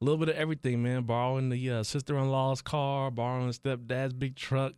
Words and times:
a 0.01 0.05
little 0.05 0.19
bit 0.19 0.29
of 0.29 0.37
everything, 0.37 0.83
man. 0.83 1.05
Borrowing 1.05 1.49
the 1.49 1.71
uh, 1.71 1.83
sister-in-law's 1.83 2.61
car, 2.61 3.11
borrowing 3.11 3.53
stepdad's 3.53 4.13
big 4.13 4.37
truck. 4.37 4.75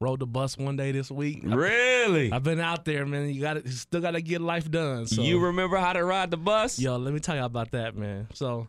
Rode 0.00 0.20
the 0.20 0.26
bus 0.26 0.58
one 0.58 0.76
day 0.76 0.92
this 0.92 1.10
week. 1.10 1.40
Really? 1.42 2.30
I've 2.30 2.42
been 2.42 2.60
out 2.60 2.84
there, 2.84 3.06
man. 3.06 3.30
You 3.30 3.40
got 3.40 3.64
to 3.64 3.72
still 3.72 4.02
got 4.02 4.10
to 4.10 4.20
get 4.20 4.42
life 4.42 4.70
done. 4.70 5.06
So 5.06 5.22
You 5.22 5.38
remember 5.40 5.78
how 5.78 5.94
to 5.94 6.04
ride 6.04 6.30
the 6.30 6.36
bus? 6.36 6.78
Yo, 6.78 6.96
let 6.96 7.14
me 7.14 7.20
tell 7.20 7.36
you 7.36 7.44
about 7.44 7.70
that, 7.70 7.96
man. 7.96 8.26
So, 8.34 8.68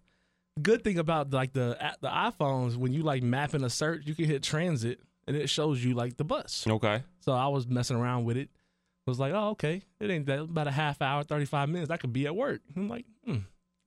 good 0.62 0.84
thing 0.84 0.98
about 0.98 1.32
like 1.32 1.54
the 1.54 1.78
the 2.02 2.10
iPhones 2.10 2.76
when 2.78 2.94
you 2.94 3.04
like 3.04 3.24
mapping 3.24 3.64
a 3.64 3.70
search, 3.70 4.06
you 4.06 4.16
can 4.16 4.26
hit 4.26 4.44
transit 4.44 5.00
and 5.28 5.36
it 5.36 5.50
shows 5.50 5.84
you 5.84 5.94
like 5.96 6.18
the 6.18 6.24
bus. 6.24 6.66
Okay. 6.68 7.04
So 7.20 7.32
I 7.34 7.48
was 7.48 7.68
messing 7.68 7.98
around 7.98 8.26
with 8.26 8.38
it. 8.38 8.50
I 9.08 9.12
Was 9.12 9.20
like, 9.20 9.34
oh, 9.34 9.50
okay, 9.50 9.84
it 10.00 10.10
ain't 10.10 10.26
that 10.28 10.40
about 10.40 10.68
a 10.68 10.72
half 10.72 11.02
hour, 11.02 11.24
thirty 11.24 11.46
five 11.46 11.70
minutes. 11.70 11.92
I 11.92 11.98
could 11.98 12.12
be 12.14 12.26
at 12.26 12.36
work. 12.36 12.62
I'm 12.76 12.90
like, 12.90 13.06
hmm, 13.24 13.38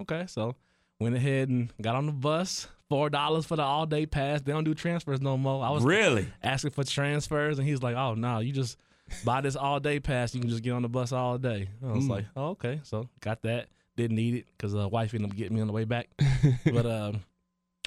okay. 0.02 0.26
So 0.28 0.54
went 1.00 1.16
ahead 1.16 1.48
and 1.48 1.72
got 1.80 1.96
on 1.96 2.06
the 2.06 2.12
bus. 2.12 2.68
Four 2.88 3.10
dollars 3.10 3.44
for 3.44 3.56
the 3.56 3.62
all 3.62 3.84
day 3.84 4.06
pass. 4.06 4.40
They 4.40 4.52
don't 4.52 4.64
do 4.64 4.74
transfers 4.74 5.20
no 5.20 5.36
more. 5.36 5.62
I 5.64 5.70
was 5.70 5.84
Really? 5.84 6.26
asking 6.42 6.70
for 6.70 6.84
transfers, 6.84 7.58
and 7.58 7.68
he's 7.68 7.82
like, 7.82 7.96
"Oh 7.96 8.14
no, 8.14 8.38
you 8.38 8.52
just 8.52 8.78
buy 9.24 9.40
this 9.42 9.56
all 9.56 9.78
day 9.80 10.00
pass. 10.00 10.34
You 10.34 10.40
can 10.40 10.48
just 10.48 10.62
get 10.62 10.70
on 10.72 10.82
the 10.82 10.88
bus 10.88 11.12
all 11.12 11.36
day." 11.36 11.68
I 11.84 11.92
was 11.92 12.04
Mm. 12.04 12.08
like, 12.10 12.24
"Oh 12.36 12.46
okay." 12.50 12.80
So 12.84 13.08
got 13.20 13.42
that. 13.42 13.68
Didn't 13.98 14.16
need 14.16 14.34
it 14.34 14.46
because 14.56 14.76
uh, 14.76 14.88
wife 14.88 15.12
ended 15.12 15.30
up 15.32 15.36
getting 15.36 15.56
me 15.56 15.60
on 15.60 15.66
the 15.66 15.72
way 15.72 15.82
back. 15.84 16.08
but 16.72 16.86
um, 16.86 17.24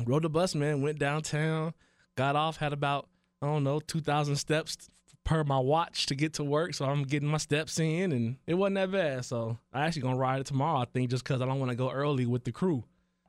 rode 0.05 0.23
the 0.23 0.29
bus, 0.29 0.53
man. 0.55 0.81
Went 0.81 0.99
downtown, 0.99 1.73
got 2.17 2.35
off, 2.35 2.57
had 2.57 2.73
about 2.73 3.07
I 3.41 3.45
don't 3.45 3.63
know 3.63 3.79
two 3.79 4.01
thousand 4.01 4.35
steps 4.35 4.77
per 5.23 5.45
my 5.45 5.57
watch 5.57 6.07
to 6.07 6.15
get 6.15 6.33
to 6.33 6.43
work. 6.43 6.73
So 6.73 6.83
I'm 6.83 7.03
getting 7.03 7.29
my 7.29 7.37
steps 7.37 7.79
in, 7.79 8.11
and 8.11 8.35
it 8.45 8.55
wasn't 8.55 8.75
that 8.75 8.91
bad. 8.91 9.23
So 9.23 9.57
I 9.71 9.85
actually 9.85 10.01
gonna 10.01 10.17
ride 10.17 10.41
it 10.41 10.47
tomorrow. 10.47 10.79
I 10.79 10.85
think 10.85 11.09
just 11.11 11.23
because 11.23 11.41
I 11.41 11.45
don't 11.45 11.59
want 11.59 11.69
to 11.71 11.77
go 11.77 11.89
early 11.89 12.25
with 12.25 12.43
the 12.43 12.51
crew. 12.51 12.83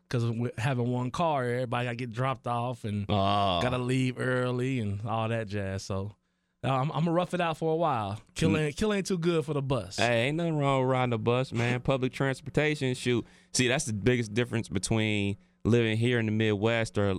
Because 0.08 0.24
having 0.58 0.88
one 0.92 1.10
car, 1.12 1.44
everybody 1.44 1.86
got 1.86 1.90
to 1.92 1.96
get 1.96 2.12
dropped 2.12 2.46
off, 2.48 2.82
and 2.84 3.06
Oh. 3.08 3.60
gotta 3.62 3.78
leave 3.78 4.18
early 4.18 4.80
and 4.80 5.06
all 5.06 5.28
that 5.28 5.46
jazz. 5.46 5.84
So 5.84 6.16
Uh, 6.64 6.70
I'm, 6.70 6.90
I'm 6.92 7.04
gonna 7.04 7.12
rough 7.12 7.34
it 7.34 7.40
out 7.40 7.56
for 7.56 7.72
a 7.72 7.76
while. 7.76 8.20
Kill 8.34 8.56
ain't, 8.56 8.74
mm. 8.74 8.78
kill 8.78 8.92
ain't 8.92 9.06
too 9.06 9.18
good 9.18 9.44
for 9.44 9.52
the 9.52 9.62
bus. 9.62 9.96
Hey, 9.96 10.28
ain't 10.28 10.36
nothing 10.36 10.56
wrong 10.56 10.82
with 10.82 10.90
riding 10.90 11.10
the 11.10 11.18
bus, 11.18 11.52
man. 11.52 11.80
Public 11.82 12.12
transportation, 12.12 12.94
shoot. 12.94 13.26
See, 13.52 13.66
that's 13.66 13.84
the 13.84 13.92
biggest 13.92 14.32
difference 14.32 14.68
between 14.68 15.38
living 15.64 15.96
here 15.96 16.20
in 16.20 16.26
the 16.26 16.32
Midwest 16.32 16.98
or 16.98 17.16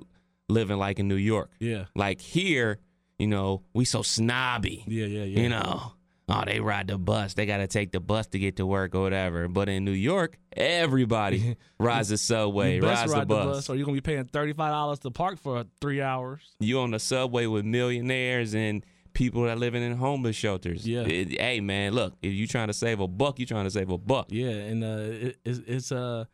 living 0.47 0.77
like 0.77 0.99
in 0.99 1.09
New 1.09 1.15
York. 1.15 1.51
Yeah, 1.59 1.85
Like 1.93 2.21
here, 2.21 2.79
you 3.19 3.27
know, 3.27 3.63
we 3.73 3.83
so 3.83 4.01
snobby. 4.01 4.83
yeah, 4.87 5.05
yeah, 5.05 5.23
yeah. 5.23 5.39
You 5.41 5.49
know, 5.49 5.93
oh, 6.29 6.43
they 6.45 6.61
ride 6.61 6.87
the 6.87 6.97
bus. 6.97 7.33
They 7.33 7.45
got 7.45 7.57
to 7.57 7.67
take 7.67 7.91
the 7.91 7.99
bus 7.99 8.27
to 8.27 8.39
get 8.39 8.55
to 8.57 8.65
work 8.65 8.95
or 8.95 9.01
whatever. 9.01 9.49
But 9.49 9.67
in 9.67 9.83
New 9.83 9.91
York, 9.91 10.37
everybody 10.55 11.57
rides 11.79 12.07
the 12.09 12.17
subway, 12.17 12.79
rides 12.79 13.11
ride 13.11 13.23
the 13.23 13.25
bus. 13.25 13.69
or 13.69 13.75
you're 13.75 13.85
gonna 13.85 13.95
be 13.95 14.01
paying 14.01 14.23
thirty 14.25 14.53
five 14.53 14.71
dollars 14.71 14.99
to 14.99 15.11
park 15.11 15.37
for 15.37 15.65
three 15.81 16.01
hours. 16.01 16.41
You 16.59 16.79
on 16.79 16.91
the 16.91 16.99
subway 16.99 17.45
with 17.45 17.65
millionaires 17.65 18.55
and 18.55 18.85
people 19.13 19.43
that 19.43 19.57
living 19.57 19.83
in 19.83 19.95
homeless 19.95 20.35
shelters. 20.35 20.87
Yeah. 20.87 21.01
It- 21.01 21.39
hey, 21.39 21.59
man, 21.59 21.93
look, 21.93 22.13
if 22.21 22.33
you 22.33 22.47
trying 22.47 22.67
to 22.67 22.73
save 22.73 22.99
a 22.99 23.07
buck, 23.07 23.39
you 23.39 23.45
trying 23.45 23.65
to 23.65 23.71
save 23.71 23.89
a 23.89 23.97
buck. 23.97 24.27
Yeah, 24.29 24.49
and 24.49 24.83
uh, 24.83 25.27
it, 25.27 25.37
it's 25.45 25.59
it's 25.67 25.91
uh 25.91 26.25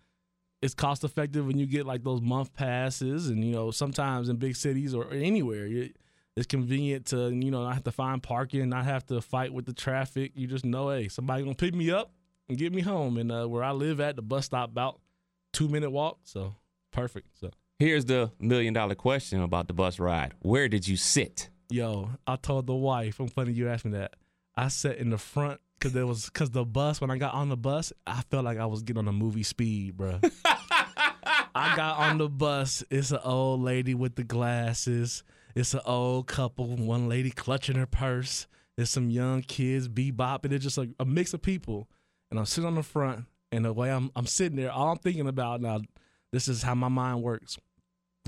it's 0.61 0.73
cost 0.73 1.03
effective 1.03 1.47
when 1.47 1.57
you 1.57 1.65
get 1.65 1.85
like 1.85 2.03
those 2.03 2.21
month 2.21 2.53
passes, 2.53 3.29
and 3.29 3.43
you 3.43 3.51
know 3.53 3.71
sometimes 3.71 4.29
in 4.29 4.37
big 4.37 4.55
cities 4.55 4.93
or 4.93 5.11
anywhere. 5.11 5.67
It's 6.35 6.47
convenient 6.47 7.07
to 7.07 7.29
you 7.29 7.51
know 7.51 7.63
not 7.63 7.73
have 7.73 7.83
to 7.83 7.91
find 7.91 8.23
parking, 8.23 8.69
not 8.69 8.85
have 8.85 9.05
to 9.07 9.21
fight 9.21 9.53
with 9.53 9.65
the 9.65 9.73
traffic. 9.73 10.31
You 10.35 10.47
just 10.47 10.63
know, 10.65 10.89
hey, 10.89 11.07
somebody 11.09 11.43
gonna 11.43 11.55
pick 11.55 11.73
me 11.73 11.91
up 11.91 12.11
and 12.47 12.57
get 12.57 12.73
me 12.73 12.81
home. 12.81 13.17
And 13.17 13.31
uh, 13.31 13.45
where 13.47 13.63
I 13.63 13.71
live 13.71 13.99
at, 13.99 14.15
the 14.15 14.21
bus 14.21 14.45
stop 14.45 14.69
about 14.69 14.99
two 15.51 15.67
minute 15.67 15.89
walk, 15.91 16.19
so 16.23 16.55
perfect. 16.91 17.39
So 17.39 17.51
Here's 17.77 18.05
the 18.05 18.31
million 18.39 18.73
dollar 18.73 18.95
question 18.95 19.41
about 19.41 19.67
the 19.67 19.73
bus 19.73 19.99
ride. 19.99 20.33
Where 20.41 20.67
did 20.67 20.87
you 20.87 20.97
sit? 20.97 21.49
Yo, 21.69 22.09
I 22.25 22.35
told 22.35 22.67
the 22.67 22.75
wife. 22.75 23.19
I'm 23.19 23.27
funny 23.27 23.53
you 23.53 23.69
asked 23.69 23.85
me 23.85 23.91
that. 23.91 24.15
I 24.55 24.67
sat 24.67 24.97
in 24.97 25.09
the 25.09 25.17
front 25.17 25.61
because 25.77 25.93
there 25.93 26.05
was 26.05 26.25
because 26.25 26.49
the 26.49 26.65
bus 26.65 26.99
when 26.99 27.11
I 27.11 27.17
got 27.17 27.33
on 27.33 27.49
the 27.49 27.57
bus, 27.57 27.93
I 28.05 28.21
felt 28.29 28.45
like 28.45 28.57
I 28.57 28.65
was 28.65 28.83
getting 28.83 28.99
on 28.99 29.07
a 29.07 29.13
movie 29.13 29.43
speed, 29.43 29.95
bro. 29.95 30.19
I 30.43 31.73
got 31.75 31.97
on 31.97 32.17
the 32.17 32.29
bus. 32.29 32.83
It's 32.89 33.11
an 33.11 33.19
old 33.23 33.61
lady 33.61 33.93
with 33.93 34.15
the 34.15 34.23
glasses. 34.23 35.23
It's 35.55 35.73
an 35.73 35.81
old 35.85 36.27
couple. 36.27 36.75
One 36.75 37.07
lady 37.07 37.31
clutching 37.31 37.77
her 37.77 37.85
purse. 37.85 38.47
There's 38.75 38.89
some 38.89 39.09
young 39.09 39.41
kids 39.41 39.87
bebopping. 39.87 40.51
It's 40.51 40.63
just 40.63 40.77
like 40.77 40.89
a 40.99 41.05
mix 41.05 41.33
of 41.33 41.41
people. 41.41 41.89
And 42.29 42.39
I'm 42.39 42.45
sitting 42.45 42.67
on 42.67 42.75
the 42.75 42.83
front, 42.83 43.25
and 43.51 43.65
the 43.65 43.73
way 43.73 43.91
I'm 43.91 44.11
I'm 44.15 44.27
sitting 44.27 44.57
there, 44.57 44.71
all 44.71 44.91
I'm 44.91 44.99
thinking 44.99 45.27
about 45.27 45.61
now, 45.61 45.81
this 46.31 46.47
is 46.47 46.63
how 46.63 46.75
my 46.75 46.89
mind 46.89 47.23
works. 47.23 47.57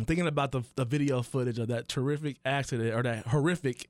I'm 0.01 0.05
thinking 0.05 0.25
about 0.27 0.51
the 0.51 0.63
the 0.75 0.83
video 0.85 1.21
footage 1.21 1.59
of 1.59 1.67
that 1.67 1.87
terrific 1.87 2.37
accident 2.43 2.93
or 2.95 3.03
that 3.03 3.27
horrific 3.27 3.87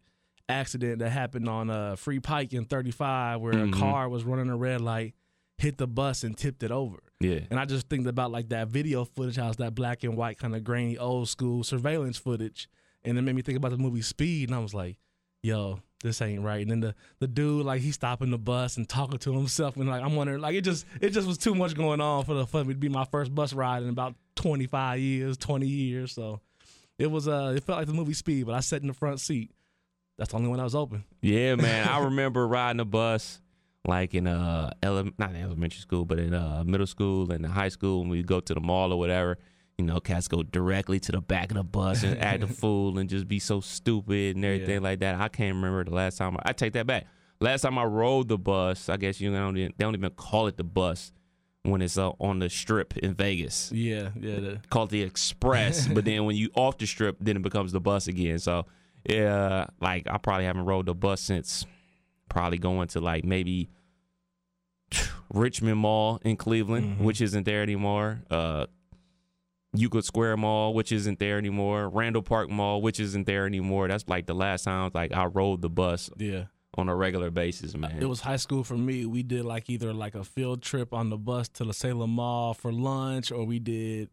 accident 0.50 1.00
that 1.00 1.10
happened 1.12 1.48
on 1.48 1.70
uh, 1.70 1.96
Free 1.96 2.20
Pike 2.20 2.52
in 2.54 2.66
35, 2.66 3.40
where 3.40 3.54
Mhm. 3.54 3.74
a 3.76 3.80
car 3.80 4.10
was 4.10 4.26
running 4.26 4.50
a 4.50 4.58
red 4.58 4.82
light, 4.82 5.14
hit 5.58 5.78
the 5.78 5.88
bus, 5.88 6.24
and 6.26 6.38
tipped 6.38 6.64
it 6.64 6.72
over. 6.72 6.98
Yeah. 7.22 7.40
And 7.50 7.58
I 7.58 7.64
just 7.64 7.88
think 7.88 8.06
about 8.08 8.30
like 8.32 8.50
that 8.50 8.68
video 8.68 9.06
footage, 9.06 9.38
how 9.38 9.48
it's 9.48 9.58
that 9.58 9.74
black 9.74 10.04
and 10.04 10.18
white 10.18 10.38
kind 10.38 10.54
of 10.54 10.66
grainy 10.66 10.98
old 10.98 11.30
school 11.30 11.64
surveillance 11.64 12.18
footage. 12.18 12.68
And 13.04 13.18
it 13.18 13.22
made 13.22 13.36
me 13.36 13.42
think 13.42 13.58
about 13.58 13.72
the 13.72 13.78
movie 13.78 14.02
Speed, 14.02 14.50
and 14.50 14.56
I 14.56 14.60
was 14.60 14.74
like, 14.74 14.98
yo, 15.42 15.80
this 16.02 16.22
ain't 16.22 16.42
right. 16.42 16.62
And 16.62 16.72
then 16.72 16.80
the 16.80 16.96
the 17.20 17.28
dude, 17.28 17.66
like 17.66 17.82
he's 17.82 17.96
stopping 17.96 18.32
the 18.32 18.38
bus 18.38 18.78
and 18.78 18.88
talking 18.88 19.20
to 19.20 19.34
himself, 19.34 19.78
and 19.78 19.88
like 19.88 20.04
I'm 20.04 20.16
wondering, 20.16 20.42
like 20.42 20.56
it 20.56 20.62
just 20.62 20.86
it 21.00 21.10
just 21.12 21.28
was 21.28 21.38
too 21.38 21.56
much 21.56 21.76
going 21.76 22.02
on 22.02 22.26
for 22.26 22.34
the 22.34 22.46
for 22.48 22.64
me 22.64 22.74
to 22.74 22.80
be 22.80 22.90
my 22.90 23.06
first 23.06 23.34
bus 23.34 23.54
ride 23.54 23.84
in 23.84 23.90
about 23.90 24.16
25 24.36 25.00
years, 25.00 25.38
20 25.38 25.68
years. 25.68 26.14
So 26.14 26.42
it 26.98 27.10
was 27.10 27.28
uh 27.28 27.54
it 27.56 27.64
felt 27.64 27.80
like 27.80 27.88
the 27.88 27.94
movie 27.94 28.14
Speed, 28.14 28.46
but 28.46 28.56
I 28.56 28.60
sat 28.60 28.82
in 28.82 28.88
the 28.88 28.94
front 28.94 29.20
seat. 29.20 29.52
That's 30.18 30.32
the 30.32 30.38
only 30.38 30.50
one 30.50 30.60
I 30.60 30.64
was 30.64 30.76
open. 30.76 31.04
Yeah, 31.22 31.56
man. 31.58 31.88
I 31.88 32.00
remember 32.00 32.48
riding 32.48 32.80
a 32.80 32.86
bus 32.86 33.42
like 33.88 34.14
in 34.14 34.28
uh 34.28 34.72
ele- 34.84 35.12
not 35.18 35.32
in 35.32 35.38
elementary 35.38 35.80
school, 35.80 36.06
but 36.06 36.20
in 36.20 36.34
uh 36.34 36.64
middle 36.66 36.88
school 36.88 37.32
and 37.32 37.46
high 37.46 37.70
school 37.70 38.02
when 38.02 38.10
we 38.10 38.24
go 38.24 38.40
to 38.40 38.54
the 38.54 38.62
mall 38.62 38.92
or 38.94 39.00
whatever. 39.00 39.38
You 39.82 39.94
know, 39.94 40.00
cats 40.00 40.28
go 40.28 40.44
directly 40.44 41.00
to 41.02 41.12
the 41.12 41.22
back 41.22 41.52
of 41.52 41.58
the 41.58 41.64
bus 41.64 42.04
and 42.04 42.18
act 42.20 42.44
a 42.44 42.48
fool 42.62 42.98
and 43.00 43.10
just 43.10 43.28
be 43.28 43.40
so 43.40 43.60
stupid 43.62 44.36
and 44.36 44.46
everything 44.46 44.76
Yeah. 44.76 44.80
like 44.90 45.00
that. 45.00 45.16
I 45.16 45.28
can't 45.28 45.56
remember 45.56 45.84
the 45.84 45.92
last 45.96 46.18
time. 46.18 46.38
I 46.44 46.54
take 46.54 46.74
that 46.74 46.88
back. 46.88 47.06
Last 47.40 47.62
time 47.62 47.78
I 47.78 47.84
rode 47.86 48.28
the 48.28 48.38
bus, 48.38 48.88
I 48.90 48.98
guess 48.98 49.20
you 49.20 49.32
don't 49.32 49.58
even, 49.58 49.74
they 49.78 49.84
don't 49.84 49.96
even 49.96 50.12
call 50.12 50.48
it 50.48 50.58
the 50.58 50.64
bus 50.64 51.12
when 51.64 51.82
it's 51.82 51.98
uh, 51.98 52.10
on 52.20 52.40
the 52.40 52.50
strip 52.50 52.98
in 52.98 53.14
Vegas. 53.14 53.72
Yeah, 53.72 54.10
yeah. 54.20 54.40
The, 54.40 54.62
Call 54.70 54.84
it 54.86 54.90
the 54.92 55.02
express, 55.04 55.88
but 55.94 56.06
then 56.06 56.26
when 56.26 56.36
you 56.36 56.50
off 56.56 56.78
the 56.78 56.86
strip, 56.86 57.18
then 57.20 57.38
it 57.38 57.42
becomes 57.42 57.72
the 57.72 57.80
bus 57.80 58.08
again. 58.08 58.40
So 58.40 58.66
yeah, 59.10 59.66
like 59.80 60.08
I 60.10 60.18
probably 60.18 60.46
haven't 60.46 60.66
rode 60.66 60.86
the 60.86 60.94
bus 60.96 61.22
since 61.22 61.66
probably 62.30 62.58
going 62.60 62.88
to 62.90 63.00
like 63.02 63.26
maybe 63.26 63.70
Richmond 65.34 65.78
Mall 65.78 66.20
in 66.24 66.36
Cleveland, 66.36 66.98
Mhm. 67.00 67.04
which 67.04 67.22
isn't 67.22 67.46
there 67.46 67.62
anymore. 67.64 68.22
Uh, 68.30 68.68
Euclid 69.74 70.04
Square 70.04 70.38
Mall, 70.38 70.74
which 70.74 70.92
isn't 70.92 71.20
there 71.20 71.38
anymore. 71.38 71.90
Randall 71.90 72.22
Park 72.22 72.50
Mall, 72.50 72.82
which 72.82 73.00
isn't 73.00 73.26
there 73.26 73.46
anymore. 73.46 73.88
That's 73.88 74.08
like 74.08 74.26
the 74.26 74.34
last 74.36 74.64
time 74.64 74.92
like 74.94 75.14
I 75.14 75.26
rode 75.26 75.62
the 75.62 75.70
bus 75.70 76.10
yeah. 76.18 76.46
on 76.78 76.90
a 76.90 76.96
regular 76.96 77.30
basis, 77.32 77.76
man. 77.76 77.98
It 78.02 78.10
was 78.10 78.20
high 78.22 78.36
school 78.36 78.64
for 78.64 78.78
me. 78.78 79.06
We 79.06 79.24
did 79.24 79.46
like 79.46 79.70
either 79.70 79.94
like 79.94 80.16
a 80.16 80.24
field 80.24 80.62
trip 80.62 80.94
on 80.94 81.10
the 81.10 81.18
bus 81.18 81.48
to 81.50 81.64
the 81.64 81.74
Salem 81.74 82.12
Mall 82.12 82.54
for 82.54 82.72
lunch, 82.72 83.32
or 83.32 83.46
we 83.46 83.60
did 83.60 84.10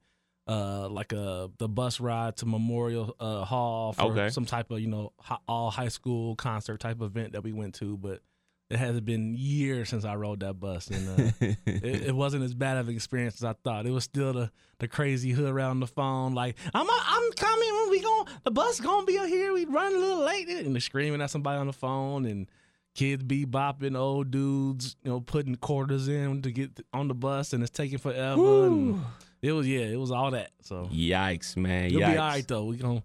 uh 0.47 0.89
like 0.89 1.13
a 1.13 1.51
the 1.59 1.69
bus 1.69 2.01
ride 2.01 2.37
to 2.37 2.47
Memorial 2.47 3.15
uh, 3.21 3.45
Hall 3.45 3.93
for 3.93 4.13
Okay. 4.13 4.31
some 4.31 4.47
type 4.47 4.71
of 4.71 4.81
you 4.81 4.89
know 4.89 5.13
hi- 5.21 5.37
all 5.47 5.71
high 5.71 5.89
school 5.89 6.37
concert 6.37 6.81
type 6.81 7.03
event 7.03 7.33
that 7.33 7.43
we 7.43 7.53
went 7.53 7.75
to. 7.77 7.97
But 7.99 8.23
it 8.71 8.79
has 8.79 9.01
been 9.01 9.35
years 9.35 9.89
since 9.89 10.05
I 10.05 10.15
rode 10.17 10.41
that 10.41 10.55
bus, 10.61 10.89
and 10.89 11.09
uh, 11.09 11.33
it, 11.67 12.09
it 12.09 12.15
wasn't 12.15 12.45
as 12.45 12.55
bad 12.55 12.77
of 12.77 12.89
an 12.89 12.95
experience 12.95 13.37
as 13.37 13.45
I 13.45 13.55
thought. 13.65 13.87
It 13.87 13.91
was 13.91 14.05
still 14.05 14.33
the 14.33 14.51
the 14.79 14.89
crazy 14.89 15.31
hood 15.33 15.49
around 15.51 15.81
the 15.81 15.87
phone, 15.87 16.35
like 16.35 16.57
I'm 16.75 16.87
I'm 16.91 17.33
coming. 17.33 17.69
when 17.75 17.91
We 17.91 18.01
going 18.01 18.27
the 18.45 18.51
bus 18.51 18.81
gonna 18.81 19.07
be 19.07 19.15
here. 19.19 19.53
We 19.53 19.65
run 19.65 19.95
a 19.95 19.99
little 19.99 20.25
late, 20.25 20.49
and 20.49 20.75
they're 20.75 20.81
screaming 20.81 21.21
at 21.23 21.31
somebody 21.31 21.59
on 21.59 21.67
the 21.67 21.73
phone, 21.73 22.27
and 22.27 22.47
kids 22.95 23.23
be 23.23 23.47
bopping, 23.47 23.97
old 23.97 24.31
dudes, 24.31 24.97
you 25.03 25.11
know, 25.11 25.21
putting 25.21 25.55
quarters 25.55 26.09
in 26.09 26.43
to 26.43 26.51
get 26.51 26.79
on 26.93 27.09
the 27.09 27.15
bus, 27.15 27.53
and 27.53 27.63
it's 27.63 27.71
taking 27.71 27.99
forever. 27.99 28.67
And 28.67 29.03
it 29.41 29.53
was 29.53 29.67
yeah, 29.67 29.81
it 29.87 29.99
was 29.99 30.11
all 30.11 30.33
that. 30.33 30.51
So 30.63 30.89
Yikes, 30.93 31.57
man. 31.57 31.87
it'll 31.87 32.01
Yikes. 32.01 32.13
be 32.13 32.19
all 32.19 32.29
right 32.29 32.49
though. 32.49 32.65
We 32.65 32.77
gonna 32.77 33.03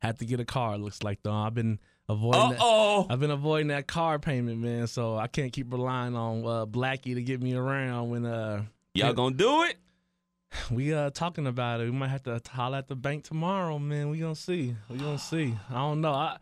have 0.00 0.18
to 0.18 0.24
get 0.24 0.40
a 0.40 0.44
car. 0.44 0.74
it 0.74 0.78
Looks 0.78 1.02
like 1.02 1.18
though. 1.22 1.32
I've 1.32 1.54
been 1.54 1.78
avoiding. 2.08 2.40
Uh 2.40 2.48
that. 2.50 2.58
oh. 2.60 3.06
I've 3.08 3.20
been 3.20 3.30
avoiding 3.30 3.68
that 3.68 3.86
car 3.86 4.18
payment, 4.18 4.58
man. 4.60 4.86
So 4.86 5.16
I 5.16 5.26
can't 5.26 5.52
keep 5.52 5.72
relying 5.72 6.16
on 6.16 6.44
uh, 6.44 6.66
Blackie 6.66 7.14
to 7.14 7.22
get 7.22 7.40
me 7.42 7.54
around 7.54 8.10
when 8.10 8.26
uh 8.26 8.64
Y'all 8.94 9.14
gonna 9.14 9.34
do 9.34 9.62
it? 9.64 9.76
we 10.70 10.92
uh 10.92 11.10
talking 11.10 11.46
about 11.46 11.80
it. 11.80 11.84
We 11.84 11.92
might 11.92 12.08
have 12.08 12.22
to 12.24 12.40
holler 12.50 12.78
at 12.78 12.88
the 12.88 12.96
bank 12.96 13.24
tomorrow, 13.24 13.78
man. 13.78 14.10
We 14.10 14.18
gonna 14.18 14.34
see. 14.34 14.76
We 14.88 14.98
gonna 14.98 15.18
see. 15.18 15.54
I 15.70 15.74
don't 15.74 16.00
know. 16.00 16.12
I 16.12 16.38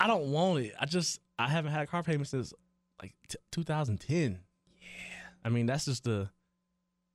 I 0.00 0.06
don't 0.06 0.30
want 0.30 0.64
it. 0.64 0.74
I 0.80 0.86
just 0.86 1.20
I 1.38 1.48
haven't 1.48 1.72
had 1.72 1.82
a 1.82 1.86
car 1.86 2.02
payment 2.02 2.28
since 2.28 2.52
like 3.00 3.14
t- 3.28 3.38
2010. 3.52 4.38
Yeah. 4.80 4.86
I 5.44 5.48
mean 5.48 5.66
that's 5.66 5.84
just 5.84 6.06
a 6.06 6.30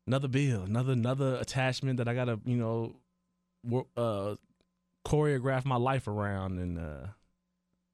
another 0.07 0.27
bill, 0.27 0.63
another 0.63 0.93
another 0.93 1.35
attachment 1.35 1.97
that 1.97 2.07
I 2.07 2.13
gotta 2.13 2.39
you 2.45 2.57
know 2.57 2.95
wor- 3.63 3.87
uh 3.95 4.35
choreograph 5.05 5.65
my 5.65 5.75
life 5.75 6.07
around, 6.07 6.59
and 6.59 6.79
uh 6.79 7.07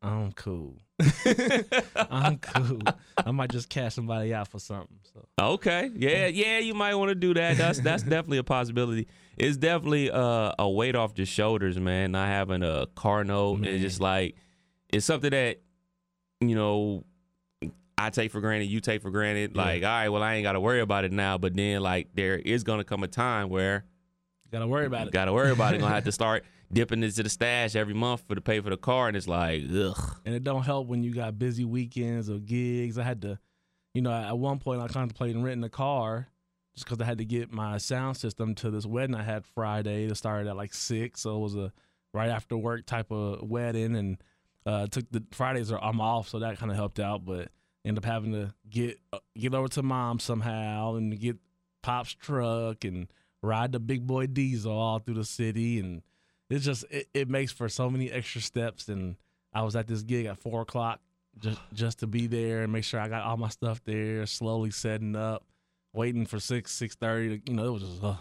I'm 0.01 0.31
cool. 0.31 0.77
I'm 1.95 2.37
cool. 2.37 2.81
I 3.17 3.31
might 3.31 3.51
just 3.51 3.69
cash 3.69 3.95
somebody 3.95 4.33
out 4.33 4.47
for 4.47 4.59
something. 4.59 4.97
So. 5.13 5.25
Okay. 5.39 5.91
Yeah, 5.93 6.27
yeah, 6.27 6.59
you 6.59 6.73
might 6.73 6.95
want 6.95 7.09
to 7.09 7.15
do 7.15 7.33
that. 7.33 7.57
That's 7.57 7.79
that's 7.79 8.03
definitely 8.03 8.37
a 8.37 8.43
possibility. 8.43 9.07
It's 9.37 9.57
definitely 9.57 10.09
uh, 10.09 10.53
a 10.57 10.69
weight 10.69 10.95
off 10.95 11.13
your 11.15 11.25
shoulders, 11.25 11.77
man. 11.77 12.11
Not 12.13 12.27
having 12.27 12.63
a 12.63 12.87
car 12.95 13.23
note. 13.23 13.65
It's 13.65 13.81
just 13.81 13.99
like 13.99 14.35
it's 14.89 15.05
something 15.05 15.31
that 15.31 15.61
you 16.39 16.55
know 16.55 17.03
I 17.97 18.09
take 18.09 18.31
for 18.31 18.39
granted. 18.39 18.65
You 18.65 18.79
take 18.79 19.01
for 19.01 19.11
granted. 19.11 19.51
Yeah. 19.55 19.61
Like, 19.61 19.83
all 19.83 19.89
right, 19.89 20.09
well, 20.09 20.23
I 20.23 20.35
ain't 20.35 20.43
got 20.43 20.53
to 20.53 20.61
worry 20.61 20.79
about 20.79 21.03
it 21.03 21.11
now. 21.11 21.37
But 21.37 21.55
then, 21.55 21.81
like, 21.81 22.07
there 22.13 22.37
is 22.37 22.63
gonna 22.63 22.85
come 22.85 23.03
a 23.03 23.07
time 23.07 23.49
where 23.49 23.83
you 24.45 24.51
Gotta 24.51 24.67
worry 24.67 24.85
about 24.85 25.07
it. 25.07 25.13
Got 25.13 25.25
to 25.25 25.33
worry 25.33 25.51
about 25.51 25.75
it. 25.75 25.79
Gonna 25.79 25.93
have 25.93 26.05
to 26.05 26.11
start 26.13 26.45
dipping 26.71 27.03
into 27.03 27.23
the 27.23 27.29
stash 27.29 27.75
every 27.75 27.93
month 27.93 28.23
for 28.27 28.35
to 28.35 28.41
pay 28.41 28.59
for 28.59 28.69
the 28.69 28.77
car, 28.77 29.07
and 29.07 29.17
it's 29.17 29.27
like, 29.27 29.63
ugh. 29.73 30.17
and 30.25 30.35
it 30.35 30.43
don't 30.43 30.63
help 30.63 30.87
when 30.87 31.03
you 31.03 31.13
got 31.13 31.39
busy 31.39 31.65
weekends 31.65 32.29
or 32.29 32.39
gigs. 32.39 32.97
I 32.97 33.03
had 33.03 33.21
to, 33.23 33.39
you 33.93 34.01
know, 34.01 34.11
at 34.11 34.37
one 34.37 34.59
point 34.59 34.81
I 34.81 34.87
contemplated 34.87 35.41
renting 35.41 35.63
a 35.63 35.69
car 35.69 36.27
just 36.75 36.85
because 36.85 37.01
I 37.01 37.05
had 37.05 37.17
to 37.17 37.25
get 37.25 37.51
my 37.51 37.77
sound 37.77 38.17
system 38.17 38.55
to 38.55 38.69
this 38.69 38.85
wedding 38.85 39.15
I 39.15 39.23
had 39.23 39.45
Friday. 39.45 40.05
It 40.05 40.15
started 40.15 40.47
at 40.47 40.55
like 40.55 40.73
six, 40.73 41.21
so 41.21 41.35
it 41.35 41.39
was 41.39 41.55
a 41.55 41.73
right 42.13 42.29
after 42.29 42.57
work 42.57 42.85
type 42.85 43.11
of 43.11 43.49
wedding, 43.49 43.95
and 43.95 44.17
uh, 44.65 44.87
took 44.87 45.09
the 45.11 45.23
Fridays 45.31 45.71
are 45.71 45.83
I'm 45.83 46.01
off, 46.01 46.29
so 46.29 46.39
that 46.39 46.57
kind 46.57 46.71
of 46.71 46.77
helped 46.77 46.99
out. 46.99 47.25
But 47.25 47.49
end 47.83 47.97
up 47.97 48.05
having 48.05 48.33
to 48.33 48.53
get 48.69 48.99
uh, 49.11 49.19
get 49.37 49.55
over 49.55 49.67
to 49.69 49.83
mom 49.83 50.19
somehow 50.19 50.95
and 50.95 51.19
get 51.19 51.37
pop's 51.81 52.13
truck 52.13 52.83
and 52.83 53.07
ride 53.41 53.71
the 53.71 53.79
big 53.79 54.05
boy 54.05 54.27
diesel 54.27 54.71
all 54.71 54.99
through 54.99 55.15
the 55.15 55.25
city 55.25 55.79
and 55.79 56.01
it's 56.49 56.65
just 56.65 56.85
it, 56.89 57.07
it 57.13 57.29
makes 57.29 57.51
for 57.51 57.69
so 57.69 57.89
many 57.89 58.11
extra 58.11 58.41
steps 58.41 58.87
and 58.89 59.15
i 59.53 59.61
was 59.61 59.75
at 59.75 59.87
this 59.87 60.01
gig 60.01 60.25
at 60.25 60.37
four 60.37 60.61
o'clock 60.61 60.99
just 61.39 61.59
just 61.73 61.99
to 61.99 62.07
be 62.07 62.27
there 62.27 62.63
and 62.63 62.71
make 62.73 62.83
sure 62.83 62.99
i 62.99 63.07
got 63.07 63.23
all 63.23 63.37
my 63.37 63.49
stuff 63.49 63.81
there 63.85 64.25
slowly 64.25 64.71
setting 64.71 65.15
up 65.15 65.43
waiting 65.93 66.25
for 66.25 66.39
six 66.39 66.71
six 66.71 66.95
thirty 66.95 67.41
you 67.47 67.53
know 67.53 67.65
it 67.67 67.71
was 67.71 67.83
just 67.83 68.03
a 68.03 68.17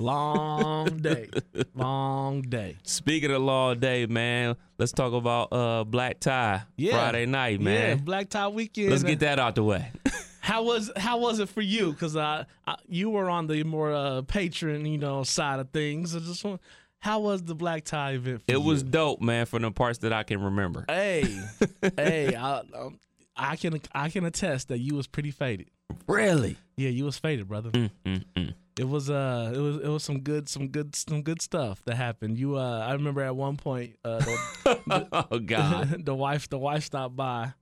long 0.00 0.86
day 1.02 1.28
long 1.74 2.42
day 2.42 2.76
Speaking 2.82 3.30
of 3.30 3.42
long 3.42 3.78
day, 3.78 4.06
man, 4.06 4.56
let's 4.78 4.92
talk 4.92 5.12
about 5.12 5.52
uh 5.52 5.84
black 5.84 6.20
tie 6.20 6.62
Yeah. 6.76 6.92
Friday 6.92 7.26
night, 7.26 7.60
man 7.60 7.98
yeah 7.98 8.02
black 8.02 8.28
tie 8.28 8.48
weekend 8.48 8.90
Let's 8.90 9.02
get 9.02 9.20
that 9.20 9.38
out 9.38 9.54
the 9.54 9.62
way. 9.64 9.90
How 10.40 10.62
was 10.62 10.90
how 10.94 11.16
was 11.20 11.38
it 11.38 11.48
for 11.48 11.62
you? 11.62 11.92
Because 11.92 12.16
I, 12.16 12.44
I 12.66 12.76
you 12.86 13.08
were 13.08 13.30
on 13.30 13.46
the 13.46 13.64
more 13.64 13.94
uh, 13.94 14.20
patron 14.20 14.84
you 14.84 14.98
know 14.98 15.22
side 15.22 15.58
of 15.58 15.70
things. 15.70 16.14
I 16.14 16.18
just 16.18 16.44
want, 16.44 16.60
how 17.04 17.20
was 17.20 17.42
the 17.42 17.54
black 17.54 17.84
tie 17.84 18.12
event? 18.12 18.40
For 18.46 18.50
It 18.50 18.62
was 18.62 18.82
dope, 18.82 19.20
man, 19.20 19.44
from 19.44 19.60
the 19.60 19.70
parts 19.70 19.98
that 19.98 20.12
I 20.14 20.22
can 20.22 20.42
remember. 20.42 20.86
Hey, 20.88 21.38
hey, 21.98 22.34
I, 22.34 22.60
um, 22.74 22.98
I 23.36 23.56
can 23.56 23.78
I 23.92 24.08
can 24.08 24.24
attest 24.24 24.68
that 24.68 24.78
you 24.78 24.94
was 24.94 25.06
pretty 25.06 25.30
faded. 25.30 25.68
Really? 26.08 26.56
Yeah, 26.78 26.88
you 26.88 27.04
was 27.04 27.18
faded, 27.18 27.46
brother. 27.46 27.70
Mm, 27.72 27.90
mm, 28.06 28.24
mm. 28.34 28.54
It 28.78 28.88
was 28.88 29.10
uh, 29.10 29.52
it 29.54 29.58
was 29.58 29.76
it 29.76 29.88
was 29.88 30.02
some 30.02 30.20
good 30.20 30.48
some 30.48 30.68
good 30.68 30.96
some 30.96 31.20
good 31.20 31.42
stuff 31.42 31.84
that 31.84 31.96
happened. 31.96 32.38
You 32.38 32.56
uh, 32.56 32.78
I 32.78 32.94
remember 32.94 33.20
at 33.20 33.36
one 33.36 33.58
point 33.58 33.98
uh, 34.02 34.20
the, 34.20 35.26
oh 35.30 35.38
God. 35.40 35.96
the 36.06 36.14
wife 36.14 36.48
the 36.48 36.58
wife 36.58 36.84
stopped 36.84 37.16
by, 37.16 37.52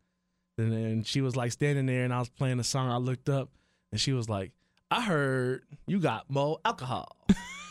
and 0.57 0.73
then 0.73 1.03
she 1.03 1.21
was 1.21 1.35
like 1.35 1.51
standing 1.51 1.87
there, 1.87 2.05
and 2.05 2.15
I 2.15 2.21
was 2.21 2.29
playing 2.29 2.61
a 2.61 2.65
song. 2.65 2.91
I 2.91 2.99
looked 2.99 3.29
up, 3.29 3.51
and 3.91 4.01
she 4.01 4.13
was 4.13 4.29
like, 4.29 4.53
"I 4.89 5.03
heard 5.03 5.65
you 5.89 5.99
got 5.99 6.31
more 6.31 6.61
alcohol." 6.65 7.17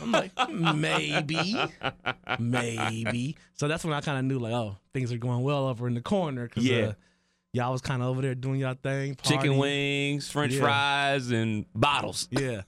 I'm 0.01 0.11
like, 0.11 0.31
maybe, 0.51 1.59
maybe. 2.39 3.35
So 3.53 3.67
that's 3.67 3.83
when 3.83 3.93
I 3.93 4.01
kind 4.01 4.17
of 4.19 4.25
knew, 4.25 4.39
like, 4.39 4.53
oh, 4.53 4.77
things 4.93 5.11
are 5.11 5.17
going 5.17 5.43
well 5.43 5.67
over 5.67 5.87
in 5.87 5.93
the 5.93 6.01
corner 6.01 6.45
because 6.47 6.65
Yeah. 6.65 6.77
uh, 6.87 6.93
y'all 7.53 7.71
was 7.71 7.81
kind 7.81 8.01
of 8.01 8.07
over 8.09 8.21
there 8.21 8.35
doing 8.35 8.59
y'all 8.61 8.75
thing, 8.81 9.15
Chicken 9.21 9.57
wings, 9.57 10.29
French 10.29 10.53
Yeah. 10.53 10.61
fries, 10.61 11.31
and 11.31 11.65
bottles. 11.73 12.27
Yeah, 12.31 12.61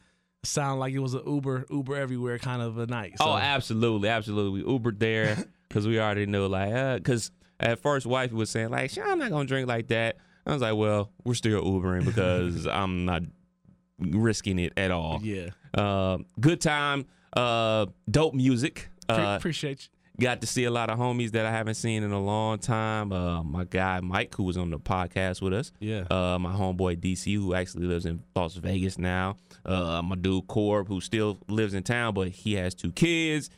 sound 0.43 0.79
like 0.79 0.93
it 0.93 0.99
was 0.99 1.13
an 1.13 1.23
Uber, 1.25 1.65
Uber 1.69 1.95
everywhere 1.95 2.37
kind 2.39 2.61
of 2.61 2.77
a 2.77 2.85
night. 2.87 3.17
So, 3.17 3.25
Oh, 3.25 3.35
absolutely, 3.37 4.09
absolutely. 4.09 4.63
We 4.63 4.69
Ubered 4.79 4.99
there 4.99 5.37
because 5.67 5.87
we 5.87 5.99
already 5.99 6.25
knew, 6.25 6.47
like, 6.47 6.95
because 6.97 7.31
at 7.59 7.79
first, 7.79 8.05
wife 8.05 8.31
was 8.31 8.49
saying, 8.49 8.69
like, 8.69 8.97
I'm 8.97 9.19
not 9.19 9.31
gonna 9.31 9.45
drink 9.45 9.67
like 9.67 9.87
that. 9.87 10.17
I 10.45 10.51
was 10.51 10.61
like, 10.61 10.75
well, 10.75 11.09
we're 11.23 11.35
still 11.35 11.63
Ubering 11.63 12.03
because 12.05 12.67
I'm 12.67 13.05
not 13.05 13.23
risking 13.99 14.59
it 14.59 14.73
at 14.75 14.91
all. 14.91 15.21
yeah, 15.23 15.49
Uh, 15.73 16.17
good 16.39 16.59
time, 16.59 17.05
uh, 17.35 17.85
dope 18.09 18.33
music. 18.33 18.89
Uh, 19.09 19.35
appreciate 19.37 19.89
you. 20.17 20.23
got 20.25 20.41
to 20.41 20.47
see 20.47 20.63
a 20.63 20.71
lot 20.71 20.89
of 20.89 20.97
homies 20.97 21.31
that 21.31 21.45
I 21.45 21.51
haven't 21.51 21.73
seen 21.75 22.03
in 22.03 22.11
a 22.11 22.21
long 22.21 22.57
time. 22.59 23.11
Uh, 23.11 23.43
my 23.43 23.63
guy 23.65 23.99
Mike, 23.99 24.33
who 24.35 24.43
was 24.43 24.57
on 24.57 24.69
the 24.69 24.79
podcast 24.79 25.41
with 25.41 25.53
us. 25.53 25.71
Yeah. 25.79 26.05
Uh, 26.09 26.37
my 26.39 26.53
homeboy 26.53 26.97
DC, 26.97 27.35
who 27.35 27.53
actually 27.53 27.85
lives 27.85 28.05
in 28.05 28.21
Las 28.35 28.55
Vegas 28.55 28.97
now. 28.97 29.35
Uh, 29.65 30.01
my 30.03 30.15
dude 30.15 30.47
Corb, 30.47 30.87
who 30.87 31.01
still 31.01 31.37
lives 31.49 31.73
in 31.73 31.83
town, 31.83 32.13
but 32.13 32.29
he 32.29 32.53
has 32.55 32.73
two 32.75 32.91
kids. 32.91 33.49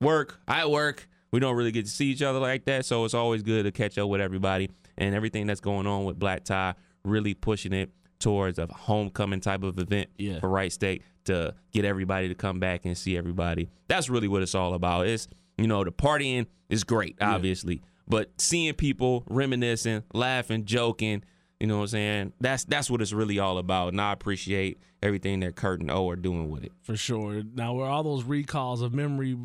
Work, 0.00 0.40
I 0.46 0.66
work. 0.66 1.08
We 1.32 1.40
don't 1.40 1.56
really 1.56 1.72
get 1.72 1.86
to 1.86 1.90
see 1.90 2.06
each 2.06 2.22
other 2.22 2.38
like 2.38 2.64
that, 2.66 2.84
so 2.84 3.04
it's 3.04 3.14
always 3.14 3.42
good 3.42 3.62
to 3.64 3.72
catch 3.72 3.96
up 3.98 4.08
with 4.08 4.20
everybody 4.20 4.70
and 4.98 5.14
everything 5.14 5.46
that's 5.46 5.60
going 5.60 5.86
on 5.86 6.04
with 6.04 6.18
Black 6.18 6.44
Tie. 6.44 6.74
Really 7.04 7.34
pushing 7.34 7.72
it 7.72 7.90
towards 8.18 8.58
a 8.58 8.66
homecoming 8.66 9.40
type 9.40 9.62
of 9.64 9.78
event 9.78 10.08
Yeah. 10.18 10.38
for 10.40 10.48
Wright 10.48 10.70
State 10.72 11.02
to 11.24 11.54
get 11.72 11.84
everybody 11.84 12.28
to 12.28 12.34
come 12.34 12.58
back 12.60 12.84
and 12.84 12.96
see 12.96 13.16
everybody. 13.16 13.70
That's 13.88 14.08
really 14.10 14.28
what 14.28 14.42
it's 14.42 14.54
all 14.54 14.74
about. 14.74 15.06
It's 15.06 15.28
you 15.58 15.66
know 15.66 15.84
the 15.84 15.92
partying 15.92 16.46
is 16.68 16.84
great, 16.84 17.16
obviously, 17.20 17.82
but 18.08 18.30
seeing 18.40 18.74
people 18.74 19.24
reminiscing, 19.28 20.02
laughing, 20.14 20.64
joking, 20.64 21.22
You 21.60 21.66
know 21.68 21.76
what 21.76 21.82
I'm 21.82 21.88
saying? 21.88 22.32
That's 22.40 22.64
that's 22.64 22.90
what 22.90 23.00
it's 23.02 23.12
really 23.12 23.38
all 23.38 23.58
about. 23.58 23.88
And 23.88 24.00
I 24.00 24.12
appreciate 24.12 24.78
everything 25.02 25.40
that 25.40 25.54
Kurt 25.56 25.80
and 25.80 25.90
O 25.90 26.08
are 26.08 26.16
doing 26.16 26.50
with 26.50 26.64
it. 26.64 26.72
for 26.82 26.96
sure. 26.96 27.42
Now, 27.54 27.74
were 27.74 27.86
all 27.86 28.02
those 28.02 28.24
recalls 28.24 28.82
of 28.82 28.92
memory 28.94 29.36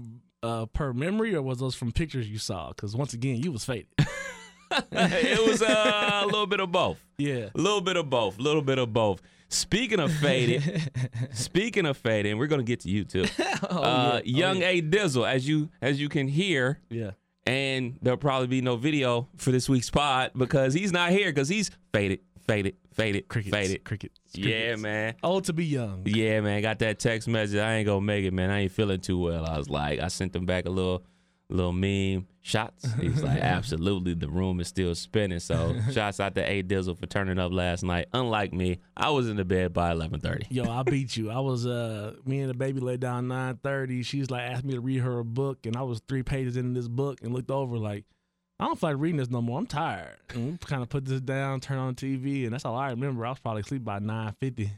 uh, 0.44 0.66
per 0.68 0.94
memory, 0.94 1.36
or 1.36 1.42
was 1.42 1.60
those 1.60 1.76
from 1.76 1.92
pictures 1.92 2.30
you 2.30 2.38
saw? 2.40 2.70
Because 2.70 2.96
once 2.96 3.14
again, 3.14 3.42
you 3.44 3.52
was 3.52 3.66
faded. 3.66 3.88
it 4.92 5.48
was 5.50 5.62
uh, 5.62 6.22
a 6.24 6.26
little 6.26 6.48
bit 6.48 6.60
of 6.60 6.72
both. 6.72 6.98
yeah. 7.18 7.50
A 7.54 7.58
little 7.58 7.82
bit 7.82 7.98
of 7.98 8.10
both. 8.10 8.38
A 8.38 8.42
little 8.42 8.62
bit 8.62 8.78
of 8.78 8.94
both. 8.94 9.22
Speaking 9.50 10.00
of 10.00 10.12
faded, 10.12 10.92
speaking 11.32 11.86
of 11.86 11.96
faded, 11.98 12.32
and 12.32 12.40
we're 12.40 12.48
gonna 12.48 12.64
get 12.64 12.82
to 12.82 12.90
you 12.90 13.04
too. 13.06 13.26
Oh, 13.70 13.82
uh, 13.82 14.22
young 14.24 14.62
A 14.62 14.82
Dizzle, 14.82 15.28
as 15.28 15.48
you 15.48 15.70
as 15.82 16.00
you 16.00 16.10
can 16.10 16.28
hear, 16.28 16.80
Yeah. 16.90 17.12
and 17.46 17.98
there'll 18.02 18.18
probably 18.18 18.48
be 18.48 18.62
no 18.62 18.76
video 18.78 19.30
for 19.38 19.52
this 19.52 19.68
week's 19.68 19.90
pod 19.90 20.32
because 20.36 20.74
he's 20.74 20.92
not 20.92 21.10
here 21.12 21.30
because 21.32 21.50
he's 21.50 21.72
faded, 21.92 22.20
faded, 22.46 22.76
faded, 22.94 23.28
Crickets. 23.28 23.52
faded. 23.56 23.84
Crickets. 23.84 24.20
Yeah, 24.34 24.76
man. 24.76 25.16
Old 25.24 25.46
to 25.46 25.54
be 25.54 25.66
young. 25.66 26.04
Yeah, 26.06 26.42
man. 26.42 26.62
Got 26.62 26.80
that 26.80 27.00
text 27.00 27.28
message. 27.28 27.58
I 27.60 27.76
ain't 27.78 27.88
gonna 27.88 28.02
make 28.02 28.26
it, 28.26 28.32
man. 28.34 28.50
I 28.52 28.60
ain't 28.62 28.72
feeling 28.72 29.00
too 29.00 29.18
well. 29.20 29.46
I 29.46 29.58
was 29.58 29.70
like, 29.70 30.00
I 30.00 30.10
sent 30.10 30.34
them 30.34 30.46
back 30.46 30.66
a 30.66 30.70
little, 30.70 31.04
little 31.50 31.72
meme 31.72 32.28
shots. 32.42 32.92
He 33.00 33.10
was 33.10 33.24
like, 33.24 33.40
absolutely, 33.42 34.14
the 34.14 34.30
room 34.30 34.60
is 34.60 34.68
still 34.68 34.94
spinning. 34.96 35.40
So, 35.40 35.76
shots 35.92 36.20
out 36.20 36.36
to 36.36 36.42
A 36.42 36.62
Dizzle 36.64 36.98
for 36.98 37.06
turning 37.06 37.40
up 37.40 37.52
last 37.52 37.84
night. 37.84 38.08
Unlike 38.14 38.54
me, 38.54 38.80
I 38.96 39.10
was 39.10 39.30
in 39.30 39.38
the 39.38 39.46
bed 39.46 39.74
by 39.74 39.92
eleven 39.92 40.20
thirty. 40.20 40.48
Yo, 40.50 40.70
I 40.70 40.84
beat 40.84 41.16
you. 41.16 41.30
I 41.30 41.40
was 41.40 41.66
uh 41.66 42.14
me 42.26 42.40
and 42.42 42.50
the 42.50 42.54
baby 42.54 42.80
laid 42.80 43.00
down 43.00 43.28
nine 43.28 43.58
thirty. 43.64 44.04
She's 44.04 44.30
like 44.30 44.44
asked 44.44 44.66
me 44.66 44.74
to 44.74 44.82
read 44.82 45.00
her 45.00 45.20
a 45.20 45.26
book 45.26 45.66
and 45.66 45.76
I 45.76 45.84
was 45.84 46.02
three 46.08 46.24
pages 46.24 46.58
in 46.58 46.74
this 46.74 46.88
book 46.88 47.22
and 47.22 47.34
looked 47.34 47.52
over 47.52 47.78
like 47.78 48.06
I 48.60 48.66
don't 48.66 48.80
feel 48.80 48.90
like 48.90 49.00
reading 49.00 49.18
this 49.18 49.30
no 49.30 49.42
more. 49.42 49.60
I'm 49.60 49.68
tired. 49.68 50.18
And 50.30 50.52
we 50.54 50.58
kind 50.58 50.82
of 50.82 50.90
put 50.90 51.06
this 51.06 51.22
down, 51.22 51.60
turn 51.60 51.78
on 51.78 51.94
TV, 51.94 52.46
and 52.46 52.54
that's 52.54 52.66
all 52.66 52.76
I 52.76 52.90
remember. 52.90 53.24
I 53.26 53.30
was 53.30 53.40
probably 53.40 53.62
asleep 53.62 53.84
by 53.84 54.00
nine 54.00 54.36
fifty. 54.40 54.72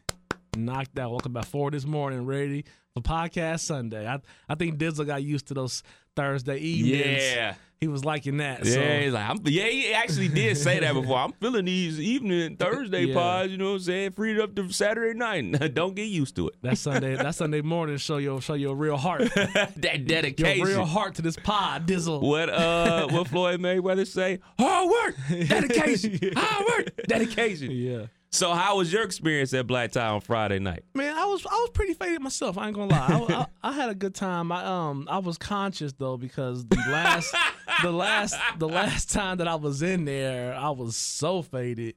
Knocked 0.66 0.98
out, 1.00 1.12
woke 1.12 1.22
up 1.24 1.28
about 1.28 1.46
four 1.46 1.72
this 1.72 1.86
morning, 1.86 2.26
ready 2.26 2.66
for 2.94 3.02
podcast 3.02 3.62
Sunday. 3.62 4.08
I 4.08 4.20
I 4.48 4.56
think 4.56 4.78
Dizzle 4.78 5.06
got 5.06 5.24
used 5.24 5.48
to 5.48 5.54
those 5.54 5.84
Thursday 6.16 6.58
evenings. 6.58 7.24
Yeah. 7.24 7.56
He 7.80 7.88
was 7.88 8.04
liking 8.04 8.38
that. 8.38 8.66
Yeah, 8.66 8.74
so 8.74 8.82
he's 8.82 9.14
like, 9.14 9.30
I'm, 9.30 9.38
yeah, 9.46 9.64
he 9.68 9.94
actually 9.94 10.28
did 10.28 10.58
say 10.58 10.80
that 10.82 10.94
before. 10.94 11.18
I'm 11.18 11.32
feeling 11.32 11.64
these 11.64 11.98
evening 11.98 12.58
Thursday 12.58 13.04
Yeah. 13.06 13.14
pods, 13.14 13.52
you 13.54 13.58
know 13.58 13.68
what 13.70 13.72
I'm 13.76 13.80
saying? 13.80 14.12
Freed 14.12 14.38
up 14.38 14.54
to 14.56 14.70
Saturday 14.74 15.18
night. 15.18 15.74
Don't 15.76 15.96
get 15.96 16.08
used 16.10 16.36
to 16.36 16.50
it. 16.50 16.56
that 16.62 16.78
Sunday, 16.78 17.16
that 17.16 17.36
Sunday 17.36 17.62
morning 17.62 17.96
show 17.96 18.18
your 18.18 18.42
show 18.42 18.56
your 18.56 18.76
real 18.76 18.98
heart. 18.98 19.22
that 19.36 20.04
dedication, 20.06 20.58
Your 20.58 20.68
real 20.68 20.86
heart 20.86 21.16
to 21.16 21.22
this 21.22 21.38
pod, 21.38 21.88
Dizzle. 21.88 22.22
What 22.22 22.50
uh 22.50 23.08
what 23.12 23.30
Floyd 23.30 23.62
Mayweather 23.62 24.06
say? 24.06 24.40
Hard 24.60 24.90
work, 24.90 25.16
dedication, 25.48 26.20
hard 26.36 26.66
work, 26.68 26.96
dedication. 27.08 27.72
Yeah. 27.72 28.08
So 28.32 28.54
how 28.54 28.78
was 28.78 28.94
your 28.94 29.04
experience 29.04 29.54
at 29.56 29.66
Black 29.66 29.92
Tie 29.92 30.08
on 30.08 30.22
Friday 30.22 30.60
night? 30.60 30.84
Man, 30.94 31.16
I 31.18 31.26
was 31.26 31.46
I 31.46 31.54
was 31.56 31.72
pretty 31.74 31.94
faded 31.96 32.22
myself. 32.22 32.58
I 32.60 32.68
ain't 32.68 32.76
gonna 32.76 32.92
lie. 32.94 33.26
I, 33.28 33.34
I, 33.34 33.46
I 33.70 33.72
had 33.74 33.90
a 33.90 33.96
good 33.96 34.14
time. 34.14 34.52
I 34.52 34.64
um 34.64 35.08
I 35.10 35.18
was 35.18 35.38
conscious 35.38 35.94
though 35.94 36.16
because 36.18 36.64
the 36.68 36.76
last 36.90 37.34
the 37.82 37.92
last 37.92 38.36
the 38.60 38.68
last 38.68 39.12
time 39.12 39.38
that 39.38 39.48
I 39.48 39.56
was 39.56 39.82
in 39.82 40.06
there, 40.06 40.54
I 40.56 40.70
was 40.70 40.96
so 40.96 41.42
faded. 41.42 41.96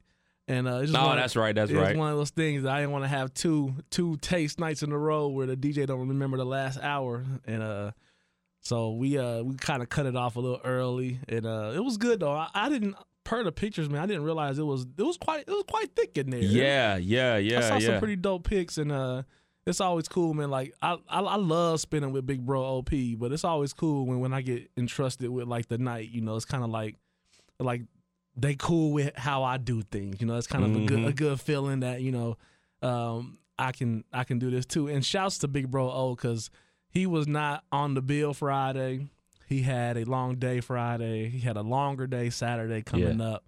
And 0.49 0.67
uh, 0.67 0.79
it's 0.79 0.91
just 0.91 1.01
Oh, 1.03 1.07
one 1.09 1.17
that's 1.19 1.37
right, 1.37 1.55
that's 1.55 1.71
it 1.71 1.77
was 1.77 1.83
right. 1.89 1.97
one 1.97 2.11
of 2.11 2.17
those 2.19 2.31
things 2.31 2.65
that 2.65 2.73
I 2.73 2.81
didn't 2.81 2.93
want 2.93 3.05
to 3.05 3.09
have 3.09 3.33
two 3.35 3.75
two 3.91 4.17
taste 4.17 4.59
nights 4.59 4.83
in 4.83 4.91
a 4.91 4.99
row 4.99 5.29
where 5.29 5.47
the 5.47 5.57
DJ 5.57 5.87
don't 5.87 6.09
remember 6.09 6.37
the 6.39 6.45
last 6.47 6.81
hour. 6.83 7.25
And 7.47 7.63
uh, 7.63 7.91
so 8.61 8.93
we 8.93 9.19
uh 9.19 9.43
we 9.43 9.55
kind 9.57 9.83
of 9.83 9.89
cut 9.91 10.07
it 10.07 10.17
off 10.17 10.37
a 10.37 10.41
little 10.41 10.61
early, 10.65 11.19
and 11.29 11.45
uh, 11.47 11.73
it 11.75 11.81
was 11.85 11.97
good 11.99 12.21
though. 12.21 12.33
I, 12.33 12.49
I 12.55 12.69
didn't 12.71 12.97
per 13.25 13.43
the 13.45 13.53
pictures, 13.53 13.89
man. 13.89 14.03
I 14.03 14.07
didn't 14.07 14.25
realize 14.25 14.59
it 14.59 14.65
was 14.67 14.87
it 14.97 15.03
was 15.03 15.17
quite 15.17 15.41
it 15.47 15.51
was 15.51 15.65
quite 15.69 15.95
thick 15.95 16.17
in 16.19 16.31
there. 16.31 16.41
Yeah, 16.41 16.97
yeah, 16.97 17.37
yeah, 17.37 17.59
I 17.59 17.61
saw 17.63 17.75
yeah. 17.79 17.87
some 17.89 17.99
pretty 17.99 18.17
dope 18.17 18.45
pics, 18.45 18.79
and 18.79 18.91
uh, 18.93 19.23
it's 19.67 19.81
always 19.81 20.09
cool, 20.09 20.35
man. 20.35 20.51
Like 20.51 20.75
I, 20.83 20.97
I, 21.09 21.21
I 21.21 21.37
love 21.37 21.81
spinning 21.81 22.13
with 22.13 22.27
Big 22.27 22.45
Bro 22.45 22.63
OP, 22.63 22.91
but 23.19 23.33
it's 23.33 23.45
always 23.45 23.73
cool 23.73 24.07
when 24.07 24.21
when 24.21 24.33
I 24.33 24.41
get 24.43 24.71
entrusted 24.77 25.29
with 25.31 25.47
like 25.47 25.69
the 25.69 25.79
night. 25.79 26.11
You 26.11 26.21
know, 26.21 26.35
it's 26.37 26.45
kind 26.45 26.65
of 26.65 26.71
like, 26.71 26.97
like 27.61 27.83
they 28.37 28.55
cool 28.55 28.93
with 28.93 29.17
how 29.17 29.43
I 29.45 29.57
do 29.59 29.83
things. 29.83 30.21
You 30.21 30.27
know, 30.27 30.37
it's 30.37 30.47
kind 30.47 30.65
of 30.65 30.75
a 30.75 30.87
good 30.87 31.01
a 31.05 31.13
Mhm. 31.13 31.17
good 31.17 31.41
feeling 31.41 31.81
that 31.81 32.03
you 32.03 32.11
know, 32.13 32.37
um, 32.83 33.39
I 33.59 33.73
can 33.73 34.05
I 34.13 34.25
can 34.25 34.39
do 34.39 34.51
this 34.51 34.67
too. 34.67 34.89
And 34.89 35.05
shouts 35.05 35.39
to 35.39 35.49
Big 35.49 35.71
Bro 35.71 35.91
O 35.93 36.15
because 36.17 36.51
he 36.89 37.07
was 37.07 37.27
not 37.29 37.65
on 37.71 37.95
the 37.95 38.03
bill 38.03 38.35
Friday. 38.35 39.09
He 39.53 39.63
had 39.63 39.99
a 39.99 40.05
long 40.05 40.37
day 40.37 40.61
Friday. 40.61 41.29
He 41.29 41.41
had 41.41 41.57
a 41.57 41.63
longer 41.63 42.07
day 42.07 42.31
Saturday 42.31 42.83
coming 42.83 43.21
up. 43.21 43.45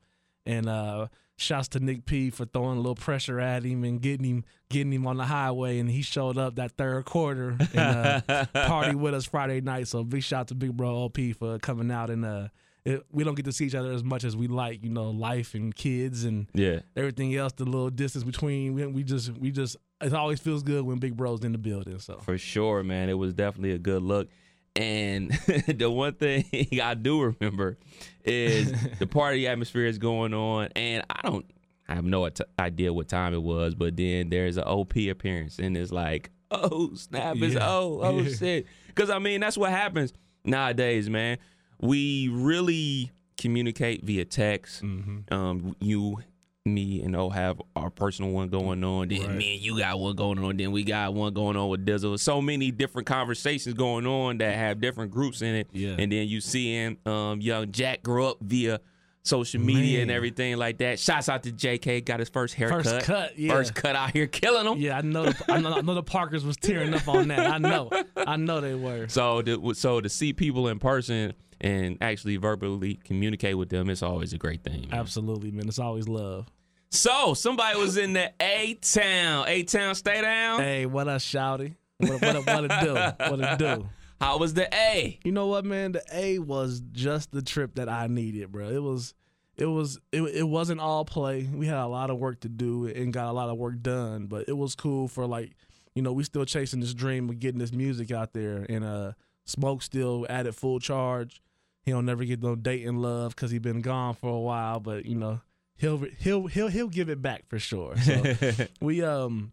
And 0.46 0.68
uh 0.68 1.08
shouts 1.36 1.68
to 1.68 1.80
Nick 1.80 2.06
P 2.06 2.30
for 2.30 2.44
throwing 2.44 2.76
a 2.76 2.80
little 2.80 2.94
pressure 2.94 3.40
at 3.40 3.64
him 3.64 3.82
and 3.82 4.00
getting 4.00 4.24
him 4.24 4.44
getting 4.68 4.92
him 4.92 5.06
on 5.06 5.16
the 5.16 5.24
highway 5.24 5.78
and 5.78 5.90
he 5.90 6.02
showed 6.02 6.38
up 6.38 6.56
that 6.56 6.72
third 6.72 7.04
quarter 7.06 7.56
and 7.74 8.22
uh, 8.28 8.44
party 8.54 8.94
with 8.94 9.14
us 9.14 9.24
Friday 9.24 9.60
night. 9.60 9.88
So 9.88 10.04
big 10.04 10.22
shout 10.22 10.48
to 10.48 10.54
Big 10.54 10.76
Bro 10.76 10.94
OP 10.94 11.18
for 11.38 11.58
coming 11.58 11.90
out 11.90 12.10
and 12.10 12.24
uh 12.24 12.48
it, 12.84 13.02
we 13.10 13.24
don't 13.24 13.34
get 13.34 13.46
to 13.46 13.52
see 13.52 13.64
each 13.64 13.74
other 13.74 13.92
as 13.92 14.04
much 14.04 14.24
as 14.24 14.36
we 14.36 14.46
like, 14.46 14.84
you 14.84 14.90
know, 14.90 15.10
life 15.10 15.54
and 15.54 15.74
kids 15.74 16.24
and 16.24 16.48
yeah. 16.52 16.80
everything 16.94 17.34
else, 17.34 17.54
the 17.54 17.64
little 17.64 17.88
distance 17.88 18.24
between 18.24 18.74
we, 18.74 18.86
we 18.86 19.02
just 19.02 19.32
we 19.32 19.50
just 19.50 19.76
it 20.02 20.12
always 20.12 20.38
feels 20.38 20.62
good 20.62 20.84
when 20.84 20.98
Big 20.98 21.16
Bro's 21.16 21.42
in 21.44 21.52
the 21.52 21.58
building. 21.58 21.98
So 21.98 22.18
For 22.22 22.36
sure, 22.36 22.82
man. 22.82 23.08
It 23.08 23.14
was 23.14 23.32
definitely 23.32 23.72
a 23.72 23.78
good 23.78 24.02
look. 24.02 24.28
And 24.76 25.30
the 25.68 25.90
one 25.90 26.14
thing 26.14 26.44
I 26.82 26.94
do 26.94 27.22
remember 27.22 27.78
is 28.24 28.72
the 28.98 29.06
party 29.06 29.46
atmosphere 29.46 29.86
is 29.86 29.98
going 29.98 30.34
on, 30.34 30.68
and 30.74 31.04
I 31.08 31.20
don't 31.22 31.46
I 31.88 31.94
have 31.94 32.04
no 32.04 32.28
idea 32.58 32.92
what 32.92 33.08
time 33.08 33.34
it 33.34 33.42
was, 33.42 33.74
but 33.74 33.96
then 33.96 34.30
there's 34.30 34.56
an 34.56 34.64
OP 34.64 34.96
appearance, 34.96 35.58
and 35.58 35.76
it's 35.76 35.92
like, 35.92 36.30
oh 36.50 36.94
snap, 36.94 37.36
it's 37.36 37.54
Yeah. 37.54 37.68
oh 37.68 38.00
oh 38.02 38.18
Yeah. 38.20 38.34
shit, 38.34 38.66
because 38.88 39.10
I 39.10 39.18
mean 39.18 39.40
that's 39.40 39.56
what 39.58 39.70
happens 39.70 40.12
nowadays, 40.44 41.08
man. 41.10 41.38
We 41.80 42.28
really 42.32 43.10
communicate 43.36 44.04
via 44.04 44.24
text. 44.24 44.82
Mm-hmm. 44.82 45.32
Um, 45.34 45.76
you, 45.80 46.18
me, 46.66 47.02
and 47.02 47.14
O 47.14 47.28
have 47.28 47.60
our 47.76 47.90
personal 47.90 48.30
one 48.30 48.48
going 48.48 48.82
on. 48.84 49.08
Then 49.08 49.20
Right. 49.22 49.36
me 49.36 49.54
and 49.56 49.62
you 49.62 49.78
got 49.78 50.00
one 50.00 50.16
going 50.16 50.38
on. 50.38 50.56
Then 50.56 50.72
we 50.72 50.82
got 50.82 51.12
one 51.12 51.34
going 51.34 51.56
on 51.56 51.68
with 51.68 51.84
Dizzle. 51.84 52.18
So 52.18 52.40
many 52.40 52.70
different 52.70 53.06
conversations 53.06 53.74
going 53.74 54.06
on 54.06 54.38
that 54.38 54.54
have 54.56 54.80
different 54.80 55.10
groups 55.10 55.42
in 55.42 55.54
it. 55.54 55.68
Yeah. 55.72 55.96
And 55.98 56.10
then 56.10 56.26
you 56.26 56.40
seeing 56.40 56.96
um, 57.04 57.42
young 57.42 57.70
Jack 57.70 58.02
grow 58.02 58.30
up 58.30 58.38
via 58.40 58.80
social 59.22 59.60
media 59.60 60.00
and 60.00 60.10
everything 60.10 60.56
like 60.56 60.78
that. 60.78 60.98
Shouts 60.98 61.28
out 61.28 61.42
to 61.42 61.52
JK, 61.52 62.02
got 62.02 62.18
his 62.20 62.30
first 62.30 62.54
haircut. 62.54 62.84
First 62.84 63.06
cut, 63.06 63.38
yeah. 63.38 63.52
First 63.52 63.74
cut 63.74 63.94
out 63.94 64.12
here 64.12 64.26
killing 64.26 64.66
him. 64.66 64.78
yeah, 64.78 64.96
I 64.96 65.02
know, 65.02 65.26
the, 65.26 65.52
I 65.52 65.60
know 65.60 65.74
I 65.74 65.80
know 65.82 65.94
the 65.94 66.02
Parkers 66.02 66.46
was 66.46 66.56
tearing 66.56 66.94
up 66.94 67.06
on 67.08 67.28
that. 67.28 67.40
I 67.40 67.58
know, 67.58 67.90
I 68.16 68.36
know 68.36 68.62
they 68.62 68.74
were. 68.74 69.06
So 69.08 69.42
to, 69.42 69.74
so 69.74 70.00
to 70.00 70.08
see 70.08 70.32
people 70.32 70.68
in 70.68 70.78
person 70.78 71.34
and 71.60 71.96
actually 72.02 72.36
verbally 72.36 72.98
communicate 73.04 73.56
with 73.56 73.68
them, 73.70 73.88
it's 73.88 74.02
always 74.02 74.32
a 74.34 74.38
great 74.38 74.62
thing. 74.64 74.88
man. 74.90 74.98
Absolutely, 75.00 75.50
man. 75.50 75.68
It's 75.68 75.78
always 75.78 76.06
love. 76.08 76.46
So 76.94 77.34
somebody 77.34 77.76
was 77.76 77.96
in 77.96 78.12
the 78.12 78.32
A 78.40 78.74
town. 78.74 79.46
A 79.48 79.64
town, 79.64 79.96
stay 79.96 80.20
down. 80.20 80.60
Hey, 80.60 80.86
what 80.86 81.08
up, 81.08 81.20
Shouty? 81.20 81.74
What, 81.98 82.22
what, 82.22 82.46
what 82.46 82.64
it 82.64 82.80
do? 82.80 82.94
What 82.94 83.40
it 83.40 83.58
do? 83.58 83.88
How 84.20 84.38
was 84.38 84.54
the 84.54 84.72
A? 84.72 85.18
You 85.24 85.32
know 85.32 85.48
what, 85.48 85.64
man? 85.64 85.90
The 85.90 86.04
A 86.12 86.38
was 86.38 86.82
just 86.92 87.32
the 87.32 87.42
trip 87.42 87.74
that 87.74 87.88
I 87.88 88.06
needed, 88.06 88.52
bro. 88.52 88.68
It 88.68 88.80
was, 88.80 89.12
it 89.56 89.66
was, 89.66 89.98
it, 90.12 90.22
it 90.22 90.44
wasn't 90.44 90.80
all 90.80 91.04
play. 91.04 91.50
We 91.52 91.66
had 91.66 91.78
a 91.78 91.88
lot 91.88 92.10
of 92.10 92.18
work 92.18 92.40
to 92.42 92.48
do 92.48 92.86
and 92.86 93.12
got 93.12 93.28
a 93.28 93.32
lot 93.32 93.48
of 93.48 93.58
work 93.58 93.82
done, 93.82 94.26
but 94.26 94.48
it 94.48 94.56
was 94.56 94.76
cool 94.76 95.08
for 95.08 95.26
like, 95.26 95.50
you 95.96 96.02
know, 96.02 96.12
we 96.12 96.22
still 96.22 96.44
chasing 96.44 96.78
this 96.78 96.94
dream 96.94 97.28
of 97.28 97.40
getting 97.40 97.58
this 97.58 97.72
music 97.72 98.12
out 98.12 98.32
there, 98.32 98.66
and 98.68 98.84
uh, 98.84 99.12
Smoke 99.46 99.82
still 99.82 100.26
at 100.30 100.46
it 100.46 100.54
full 100.54 100.78
charge. 100.78 101.42
He 101.82 101.90
don't 101.90 102.06
never 102.06 102.24
get 102.24 102.40
no 102.40 102.54
dating 102.54 102.98
love 102.98 103.34
because 103.34 103.50
he 103.50 103.58
been 103.58 103.80
gone 103.80 104.14
for 104.14 104.30
a 104.30 104.40
while, 104.40 104.78
but 104.78 105.06
you 105.06 105.16
know, 105.16 105.40
he'll 105.76 105.98
he'll 106.18 106.46
he'll 106.46 106.68
he'll 106.68 106.88
give 106.88 107.08
it 107.08 107.20
back 107.22 107.46
for 107.48 107.58
sure. 107.58 107.94
So 108.04 108.66
we 108.80 109.02
um 109.02 109.52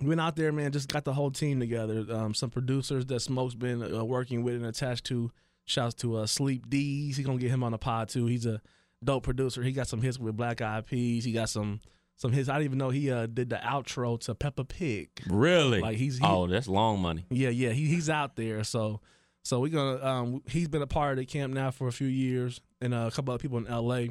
went 0.00 0.20
out 0.20 0.36
there, 0.36 0.52
man. 0.52 0.72
Just 0.72 0.88
got 0.92 1.04
the 1.04 1.12
whole 1.14 1.30
team 1.30 1.60
together. 1.60 2.04
Um, 2.10 2.34
some 2.34 2.50
producers 2.50 3.06
that 3.06 3.20
Smoke's 3.20 3.54
been 3.54 3.82
uh, 3.82 4.04
working 4.04 4.42
with 4.42 4.54
and 4.54 4.66
attached 4.66 5.04
to. 5.06 5.30
Shouts 5.68 5.94
to 5.96 6.18
uh, 6.18 6.26
Sleep 6.26 6.70
D's. 6.70 7.16
He 7.16 7.24
gonna 7.24 7.38
get 7.38 7.50
him 7.50 7.64
on 7.64 7.72
the 7.72 7.78
pod 7.78 8.08
too. 8.08 8.26
He's 8.26 8.46
a 8.46 8.62
dope 9.02 9.24
producer. 9.24 9.64
He 9.64 9.72
got 9.72 9.88
some 9.88 10.00
hits 10.00 10.16
with 10.16 10.36
Black 10.36 10.60
Eyed 10.60 10.86
Peas. 10.86 11.24
He 11.24 11.32
got 11.32 11.48
some 11.48 11.80
some 12.14 12.30
hits. 12.30 12.48
I 12.48 12.52
didn't 12.52 12.66
even 12.66 12.78
know 12.78 12.90
he 12.90 13.10
uh, 13.10 13.26
did 13.26 13.50
the 13.50 13.56
outro 13.56 14.16
to 14.20 14.34
Peppa 14.36 14.64
Pig. 14.64 15.08
Really? 15.28 15.80
Like, 15.80 15.96
he's- 15.96 16.18
he- 16.18 16.24
oh, 16.24 16.46
that's 16.46 16.68
long 16.68 17.00
money. 17.00 17.24
Yeah, 17.30 17.48
yeah, 17.48 17.70
he, 17.70 17.86
he's 17.86 18.08
out 18.08 18.36
there. 18.36 18.62
So, 18.62 19.00
so 19.42 19.58
we're 19.58 19.72
gonna. 19.72 20.04
Um, 20.06 20.42
he's 20.48 20.68
been 20.68 20.82
a 20.82 20.86
part 20.86 21.14
of 21.14 21.18
the 21.18 21.26
camp 21.26 21.52
now 21.52 21.72
for 21.72 21.88
a 21.88 21.92
few 21.92 22.06
years, 22.06 22.60
and 22.80 22.94
uh, 22.94 23.08
a 23.08 23.10
couple 23.10 23.34
other 23.34 23.42
people 23.42 23.58
in 23.58 23.66
L.A. 23.66 24.10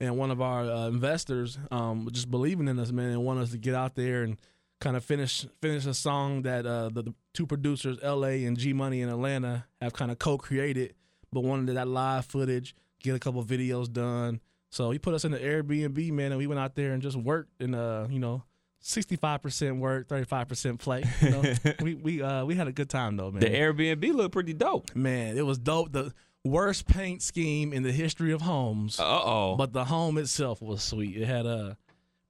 And 0.00 0.16
one 0.16 0.30
of 0.30 0.40
our 0.40 0.64
uh, 0.64 0.88
investors, 0.88 1.58
um, 1.70 2.08
just 2.12 2.30
believing 2.30 2.68
in 2.68 2.78
us, 2.78 2.92
man, 2.92 3.10
and 3.10 3.24
want 3.24 3.40
us 3.40 3.50
to 3.52 3.58
get 3.58 3.74
out 3.74 3.94
there 3.94 4.22
and 4.22 4.38
kind 4.80 4.96
of 4.96 5.04
finish 5.04 5.46
finish 5.60 5.86
a 5.86 5.94
song 5.94 6.42
that 6.42 6.66
uh, 6.66 6.90
the, 6.90 7.02
the 7.02 7.14
two 7.32 7.46
producers, 7.46 7.98
L.A. 8.02 8.44
and 8.44 8.58
G 8.58 8.72
Money 8.72 9.00
in 9.00 9.08
Atlanta, 9.08 9.66
have 9.80 9.92
kind 9.92 10.10
of 10.10 10.18
co-created, 10.18 10.94
but 11.32 11.42
wanted 11.42 11.74
that 11.76 11.88
live 11.88 12.26
footage, 12.26 12.74
get 13.00 13.14
a 13.14 13.18
couple 13.18 13.42
videos 13.44 13.90
done. 13.90 14.40
So 14.70 14.90
he 14.90 14.98
put 14.98 15.14
us 15.14 15.24
in 15.24 15.32
the 15.32 15.38
Airbnb, 15.38 16.12
man, 16.12 16.32
and 16.32 16.38
we 16.38 16.46
went 16.46 16.60
out 16.60 16.74
there 16.74 16.92
and 16.92 17.02
just 17.02 17.16
worked 17.16 17.62
and 17.62 17.74
uh, 17.74 18.06
you 18.10 18.18
know, 18.18 18.42
sixty 18.80 19.16
five 19.16 19.42
percent 19.42 19.76
work, 19.78 20.08
thirty 20.08 20.24
five 20.24 20.48
percent 20.48 20.78
play. 20.78 21.04
You 21.22 21.30
know? 21.30 21.54
we 21.80 21.94
we 21.94 22.22
uh 22.22 22.44
we 22.44 22.54
had 22.54 22.68
a 22.68 22.72
good 22.72 22.90
time 22.90 23.16
though, 23.16 23.30
man. 23.30 23.40
The 23.40 23.50
Airbnb 23.50 24.14
looked 24.14 24.32
pretty 24.32 24.52
dope. 24.52 24.94
man, 24.94 25.38
it 25.38 25.46
was 25.46 25.58
dope. 25.58 25.92
The 25.92 26.12
worst 26.46 26.86
paint 26.86 27.22
scheme 27.22 27.72
in 27.72 27.82
the 27.82 27.92
history 27.92 28.32
of 28.32 28.42
homes. 28.42 28.98
Uh 28.98 29.20
oh. 29.24 29.56
But 29.56 29.72
the 29.72 29.84
home 29.84 30.18
itself 30.18 30.62
was 30.62 30.82
sweet. 30.82 31.16
It 31.16 31.26
had 31.26 31.46
uh 31.46 31.74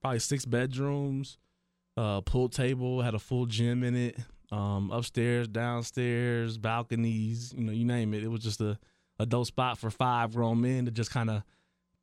probably 0.01 0.19
six 0.19 0.45
bedrooms, 0.45 1.37
uh 1.95 2.21
pool 2.21 2.49
table, 2.49 3.01
had 3.01 3.13
a 3.15 3.19
full 3.19 3.45
gym 3.45 3.83
in 3.83 3.95
it, 3.95 4.17
um, 4.51 4.91
upstairs, 4.91 5.47
downstairs, 5.47 6.57
balconies, 6.57 7.53
you 7.57 7.63
know, 7.63 7.71
you 7.71 7.85
name 7.85 8.13
it. 8.13 8.23
It 8.23 8.29
was 8.29 8.41
just 8.41 8.61
a, 8.61 8.77
a 9.19 9.25
dope 9.25 9.47
spot 9.47 9.77
for 9.77 9.89
five 9.89 10.33
grown 10.33 10.61
men 10.61 10.85
to 10.85 10.91
just 10.91 11.11
kind 11.11 11.29
of 11.29 11.43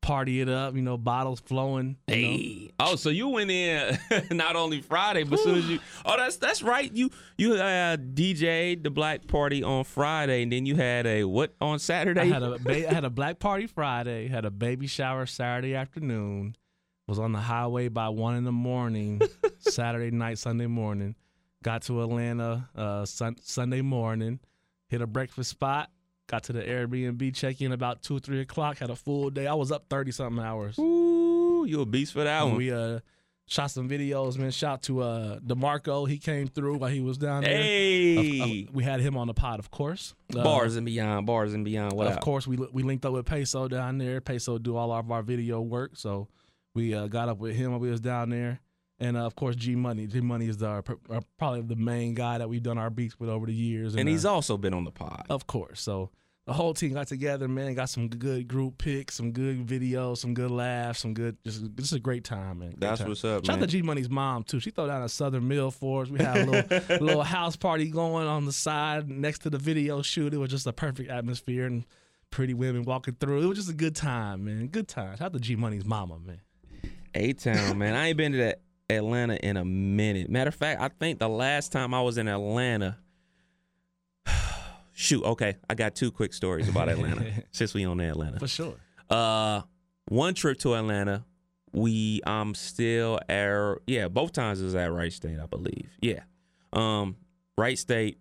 party 0.05 0.41
it 0.43 0.49
up, 0.51 0.75
you 0.77 0.83
know, 0.83 0.97
bottles 0.99 1.41
flowing. 1.41 1.97
you 2.09 2.15
know. 2.15 2.21
Hey. 2.21 2.71
Oh, 2.79 2.97
so 2.97 3.09
you 3.09 3.29
went 3.29 3.51
in 3.51 3.99
not 4.31 4.55
only 4.55 4.83
Friday, 4.83 5.23
but 5.25 5.39
soon 5.39 5.57
as 5.57 5.69
you 5.69 5.81
Oh, 6.05 6.17
that's 6.17 6.37
that's 6.37 6.63
right. 6.63 6.93
You 6.93 7.11
you 7.39 7.55
uh 7.55 7.97
DJ 7.97 8.81
the 8.83 8.91
black 8.91 9.27
party 9.27 9.63
on 9.63 9.85
Friday 9.85 10.43
and 10.43 10.53
then 10.53 10.67
you 10.67 10.77
had 10.77 11.07
a 11.07 11.25
what 11.25 11.55
on 11.61 11.79
Saturday? 11.79 12.21
I 12.21 12.25
had 12.27 12.43
a 12.43 12.59
ba- 12.59 12.91
I 12.91 12.93
had 12.95 13.05
a 13.05 13.11
black 13.11 13.39
party 13.39 13.67
Friday, 13.67 14.29
had 14.29 14.45
a 14.45 14.51
baby 14.51 14.87
shower 14.87 15.25
Saturday 15.27 15.75
afternoon, 15.75 16.55
was 17.07 17.19
on 17.19 17.33
the 17.33 17.41
highway 17.41 17.89
by 17.89 18.11
one 18.11 18.37
in 18.37 18.45
the 18.45 18.53
morning, 18.53 19.23
Saturday 19.59 20.11
night, 20.11 20.37
Sunday 20.39 20.67
morning. 20.67 21.15
Got 21.63 21.83
to 21.85 22.03
Atlanta 22.03 22.69
uh, 22.77 23.07
sun- 23.07 23.37
Sunday 23.41 23.81
morning, 23.81 24.39
hit 24.89 25.01
a 25.01 25.07
breakfast 25.07 25.49
spot, 25.51 25.91
got 26.27 26.45
to 26.45 26.53
the 26.53 26.63
Airbnb, 26.63 27.35
check 27.35 27.61
in 27.61 27.73
about 27.73 28.03
two 28.03 28.19
three 28.19 28.41
o'clock. 28.41 28.79
Had 28.79 28.91
a 28.91 28.97
full 28.97 29.31
day. 29.31 29.47
I 29.47 29.55
was 29.55 29.71
up 29.73 29.87
thirty 29.91 30.11
something 30.13 30.43
hours. 30.45 30.79
Ooh, 30.79 31.65
you 31.69 31.81
a 31.81 31.87
beast 31.87 32.13
for 32.13 32.25
that 32.25 32.43
And 32.43 32.51
one. 32.53 32.59
we 32.59 32.73
uh 32.73 33.01
shot 33.47 33.71
some 33.71 33.89
videos, 33.89 34.39
man. 34.39 34.51
Shout 34.51 34.83
to 34.85 35.03
uh 35.03 35.39
Demarco, 35.41 36.09
he 36.09 36.19
came 36.19 36.47
through 36.49 36.79
while 36.79 36.91
he 36.91 37.01
was 37.01 37.19
down 37.19 37.43
there. 37.45 37.57
Hey. 37.63 38.65
of- 38.69 38.75
we 38.75 38.85
had 38.85 39.01
him 39.01 39.17
on 39.17 39.27
the 39.27 39.35
pod, 39.35 39.59
of 39.59 39.71
course. 39.71 40.15
Uh, 40.35 40.43
bars 40.43 40.77
and 40.77 40.87
beyond, 40.87 41.27
bars 41.27 41.53
and 41.55 41.65
beyond. 41.65 41.93
What 41.93 42.07
of 42.09 42.21
course, 42.21 42.47
we 42.47 42.57
we 42.73 42.83
linked 42.83 43.05
up 43.05 43.13
with 43.13 43.27
Peso 43.27 43.69
down 43.69 43.99
there. 43.99 44.21
Peso 44.21 44.59
do 44.59 44.77
all 44.77 44.93
of 44.93 45.11
our 45.11 45.23
video 45.23 45.61
work, 45.61 45.93
so 45.95 46.29
we 46.75 46.95
uh, 46.95 47.07
got 47.07 47.29
up 47.29 47.39
with 47.39 47.55
him 47.55 47.73
when 47.73 47.81
we 47.81 47.91
was 47.91 48.01
down 48.01 48.31
there. 48.31 48.61
And 49.05 49.19
uh, 49.19 49.27
of 49.27 49.37
course, 49.37 49.55
G 49.55 49.75
Money. 49.77 50.07
G 50.07 50.21
Money 50.21 50.49
is 50.49 50.63
our, 50.63 50.83
our 51.11 51.21
probably 51.39 51.61
the 51.61 51.77
main 51.77 52.15
guy 52.15 52.39
that 52.39 52.49
we've 52.49 52.63
done 52.63 52.79
our 52.79 52.91
beats 52.91 53.21
with 53.21 53.29
over 53.29 53.47
the 53.47 53.53
years. 53.53 53.95
And 53.95 54.09
he's 54.09 54.25
uh, 54.25 54.33
also 54.33 54.57
been 54.57 54.73
on 54.73 54.85
the 54.85 54.91
pod. 54.91 55.27
of 55.29 55.47
course. 55.47 55.83
So 55.83 56.11
the 56.47 56.55
whole 56.55 56.73
team 56.73 56.95
got 56.95 57.07
together, 57.07 57.47
man. 57.47 57.75
Got 57.75 57.91
some 57.91 58.09
good 58.09 58.49
group 58.49 58.79
pics, 58.79 59.15
some 59.15 59.33
good 59.33 59.67
videos, 59.67 60.19
some 60.19 60.33
good 60.33 60.51
laughs, 60.51 61.01
some 61.01 61.13
good. 61.13 61.37
Just 61.45 61.65
is 61.77 61.93
a 61.93 62.01
great 62.01 62.25
time, 62.25 62.61
man. 62.61 62.71
Great 62.71 62.81
That's 62.81 63.01
time. 63.01 63.09
what's 63.09 63.25
up, 63.25 63.31
man. 63.31 63.45
Shout 63.45 63.57
out 63.57 63.61
to 63.61 63.67
G 63.67 63.83
Money's 63.83 64.09
mom 64.09 64.43
too. 64.43 64.59
She 64.59 64.71
throw 64.71 64.87
down 64.87 65.03
a 65.03 65.09
Southern 65.09 65.49
Mill 65.49 65.71
for 65.71 66.03
us. 66.03 66.09
We 66.09 66.19
had 66.23 66.39
a 66.39 66.47
little 66.47 66.99
little 67.07 67.23
house 67.23 67.57
party 67.57 67.91
going 67.91 68.27
on 68.27 68.47
the 68.47 68.53
side 68.53 69.11
next 69.11 69.41
to 69.41 69.51
the 69.51 69.59
video 69.59 70.01
shoot. 70.01 70.33
It 70.33 70.39
was 70.39 70.49
just 70.49 70.67
a 70.67 70.73
perfect 70.73 71.11
atmosphere 71.11 71.67
and 71.67 71.85
pretty 72.31 72.55
women 72.55 72.85
walking 72.85 73.17
through. 73.21 73.43
It 73.43 73.47
was 73.47 73.59
just 73.59 73.71
a 73.71 73.75
good 73.75 73.97
time, 73.97 74.47
man. 74.47 74.69
Good 74.69 74.89
time. 74.89 75.17
Shout 75.17 75.27
out 75.27 75.33
to 75.35 75.41
G 75.41 75.57
Money's 75.57 75.85
mama, 75.85 76.19
man. 76.19 76.41
A 77.15 77.33
Town, 77.35 77.79
man. 77.79 77.95
I 77.95 78.09
ain't 78.09 78.17
been 78.17 78.33
to 78.33 78.39
that 78.39 78.61
Atlanta 78.91 79.37
in 79.37 79.57
a 79.57 79.65
minute. 79.65 80.29
Matter 80.29 80.49
of 80.49 80.55
fact, 80.55 80.81
I 80.81 80.89
think 80.89 81.19
the 81.19 81.29
last 81.29 81.73
time 81.73 81.95
I 81.95 82.03
was 82.03 82.19
in 82.19 82.29
Atlanta. 82.29 82.99
Shoot, 84.93 85.25
okay. 85.25 85.57
I 85.69 85.75
got 85.75 85.95
two 85.95 86.11
quick 86.11 86.33
stories 86.33 86.69
about 86.69 86.89
Atlanta 86.89 87.27
since 87.51 87.75
we 87.75 87.85
on 87.85 87.97
the 87.97 88.05
Atlanta. 88.05 88.39
For 88.39 88.49
sure. 88.49 88.75
Uh, 89.11 89.63
one 90.09 90.35
trip 90.35 90.59
to 90.59 90.75
Atlanta, 90.75 91.25
we 91.73 92.21
um 92.27 92.55
still 92.55 93.19
at 93.29 93.79
yeah 93.87 94.09
both 94.09 94.33
times 94.33 94.61
is 94.61 94.75
at 94.75 94.93
Wright 94.93 95.13
State, 95.13 95.39
I 95.41 95.47
believe. 95.47 95.91
Yeah, 96.01 96.21
um, 96.73 97.17
Wright 97.59 97.79
State, 97.79 98.19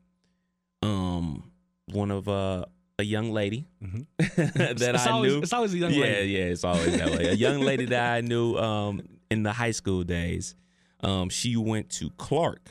um, 0.82 1.52
one 1.92 2.12
of 2.12 2.28
uh 2.28 2.66
a 3.00 3.04
young 3.04 3.32
lady 3.32 3.66
that 3.82 4.80
it's 4.96 5.08
I 5.08 5.12
always, 5.12 5.34
knew. 5.34 5.42
It's 5.42 5.54
always 5.54 5.74
a 5.74 5.78
young 5.78 5.92
yeah, 5.92 6.02
lady. 6.02 6.32
Yeah, 6.32 6.40
yeah, 6.40 6.52
it's 6.52 6.64
always 6.64 6.98
that 6.98 7.10
way. 7.10 7.28
A 7.28 7.34
young 7.34 7.62
lady 7.62 7.86
that 7.86 8.14
I 8.14 8.22
knew 8.22 8.56
um 8.58 9.02
in 9.30 9.44
the 9.44 9.52
high 9.52 9.72
school 9.72 10.04
days. 10.04 10.56
Um, 11.04 11.30
she 11.30 11.56
went 11.58 11.90
to 11.92 12.10
Clark. 12.18 12.70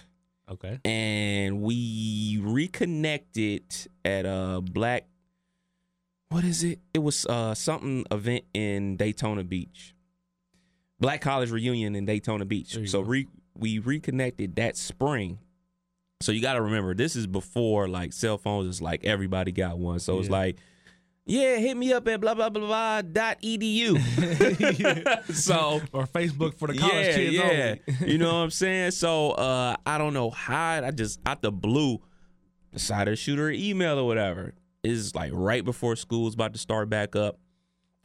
Okay. 0.51 0.81
and 0.85 1.62
we 1.62 2.38
reconnected 2.42 3.62
at 4.05 4.27
a 4.27 4.61
black 4.61 5.07
what 6.29 6.45
is 6.45 6.64
it? 6.64 6.81
It 6.92 6.99
was 6.99 7.25
uh 7.27 7.55
something 7.55 8.05
event 8.11 8.45
in 8.55 8.97
daytona 8.97 9.45
beach. 9.45 9.95
Black 11.01 11.21
college 11.21 11.51
reunion 11.51 11.95
in 11.95 12.05
daytona 12.05 12.45
beach. 12.45 12.77
So 12.88 13.01
re- 13.01 13.29
we 13.57 13.79
reconnected 13.79 14.57
that 14.57 14.77
spring. 14.77 15.38
So 16.21 16.33
you 16.33 16.40
got 16.40 16.55
to 16.55 16.62
remember 16.62 16.95
this 16.95 17.16
is 17.16 17.27
before 17.27 17.88
like 17.88 18.12
cell 18.12 18.38
phones 18.38 18.68
is 18.68 18.81
like 18.81 19.05
everybody 19.05 19.53
got 19.53 19.79
one. 19.79 19.99
So 20.01 20.18
it's 20.21 20.31
like 20.31 20.57
yeah 21.25 21.57
hit 21.57 21.77
me 21.77 21.93
up 21.93 22.07
at 22.09 22.21
blah 22.21 22.35
blah 22.35 22.49
blah 22.49 22.67
blah 22.67 23.03
dot 23.03 23.41
edu 23.43 23.97
so 25.35 25.81
Or 25.93 26.07
Facebook 26.07 26.55
for 26.59 26.69
the 26.69 26.77
college 26.79 27.15
kids 27.15 27.39
only. 27.41 28.13
you 28.13 28.19
know 28.19 28.29
what 28.35 28.41
I'm 28.45 28.51
saying? 28.63 28.91
So 28.93 29.31
uh 29.33 29.77
I 29.87 29.99
don't 29.99 30.15
know 30.15 30.31
how 30.31 30.83
I 30.85 30.91
just 30.91 31.21
out 31.25 31.43
the 31.43 31.53
blue 31.53 32.01
decided 32.73 33.13
to 33.13 33.17
shoot 33.17 33.39
her 33.39 33.51
an 33.51 33.55
email 33.57 33.99
or 33.99 34.07
whatever. 34.07 34.55
It's 34.83 35.15
like 35.15 35.31
right 35.35 35.65
before 35.65 35.95
school's 35.95 36.35
about 36.35 36.55
to 36.55 36.59
start 36.59 36.89
back 36.89 37.15
up. 37.15 37.39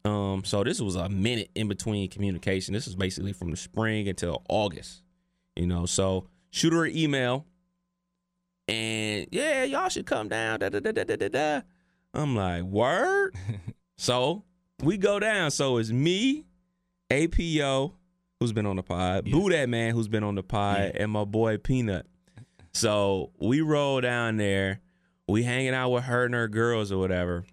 Um, 0.06 0.44
so 0.46 0.64
this 0.64 0.80
was 0.80 0.96
a 0.96 1.10
minute 1.10 1.50
in 1.56 1.68
between 1.68 2.10
communication. 2.10 2.74
This 2.74 2.88
is 2.88 2.96
basically 2.96 3.34
from 3.34 3.50
the 3.50 3.58
spring 3.58 4.08
until 4.08 4.44
August. 4.48 5.02
You 5.56 5.66
know, 5.68 5.86
so 5.86 6.28
shoot 6.52 6.72
her 6.72 6.86
an 6.86 6.96
email 6.96 7.46
and 8.68 9.28
yeah, 9.32 9.64
y'all 9.64 9.90
should 9.90 10.06
come 10.06 10.28
down. 10.28 10.60
Da, 10.60 10.70
da, 10.70 10.80
da, 10.80 10.92
da, 10.92 11.04
da, 11.04 11.16
da, 11.16 11.28
da. 11.30 11.62
I'm 12.18 12.36
like, 12.36 12.64
word? 12.64 13.36
so 13.98 14.44
we 14.84 14.98
go 14.98 15.20
down. 15.20 15.52
So 15.52 15.78
it's 15.78 15.92
me, 15.92 16.46
APO, 17.12 17.94
who's 18.40 18.52
been 18.52 18.66
on 18.66 18.76
the 18.76 18.84
pod, 18.84 19.28
Yeah. 19.28 19.32
Boo 19.34 19.50
That 19.50 19.70
Man, 19.70 19.94
who's 19.94 20.08
been 20.08 20.24
on 20.24 20.36
the 20.36 20.44
pod, 20.44 20.92
and 20.96 21.12
my 21.12 21.24
boy 21.24 21.58
Peanut. 21.58 22.08
So 22.74 23.32
we 23.40 23.62
roll 23.62 24.02
down 24.02 24.38
there. 24.38 24.82
We 25.28 25.44
hanging 25.44 25.74
out 25.74 25.90
with 25.90 26.06
her 26.06 26.26
and 26.26 26.34
her 26.34 26.48
girls 26.48 26.92
or 26.92 26.98
whatever. 26.98 27.46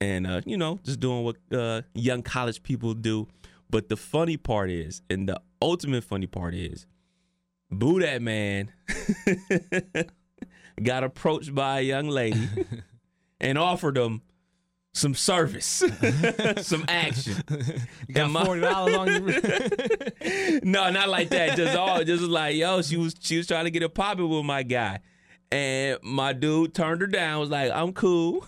And 0.00 0.26
uh, 0.26 0.40
you 0.44 0.56
know, 0.56 0.78
just 0.84 1.00
doing 1.00 1.24
what 1.24 1.36
uh, 1.52 1.82
young 1.94 2.22
college 2.22 2.62
people 2.62 2.94
do. 2.94 3.28
But 3.70 3.88
the 3.88 3.96
funny 3.96 4.36
part 4.36 4.70
is, 4.70 5.02
and 5.08 5.28
the 5.28 5.40
ultimate 5.62 6.04
funny 6.04 6.26
part 6.26 6.54
is, 6.54 6.86
Boo 7.70 8.00
That 8.00 8.20
Man 8.20 8.70
got 10.82 11.04
approached 11.04 11.54
by 11.54 11.80
a 11.80 11.82
young 11.82 12.08
lady 12.08 12.48
and 13.44 13.56
offered 13.58 13.96
him 13.96 14.22
some 14.92 15.14
service, 15.14 15.66
some 16.62 16.84
action. 16.88 17.34
You 18.08 18.14
got 18.14 18.30
my- 18.30 18.44
forty 18.44 18.60
dollars 18.60 18.94
on 18.96 19.08
you. 19.08 20.60
no, 20.62 20.90
not 20.90 21.08
like 21.08 21.28
that. 21.30 21.56
Just 21.56 21.76
all, 21.76 22.02
just 22.04 22.22
like 22.22 22.56
yo, 22.56 22.80
she 22.82 22.96
was 22.96 23.14
she 23.20 23.36
was 23.36 23.46
trying 23.46 23.64
to 23.64 23.70
get 23.70 23.82
it 23.82 23.94
popping 23.94 24.28
with 24.28 24.44
my 24.44 24.62
guy, 24.62 25.00
and 25.50 25.98
my 26.02 26.32
dude 26.32 26.74
turned 26.74 27.00
her 27.00 27.06
down. 27.06 27.40
Was 27.40 27.50
like, 27.50 27.72
I'm 27.72 27.92
cool, 27.92 28.46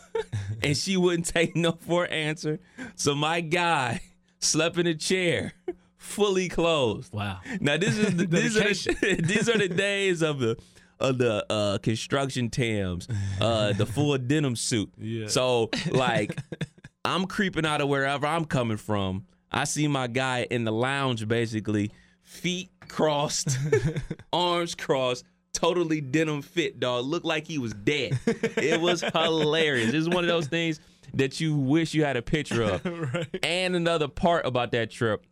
and 0.62 0.76
she 0.76 0.96
wouldn't 0.96 1.26
take 1.26 1.56
no 1.56 1.72
for 1.72 2.04
an 2.04 2.12
answer. 2.12 2.60
So 2.94 3.14
my 3.14 3.40
guy 3.40 4.00
slept 4.38 4.78
in 4.78 4.86
a 4.86 4.94
chair, 4.94 5.52
fully 5.96 6.48
clothed. 6.48 7.12
wow. 7.12 7.40
Now 7.60 7.76
this 7.76 7.96
is 7.98 8.14
the, 8.16 8.26
these 8.26 8.56
are 8.56 8.62
the, 8.94 9.20
these 9.22 9.48
are 9.48 9.58
the 9.58 9.68
days 9.68 10.22
of 10.22 10.38
the 10.38 10.56
of 11.00 11.18
the 11.18 11.44
uh, 11.50 11.78
construction 11.78 12.50
Tams, 12.50 13.08
uh, 13.40 13.72
the 13.72 13.86
full 13.86 14.16
denim 14.18 14.56
suit. 14.56 14.90
Yeah. 14.98 15.28
So 15.28 15.70
like, 15.90 16.36
I'm 17.04 17.26
creeping 17.26 17.66
out 17.66 17.80
of 17.80 17.88
wherever 17.88 18.26
I'm 18.26 18.44
coming 18.44 18.76
from. 18.76 19.26
I 19.50 19.64
see 19.64 19.88
my 19.88 20.06
guy 20.06 20.46
in 20.50 20.64
the 20.64 20.72
lounge, 20.72 21.26
basically, 21.26 21.92
feet 22.22 22.70
crossed, 22.88 23.56
arms 24.32 24.74
crossed. 24.74 25.24
Totally 25.52 26.02
denim 26.02 26.42
fit, 26.42 26.80
dog. 26.80 27.06
Looked 27.06 27.24
like 27.24 27.46
he 27.46 27.56
was 27.56 27.72
dead. 27.72 28.18
It 28.26 28.78
was 28.78 29.00
hilarious. 29.00 29.94
It's 29.94 30.06
one 30.06 30.22
of 30.22 30.28
those 30.28 30.48
things 30.48 30.80
that 31.14 31.40
you 31.40 31.56
wish 31.56 31.94
you 31.94 32.04
had 32.04 32.18
a 32.18 32.20
picture 32.20 32.62
of. 32.62 33.26
And 33.42 33.74
another 33.74 34.06
part 34.06 34.44
about 34.44 34.72
that 34.72 34.90
trip 34.90 35.24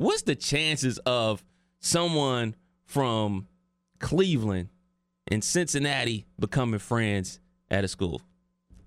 what's 0.00 0.22
the 0.22 0.34
chances 0.34 0.98
of 1.00 1.44
someone 1.80 2.56
from 2.84 3.46
Cleveland 4.00 4.68
and 5.28 5.44
Cincinnati 5.44 6.26
becoming 6.38 6.80
friends 6.80 7.38
at 7.70 7.84
a 7.84 7.88
school? 7.88 8.20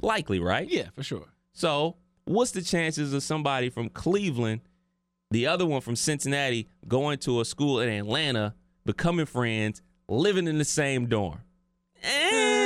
Likely, 0.02 0.40
right? 0.40 0.70
Yeah, 0.70 0.90
for 0.94 1.04
sure. 1.04 1.28
So, 1.54 1.96
what's 2.26 2.52
the 2.52 2.62
chances 2.62 3.14
of 3.14 3.24
somebody 3.24 3.70
from 3.70 3.90
Cleveland, 3.90 4.62
the 5.32 5.48
other 5.48 5.66
one 5.66 5.82
from 5.82 5.96
Cincinnati, 5.96 6.68
going 6.88 7.20
to 7.20 7.40
a 7.40 7.46
school 7.46 7.80
in 7.80 7.90
Atlanta, 7.90 8.54
becoming 8.86 9.26
friends, 9.26 9.82
living 10.10 10.48
in 10.48 10.58
the 10.58 10.66
same 10.66 11.08
dorm? 11.08 11.40
Eh. 12.04 12.64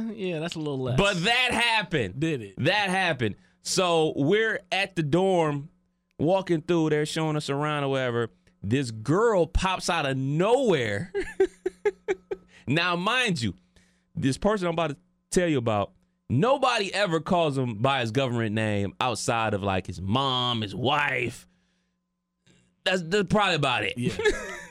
Uh, 0.00 0.12
yeah, 0.14 0.38
that's 0.40 0.56
a 0.56 0.58
little 0.58 0.78
less. 0.78 0.96
But 0.96 1.22
that 1.24 1.50
happened. 1.52 2.18
did 2.18 2.42
it? 2.42 2.54
That 2.58 2.90
happened. 2.90 3.36
So 3.62 4.12
we're 4.16 4.60
at 4.72 4.96
the 4.96 5.02
dorm 5.02 5.68
walking 6.18 6.62
through, 6.62 6.90
they're 6.90 7.06
showing 7.06 7.36
us 7.36 7.50
around 7.50 7.84
or 7.84 7.88
whatever. 7.88 8.30
This 8.62 8.90
girl 8.90 9.46
pops 9.46 9.88
out 9.88 10.06
of 10.06 10.16
nowhere. 10.16 11.12
now, 12.66 12.96
mind 12.96 13.40
you, 13.40 13.54
this 14.14 14.38
person 14.38 14.66
I'm 14.66 14.74
about 14.74 14.90
to 14.90 14.96
tell 15.30 15.48
you 15.48 15.58
about, 15.58 15.92
nobody 16.28 16.92
ever 16.94 17.20
calls 17.20 17.56
him 17.58 17.76
by 17.76 18.00
his 18.00 18.10
government 18.10 18.54
name 18.54 18.94
outside 19.00 19.54
of 19.54 19.62
like 19.62 19.86
his 19.86 20.00
mom, 20.00 20.62
his 20.62 20.74
wife. 20.74 21.46
That's, 22.84 23.02
that's 23.02 23.28
probably 23.28 23.56
about 23.56 23.84
it. 23.84 23.94
Yeah. 23.98 24.12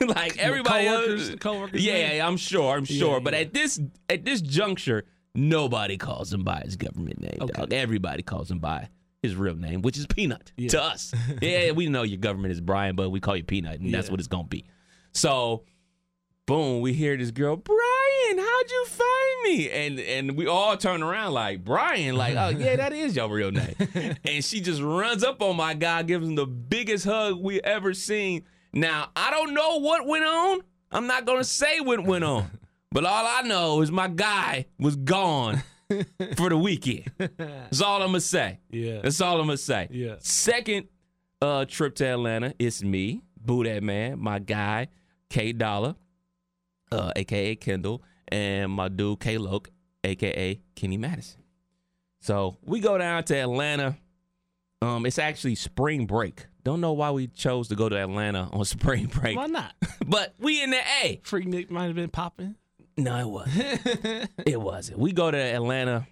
like 0.00 0.36
everybody 0.38 0.86
coworkers- 0.86 1.30
else, 1.30 1.38
coworkers 1.38 1.84
yeah, 1.84 2.14
yeah, 2.14 2.26
I'm 2.26 2.36
sure, 2.36 2.76
I'm 2.76 2.84
Yeah, 2.88 2.98
sure. 2.98 3.20
But 3.20 3.34
yeah. 3.34 3.40
at 3.40 3.54
this 3.54 3.80
at 4.08 4.24
this 4.24 4.40
juncture, 4.40 5.04
nobody 5.34 5.96
calls 5.96 6.32
him 6.32 6.42
by 6.42 6.62
his 6.64 6.76
government 6.76 7.20
name. 7.20 7.38
Okay. 7.40 7.52
Dog. 7.60 7.72
Everybody 7.72 8.22
calls 8.24 8.50
him 8.50 8.58
by 8.58 8.88
his 9.22 9.36
real 9.36 9.54
name, 9.54 9.82
which 9.82 9.96
is 9.96 10.06
Peanut 10.06 10.50
Yeah. 10.56 10.70
to 10.70 10.82
us. 10.82 11.12
yeah, 11.42 11.70
we 11.70 11.88
know 11.88 12.02
your 12.02 12.18
government 12.18 12.52
is 12.52 12.60
Brian, 12.60 12.96
but 12.96 13.10
we 13.10 13.20
call 13.20 13.36
you 13.36 13.44
Peanut, 13.44 13.78
and 13.80 13.94
that's 13.94 14.10
what 14.10 14.18
it's 14.18 14.28
gonna 14.28 14.44
be. 14.48 14.64
So, 15.12 15.64
boom, 16.50 16.80
we 16.80 16.92
hear 16.92 17.16
this 17.16 17.30
girl, 17.30 17.54
Brian, 17.54 18.38
how'd 18.38 18.70
you 18.70 18.84
find 18.86 19.42
me? 19.44 19.70
And 19.70 20.00
and 20.00 20.36
we 20.36 20.48
all 20.48 20.76
turn 20.76 21.00
around 21.00 21.32
like 21.32 21.64
Brian, 21.64 22.16
like, 22.16 22.34
oh 22.34 22.48
yeah, 22.48 22.74
that 22.74 22.92
is 22.92 23.14
your 23.14 23.28
real 23.28 23.52
name. 23.52 23.76
and 24.24 24.44
she 24.44 24.60
just 24.60 24.82
runs 24.82 25.22
up 25.22 25.40
on 25.42 25.54
my 25.54 25.74
guy, 25.74 26.02
gives 26.02 26.26
him 26.26 26.34
the 26.34 26.46
biggest 26.46 27.04
hug 27.04 27.40
we 27.40 27.60
ever 27.60 27.94
seen. 27.94 28.42
Now 28.72 29.10
I 29.14 29.30
don't 29.30 29.54
know 29.54 29.78
what 29.78 30.08
went 30.08 30.24
on. 30.24 30.62
I'm 30.90 31.06
not 31.06 31.24
gonna 31.24 31.44
say 31.44 31.78
what 31.78 32.02
went 32.02 32.24
on, 32.24 32.50
but 32.90 33.04
all 33.04 33.26
I 33.28 33.42
know 33.42 33.80
is 33.82 33.92
my 33.92 34.08
guy 34.08 34.66
was 34.76 34.96
gone 34.96 35.62
for 36.36 36.48
the 36.48 36.58
weekend. 36.58 37.12
That's 37.36 37.80
all 37.80 38.02
I'm 38.02 38.08
gonna 38.08 38.20
say. 38.20 38.58
Yeah. 38.72 39.02
That's 39.02 39.20
all 39.20 39.40
I'm 39.40 39.46
gonna 39.46 39.56
say. 39.56 39.86
Yeah. 39.92 40.16
Second 40.18 40.88
uh, 41.40 41.64
trip 41.66 41.94
to 41.96 42.06
Atlanta, 42.06 42.54
it's 42.58 42.82
me, 42.82 43.22
Boo 43.36 43.62
That 43.62 43.84
Man, 43.84 44.18
my 44.18 44.40
guy, 44.40 44.88
K 45.28 45.52
Dollar, 45.52 45.94
uh, 46.92 47.12
aka 47.16 47.56
Kendall, 47.56 48.02
and 48.28 48.70
my 48.72 48.88
dude 48.88 49.20
K 49.20 49.38
Loke, 49.38 49.70
aka 50.04 50.60
Kenny 50.74 50.96
Madison. 50.96 51.42
So 52.20 52.58
we 52.62 52.80
go 52.80 52.98
down 52.98 53.24
to 53.24 53.36
Atlanta. 53.36 53.96
Um, 54.82 55.04
it's 55.06 55.18
actually 55.18 55.54
spring 55.56 56.06
break. 56.06 56.46
Don't 56.64 56.80
know 56.80 56.92
why 56.92 57.10
we 57.10 57.26
chose 57.28 57.68
to 57.68 57.76
go 57.76 57.88
to 57.88 57.96
Atlanta 57.96 58.48
on 58.52 58.64
spring 58.66 59.06
break, 59.06 59.36
Why 59.36 59.46
not? 59.46 59.74
but 60.06 60.34
we 60.38 60.62
in 60.62 60.70
the 60.70 60.80
A. 61.02 61.20
Freaknik 61.24 61.70
might 61.70 61.86
have 61.86 61.94
been 61.94 62.10
popping. 62.10 62.54
No, 62.96 63.16
it 63.18 63.26
wasn't. 63.28 64.30
it 64.46 64.60
wasn't. 64.60 64.98
We 64.98 65.12
go 65.12 65.30
to 65.30 65.36
Atlanta 65.38 66.06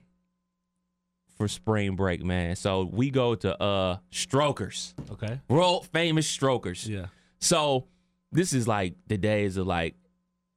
for 1.37 1.49
spring 1.49 1.97
break, 1.97 2.25
man. 2.25 2.57
So 2.57 2.85
we 2.91 3.11
go 3.11 3.35
to 3.35 3.63
uh 3.63 3.99
Strokers, 4.11 4.95
Okay. 5.13 5.41
world 5.49 5.87
famous 5.93 6.27
Strokers. 6.27 6.87
Yeah. 6.89 7.07
So 7.41 7.87
this 8.33 8.53
is 8.53 8.67
like 8.67 8.95
the 9.07 9.17
days 9.19 9.57
of 9.57 9.67
like 9.67 9.95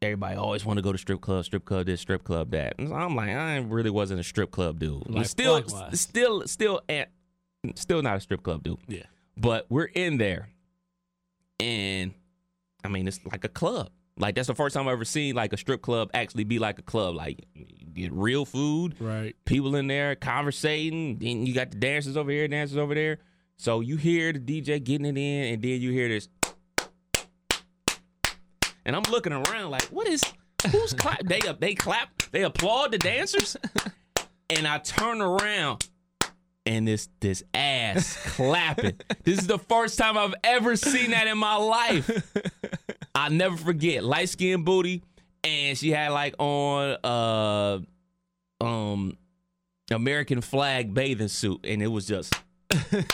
everybody 0.01 0.35
always 0.35 0.65
want 0.65 0.77
to 0.77 0.81
go 0.83 0.91
to 0.91 0.97
strip 0.97 1.21
club, 1.21 1.45
strip 1.45 1.65
club 1.65 1.85
this, 1.85 2.01
strip 2.01 2.23
club 2.23 2.51
that. 2.51 2.75
And 2.79 2.89
so 2.89 2.95
I'm 2.95 3.15
like, 3.15 3.29
I 3.29 3.57
really 3.57 3.89
wasn't 3.89 4.19
a 4.19 4.23
strip 4.23 4.51
club 4.51 4.79
dude. 4.79 5.09
Like- 5.09 5.25
still, 5.27 5.53
likewise. 5.53 5.99
still, 5.99 6.47
still, 6.47 6.81
at, 6.89 7.09
still 7.75 8.01
not 8.01 8.17
a 8.17 8.19
strip 8.19 8.43
club 8.43 8.63
dude. 8.63 8.79
Yeah. 8.87 9.03
But 9.37 9.65
we're 9.69 9.85
in 9.85 10.17
there, 10.17 10.49
and 11.59 12.13
I 12.83 12.87
mean, 12.89 13.07
it's 13.07 13.19
like 13.31 13.43
a 13.43 13.49
club. 13.49 13.89
Like 14.17 14.35
that's 14.35 14.47
the 14.47 14.55
first 14.55 14.73
time 14.75 14.87
I've 14.87 14.93
ever 14.93 15.05
seen 15.05 15.35
like 15.35 15.53
a 15.53 15.57
strip 15.57 15.81
club 15.81 16.11
actually 16.13 16.43
be 16.43 16.59
like 16.59 16.77
a 16.79 16.81
club. 16.83 17.15
Like 17.15 17.45
get 17.93 18.11
real 18.11 18.45
food, 18.45 18.95
Right. 18.99 19.35
people 19.45 19.75
in 19.75 19.87
there 19.87 20.15
conversating. 20.15 21.17
Then 21.17 21.45
you 21.45 21.53
got 21.53 21.71
the 21.71 21.77
dancers 21.77 22.17
over 22.17 22.29
here, 22.29 22.47
dancers 22.47 22.77
over 22.77 22.93
there. 22.93 23.19
So 23.57 23.79
you 23.79 23.95
hear 23.95 24.33
the 24.33 24.39
DJ 24.39 24.83
getting 24.83 25.05
it 25.05 25.17
in, 25.17 25.53
and 25.53 25.61
then 25.61 25.81
you 25.81 25.91
hear 25.91 26.09
this. 26.09 26.27
And 28.85 28.95
I'm 28.95 29.03
looking 29.11 29.33
around 29.33 29.69
like, 29.69 29.83
what 29.83 30.07
is 30.07 30.23
who's 30.71 30.93
clap? 30.93 31.23
They 31.23 31.39
they 31.59 31.75
clap, 31.75 32.23
they 32.31 32.43
applaud 32.43 32.91
the 32.91 32.97
dancers, 32.97 33.57
and 34.49 34.67
I 34.67 34.79
turn 34.79 35.21
around, 35.21 35.87
and 36.65 36.87
this 36.87 37.09
this 37.19 37.43
ass 37.53 38.17
clapping. 38.35 38.99
This 39.23 39.39
is 39.39 39.47
the 39.47 39.59
first 39.59 39.97
time 39.97 40.17
I've 40.17 40.35
ever 40.43 40.75
seen 40.75 41.11
that 41.11 41.27
in 41.27 41.37
my 41.37 41.55
life. 41.55 42.09
I'll 43.13 43.31
never 43.31 43.57
forget. 43.57 44.03
Light 44.03 44.29
skinned 44.29 44.65
booty, 44.65 45.03
and 45.43 45.77
she 45.77 45.91
had 45.91 46.09
like 46.09 46.35
on 46.39 46.97
uh 47.03 47.79
um 48.63 49.17
American 49.91 50.41
flag 50.41 50.93
bathing 50.93 51.27
suit, 51.27 51.65
and 51.65 51.83
it 51.83 51.87
was 51.87 52.07
just 52.07 52.33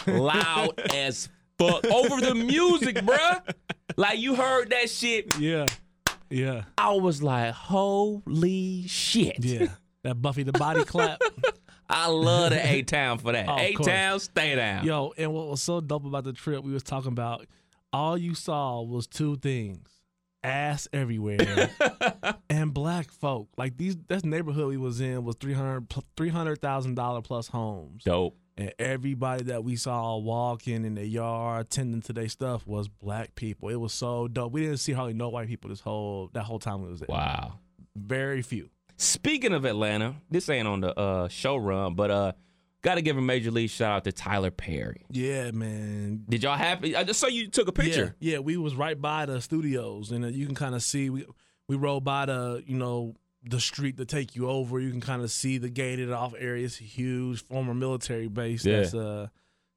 loud 0.06 0.80
as 0.94 1.30
fuck 1.58 1.86
over 1.86 2.22
the 2.22 2.36
music, 2.36 2.98
bruh. 2.98 3.42
Like 3.96 4.20
you 4.20 4.36
heard 4.36 4.70
that 4.72 4.90
shit. 4.90 5.38
Yeah. 5.40 5.66
Yeah. 6.30 6.64
I 6.78 6.94
was 6.94 7.24
like, 7.24 7.54
holy 7.54 8.86
shit. 8.88 9.44
Yeah. 9.44 9.68
That 10.04 10.22
Buffy 10.22 10.44
the 10.44 10.52
Body 10.52 10.84
clap. 10.84 11.22
I 11.90 12.08
love 12.08 12.52
the 12.52 12.66
A 12.66 12.82
Town 12.84 13.18
for 13.18 13.32
that. 13.32 13.48
Oh, 13.50 13.58
A. 13.58 13.74
Town, 13.74 14.20
stay 14.20 14.56
down. 14.56 14.86
Yo, 14.86 15.14
and 15.18 15.34
what 15.34 15.48
was 15.48 15.62
so 15.62 15.80
dope 15.80 16.06
about 16.06 16.26
the 16.26 16.34
trip 16.34 16.64
we 16.64 16.72
was 16.74 16.84
talking 16.84 17.12
about, 17.12 17.46
all 17.94 18.18
you 18.18 18.36
saw 18.36 18.82
was 18.82 19.08
two 19.08 19.38
things. 19.38 19.88
Ass 20.44 20.88
everywhere 20.94 21.72
and 22.50 22.74
black 22.74 23.12
folk. 23.12 23.50
Like 23.58 23.76
these 23.78 23.98
that 24.08 24.24
neighborhood 24.24 24.68
we 24.68 24.78
was 24.78 25.02
in 25.02 25.24
was 25.24 25.36
300 25.40 25.90
$300,000 25.90 27.24
plus 27.24 27.48
homes. 27.48 28.04
Dope. 28.04 28.38
And 28.58 28.74
everybody 28.80 29.44
that 29.46 29.64
we 29.64 29.76
saw 29.76 30.18
walking 30.18 30.84
in 30.84 30.96
the 30.96 31.06
yard, 31.06 31.70
tending 31.70 32.02
to 32.04 32.14
their 32.14 32.28
stuff 32.28 32.66
was 32.66 32.88
black 32.88 33.36
people. 33.36 33.70
It 33.70 33.76
was 33.76 33.94
so 33.94 34.28
dope. 34.28 34.52
We 34.52 34.62
didn't 34.62 34.78
see 34.78 34.94
hardly 34.94 35.14
no 35.14 35.30
white 35.30 35.48
people 35.48 35.70
this 35.70 35.80
whole 35.80 36.32
that 36.34 36.44
whole 36.44 36.58
time 36.58 36.82
we 36.82 36.90
was 36.90 37.00
there. 37.02 37.08
Wow. 37.10 37.60
Very 37.96 38.42
few. 38.42 38.70
Speaking 38.98 39.54
of 39.54 39.64
Atlanta, 39.64 40.16
this 40.32 40.50
ain't 40.50 40.68
on 40.68 40.82
the 40.82 40.98
uh, 41.00 41.28
show 41.28 41.56
run, 41.56 41.94
but 41.94 42.10
uh, 42.10 42.32
got 42.82 42.96
to 42.96 43.04
give 43.04 43.16
a 43.16 43.22
major 43.22 43.52
league 43.52 43.70
shout 43.70 43.98
out 43.98 44.04
to 44.06 44.12
Tyler 44.12 44.50
Perry. 44.50 45.06
Yeah, 45.12 45.52
man. 45.52 46.24
Did 46.28 46.42
y'all 46.42 46.58
happy? 46.58 46.96
I 46.96 47.04
just 47.04 47.20
saw 47.20 47.28
you 47.28 47.48
took 47.50 47.68
a 47.68 47.72
picture. 47.72 48.16
Yeah, 48.20 48.34
yeah, 48.34 48.40
we 48.40 48.58
was 48.58 48.74
right 48.76 49.00
by 49.00 49.28
the 49.28 49.40
studios, 49.40 50.12
and 50.12 50.26
uh, 50.26 50.30
you 50.30 50.48
can 50.48 50.56
kind 50.56 50.74
of 50.74 50.82
see 50.82 51.12
we 51.12 51.26
we 51.68 51.76
rode 51.76 52.04
by 52.04 52.26
the 52.26 52.64
you 52.66 52.76
know 52.76 53.14
the 53.50 53.60
street 53.60 53.98
to 53.98 54.06
take 54.06 54.36
you 54.36 54.50
over. 54.50 54.80
You 54.80 54.92
can 54.92 55.02
kind 55.02 55.22
of 55.22 55.32
see 55.32 55.58
the 55.58 55.70
gated 55.70 56.12
off 56.12 56.34
area. 56.38 56.66
It's 56.66 56.80
a 56.80 56.84
huge 56.84 57.44
former 57.44 57.74
military 57.74 58.28
base. 58.28 58.66
Yeah. 58.66 58.78
That's 58.78 58.94
uh, 58.94 59.28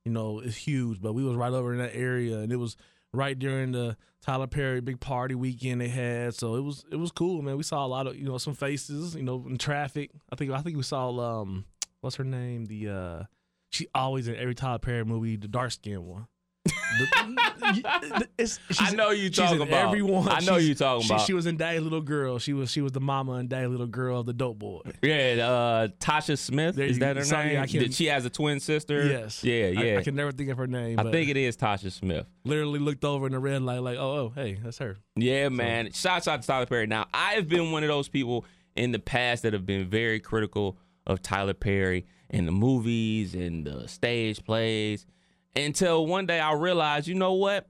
you 0.04 0.12
know, 0.12 0.40
it's 0.40 0.56
huge. 0.56 1.00
But 1.00 1.12
we 1.12 1.24
was 1.24 1.36
right 1.36 1.52
over 1.52 1.72
in 1.72 1.78
that 1.78 1.94
area, 1.94 2.38
and 2.38 2.52
it 2.52 2.56
was 2.56 2.76
right 3.12 3.38
during 3.38 3.72
the 3.72 3.96
Tyler 4.22 4.46
Perry 4.46 4.80
big 4.80 5.00
party 5.00 5.34
weekend 5.34 5.80
they 5.80 5.88
had. 5.88 6.34
So 6.34 6.56
it 6.56 6.62
was 6.62 6.84
it 6.90 6.96
was 6.96 7.10
cool, 7.12 7.42
man. 7.42 7.56
We 7.56 7.62
saw 7.62 7.84
a 7.84 7.88
lot 7.88 8.06
of 8.06 8.16
you 8.16 8.24
know 8.24 8.38
some 8.38 8.54
faces, 8.54 9.14
you 9.14 9.22
know, 9.22 9.44
in 9.48 9.58
traffic. 9.58 10.10
I 10.30 10.36
think 10.36 10.50
I 10.50 10.60
think 10.60 10.76
we 10.76 10.82
saw 10.82 11.10
um, 11.18 11.64
what's 12.00 12.16
her 12.16 12.24
name? 12.24 12.66
The 12.66 12.88
uh, 12.88 13.22
she 13.70 13.88
always 13.94 14.28
in 14.28 14.36
every 14.36 14.54
Tyler 14.54 14.78
Perry 14.78 15.04
movie, 15.04 15.36
the 15.36 15.48
dark 15.48 15.72
skinned 15.72 16.06
one. 16.06 16.26
The- 16.64 18.28
it's- 18.36 18.58
I 18.80 18.92
know 18.92 19.10
you 19.10 19.30
talking 19.30 19.56
in 19.56 19.68
about. 19.68 19.86
Everyone. 19.88 20.28
I 20.28 20.40
know 20.40 20.58
She's- 20.58 20.64
you 20.64 20.74
talking 20.74 21.06
she, 21.06 21.14
about. 21.14 21.26
She 21.26 21.32
was 21.32 21.46
in 21.46 21.56
Daddy 21.56 21.80
Little 21.80 22.00
Girl. 22.00 22.38
She 22.38 22.52
was 22.52 22.70
she 22.70 22.80
was 22.80 22.92
the 22.92 23.00
mama 23.00 23.32
and 23.34 23.48
Daddy 23.48 23.66
Little 23.66 23.86
Girl 23.86 24.20
of 24.20 24.26
the 24.26 24.32
Dope 24.32 24.58
Boy. 24.58 24.80
Yeah, 25.02 25.46
uh, 25.48 25.88
Tasha 25.98 26.36
Smith. 26.36 26.76
There 26.76 26.86
is 26.86 26.96
you 26.96 27.00
that 27.00 27.16
her 27.16 27.24
Sorry, 27.24 27.54
name? 27.54 27.64
Did 27.66 27.94
she 27.94 28.06
has 28.06 28.24
a 28.24 28.30
twin 28.30 28.60
sister. 28.60 29.06
Yes. 29.06 29.42
Yeah, 29.44 29.66
yeah. 29.68 29.98
I, 29.98 30.02
can 30.02 30.14
never 30.14 30.32
think 30.32 30.50
of 30.50 30.58
her 30.58 30.66
name. 30.66 30.98
I 30.98 31.10
think 31.10 31.30
it 31.30 31.36
is 31.36 31.56
Tasha 31.56 31.90
Smith. 31.90 32.26
literally 32.44 32.78
looked 32.80 33.04
over 33.04 33.26
in 33.26 33.32
the 33.32 33.38
red 33.38 33.62
light 33.62 33.82
like, 33.82 33.96
oh, 33.98 34.16
oh, 34.16 34.32
hey, 34.34 34.58
that's 34.62 34.78
her. 34.78 34.96
Yeah, 35.16 35.48
man. 35.48 35.92
Shouts 35.92 36.28
out 36.28 36.42
to 36.42 36.46
Tyler 36.46 36.66
Perry. 36.66 36.86
Now, 36.86 37.06
I've 37.14 37.48
been 37.48 37.72
one 37.72 37.82
of 37.82 37.88
those 37.88 38.08
people 38.08 38.44
in 38.76 38.92
the 38.92 38.98
past 38.98 39.42
that 39.42 39.52
have 39.52 39.66
been 39.66 39.88
very 39.88 40.20
critical 40.20 40.78
of 41.06 41.22
Tyler 41.22 41.54
Perry 41.54 42.06
and 42.28 42.46
the 42.46 42.52
movies 42.52 43.34
and 43.34 43.66
the 43.66 43.88
stage 43.88 44.44
plays 44.44 45.06
until 45.56 46.06
one 46.06 46.26
day 46.26 46.40
I 46.40 46.52
realized, 46.54 47.06
you 47.08 47.14
know 47.14 47.32
what? 47.34 47.68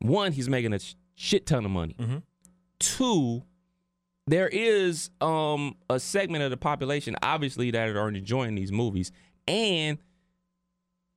One, 0.00 0.32
he's 0.32 0.48
making 0.48 0.72
a 0.72 0.78
shit 1.14 1.46
ton 1.46 1.64
of 1.64 1.70
money. 1.70 1.94
Mhm. 1.98 2.22
Two, 2.78 3.42
there 4.26 4.48
is 4.48 5.10
um 5.20 5.76
a 5.90 5.98
segment 6.00 6.44
of 6.44 6.50
the 6.50 6.56
population 6.56 7.16
obviously 7.22 7.70
that 7.72 7.88
are 7.96 8.08
enjoying 8.08 8.54
these 8.54 8.70
movies 8.72 9.10
and 9.48 9.98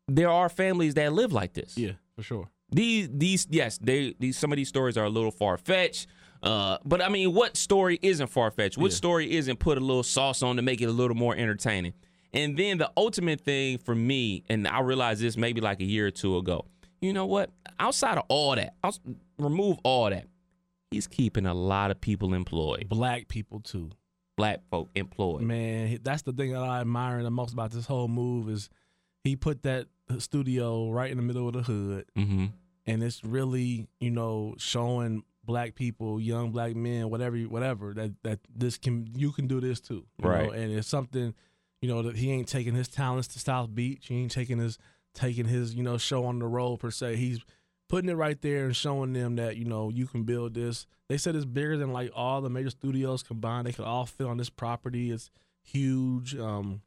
there 0.08 0.30
are 0.30 0.50
families 0.50 0.96
that 0.96 1.14
live 1.14 1.32
like 1.32 1.54
this 1.54 1.78
Yeah, 1.78 1.94
for 2.16 2.24
sure. 2.24 2.50
these 2.72 3.08
these 3.12 3.48
yes 3.50 3.78
they 3.82 4.16
these 4.20 4.38
some 4.38 4.52
of 4.52 4.58
these 4.58 4.68
stories 4.68 4.98
are 4.98 5.06
a 5.06 5.10
little 5.10 5.32
far 5.32 5.58
fetched. 5.58 6.08
Uh, 6.42 6.78
but 6.84 7.02
I 7.02 7.08
mean, 7.08 7.34
what 7.34 7.56
story 7.56 7.98
isn't 8.02 8.28
far 8.28 8.52
fetched? 8.52 8.78
What 8.78 8.92
Yeah. 8.92 8.98
story 8.98 9.32
isn't 9.32 9.60
put 9.60 9.78
a 9.78 9.82
little 9.82 10.04
sauce 10.04 10.44
on 10.44 10.58
to 10.58 10.62
make 10.62 10.82
it 10.82 10.86
a 10.86 10.92
little 10.92 11.16
more 11.16 11.34
entertaining? 11.34 11.94
And 12.34 12.58
then 12.58 12.78
the 12.80 12.92
ultimate 12.98 13.42
thing 13.42 13.78
for 13.78 13.94
me, 13.96 14.44
and 14.50 14.68
I 14.68 14.82
realized 14.82 15.22
this 15.22 15.38
maybe 15.38 15.62
like 15.62 15.80
a 15.80 15.86
year 15.86 16.08
or 16.08 16.12
two 16.12 16.38
ago. 16.38 16.66
You 17.02 17.14
know 17.14 17.26
what? 17.26 17.52
Outside 17.80 18.18
of 18.18 18.24
all 18.30 18.56
that, 18.56 18.74
I'll 18.84 18.96
remove 19.38 19.78
all 19.84 20.10
that. 20.10 20.26
He's 20.92 21.08
keeping 21.08 21.46
a 21.46 21.54
lot 21.54 21.92
of 21.92 22.00
people 22.00 22.34
employed, 22.34 22.88
Black 22.90 23.28
people 23.28 23.60
too. 23.60 23.90
black 24.38 24.62
folk 24.72 24.90
employed. 24.96 25.42
Man, 25.42 26.00
that's 26.04 26.22
the 26.24 26.32
thing 26.34 26.54
that 26.54 26.62
I 26.62 26.82
admire 26.82 27.22
the 27.24 27.32
most 27.32 27.54
about 27.54 27.72
this 27.72 27.86
whole 27.86 28.08
move 28.08 28.50
is 28.50 28.70
he 29.24 29.36
put 29.36 29.64
that 29.64 29.88
studio 30.20 30.90
right 30.92 31.10
in 31.12 31.18
the 31.18 31.24
middle 31.24 31.48
of 31.48 31.54
the 31.54 31.62
hood, 31.64 32.06
Mm-hmm. 32.16 32.46
and 32.86 33.04
it's 33.04 33.24
really 33.24 33.88
you 34.00 34.12
know 34.12 34.56
showing 34.58 35.24
black 35.46 35.76
people, 35.76 36.22
young 36.22 36.52
black 36.52 36.76
men, 36.76 37.10
whatever, 37.10 37.38
whatever 37.40 37.94
that 37.96 38.12
that 38.24 38.40
this 38.56 38.78
can 38.78 39.08
you 39.16 39.32
can 39.32 39.48
do 39.48 39.60
this 39.60 39.80
too, 39.82 40.06
you 40.22 40.30
Right. 40.30 40.46
Know? 40.48 40.52
And 40.52 40.72
it's 40.74 40.88
something, 40.88 41.34
you 41.84 41.90
know, 41.90 42.02
that 42.02 42.16
he 42.16 42.32
ain't 42.32 42.48
taking 42.48 42.74
his 42.76 42.88
talents 42.88 43.28
to 43.28 43.40
South 43.40 43.76
Beach. 43.76 44.06
He 44.08 44.16
ain't 44.22 44.32
taking 44.32 44.58
his 44.58 44.78
taking 45.14 45.46
his 45.46 45.76
you 45.76 45.84
know 45.84 45.98
show 45.98 46.24
on 46.24 46.40
the 46.40 46.46
road 46.48 46.78
per 46.78 46.90
se. 46.92 47.18
He's 47.18 47.42
putting 47.90 48.10
it 48.10 48.14
right 48.14 48.42
there 48.42 48.64
and 48.64 48.74
showing 48.74 49.12
them 49.12 49.36
that 49.36 49.58
you 49.58 49.66
know 49.66 49.90
you 49.90 50.08
can 50.08 50.24
build 50.24 50.54
this. 50.54 50.88
They 51.10 51.18
said 51.18 51.36
it's 51.36 51.44
bigger 51.44 51.76
than 51.78 51.92
like 51.92 52.10
all 52.16 52.40
the 52.40 52.50
major 52.50 52.70
studios 52.70 53.22
combined. 53.22 53.68
They 53.68 53.74
could 53.74 53.84
all 53.84 54.06
fit 54.06 54.26
on 54.28 54.38
this 54.38 54.50
property. 54.50 55.12
It's 55.12 55.30
huge. 55.62 56.38
Um, 56.38 56.82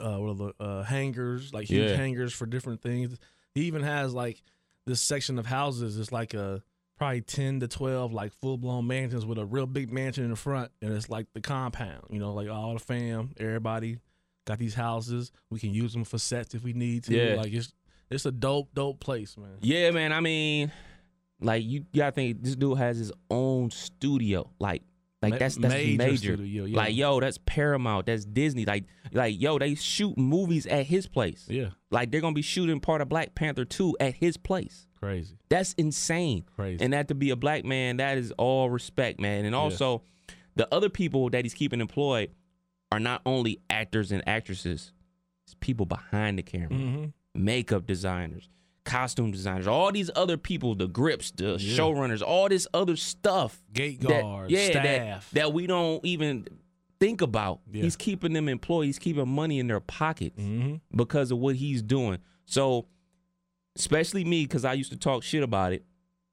uh, 0.00 0.16
what 0.18 0.30
are 0.30 0.34
the 0.34 0.52
uh, 0.58 0.82
hangars 0.82 1.54
like 1.54 1.68
huge 1.68 1.90
Yeah. 1.92 1.96
hangars 1.96 2.32
for 2.34 2.46
different 2.46 2.82
things. 2.82 3.16
He 3.54 3.62
even 3.62 3.82
has 3.84 4.12
like 4.12 4.42
this 4.86 5.00
section 5.00 5.38
of 5.38 5.46
houses. 5.46 5.98
It's 5.98 6.10
like 6.10 6.34
a 6.34 6.62
probably 6.98 7.20
ten 7.20 7.60
to 7.60 7.68
twelve 7.68 8.12
like 8.12 8.32
full 8.32 8.58
blown 8.58 8.86
mansions 8.88 9.24
with 9.24 9.38
a 9.38 9.46
real 9.46 9.66
big 9.66 9.92
mansion 9.92 10.24
in 10.24 10.30
the 10.30 10.36
front, 10.36 10.72
and 10.82 10.92
it's 10.92 11.08
like 11.08 11.26
the 11.32 11.40
compound. 11.40 12.02
You 12.10 12.18
know, 12.18 12.34
like 12.34 12.48
all 12.50 12.74
the 12.74 12.80
fam, 12.80 13.30
everybody 13.38 13.98
got 14.46 14.58
these 14.58 14.74
houses. 14.74 15.30
We 15.50 15.58
can 15.60 15.74
use 15.74 15.92
them 15.92 16.04
for 16.04 16.16
sets 16.18 16.54
if 16.54 16.64
we 16.64 16.72
need 16.72 17.04
to. 17.04 17.14
Yeah. 17.14 17.34
Like 17.36 17.52
it's 17.52 17.72
it's 18.10 18.24
a 18.24 18.32
dope 18.32 18.72
dope 18.74 19.00
place, 19.00 19.36
man. 19.36 19.58
Yeah, 19.60 19.90
man. 19.90 20.12
I 20.12 20.20
mean, 20.20 20.72
like 21.40 21.64
you 21.64 21.84
gotta 21.94 22.12
think 22.12 22.42
this 22.42 22.56
dude 22.56 22.78
has 22.78 22.96
his 22.96 23.12
own 23.30 23.70
studio. 23.70 24.50
Like, 24.58 24.82
like 25.22 25.32
Ma- 25.32 25.38
that's 25.38 25.56
that's 25.56 25.74
major 25.74 25.96
major. 25.98 26.16
studio, 26.34 26.64
yeah. 26.64 26.76
Like, 26.76 26.94
yo, 26.94 27.20
that's 27.20 27.38
Paramount. 27.44 28.06
That's 28.06 28.24
Disney. 28.24 28.64
Like, 28.64 28.84
like 29.12 29.40
yo, 29.40 29.58
they 29.58 29.74
shoot 29.74 30.16
movies 30.16 30.66
at 30.66 30.86
his 30.86 31.06
place. 31.08 31.44
Yeah, 31.48 31.70
Like 31.90 32.10
they're 32.10 32.20
gonna 32.20 32.34
be 32.34 32.42
shooting 32.42 32.80
part 32.80 33.00
of 33.00 33.08
Black 33.08 33.34
Panther 33.34 33.64
two 33.64 33.96
at 34.00 34.14
his 34.14 34.36
place. 34.36 34.86
crazy, 35.00 35.36
That's 35.48 35.72
insane. 35.74 36.44
crazy. 36.54 36.82
And 36.84 36.92
that 36.92 37.08
to 37.08 37.14
be 37.14 37.30
a 37.30 37.36
black 37.36 37.64
man, 37.64 37.96
that 37.98 38.18
is 38.18 38.32
all 38.38 38.70
respect, 38.70 39.18
man. 39.20 39.44
And 39.44 39.54
also, 39.54 40.02
the 40.54 40.72
other 40.72 40.88
people 40.88 41.28
that 41.30 41.44
he's 41.44 41.54
keeping 41.54 41.80
employed 41.80 42.30
are 42.92 43.00
not 43.00 43.20
only 43.26 43.60
actors 43.70 44.12
and 44.12 44.26
actresses, 44.28 44.92
it's 45.46 45.54
people 45.60 45.86
behind 45.86 46.38
the 46.38 46.42
camera, 46.42 46.78
hmm 46.78 47.04
makeup 47.34 47.86
designers, 47.86 48.48
costume 48.84 49.30
designers, 49.30 49.66
all 49.66 49.92
these 49.92 50.10
other 50.16 50.38
people, 50.38 50.74
the 50.74 50.88
grips, 50.88 51.30
the 51.32 51.58
Yeah. 51.60 51.78
showrunners, 51.78 52.22
all 52.22 52.48
this 52.48 52.66
other 52.72 52.96
stuff. 52.96 53.62
Gate 53.74 54.00
that- 54.00 54.22
guards, 54.22 54.50
yeah, 54.50 54.72
that- 54.72 54.82
staff. 54.82 55.30
That, 55.32 55.52
we 55.52 55.66
don't 55.66 56.02
even 56.06 56.46
think 56.98 57.20
about. 57.20 57.60
Yeah. 57.70 57.82
He's 57.82 57.94
keeping 57.94 58.32
them 58.32 58.48
employed. 58.48 58.86
He's 58.86 58.98
keeping 58.98 59.28
money 59.28 59.58
in 59.58 59.66
their 59.66 59.80
pockets 59.80 60.40
hmm 60.40 60.76
because 60.94 61.30
of 61.30 61.36
what 61.38 61.56
he's 61.56 61.82
doing. 61.82 62.18
So, 62.46 62.86
especially 63.76 64.24
me, 64.24 64.44
because 64.44 64.64
I 64.64 64.72
used 64.72 64.92
to 64.92 64.98
talk 64.98 65.22
shit 65.22 65.42
about 65.42 65.72
it. 65.74 65.84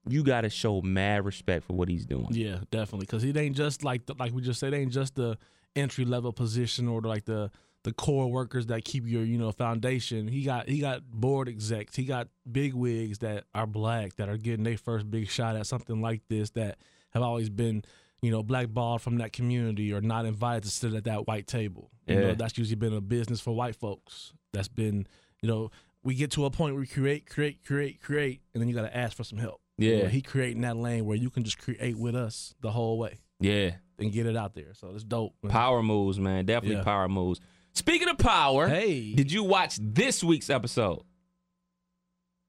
You 0.07 0.23
got 0.23 0.41
to 0.41 0.49
show 0.49 0.81
mad 0.81 1.25
respect 1.25 1.65
for 1.65 1.73
what 1.73 1.89
he's 1.89 2.05
doing. 2.05 2.27
Yeah, 2.31 2.59
definitely. 2.71 3.07
Because 3.07 3.23
it 3.25 3.35
ain't 3.35 3.55
just 3.57 3.83
like 3.83 4.05
the, 4.05 4.15
like 4.17 4.33
we 4.33 4.41
just 4.41 4.59
said, 4.59 4.73
it 4.73 4.77
ain't 4.77 4.91
just 4.93 5.15
the 5.15 5.37
entry 5.75 6.05
level 6.05 6.31
position 6.33 6.87
or 6.87 7.01
like 7.01 7.25
the 7.25 7.51
the 7.83 7.91
core 7.91 8.31
workers 8.31 8.67
that 8.67 8.85
keep 8.85 9.05
your 9.07 9.23
you 9.23 9.37
know 9.37 9.51
foundation. 9.51 10.27
He 10.27 10.43
got 10.43 10.69
he 10.69 10.79
got 10.79 11.03
board 11.11 11.49
execs. 11.49 11.95
He 11.95 12.05
got 12.05 12.27
big 12.49 12.73
wigs 12.73 13.19
that 13.19 13.43
are 13.53 13.67
black 13.67 14.15
that 14.15 14.29
are 14.29 14.37
getting 14.37 14.63
their 14.63 14.77
first 14.77 15.09
big 15.11 15.29
shot 15.29 15.55
at 15.55 15.67
something 15.67 16.01
like 16.01 16.21
this 16.29 16.51
that 16.51 16.77
have 17.11 17.23
always 17.23 17.49
been 17.49 17.83
you 18.21 18.31
know 18.31 18.41
blackballed 18.43 19.01
from 19.01 19.17
that 19.17 19.33
community 19.33 19.91
or 19.91 19.99
not 19.99 20.25
invited 20.25 20.63
to 20.63 20.69
sit 20.69 20.93
at 20.93 21.03
that 21.05 21.27
white 21.27 21.47
table. 21.47 21.91
You 22.07 22.15
Yeah. 22.15 22.21
know, 22.21 22.35
that's 22.35 22.57
usually 22.57 22.75
been 22.75 22.93
a 22.93 23.01
business 23.01 23.41
for 23.41 23.51
white 23.53 23.75
folks. 23.75 24.33
That's 24.53 24.69
been 24.69 25.05
you 25.41 25.49
know 25.49 25.71
we 26.03 26.15
get 26.15 26.31
to 26.31 26.45
a 26.45 26.51
point 26.51 26.73
where 26.75 26.81
we 26.81 26.87
create, 26.87 27.29
create, 27.29 27.63
create, 27.65 28.01
create, 28.01 28.41
and 28.53 28.61
then 28.61 28.67
you 28.67 28.75
got 28.75 28.81
to 28.81 28.95
ask 28.95 29.15
for 29.15 29.23
some 29.23 29.39
help. 29.39 29.61
You 29.77 29.91
know, 29.97 30.03
Yeah. 30.03 30.09
he 30.09 30.21
creating 30.21 30.61
that 30.61 30.75
lane 30.77 31.05
where 31.05 31.15
you 31.17 31.29
can 31.29 31.43
just 31.45 31.57
create 31.57 31.97
with 31.97 32.13
us 32.15 32.53
the 32.61 32.71
whole 32.71 32.97
way 32.97 33.19
Yeah. 33.39 33.75
And 34.03 34.11
get 34.13 34.25
it 34.25 34.35
out 34.37 34.53
there. 34.53 34.73
So 34.73 34.91
it's 34.93 35.03
dope. 35.03 35.33
man. 35.43 35.51
Power 35.51 35.81
moves, 35.83 36.19
man. 36.19 36.45
Definitely 36.45 36.77
Yeah. 36.77 36.83
power 36.83 37.07
moves. 37.09 37.39
Speaking 37.73 38.07
of 38.09 38.17
power, 38.19 38.67
Hey, 38.67 39.13
did 39.13 39.31
you 39.31 39.43
watch 39.43 39.77
this 39.81 40.23
week's 40.23 40.49
episode? 40.49 41.01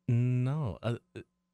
no, 0.09 0.79
uh, 0.83 0.97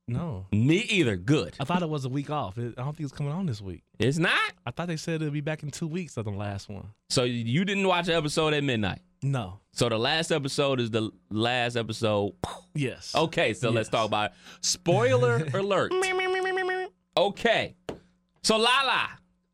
no. 0.09 0.47
Me 0.51 0.79
either. 0.79 1.17
Good. 1.17 1.55
I 1.61 1.65
thought 1.65 1.83
it 1.83 1.89
was 1.89 2.05
a 2.05 2.09
week 2.09 2.31
off. 2.31 2.59
I 2.59 2.63
don't 2.63 2.97
think 2.97 3.01
it's 3.01 3.13
coming 3.13 3.33
on 3.33 3.47
this 3.47 3.61
week. 3.61 3.85
It's 4.01 4.19
not. 4.19 4.53
I 4.67 4.73
thought 4.73 4.89
they 4.89 4.97
said 4.97 5.23
it'd 5.23 5.33
be 5.33 5.41
back 5.41 5.63
in 5.63 5.71
two 5.71 5.87
weeks 5.87 6.17
of 6.17 6.25
the 6.25 6.33
last 6.33 6.69
one. 6.69 6.89
So 7.11 7.23
you 7.23 7.65
didn't 7.65 7.87
watch 7.87 8.07
the 8.07 8.17
episode 8.17 8.53
at 8.55 8.65
midnight. 8.65 9.03
No. 9.23 9.61
So 9.73 9.89
the 9.89 9.99
last 9.99 10.33
episode 10.33 10.81
is 10.81 10.91
the 10.91 11.11
last 11.31 11.77
episode. 11.77 12.33
Yes. 12.75 13.15
Okay, 13.15 13.55
so 13.55 13.71
let's 13.71 13.89
talk 13.89 14.07
about 14.07 14.31
it. 14.31 14.37
Spoiler 14.63 15.47
alert. 15.55 15.93
Okay. 17.17 17.75
So 18.43 18.57
Lala 18.57 19.09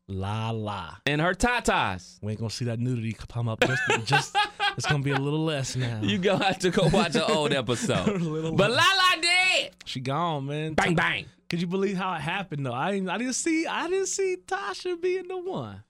La 0.09 0.51
la. 0.51 0.95
and 1.05 1.19
her 1.19 1.33
tatas. 1.33 2.17
We 2.21 2.31
ain't 2.31 2.39
gonna 2.39 2.49
see 2.49 2.65
that 2.65 2.79
nudity 2.79 3.13
come 3.27 3.49
up. 3.49 3.59
Just, 3.61 4.05
just 4.05 4.37
it's 4.77 4.85
gonna 4.85 5.03
be 5.03 5.11
a 5.11 5.17
little 5.19 5.43
less 5.43 5.75
now. 5.75 5.99
You 6.01 6.17
gonna 6.17 6.45
have 6.45 6.59
to 6.59 6.69
go 6.69 6.87
watch 6.87 7.15
an 7.15 7.23
old 7.23 7.51
episode. 7.53 8.21
But 8.57 8.71
La 8.71 8.77
La 8.77 9.21
did. 9.21 9.75
she 9.85 9.99
gone, 9.99 10.45
man. 10.45 10.73
Bang 10.75 10.95
bang. 10.95 11.25
Could 11.49 11.59
you 11.61 11.67
believe 11.67 11.97
how 11.97 12.13
it 12.13 12.21
happened 12.21 12.65
though? 12.65 12.73
I 12.73 12.91
didn't, 12.91 13.09
I 13.09 13.17
didn't 13.17 13.33
see 13.33 13.65
I 13.67 13.89
didn't 13.89 14.07
see 14.07 14.37
Tasha 14.47 15.01
being 15.01 15.27
the 15.27 15.37
one. 15.39 15.83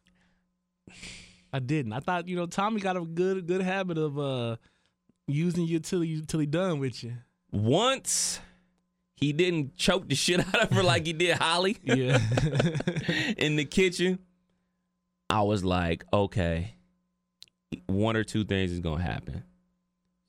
I 1.54 1.60
didn't. 1.60 1.94
I 1.94 2.00
thought 2.00 2.28
you 2.28 2.36
know 2.36 2.46
Tommy 2.48 2.82
got 2.82 2.98
a 2.98 3.02
good 3.02 3.46
good 3.48 3.62
habit 3.62 3.98
of 4.00 4.18
uh 4.18 4.56
using 5.28 5.66
you 5.66 5.80
till 5.80 6.02
he 6.02 6.22
till 6.26 6.40
he 6.40 6.46
done 6.48 6.80
with 6.80 7.04
you. 7.04 7.14
Once 7.52 8.40
he 9.18 9.34
didn't 9.34 9.76
choke 9.76 10.08
the 10.08 10.16
shit 10.16 10.40
out 10.40 10.62
of 10.62 10.72
her 10.72 10.84
like 10.84 11.06
he 11.06 11.14
did 11.14 11.38
Holly 11.38 11.78
Yeah. 11.84 12.20
in 13.38 13.56
the 13.56 13.66
kitchen, 13.66 14.20
I 15.30 15.42
was 15.42 15.66
like, 15.66 16.06
okay, 16.14 16.76
one 17.88 18.16
or 18.16 18.24
two 18.24 18.46
things 18.46 18.72
is 18.72 18.80
gonna 18.80 19.04
happen. 19.04 19.44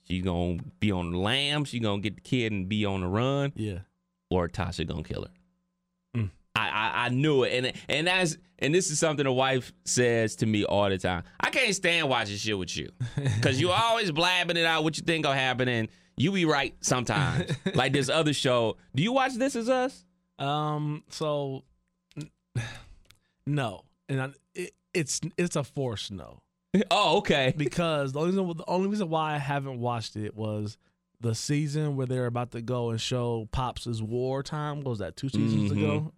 She's 0.04 0.24
gonna 0.24 0.58
be 0.80 0.90
on 0.90 1.12
the 1.12 1.18
lam, 1.18 1.64
she 1.64 1.80
gonna 1.80 2.00
get 2.00 2.16
the 2.16 2.22
kid 2.22 2.50
and 2.50 2.66
be 2.68 2.86
on 2.86 3.02
the 3.02 3.06
run, 3.06 3.52
yeah. 3.54 3.80
or 4.30 4.48
Tasha 4.48 4.86
gonna 4.86 5.02
kill 5.02 5.22
her. 5.22 6.20
Mm. 6.20 6.30
I, 6.56 6.68
I 6.68 7.04
I 7.04 7.08
knew 7.10 7.44
it, 7.44 7.52
and 7.52 7.72
and 7.90 8.06
that's 8.06 8.38
and 8.58 8.74
this 8.74 8.90
is 8.90 8.98
something 8.98 9.24
the 9.24 9.32
wife 9.32 9.70
says 9.84 10.36
to 10.36 10.46
me 10.46 10.64
all 10.64 10.88
the 10.88 10.96
time. 10.96 11.24
I 11.38 11.50
can't 11.50 11.74
stand 11.74 12.08
watching 12.08 12.36
shit 12.36 12.58
with 12.58 12.74
you 12.74 12.88
because 13.16 13.60
you 13.60 13.70
always 13.70 14.10
blabbing 14.10 14.56
it 14.56 14.64
out 14.64 14.82
what 14.82 14.96
you 14.96 15.04
think 15.04 15.24
gonna 15.24 15.38
happen, 15.38 15.68
and 15.68 15.88
you 16.18 16.32
be 16.32 16.44
right 16.44 16.74
sometimes. 16.80 17.50
like 17.74 17.92
this 17.92 18.08
other 18.08 18.32
show. 18.32 18.76
Do 18.94 19.02
you 19.02 19.12
watch 19.12 19.34
This 19.34 19.56
Is 19.56 19.68
Us? 19.68 20.04
Um. 20.38 21.02
So, 21.10 21.64
no, 23.46 23.82
and 24.08 24.20
I, 24.20 24.28
it, 24.54 24.72
it's 24.94 25.20
it's 25.36 25.56
a 25.56 25.64
force 25.64 26.10
no 26.10 26.42
Oh, 26.90 27.18
okay. 27.18 27.54
because 27.56 28.12
the 28.12 28.20
only 28.20 28.32
reason, 28.32 28.56
the 28.56 28.64
only 28.68 28.88
reason 28.88 29.08
why 29.08 29.34
I 29.34 29.38
haven't 29.38 29.80
watched 29.80 30.16
it 30.16 30.34
was 30.34 30.76
the 31.20 31.34
season 31.34 31.96
where 31.96 32.06
they're 32.06 32.26
about 32.26 32.52
to 32.52 32.62
go 32.62 32.90
and 32.90 33.00
show 33.00 33.48
Pops' 33.50 34.00
wartime. 34.00 34.78
What 34.78 34.86
was 34.90 34.98
that 35.00 35.16
two 35.16 35.28
seasons 35.28 35.72
Mhm. 35.72 35.76
ago? 35.78 36.12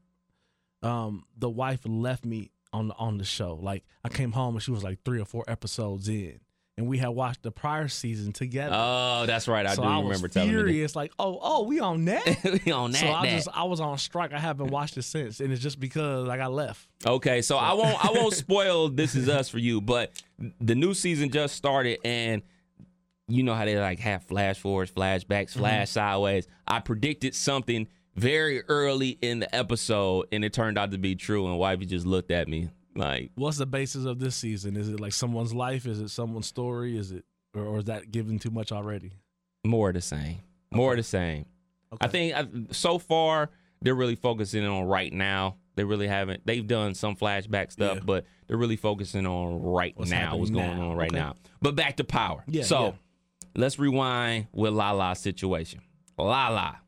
Um, 0.82 1.24
the 1.36 1.48
wife 1.48 1.80
left 1.86 2.24
me 2.24 2.50
on 2.72 2.88
the 2.88 2.94
on 2.96 3.18
the 3.18 3.24
show. 3.24 3.54
Like 3.62 3.84
I 4.04 4.08
came 4.08 4.32
home 4.32 4.54
and 4.56 4.62
she 4.62 4.70
was 4.70 4.82
like 4.84 4.98
three 5.04 5.20
or 5.20 5.24
four 5.24 5.44
episodes 5.48 6.08
in, 6.08 6.40
and 6.80 6.88
we 6.88 6.96
had 6.96 7.10
watched 7.10 7.42
the 7.42 7.50
prior 7.50 7.88
season 7.88 8.32
together. 8.32 8.74
Oh, 8.74 9.26
that's 9.26 9.46
right. 9.46 9.66
I 9.66 9.74
so 9.74 9.82
do 9.82 9.88
I 9.88 9.96
remember 9.96 10.22
was 10.22 10.32
telling 10.32 10.48
you. 10.48 10.56
furious, 10.56 10.96
like, 10.96 11.12
oh, 11.18 11.38
oh, 11.42 11.64
we 11.64 11.78
on 11.78 12.06
that. 12.06 12.24
We 12.64 12.72
on 12.72 12.92
that. 12.92 12.98
so 12.98 13.06
I 13.06 13.26
that. 13.26 13.36
just 13.36 13.48
I 13.52 13.64
was 13.64 13.80
on 13.80 13.98
strike. 13.98 14.32
I 14.32 14.38
haven't 14.38 14.68
watched 14.68 14.96
it 14.96 15.02
since, 15.02 15.40
and 15.40 15.52
it's 15.52 15.62
just 15.62 15.78
because 15.78 16.28
I 16.28 16.38
got 16.38 16.52
left. 16.52 16.88
Okay, 17.06 17.42
so 17.42 17.58
I 17.58 17.74
won't 17.74 18.02
I 18.02 18.12
won't 18.12 18.32
spoil 18.46 18.88
This 18.88 19.14
Is 19.14 19.28
Us 19.28 19.50
for 19.50 19.58
you, 19.58 19.82
but 19.82 20.10
the 20.58 20.74
new 20.74 20.94
season 20.94 21.30
just 21.30 21.54
started 21.54 21.98
and 22.02 22.40
you 23.28 23.42
know 23.42 23.54
how 23.54 23.66
they 23.66 23.78
like 23.78 23.98
have 24.00 24.24
flash 24.24 24.58
forwards, 24.58 24.90
flashbacks, 24.90 25.50
mm-hmm. 25.50 25.60
flash 25.60 25.90
sideways. 25.90 26.48
I 26.66 26.80
predicted 26.80 27.34
something 27.34 27.88
very 28.16 28.62
early 28.68 29.18
in 29.20 29.40
the 29.40 29.54
episode 29.54 30.28
and 30.32 30.44
it 30.44 30.54
turned 30.54 30.78
out 30.78 30.92
to 30.92 30.98
be 30.98 31.14
true 31.14 31.46
and 31.46 31.58
wifey 31.58 31.84
just 31.84 32.06
looked 32.06 32.30
at 32.30 32.48
me 32.48 32.70
like 32.94 33.30
What's 33.34 33.58
the 33.58 33.66
basis 33.66 34.04
of 34.04 34.18
this 34.18 34.36
season? 34.36 34.76
Is 34.76 34.88
it 34.88 35.00
like 35.00 35.12
someone's 35.12 35.54
life? 35.54 35.86
Is 35.86 36.00
it 36.00 36.08
someone's 36.10 36.46
story? 36.46 36.96
Is 36.98 37.12
it 37.12 37.24
or, 37.54 37.62
or 37.64 37.78
is 37.78 37.84
that 37.86 38.10
given 38.10 38.38
too 38.38 38.50
much 38.50 38.72
already? 38.72 39.12
more 39.64 39.88
of 39.90 39.94
the 39.94 40.00
same. 40.00 40.38
More 40.72 40.92
of 40.92 40.96
the 40.96 41.02
same. 41.02 41.44
I 42.00 42.06
think 42.08 42.34
I, 42.34 42.46
so 42.70 42.98
far 42.98 43.50
they're 43.82 43.94
really 43.94 44.14
focusing 44.16 44.64
on 44.64 44.84
right 44.84 45.12
now. 45.12 45.56
They 45.76 45.84
really 45.84 46.06
haven't. 46.08 46.46
They've 46.46 46.66
done 46.66 46.94
some 46.94 47.16
flashback 47.16 47.72
stuff, 47.72 47.96
Yeah. 47.98 48.04
but 48.04 48.24
they're 48.46 48.56
really 48.56 48.76
focusing 48.76 49.26
on 49.26 49.60
right 49.62 49.92
What's 49.96 50.10
now. 50.10 50.36
What's 50.36 50.50
going 50.50 50.78
now. 50.78 50.90
on 50.90 50.96
right 50.96 51.10
Okay. 51.10 51.18
now? 51.18 51.34
But 51.62 51.74
back 51.76 51.96
to 51.98 52.04
power. 52.04 52.44
Yeah, 52.46 52.62
So 52.64 52.84
yeah. 52.86 52.92
let's 53.56 53.78
rewind 53.78 54.48
with 54.52 54.72
Lala's 54.72 55.18
situation. 55.18 55.80
Lala, 56.18 56.80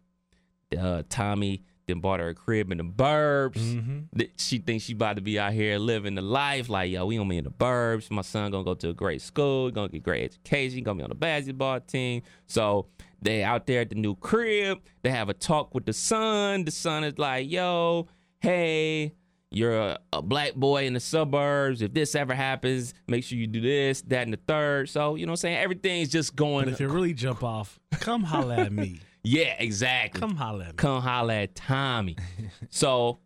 uh, 0.78 1.02
Tommy 1.08 1.62
then 1.92 2.00
bought 2.00 2.20
her 2.20 2.31
a 2.31 2.35
crib 2.35 2.72
in 2.72 2.78
the 2.78 2.85
burbs. 2.85 3.59
Mm-hmm. 3.59 4.20
She 4.38 4.59
thinks 4.59 4.85
she 4.85 4.94
about 4.94 5.16
to 5.16 5.22
be 5.22 5.38
out 5.38 5.52
here 5.52 5.78
living 5.78 6.14
the 6.14 6.22
life. 6.22 6.68
Like, 6.68 6.90
yo, 6.90 7.07
we 7.07 7.16
gonna 7.16 7.28
be 7.28 7.38
in 7.38 7.44
the 7.44 7.50
burbs. 7.50 8.11
My 8.11 8.22
son 8.22 8.50
gonna 8.50 8.64
go 8.64 8.74
to 8.74 8.90
a 8.90 8.94
great 8.94 9.22
school, 9.22 9.70
gonna 9.70 9.88
get 9.88 10.02
great 10.02 10.24
education, 10.24 10.83
gonna 10.83 10.98
be 10.98 11.02
on 11.05 11.11
the 11.11 11.14
basketball 11.14 11.81
team. 11.81 12.22
So 12.46 12.87
They 13.20 13.44
out 13.44 13.66
there 13.66 13.83
at 13.83 13.88
the 13.90 13.94
new 13.94 14.16
crib. 14.16 14.81
They 15.02 15.11
have 15.11 15.28
a 15.28 15.35
talk 15.35 15.74
with 15.74 15.87
the 15.87 15.92
son. 15.92 16.64
The 16.64 16.72
son 16.72 17.05
is 17.05 17.18
like, 17.18 17.48
"Yo, 17.48 18.09
hey, 18.40 19.14
you're 19.52 19.78
a, 19.78 19.98
a 20.12 20.22
black 20.22 20.55
boy 20.55 20.87
in 20.87 20.94
the 20.94 21.00
suburbs. 21.00 21.83
If 21.83 21.92
this 21.94 22.14
ever 22.14 22.35
happens, 22.35 22.94
make 23.07 23.22
sure 23.22 23.38
you 23.38 23.46
do 23.46 23.61
this, 23.61 24.02
that, 24.02 24.22
and 24.22 24.33
the 24.33 24.40
third. 24.48 24.88
So 24.88 25.14
you 25.14 25.26
know, 25.26 25.33
what 25.33 25.35
I'm 25.35 25.42
saying 25.42 25.59
everything's 25.59 26.09
just 26.09 26.35
going. 26.35 26.64
But 26.64 26.74
if 26.74 26.81
you 26.81 26.88
really 26.88 27.14
jump 27.14 27.44
off, 27.44 27.78
come 27.92 28.24
holla 28.24 28.57
at 28.57 28.72
me. 28.72 29.00
yeah, 29.24 29.54
exactly. 29.58 30.20
Come 30.20 30.35
holla 30.37 30.64
at 30.64 30.70
me. 30.70 30.76
come 30.76 31.02
holla 31.02 31.35
at 31.35 31.54
Tommy. 31.54 32.16
so, 32.70 33.18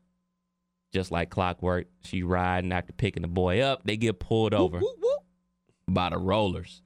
just 0.93 1.11
like 1.11 1.31
clockwork, 1.31 1.87
she 2.05 2.23
riding 2.23 2.73
after 2.73 2.93
picking 2.93 3.23
the 3.23 3.29
boy 3.29 3.61
up. 3.61 3.83
They 3.85 3.97
get 3.97 4.19
pulled 4.19 4.55
over 4.55 4.81
by 5.89 6.11
the 6.11 6.19
rollers. 6.19 6.83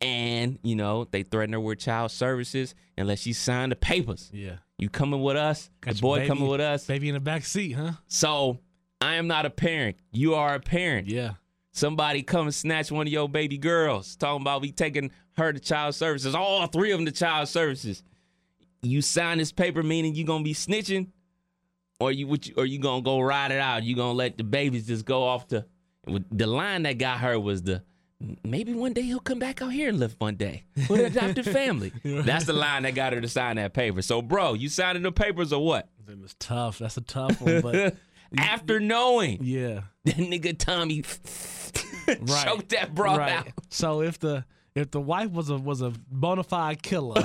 And, 0.00 0.58
you 0.62 0.76
know, 0.76 1.06
they 1.10 1.24
threaten 1.24 1.54
her 1.54 1.60
with 1.60 1.80
child 1.80 2.12
services 2.12 2.74
unless 2.96 3.18
she 3.20 3.32
signed 3.32 3.72
the 3.72 3.76
papers. 3.76 4.30
Yeah. 4.32 4.58
You 4.78 4.88
coming 4.88 5.20
with 5.22 5.36
us? 5.36 5.70
Got 5.80 5.96
the 5.96 6.00
boy 6.00 6.16
baby- 6.18 6.28
coming 6.28 6.46
with 6.46 6.60
us. 6.60 6.86
Baby 6.86 7.08
in 7.08 7.14
the 7.14 7.20
back 7.20 7.44
seat, 7.44 7.72
huh? 7.72 7.92
So, 8.06 8.60
I 9.00 9.14
am 9.14 9.26
not 9.26 9.44
a 9.46 9.50
parent. 9.50 9.96
You 10.12 10.34
are 10.34 10.54
a 10.54 10.60
parent. 10.60 11.08
Yeah. 11.08 11.32
Somebody 11.72 12.22
come 12.22 12.46
and 12.46 12.54
snatch 12.54 12.90
one 12.92 13.06
of 13.06 13.12
your 13.12 13.28
baby 13.28 13.58
girls. 13.58 14.16
Talking 14.16 14.42
about 14.42 14.62
we 14.62 14.72
taking 14.72 15.10
her 15.36 15.52
to 15.52 15.60
child 15.60 15.94
services. 15.94 16.34
All 16.34 16.66
three 16.68 16.90
of 16.92 16.98
them 16.98 17.06
to 17.06 17.12
child 17.12 17.48
services. 17.48 18.02
You 18.82 19.02
sign 19.02 19.38
this 19.38 19.52
paper 19.52 19.82
meaning 19.82 20.14
you 20.14 20.24
gonna 20.24 20.44
be 20.44 20.54
snitching, 20.54 21.08
or 22.00 22.12
you 22.12 22.26
what 22.26 22.46
you, 22.46 22.54
or 22.56 22.64
you 22.66 22.78
gonna 22.78 23.02
go 23.02 23.20
ride 23.20 23.50
it 23.50 23.60
out. 23.60 23.82
You 23.82 23.96
gonna 23.96 24.12
let 24.12 24.38
the 24.38 24.44
babies 24.44 24.86
just 24.86 25.04
go 25.04 25.24
off 25.24 25.48
to. 25.48 25.64
The 26.30 26.46
line 26.46 26.84
that 26.84 26.98
got 26.98 27.18
her 27.20 27.38
was 27.38 27.62
the 27.62 27.82
maybe 28.44 28.72
one 28.72 28.92
day 28.92 29.02
he'll 29.02 29.20
come 29.20 29.38
back 29.38 29.60
out 29.62 29.72
here 29.72 29.88
and 29.88 29.98
live 30.00 30.16
one 30.18 30.36
day 30.36 30.64
with 30.88 31.00
an 31.00 31.06
adopted 31.06 31.44
family. 31.52 31.92
That's 32.04 32.46
the 32.46 32.52
line 32.52 32.84
that 32.84 32.94
got 32.94 33.12
her 33.12 33.20
to 33.20 33.28
sign 33.28 33.56
that 33.56 33.74
paper. 33.74 34.00
So, 34.02 34.22
bro, 34.22 34.54
you 34.54 34.68
signing 34.68 35.02
the 35.02 35.12
papers 35.12 35.52
or 35.52 35.64
what? 35.64 35.88
It 36.08 36.18
was 36.18 36.34
tough. 36.34 36.78
That's 36.78 36.96
a 36.96 37.02
tough 37.02 37.40
one, 37.40 37.60
but 37.60 37.96
After 38.36 38.78
knowing 38.80 39.38
yeah. 39.42 39.82
that 40.04 40.16
nigga 40.16 40.56
Tommy 40.58 41.02
Right. 42.08 42.46
choked 42.46 42.70
that 42.70 42.94
bro 42.94 43.16
right. 43.16 43.32
out. 43.32 43.48
So 43.70 44.02
if 44.02 44.18
the 44.18 44.44
if 44.74 44.90
the 44.90 45.00
wife 45.00 45.30
was 45.30 45.50
a 45.50 45.56
was 45.56 45.82
a 45.82 45.92
bona 46.10 46.42
fide 46.42 46.82
killer, 46.82 47.20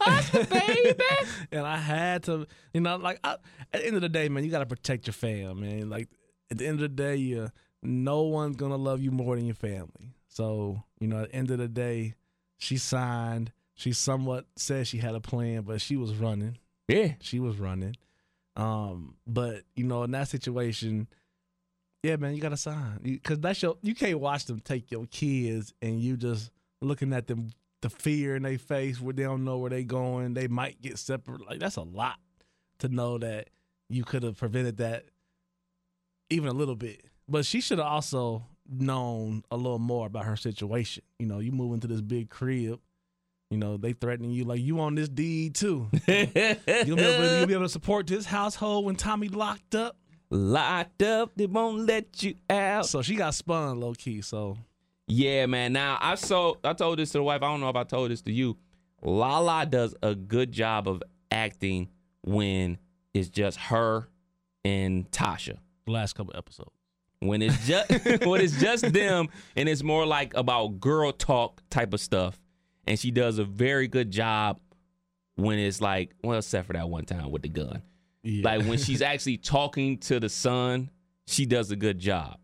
I'm 0.00 0.12
a 0.12 0.16
hustler, 0.16 0.44
baby. 0.44 0.94
and 1.52 1.66
I 1.66 1.76
had 1.76 2.24
to, 2.24 2.46
you 2.72 2.80
know, 2.80 2.96
like 2.96 3.20
I, 3.24 3.32
at 3.72 3.80
the 3.80 3.86
end 3.86 3.96
of 3.96 4.02
the 4.02 4.08
day, 4.08 4.28
man, 4.28 4.44
you 4.44 4.50
got 4.50 4.60
to 4.60 4.66
protect 4.66 5.06
your 5.06 5.14
fam, 5.14 5.60
man. 5.60 5.90
Like 5.90 6.08
at 6.50 6.58
the 6.58 6.66
end 6.66 6.76
of 6.76 6.82
the 6.82 6.88
day, 6.88 7.16
you, 7.16 7.50
no 7.82 8.22
one's 8.22 8.56
gonna 8.56 8.76
love 8.76 9.00
you 9.00 9.10
more 9.10 9.36
than 9.36 9.46
your 9.46 9.54
family. 9.54 10.14
So 10.28 10.82
you 11.00 11.08
know, 11.08 11.22
at 11.22 11.30
the 11.30 11.36
end 11.36 11.50
of 11.50 11.58
the 11.58 11.68
day, 11.68 12.14
she 12.58 12.76
signed. 12.76 13.52
She 13.74 13.92
somewhat 13.94 14.44
said 14.56 14.86
she 14.86 14.98
had 14.98 15.14
a 15.14 15.20
plan, 15.20 15.62
but 15.62 15.80
she 15.80 15.96
was 15.96 16.14
running. 16.14 16.58
yeah. 16.88 17.14
She 17.20 17.40
was 17.40 17.58
running. 17.58 17.96
Um, 18.56 19.14
but 19.26 19.62
you 19.74 19.84
know, 19.84 20.02
in 20.02 20.10
that 20.10 20.28
situation, 20.28 21.08
yeah, 22.02 22.16
man, 22.16 22.34
you 22.34 22.42
gotta 22.42 22.56
sign 22.56 22.98
because 23.02 23.40
that's 23.40 23.62
your. 23.62 23.76
You 23.82 23.94
can't 23.94 24.20
watch 24.20 24.44
them 24.44 24.60
take 24.60 24.90
your 24.90 25.06
kids 25.06 25.72
and 25.80 26.00
you 26.00 26.16
just 26.16 26.50
looking 26.82 27.12
at 27.12 27.26
them, 27.26 27.50
the 27.82 27.90
fear 27.90 28.36
in 28.36 28.42
their 28.42 28.58
face 28.58 29.00
where 29.00 29.14
they 29.14 29.22
don't 29.22 29.44
know 29.44 29.58
where 29.58 29.70
they 29.70 29.84
going. 29.84 30.34
They 30.34 30.48
might 30.48 30.80
get 30.82 30.98
separate. 30.98 31.46
Like 31.46 31.60
that's 31.60 31.76
a 31.76 31.82
lot 31.82 32.18
to 32.80 32.88
know 32.88 33.18
that 33.18 33.48
you 33.88 34.04
could 34.04 34.22
have 34.22 34.36
prevented 34.36 34.78
that 34.78 35.04
even 36.30 36.48
a 36.48 36.52
little 36.52 36.76
bit. 36.76 37.04
But 37.28 37.46
she 37.46 37.60
should 37.60 37.78
have 37.78 37.86
also 37.86 38.44
known 38.68 39.42
a 39.50 39.56
little 39.56 39.78
more 39.78 40.06
about 40.06 40.24
her 40.24 40.36
situation. 40.36 41.02
You 41.18 41.26
know, 41.26 41.38
you 41.38 41.52
move 41.52 41.74
into 41.74 41.86
this 41.86 42.00
big 42.00 42.30
crib. 42.30 42.80
You 43.50 43.58
know, 43.58 43.76
they 43.76 43.94
threatening 43.94 44.30
you 44.30 44.44
like 44.44 44.60
you 44.60 44.78
on 44.80 44.94
this 44.94 45.08
deed 45.08 45.56
too. 45.56 45.88
You'll 46.06 46.26
be, 46.26 46.42
able 46.44 46.94
to, 46.94 47.36
you'll 47.38 47.46
be 47.46 47.54
able 47.54 47.64
to 47.64 47.68
support 47.68 48.06
this 48.06 48.24
household 48.24 48.84
when 48.84 48.94
Tommy 48.94 49.28
locked 49.28 49.74
up. 49.74 49.96
Locked 50.32 51.02
up, 51.02 51.32
they 51.34 51.46
won't 51.46 51.86
let 51.88 52.22
you 52.22 52.36
out. 52.48 52.86
So 52.86 53.02
she 53.02 53.16
got 53.16 53.34
spun 53.34 53.80
low 53.80 53.94
key. 53.94 54.22
So 54.22 54.56
Yeah, 55.10 55.46
man. 55.46 55.72
Now 55.72 55.98
I 56.00 56.14
saw 56.14 56.54
I 56.62 56.72
told 56.72 56.98
this 56.98 57.10
to 57.12 57.18
the 57.18 57.22
wife. 57.22 57.42
I 57.42 57.48
don't 57.48 57.60
know 57.60 57.68
if 57.68 57.76
I 57.76 57.84
told 57.84 58.10
this 58.10 58.22
to 58.22 58.32
you. 58.32 58.56
Lala 59.02 59.66
does 59.66 59.94
a 60.02 60.14
good 60.14 60.52
job 60.52 60.86
of 60.88 61.02
acting 61.30 61.88
when 62.22 62.78
it's 63.14 63.28
just 63.28 63.58
her 63.58 64.08
and 64.64 65.10
Tasha. 65.10 65.58
the 65.86 65.92
last 65.92 66.14
couple 66.14 66.36
episodes. 66.36 66.70
When 67.20 67.42
it's 67.42 67.66
just 67.66 67.90
when 68.24 68.40
it's 68.40 68.58
just 68.60 68.92
them 68.92 69.28
and 69.56 69.68
it's 69.68 69.82
more 69.82 70.06
like 70.06 70.34
about 70.34 70.80
girl 70.80 71.12
talk 71.12 71.62
type 71.70 71.92
of 71.92 72.00
stuff. 72.00 72.38
And 72.86 72.98
she 72.98 73.10
does 73.10 73.38
a 73.38 73.44
very 73.44 73.88
good 73.88 74.10
job 74.10 74.58
when 75.36 75.58
it's 75.58 75.80
like, 75.80 76.14
well, 76.22 76.38
except 76.38 76.66
for 76.66 76.72
that 76.74 76.88
one 76.88 77.04
time 77.04 77.30
with 77.30 77.42
the 77.42 77.48
gun. 77.48 77.82
Yeah. 78.22 78.42
Like 78.44 78.66
when 78.66 78.78
she's 78.84 79.02
actually 79.02 79.38
talking 79.38 79.98
to 79.98 80.20
the 80.20 80.28
son, 80.28 80.90
she 81.26 81.46
does 81.46 81.70
a 81.70 81.76
good 81.76 81.98
job. 81.98 82.38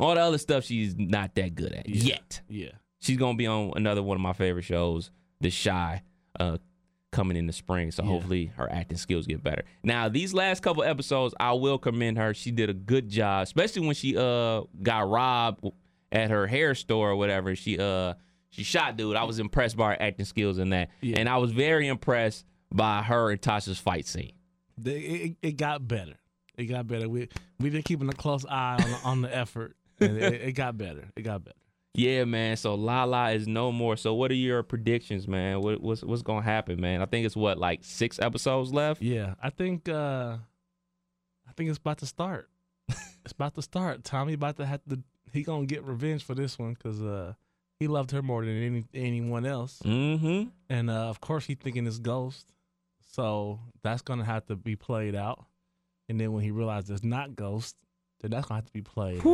All 0.00 0.14
the 0.14 0.20
other 0.20 0.38
stuff 0.38 0.64
she's 0.64 0.96
not 0.96 1.34
that 1.36 1.54
good 1.54 1.72
at 1.72 1.88
Yeah. 1.88 2.02
yet. 2.04 2.40
yeah. 2.48 2.70
She's 3.00 3.16
gonna 3.16 3.36
be 3.36 3.46
on 3.46 3.72
another 3.76 4.02
one 4.02 4.16
of 4.16 4.20
my 4.20 4.32
favorite 4.32 4.64
shows, 4.64 5.10
The 5.40 5.50
Chi, 5.50 6.02
uh, 6.40 6.58
coming 7.12 7.36
in 7.36 7.46
the 7.46 7.52
spring. 7.52 7.90
So 7.90 8.02
Yeah. 8.02 8.08
hopefully 8.10 8.46
her 8.56 8.70
acting 8.70 8.98
skills 8.98 9.26
get 9.26 9.42
better. 9.42 9.64
Now 9.82 10.08
these 10.08 10.34
last 10.34 10.62
couple 10.62 10.82
episodes, 10.82 11.34
I 11.40 11.52
will 11.52 11.78
commend 11.78 12.18
her. 12.18 12.34
She 12.34 12.50
did 12.50 12.68
a 12.70 12.74
good 12.74 13.08
job, 13.08 13.44
especially 13.44 13.86
when 13.86 13.94
she 13.94 14.16
uh 14.16 14.62
got 14.82 15.08
robbed 15.08 15.64
at 16.12 16.30
her 16.30 16.46
hair 16.46 16.74
store 16.74 17.10
or 17.10 17.16
whatever. 17.16 17.54
She 17.56 17.78
uh 17.78 18.14
she 18.50 18.62
shot 18.62 18.96
dude. 18.96 19.14
I 19.16 19.24
was 19.24 19.38
impressed 19.38 19.76
by 19.76 19.90
her 19.94 20.02
acting 20.02 20.24
skills 20.26 20.58
in 20.58 20.70
that, 20.70 20.90
Yeah. 21.00 21.18
and 21.18 21.28
I 21.28 21.36
was 21.38 21.52
very 21.52 21.86
impressed 21.86 22.44
by 22.74 23.02
her 23.02 23.30
and 23.30 23.40
Tasha's 23.40 23.78
fight 23.78 24.06
scene. 24.06 24.32
They, 24.76 24.98
it, 25.00 25.36
it 25.42 25.56
got 25.56 25.86
better. 25.88 26.14
It 26.56 26.64
got 26.66 26.86
better. 26.86 27.08
We 27.08 27.28
we've 27.60 27.72
been 27.72 27.82
keeping 27.82 28.08
a 28.08 28.12
close 28.12 28.44
eye 28.46 28.74
on 28.82 28.90
the, 28.90 28.96
on 29.04 29.20
the 29.22 29.34
effort, 29.36 29.76
and 30.00 30.16
it, 30.18 30.34
it 30.42 30.52
got 30.52 30.76
better. 30.78 31.08
It 31.16 31.22
got 31.22 31.44
better. 31.44 31.56
Yeah, 31.94 32.24
man. 32.24 32.56
So 32.56 32.74
Lala 32.74 33.32
is 33.32 33.48
no 33.48 33.72
more. 33.72 33.96
So 33.96 34.14
what 34.14 34.30
are 34.30 34.34
your 34.34 34.62
predictions, 34.62 35.26
man? 35.26 35.60
What, 35.60 35.80
what's 35.80 36.02
what's 36.04 36.22
gonna 36.22 36.42
happen, 36.42 36.80
man? 36.80 37.02
I 37.02 37.06
think 37.06 37.26
it's 37.26 37.34
what 37.36 37.58
like 37.58 37.80
six 37.82 38.18
episodes 38.20 38.72
left. 38.72 39.02
Yeah, 39.02 39.34
I 39.42 39.50
think 39.50 39.88
uh 39.88 40.36
I 41.48 41.52
think 41.56 41.70
it's 41.70 41.78
about 41.78 41.98
to 41.98 42.06
start. 42.06 42.48
it's 42.88 43.32
about 43.32 43.54
to 43.56 43.62
start. 43.62 44.04
Tommy 44.04 44.34
about 44.34 44.56
to 44.58 44.66
have 44.66 44.80
to. 44.90 45.00
He 45.32 45.42
gonna 45.42 45.66
get 45.66 45.82
revenge 45.84 46.24
for 46.24 46.34
this 46.34 46.58
one 46.58 46.74
because 46.74 47.02
uh 47.02 47.32
he 47.80 47.88
loved 47.88 48.10
her 48.12 48.22
more 48.22 48.44
than 48.44 48.62
any 48.62 48.84
anyone 48.94 49.44
else, 49.46 49.80
Mm-hmm. 49.84 50.48
and 50.68 50.90
uh 50.90 51.08
of 51.08 51.20
course 51.20 51.46
he 51.46 51.54
thinking 51.54 51.86
it's 51.86 51.98
Ghost. 51.98 52.52
So 53.12 53.58
that's 53.82 54.02
gonna 54.02 54.24
have 54.24 54.46
to 54.46 54.56
be 54.56 54.76
played 54.76 55.14
out. 55.16 55.44
And 56.08 56.20
then 56.20 56.32
when 56.32 56.44
he 56.44 56.50
realizes 56.50 56.90
it's 56.90 57.04
not 57.04 57.34
Ghost, 57.34 57.76
then 58.20 58.30
that's 58.30 58.46
gonna 58.46 58.58
have 58.58 58.66
to 58.66 58.72
be 58.72 58.82
played 58.82 59.18
out. 59.18 59.24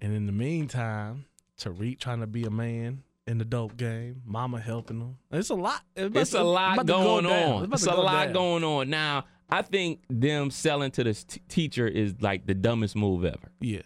And 0.00 0.14
in 0.14 0.26
the 0.26 0.32
meantime, 0.32 1.26
Tariq 1.58 1.98
trying 1.98 2.20
to 2.20 2.26
be 2.26 2.44
a 2.44 2.50
man 2.50 3.02
in 3.26 3.38
the 3.38 3.44
dope 3.44 3.76
game, 3.76 4.22
Mama 4.24 4.60
helping 4.60 5.00
him. 5.00 5.16
It's 5.32 5.50
a 5.50 5.54
lot. 5.54 5.82
about 5.96 6.20
It's 6.22 6.30
to- 6.32 6.40
a 6.40 6.44
lot 6.44 6.76
go 6.86 7.02
going 7.02 7.24
down. 7.24 7.52
on. 7.64 7.72
It's 7.72 7.84
to 7.84 7.92
a 7.92 7.96
go 7.96 8.02
lot 8.02 8.24
down. 8.26 8.32
going 8.34 8.64
on. 8.64 8.90
Now, 8.90 9.24
I 9.50 9.62
think 9.62 10.00
them 10.08 10.50
selling 10.50 10.90
to 10.92 11.04
this 11.04 11.24
t- 11.24 11.40
teacher 11.48 11.86
is 11.88 12.14
like 12.20 12.46
the 12.46 12.54
dumbest 12.54 12.94
move 12.96 13.24
ever. 13.24 13.50
Yeah. 13.60 13.82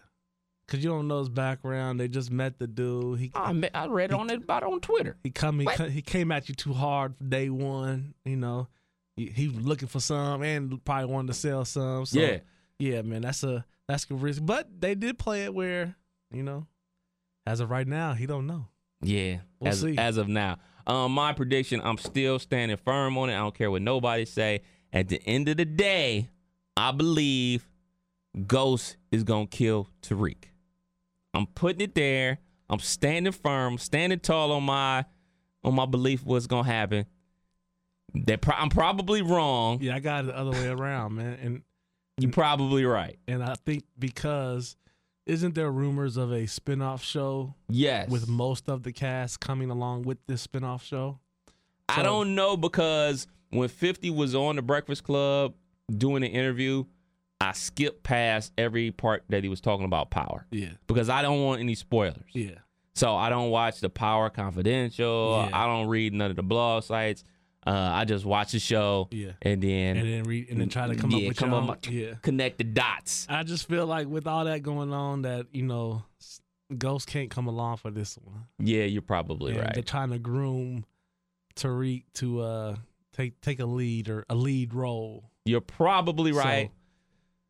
Cause 0.66 0.84
you 0.84 0.90
don't 0.90 1.08
know 1.08 1.18
his 1.18 1.28
background. 1.28 1.98
They 1.98 2.06
just 2.06 2.30
met 2.30 2.58
the 2.60 2.68
dude. 2.68 3.18
He 3.18 3.32
I, 3.34 3.52
me- 3.52 3.70
I 3.74 3.86
read 3.86 4.12
on 4.12 4.30
it 4.30 4.42
about 4.44 4.62
on 4.62 4.80
Twitter. 4.80 5.16
he 5.24 5.30
come 5.30 5.58
he, 5.58 5.66
he 5.90 6.00
came 6.00 6.30
at 6.30 6.48
you 6.48 6.54
too 6.54 6.72
hard 6.72 7.16
from 7.16 7.28
day 7.28 7.50
one. 7.50 8.14
You 8.24 8.36
know, 8.36 8.68
he, 9.16 9.26
he 9.26 9.48
was 9.48 9.64
looking 9.66 9.88
for 9.88 9.98
some 9.98 10.42
and 10.42 10.82
probably 10.84 11.06
wanted 11.12 11.28
to 11.28 11.34
sell 11.34 11.64
some. 11.64 12.06
So, 12.06 12.20
Yeah. 12.20 12.38
Yeah, 12.80 13.02
man, 13.02 13.22
that's 13.22 13.44
a 13.44 13.64
that's 13.86 14.06
a 14.10 14.14
risk. 14.14 14.42
But 14.44 14.80
they 14.80 14.94
did 14.94 15.18
play 15.18 15.44
it 15.44 15.54
where 15.54 15.94
you 16.32 16.42
know, 16.42 16.66
as 17.46 17.60
of 17.60 17.70
right 17.70 17.86
now, 17.86 18.14
he 18.14 18.26
don't 18.26 18.46
know. 18.46 18.66
Yeah, 19.02 19.38
We'll 19.60 19.70
as, 19.70 19.80
see. 19.80 19.96
as 19.96 20.16
of 20.16 20.28
now. 20.28 20.58
Um, 20.86 21.12
my 21.12 21.32
prediction, 21.32 21.80
I'm 21.84 21.98
still 21.98 22.38
standing 22.38 22.76
firm 22.76 23.16
on 23.16 23.30
it. 23.30 23.34
I 23.34 23.38
don't 23.38 23.54
care 23.54 23.70
what 23.70 23.82
nobody 23.82 24.24
say. 24.24 24.62
At 24.92 25.08
the 25.08 25.22
end 25.24 25.48
of 25.48 25.56
the 25.56 25.64
day, 25.64 26.28
I 26.76 26.90
believe 26.92 27.68
Ghost 28.46 28.96
is 29.12 29.22
gonna 29.24 29.46
kill 29.46 29.88
Tariq. 30.02 30.44
I'm 31.34 31.46
putting 31.46 31.80
it 31.82 31.94
there. 31.94 32.38
I'm 32.68 32.78
standing 32.80 33.32
firm, 33.32 33.78
standing 33.78 34.20
tall 34.20 34.52
on 34.52 34.62
my 34.64 35.04
on 35.64 35.74
my 35.74 35.86
belief 35.86 36.24
what's 36.24 36.46
gonna 36.46 36.66
happen. 36.68 37.06
That 38.14 38.40
pro- 38.40 38.56
I'm 38.56 38.70
probably 38.70 39.22
wrong. 39.22 39.78
Yeah, 39.80 39.94
I 39.94 40.00
got 40.00 40.24
it 40.24 40.26
the 40.28 40.36
other 40.36 40.50
way 40.50 40.66
around, 40.68 41.14
man. 41.14 41.38
And 41.40 41.62
You're 42.20 42.30
probably 42.32 42.84
right. 42.84 43.18
and 43.26 43.42
I 43.42 43.54
think 43.66 43.84
because 43.98 44.76
isn't 45.26 45.54
there 45.54 45.70
rumors 45.70 46.16
of 46.16 46.32
a 46.32 46.46
spin-off 46.46 47.04
show 47.04 47.54
Yes. 47.68 48.08
with 48.10 48.28
most 48.28 48.68
of 48.68 48.82
the 48.82 48.92
cast 48.92 49.38
coming 49.40 49.70
along 49.70 50.02
with 50.02 50.18
this 50.26 50.42
spin-off 50.42 50.84
show? 50.84 51.18
I 51.88 52.02
don't 52.02 52.34
know 52.34 52.56
because 52.56 53.26
when 53.50 53.68
50 53.68 54.10
was 54.10 54.34
on 54.34 54.56
the 54.56 54.62
Breakfast 54.62 55.04
Club 55.04 55.54
doing 55.96 56.22
the 56.22 56.28
interview, 56.28 56.84
I 57.40 57.52
skipped 57.52 58.02
past 58.02 58.52
every 58.58 58.90
part 58.90 59.24
that 59.28 59.42
he 59.42 59.48
was 59.48 59.60
talking 59.60 59.84
about 59.86 60.10
power 60.10 60.46
Yeah. 60.50 60.70
because 60.86 61.08
I 61.08 61.22
don't 61.22 61.42
want 61.44 61.60
any 61.60 61.74
spoilers. 61.74 62.30
Yeah. 62.32 62.58
So 62.94 63.14
I 63.16 63.30
don't 63.30 63.50
watch 63.50 63.80
the 63.80 63.88
Power 63.88 64.30
Confidential. 64.30 65.46
Yeah. 65.48 65.56
I 65.62 65.66
don't 65.66 65.88
read 65.88 66.12
none 66.12 66.30
of 66.30 66.36
the 66.36 66.42
blog 66.42 66.82
sites. 66.84 67.24
Uh, 67.66 67.70
I 67.92 68.04
just 68.06 68.24
watch 68.24 68.52
the 68.52 68.58
show. 68.58 69.08
Yeah. 69.10 69.32
And 69.42 69.62
then, 69.62 69.96
and 69.98 70.26
then 70.26 70.46
and 70.50 70.60
then 70.60 70.68
try 70.70 70.88
to 70.88 70.94
come 70.94 71.10
yeah, 71.10 71.18
up 71.18 71.28
with 71.28 71.36
come 71.36 71.50
your 71.50 71.62
up 71.62 71.86
own- 71.86 71.92
yeah. 71.92 72.14
connect 72.22 72.58
the 72.58 72.64
dots. 72.64 73.26
I 73.28 73.42
just 73.42 73.68
feel 73.68 73.86
like 73.86 74.08
with 74.08 74.26
all 74.26 74.46
that 74.46 74.62
going 74.62 74.92
on, 74.94 75.22
that 75.22 75.46
you 75.52 75.62
know, 75.62 76.02
Ghost 76.76 77.06
can't 77.06 77.30
come 77.30 77.48
along 77.48 77.76
for 77.78 77.90
this 77.90 78.16
one. 78.16 78.44
Yeah, 78.58 78.84
you're 78.84 79.02
probably 79.02 79.52
And 79.52 79.60
right. 79.62 79.74
They're 79.74 79.82
trying 79.82 80.10
to 80.10 80.18
groom 80.18 80.84
Tariq 81.56 82.04
to 82.14 82.40
uh 82.40 82.76
take 83.12 83.40
take 83.42 83.60
a 83.60 83.66
lead 83.66 84.08
or 84.08 84.24
a 84.30 84.34
lead 84.34 84.72
role. 84.72 85.30
You're 85.44 85.60
probably 85.60 86.32
right. 86.32 86.68
So, 86.68 86.72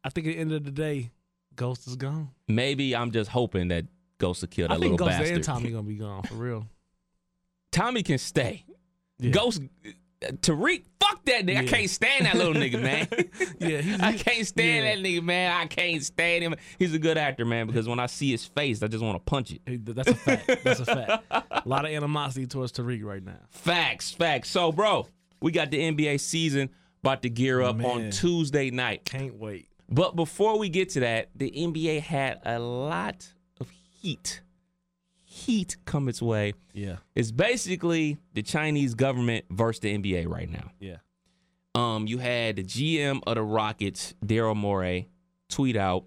I 0.04 0.08
think 0.08 0.26
at 0.26 0.30
the 0.34 0.38
end 0.38 0.52
of 0.52 0.64
the 0.64 0.70
day, 0.70 1.10
Ghost 1.54 1.86
is 1.86 1.96
gone. 1.96 2.30
Maybe 2.48 2.96
I'm 2.96 3.10
just 3.12 3.30
hoping 3.30 3.68
that 3.68 3.84
Ghost 4.18 4.40
will 4.42 4.48
kill 4.48 4.68
that 4.68 4.74
I 4.74 4.78
think 4.78 4.92
little 4.92 5.06
Ghost 5.06 5.18
bastard. 5.18 5.36
and 5.36 5.44
Tommy 5.44 5.70
gonna 5.72 5.82
be 5.84 5.96
gone 5.96 6.22
for 6.24 6.34
real. 6.34 6.66
Tommy 7.70 8.02
can 8.02 8.18
stay. 8.18 8.64
Yeah. 9.18 9.30
Ghost, 9.32 9.60
Tariq, 10.22 10.82
fuck 11.00 11.24
that 11.24 11.46
nigga. 11.46 11.58
I 11.58 11.64
can't 11.64 11.88
stand 11.88 12.26
that 12.26 12.36
little 12.36 12.52
nigga, 12.52 12.80
man. 12.80 13.08
Yeah, 13.58 13.80
he's, 13.80 14.00
I 14.00 14.12
can't 14.14 14.46
stand 14.46 14.84
yeah. 14.84 14.94
that 14.94 15.04
nigga, 15.04 15.22
man. 15.22 15.52
I 15.52 15.66
can't 15.66 16.02
stand 16.02 16.44
him. 16.44 16.54
He's 16.78 16.94
a 16.94 16.98
good 16.98 17.18
actor, 17.18 17.44
man, 17.44 17.66
because 17.66 17.88
when 17.88 17.98
I 17.98 18.06
see 18.06 18.30
his 18.30 18.44
face, 18.44 18.82
I 18.82 18.86
just 18.86 19.02
want 19.04 19.16
to 19.16 19.30
punch 19.30 19.52
it. 19.52 19.84
That's 19.84 20.08
a 20.08 20.14
fact. 20.14 20.64
That's 20.64 20.80
a 20.80 20.84
fact. 20.84 21.24
A 21.30 21.62
lot 21.64 21.84
of 21.84 21.90
animosity 21.90 22.46
towards 22.46 22.72
Tariq 22.72 23.02
right 23.04 23.22
now. 23.22 23.38
Facts, 23.50 24.10
facts. 24.12 24.50
So, 24.50 24.72
bro, 24.72 25.06
we 25.40 25.52
got 25.52 25.70
the 25.70 25.78
NBA 25.78 26.20
season 26.20 26.70
about 27.02 27.22
to 27.22 27.30
gear 27.30 27.62
up 27.62 27.82
on 27.82 28.10
Tuesday 28.10 28.70
night. 28.70 29.04
Can't 29.04 29.36
wait. 29.36 29.68
But 29.88 30.16
before 30.16 30.58
we 30.58 30.68
get 30.68 30.90
to 30.90 31.00
that, 31.00 31.30
the 31.34 31.50
NBA 31.50 32.02
had 32.02 32.40
a 32.44 32.58
lot 32.58 33.26
of 33.60 33.68
heat. 33.70 34.40
Heat 35.32 35.76
come 35.84 36.08
its 36.08 36.20
way. 36.20 36.54
Yeah, 36.72 36.96
It's 37.14 37.30
basically 37.30 38.18
the 38.34 38.42
Chinese 38.42 38.94
government 38.94 39.44
versus 39.48 39.78
the 39.78 39.96
NBA 39.96 40.26
right 40.28 40.50
now. 40.50 40.72
yeah. 40.80 40.96
Um, 41.76 42.08
you 42.08 42.18
had 42.18 42.56
the 42.56 42.64
GM 42.64 43.20
of 43.28 43.36
the 43.36 43.42
Rockets, 43.44 44.12
Daryl 44.26 44.56
Morey, 44.56 45.08
tweet 45.48 45.76
out. 45.76 46.04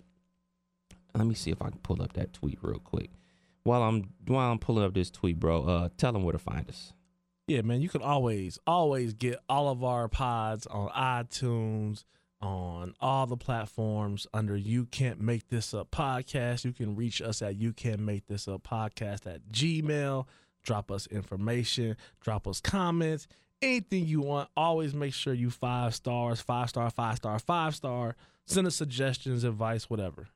Let 1.15 1.25
me 1.25 1.35
see 1.35 1.51
if 1.51 1.61
I 1.61 1.69
can 1.69 1.79
pull 1.79 2.01
up 2.01 2.11
that 2.13 2.33
tweet 2.33 2.59
real 2.61 2.79
quick. 2.79 3.11
While 3.63 3.81
I'm 3.83 4.09
while 4.27 4.51
I'm 4.51 4.59
pulling 4.59 4.83
up 4.83 4.93
this 4.93 5.09
tweet, 5.09 5.39
bro, 5.39 5.63
uh, 5.63 5.89
tell 5.95 6.11
them 6.11 6.23
where 6.23 6.33
to 6.33 6.37
find 6.37 6.67
us. 6.67 6.91
Yeah, 7.47 7.61
man, 7.61 7.81
you 7.81 7.87
can 7.87 8.01
always, 8.01 8.59
always 8.67 9.13
get 9.13 9.39
all 9.47 9.69
of 9.69 9.85
our 9.85 10.09
pods 10.09 10.67
on 10.67 10.89
iTunes, 10.89 12.03
on 12.43 12.93
all 12.99 13.25
the 13.25 13.37
platforms 13.37 14.27
under 14.33 14.55
You 14.57 14.85
Can't 14.85 15.21
Make 15.21 15.47
This 15.47 15.73
Up 15.73 15.89
Podcast. 15.91 16.65
You 16.65 16.73
can 16.73 16.95
reach 16.95 17.21
us 17.21 17.41
at 17.41 17.55
You 17.55 17.71
Can't 17.73 18.01
Make 18.01 18.27
This 18.27 18.47
Up 18.47 18.67
Podcast 18.67 19.25
at 19.25 19.49
Gmail. 19.51 20.27
Drop 20.63 20.91
us 20.91 21.07
information, 21.07 21.95
drop 22.21 22.47
us 22.47 22.59
comments, 22.61 23.27
anything 23.61 24.05
you 24.05 24.21
want. 24.21 24.49
Always 24.55 24.93
make 24.93 25.13
sure 25.13 25.33
you 25.33 25.49
five 25.49 25.95
stars, 25.95 26.41
five 26.41 26.69
star, 26.69 26.89
five 26.89 27.17
star, 27.17 27.39
five 27.39 27.75
star. 27.75 28.15
Send 28.45 28.67
us 28.67 28.75
suggestions, 28.75 29.43
advice, 29.45 29.89
whatever. 29.89 30.27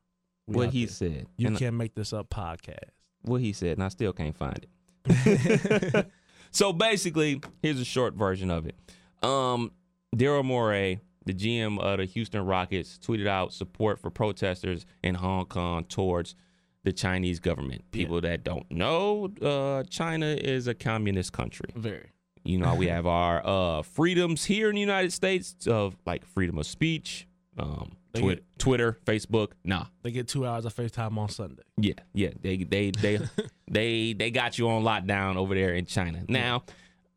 We 0.48 0.56
what 0.56 0.70
he 0.70 0.86
there. 0.86 0.94
said. 0.94 1.28
You 1.38 1.48
And 1.48 1.58
Can't 1.58 1.76
Make 1.76 1.94
This 1.96 2.14
Up 2.14 2.30
Podcast. 2.30 2.90
what 3.22 3.42
he 3.42 3.52
said, 3.54 3.74
and 3.78 3.84
I 3.84 3.90
still 3.90 4.14
can't 4.14 4.36
find 4.36 4.66
it. 5.06 6.08
so 6.52 6.72
basically, 6.72 7.42
here's 7.62 7.80
a 7.82 7.86
short 7.86 8.14
version 8.14 8.50
of 8.50 8.66
it. 8.66 8.76
Um, 9.22 9.72
Daryl 10.16 10.46
Morey, 10.46 11.02
the 11.28 11.34
GM 11.34 11.80
of 11.80 12.00
the 12.00 12.06
Houston 12.06 12.44
Rockets, 12.46 12.98
tweeted 12.98 13.28
out 13.28 13.54
support 13.54 14.00
for 14.00 14.10
protesters 14.10 14.86
in 15.04 15.16
Hong 15.16 15.46
Kong 15.46 15.84
towards 15.84 16.36
the 16.84 16.92
Chinese 16.94 17.40
government. 17.40 17.84
People 17.92 18.22
that 18.22 18.44
don't 18.44 18.70
know, 18.72 19.30
uh, 19.42 19.84
China 19.90 20.26
is 20.28 20.68
a 20.68 20.74
communist 20.74 21.34
country. 21.34 21.70
Very. 21.76 22.12
You 22.44 22.58
know, 22.60 22.76
we 22.76 22.88
have 22.88 23.06
our 23.22 23.46
uh, 23.46 23.82
freedoms 23.82 24.46
here 24.46 24.70
in 24.70 24.76
the 24.76 24.82
United 24.82 25.12
States 25.14 25.68
of 25.68 25.96
like 26.06 26.26
freedom 26.26 26.58
of 26.58 26.66
speech, 26.66 27.28
um, 27.58 27.92
Twi- 28.14 28.36
get- 28.36 28.44
Twitter, 28.58 28.98
Facebook. 29.06 29.52
Nah, 29.66 29.86
They 30.02 30.12
get 30.12 30.30
two 30.30 30.46
hours 30.46 30.64
of 30.66 30.74
FaceTime 30.74 31.18
on 31.18 31.28
Sunday. 31.30 31.64
yeah, 31.78 31.94
yeah. 32.14 32.30
They 32.42 32.58
they 32.64 32.92
they 32.92 33.20
they 33.70 34.14
they 34.14 34.32
got 34.32 34.58
you 34.58 34.70
on 34.70 34.84
lockdown 34.84 35.36
over 35.36 35.54
there 35.56 35.74
in 35.74 35.86
China. 35.86 36.24
Now, 36.30 36.64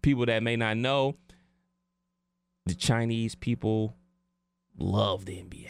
people 0.02 0.26
that 0.26 0.42
may 0.42 0.56
not 0.56 0.76
know, 0.78 1.14
the 2.66 2.74
Chinese 2.74 3.34
people 3.34 3.94
love 4.80 5.24
the 5.26 5.32
NBA. 5.36 5.66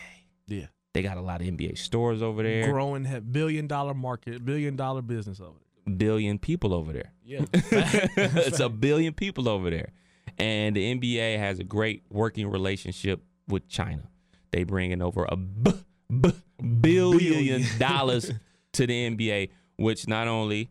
Yeah. 0.47 0.67
They 0.93 1.03
got 1.03 1.17
a 1.17 1.21
lot 1.21 1.41
of 1.41 1.47
NBA 1.47 1.79
stores 1.79 2.23
over 2.23 2.43
there. 2.43 2.71
growing 2.71 3.05
billion 3.31 3.67
dollar 3.67 3.95
market, 3.95 4.45
billion 4.45 4.77
dollar 4.77 5.03
business 5.03 5.41
over 5.41 5.59
there. 5.87 5.95
Billion 5.97 6.39
people 6.39 6.75
over 6.75 6.93
there. 6.93 7.13
Yeah. 7.25 7.45
it's 7.53 8.61
a 8.61 8.69
billion 8.69 9.13
people 9.15 9.49
over 9.49 9.71
there. 9.71 9.91
And 10.39 10.75
the 10.75 10.95
NBA 10.99 11.39
has 11.39 11.59
a 11.59 11.65
great 11.65 12.03
working 12.11 12.49
relationship 12.51 13.23
with 13.49 13.69
China. 13.69 14.09
They 14.53 14.65
bring 14.65 14.91
in 14.91 15.01
over 15.03 15.27
a 15.29 15.37
b- 15.37 15.73
b- 16.21 16.33
billion 16.81 17.65
dollars 17.79 18.33
to 18.73 18.87
the 18.87 19.11
NBA, 19.17 19.51
which 19.77 20.09
not 20.09 20.29
only 20.29 20.71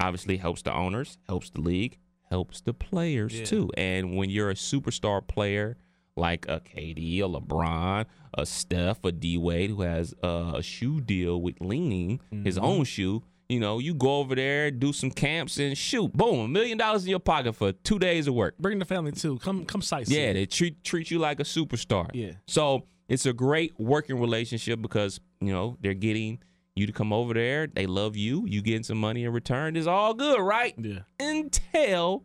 obviously 0.00 0.36
helps 0.36 0.62
the 0.62 0.72
owners, 0.72 1.18
helps 1.28 1.50
the 1.50 1.60
league, 1.60 1.98
helps 2.30 2.60
the 2.60 2.72
players 2.74 3.38
Yeah. 3.38 3.44
too. 3.44 3.70
And 3.76 4.16
when 4.16 4.30
you're 4.30 4.50
a 4.50 4.54
superstar 4.54 5.26
player 5.26 5.76
like 6.18 6.46
a 6.48 6.60
KD, 6.60 7.18
a 7.20 7.28
LeBron, 7.28 8.04
a 8.34 8.44
Steph, 8.46 9.04
a 9.04 9.12
D 9.12 9.38
Wade 9.38 9.70
who 9.70 9.82
has 9.82 10.14
uh, 10.22 10.52
a 10.56 10.62
shoe 10.62 11.00
deal 11.00 11.40
with 11.40 11.56
Li-Ning, 11.60 12.20
his 12.44 12.56
Mm-hmm. 12.56 12.64
own 12.64 12.84
shoe, 12.84 13.22
you 13.48 13.60
know, 13.60 13.78
you 13.78 13.94
go 13.94 14.18
over 14.18 14.34
there, 14.34 14.70
do 14.70 14.92
some 14.92 15.10
camps, 15.10 15.58
and 15.58 15.76
shoot, 15.78 16.12
boom, 16.12 16.40
a 16.40 16.48
million 16.48 16.76
dollars 16.76 17.04
in 17.04 17.10
your 17.10 17.18
pocket 17.20 17.54
for 17.54 17.72
two 17.72 17.98
days 17.98 18.26
of 18.26 18.34
work. 18.34 18.58
Bring 18.58 18.78
the 18.78 18.84
family 18.84 19.12
too. 19.12 19.38
Come 19.38 19.64
come 19.64 19.80
sightsee. 19.80 20.10
Yeah, 20.10 20.32
they 20.34 20.44
treat 20.44 20.84
treat 20.84 21.10
you 21.10 21.18
like 21.18 21.40
a 21.40 21.44
superstar. 21.44 22.10
Yeah. 22.12 22.32
So 22.46 22.84
it's 23.08 23.24
a 23.24 23.32
great 23.32 23.72
working 23.78 24.20
relationship 24.20 24.82
because 24.82 25.18
you 25.40 25.50
know 25.52 25.78
they're 25.80 25.94
getting 25.94 26.40
you 26.76 26.86
to 26.86 26.92
come 26.92 27.10
over 27.12 27.32
there. 27.32 27.66
They 27.66 27.86
love 27.86 28.16
you. 28.16 28.44
You 28.46 28.60
getting 28.60 28.82
some 28.84 28.98
money 28.98 29.24
in 29.24 29.32
return. 29.32 29.76
It's 29.76 29.86
all 29.86 30.12
good, 30.12 30.40
right? 30.40 30.74
Yeah. 30.76 31.00
Until 31.18 32.24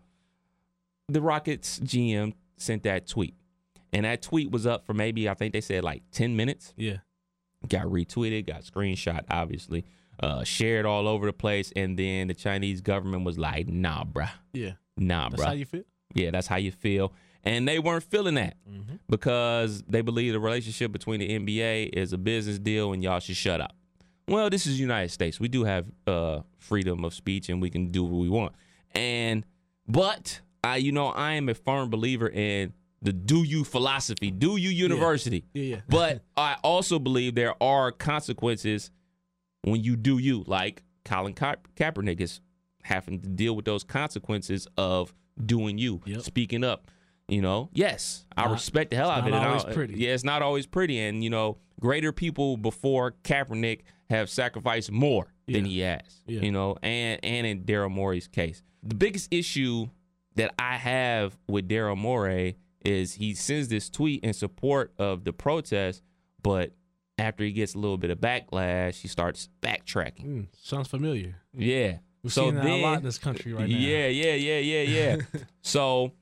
the 1.08 1.22
Rockets 1.22 1.80
GM 1.80 2.34
sent 2.58 2.84
that 2.84 3.08
tweet, 3.08 3.34
and 3.94 4.06
that 4.06 4.22
tweet 4.22 4.52
was 4.52 4.66
up 4.68 4.86
for 4.86 4.94
maybe 4.94 5.30
I 5.30 5.34
think 5.34 5.54
they 5.54 5.62
said 5.62 5.84
like 5.84 6.04
ten 6.12 6.36
minutes. 6.36 6.74
Yeah. 6.76 6.98
Got 7.68 7.84
retweeted, 7.86 8.48
got 8.48 8.64
screenshot, 8.64 9.24
obviously, 9.30 9.86
uh, 10.20 10.44
shared 10.44 10.86
all 10.86 11.08
over 11.08 11.26
the 11.26 11.32
place, 11.34 11.72
and 11.76 11.98
then 11.98 12.28
the 12.28 12.34
Chinese 12.34 12.82
government 12.82 13.24
was 13.24 13.38
like, 13.40 13.68
"Nah, 13.70 14.04
bruh, 14.04 14.30
Yeah. 14.52 14.74
nah, 14.98 15.28
bruh. 15.28 15.32
That's 15.32 15.42
bruh." 15.44 15.46
how 15.46 15.52
you 15.54 15.66
feel. 15.66 15.84
Yeah, 16.14 16.32
that's 16.32 16.48
how 16.48 16.58
you 16.58 16.72
feel. 16.72 17.14
And 17.46 17.68
they 17.68 17.80
weren't 17.80 18.04
feeling 18.04 18.36
that 18.36 18.56
Mm-hmm. 18.70 18.96
because 19.10 19.82
they 19.88 20.02
believe 20.02 20.34
the 20.34 20.40
relationship 20.40 20.92
between 20.92 21.20
the 21.20 21.30
NBA 21.40 21.90
is 21.94 22.14
a 22.14 22.18
business 22.18 22.60
deal 22.60 22.94
and 22.94 23.02
y'all 23.04 23.20
should 23.20 23.36
shut 23.38 23.60
up. 23.62 23.76
Well, 24.28 24.50
this 24.50 24.66
is 24.66 24.76
the 24.76 24.82
United 24.82 25.10
States. 25.10 25.40
We 25.40 25.50
do 25.50 25.64
have 25.66 25.86
uh, 26.08 26.42
freedom 26.58 27.04
of 27.04 27.14
speech 27.14 27.50
and 27.50 27.62
we 27.62 27.70
can 27.70 27.92
do 27.92 28.04
what 28.04 28.14
we 28.22 28.30
want. 28.30 28.54
And 28.96 29.46
but 29.88 30.40
I, 30.64 30.78
you 30.78 30.92
know, 30.94 31.08
I 31.08 31.34
am 31.34 31.50
a 31.50 31.54
firm 31.54 31.90
believer 31.90 32.30
in 32.30 32.72
the 33.04 33.14
do 33.14 33.44
you 33.44 33.64
philosophy, 33.64 34.32
do 34.32 34.58
you 34.58 34.70
university. 34.70 35.46
Yeah, 35.54 35.64
yeah. 35.64 35.82
But 35.90 36.24
I 36.38 36.56
also 36.64 36.98
believe 37.00 37.36
there 37.36 37.62
are 37.62 37.92
consequences 37.92 38.90
when 39.64 39.84
you 39.84 39.96
do 39.96 40.18
you, 40.18 40.44
like 40.48 40.84
Colin 41.06 41.34
Ka- 41.34 41.56
Kaepernick 41.76 42.20
is 42.22 42.40
having 42.84 43.22
to 43.22 43.28
deal 43.30 43.56
with 43.56 43.66
those 43.66 43.84
consequences 43.84 44.68
of 44.78 45.14
doing 45.46 45.78
you, 45.78 46.02
Yep. 46.06 46.22
speaking 46.22 46.64
up. 46.64 46.90
You 47.30 47.42
know, 47.42 47.70
yes, 47.74 48.26
I 48.36 48.52
respect 48.52 48.92
the 48.92 48.98
hell 48.98 49.10
out 49.10 49.20
of 49.20 49.28
it. 49.28 49.32
not 49.32 49.48
always 49.48 49.64
I- 49.66 49.74
pretty. 49.74 49.96
Yeah, 50.00 50.14
it's 50.14 50.26
not 50.26 50.42
always 50.42 50.66
pretty, 50.66 51.00
and 51.00 51.24
you 51.24 51.30
know, 51.30 51.58
greater 51.80 52.12
people 52.12 52.58
before 52.58 53.14
Kaepernick 53.24 53.82
have 54.10 54.30
sacrificed 54.30 54.92
more 54.92 55.34
than 55.48 55.64
he 55.66 55.80
has. 55.80 56.02
Yeah. 56.28 56.42
You 56.42 56.52
know, 56.52 56.76
and 56.84 57.20
and 57.24 57.48
in 57.48 57.64
Daryl 57.64 57.90
Morey's 57.90 58.28
case, 58.28 58.62
the 58.84 58.96
biggest 58.96 59.34
issue 59.34 59.88
that 60.36 60.54
I 60.60 60.76
have 60.78 61.38
with 61.48 61.70
Daryl 61.70 61.98
Morey 61.98 62.58
is 62.84 63.14
he 63.14 63.34
sends 63.34 63.68
this 63.68 63.90
tweet 63.90 64.24
in 64.24 64.34
support 64.34 64.94
of 64.98 65.24
the 65.24 65.34
protest, 65.34 66.04
but 66.42 66.72
after 67.18 67.44
he 67.44 67.52
gets 67.52 67.76
a 67.76 67.78
little 67.78 67.98
bit 67.98 68.10
of 68.10 68.20
backlash, 68.20 68.96
he 68.96 69.08
starts 69.08 69.50
backtracking. 69.62 70.26
Mm, 70.26 70.48
sounds 70.62 70.88
familiar. 70.88 71.36
Yeah. 71.54 71.98
We've 72.24 72.32
so 72.32 72.46
seen 72.46 72.56
that 72.56 72.64
then, 72.64 72.80
a 72.80 72.82
lot 72.82 72.98
in 73.00 73.04
this 73.04 73.18
country 73.18 73.54
right 73.54 73.70
now. 73.70 73.76
yeah, 73.76 74.08
yeah, 74.08 74.34
yeah, 74.34 74.60
yeah, 74.60 74.82
yeah. 74.82 75.18
so 75.62 76.14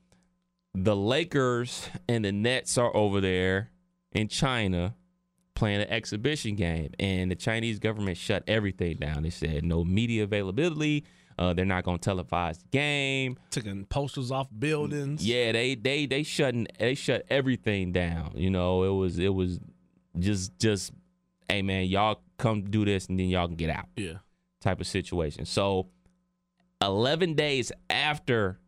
the 0.74 0.96
Lakers 0.96 1.88
and 2.10 2.26
the 2.26 2.32
Nets 2.32 2.78
are 2.78 2.96
over 2.96 3.22
there 3.22 3.70
in 4.12 4.28
China 4.28 4.96
playing 5.54 5.82
an 5.82 5.90
exhibition 5.90 6.56
game, 6.56 6.90
and 7.00 7.30
the 7.30 7.36
Chinese 7.36 7.78
government 7.78 8.18
shut 8.18 8.44
everything 8.48 8.98
down. 8.98 9.22
They 9.22 9.30
said 9.30 9.64
no 9.64 9.84
media 9.84 10.24
availability. 10.24 11.06
Uh, 11.40 11.54
they're 11.54 11.66
not 11.66 11.84
going 11.84 11.98
to 12.00 12.10
televise 12.10 12.60
the 12.60 12.68
game. 12.72 13.38
Taking 13.50 13.86
posters 13.86 14.32
off 14.32 14.48
buildings. 14.58 15.26
Yeah, 15.26 15.52
they 15.52 15.76
they 15.76 16.06
they 16.06 16.24
shutting 16.24 16.68
they 16.80 16.96
shut 16.96 17.26
everything 17.30 17.92
down. 17.92 18.34
You 18.36 18.50
know, 18.50 18.84
it 18.84 18.90
was 18.90 19.18
it 19.20 19.34
was 19.34 19.60
just 20.20 20.58
just 20.60 20.92
hey 21.50 21.62
man, 21.62 21.86
y'all 21.86 22.22
come 22.38 22.64
do 22.70 22.86
this 22.86 23.08
and 23.08 23.20
then 23.20 23.28
y'all 23.28 23.48
can 23.48 23.56
get 23.56 23.70
out 23.70 23.86
Yeah. 23.96 24.14
type 24.62 24.80
of 24.82 24.88
situation. 24.88 25.46
So 25.46 25.88
11 26.82 27.36
days 27.36 27.72
after 27.90 28.60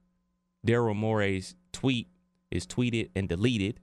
Daryl 0.66 0.96
Morey's 0.96 1.56
tweet 1.72 2.08
is 2.52 2.68
tweeted 2.68 3.10
and 3.16 3.28
deleted, 3.28 3.80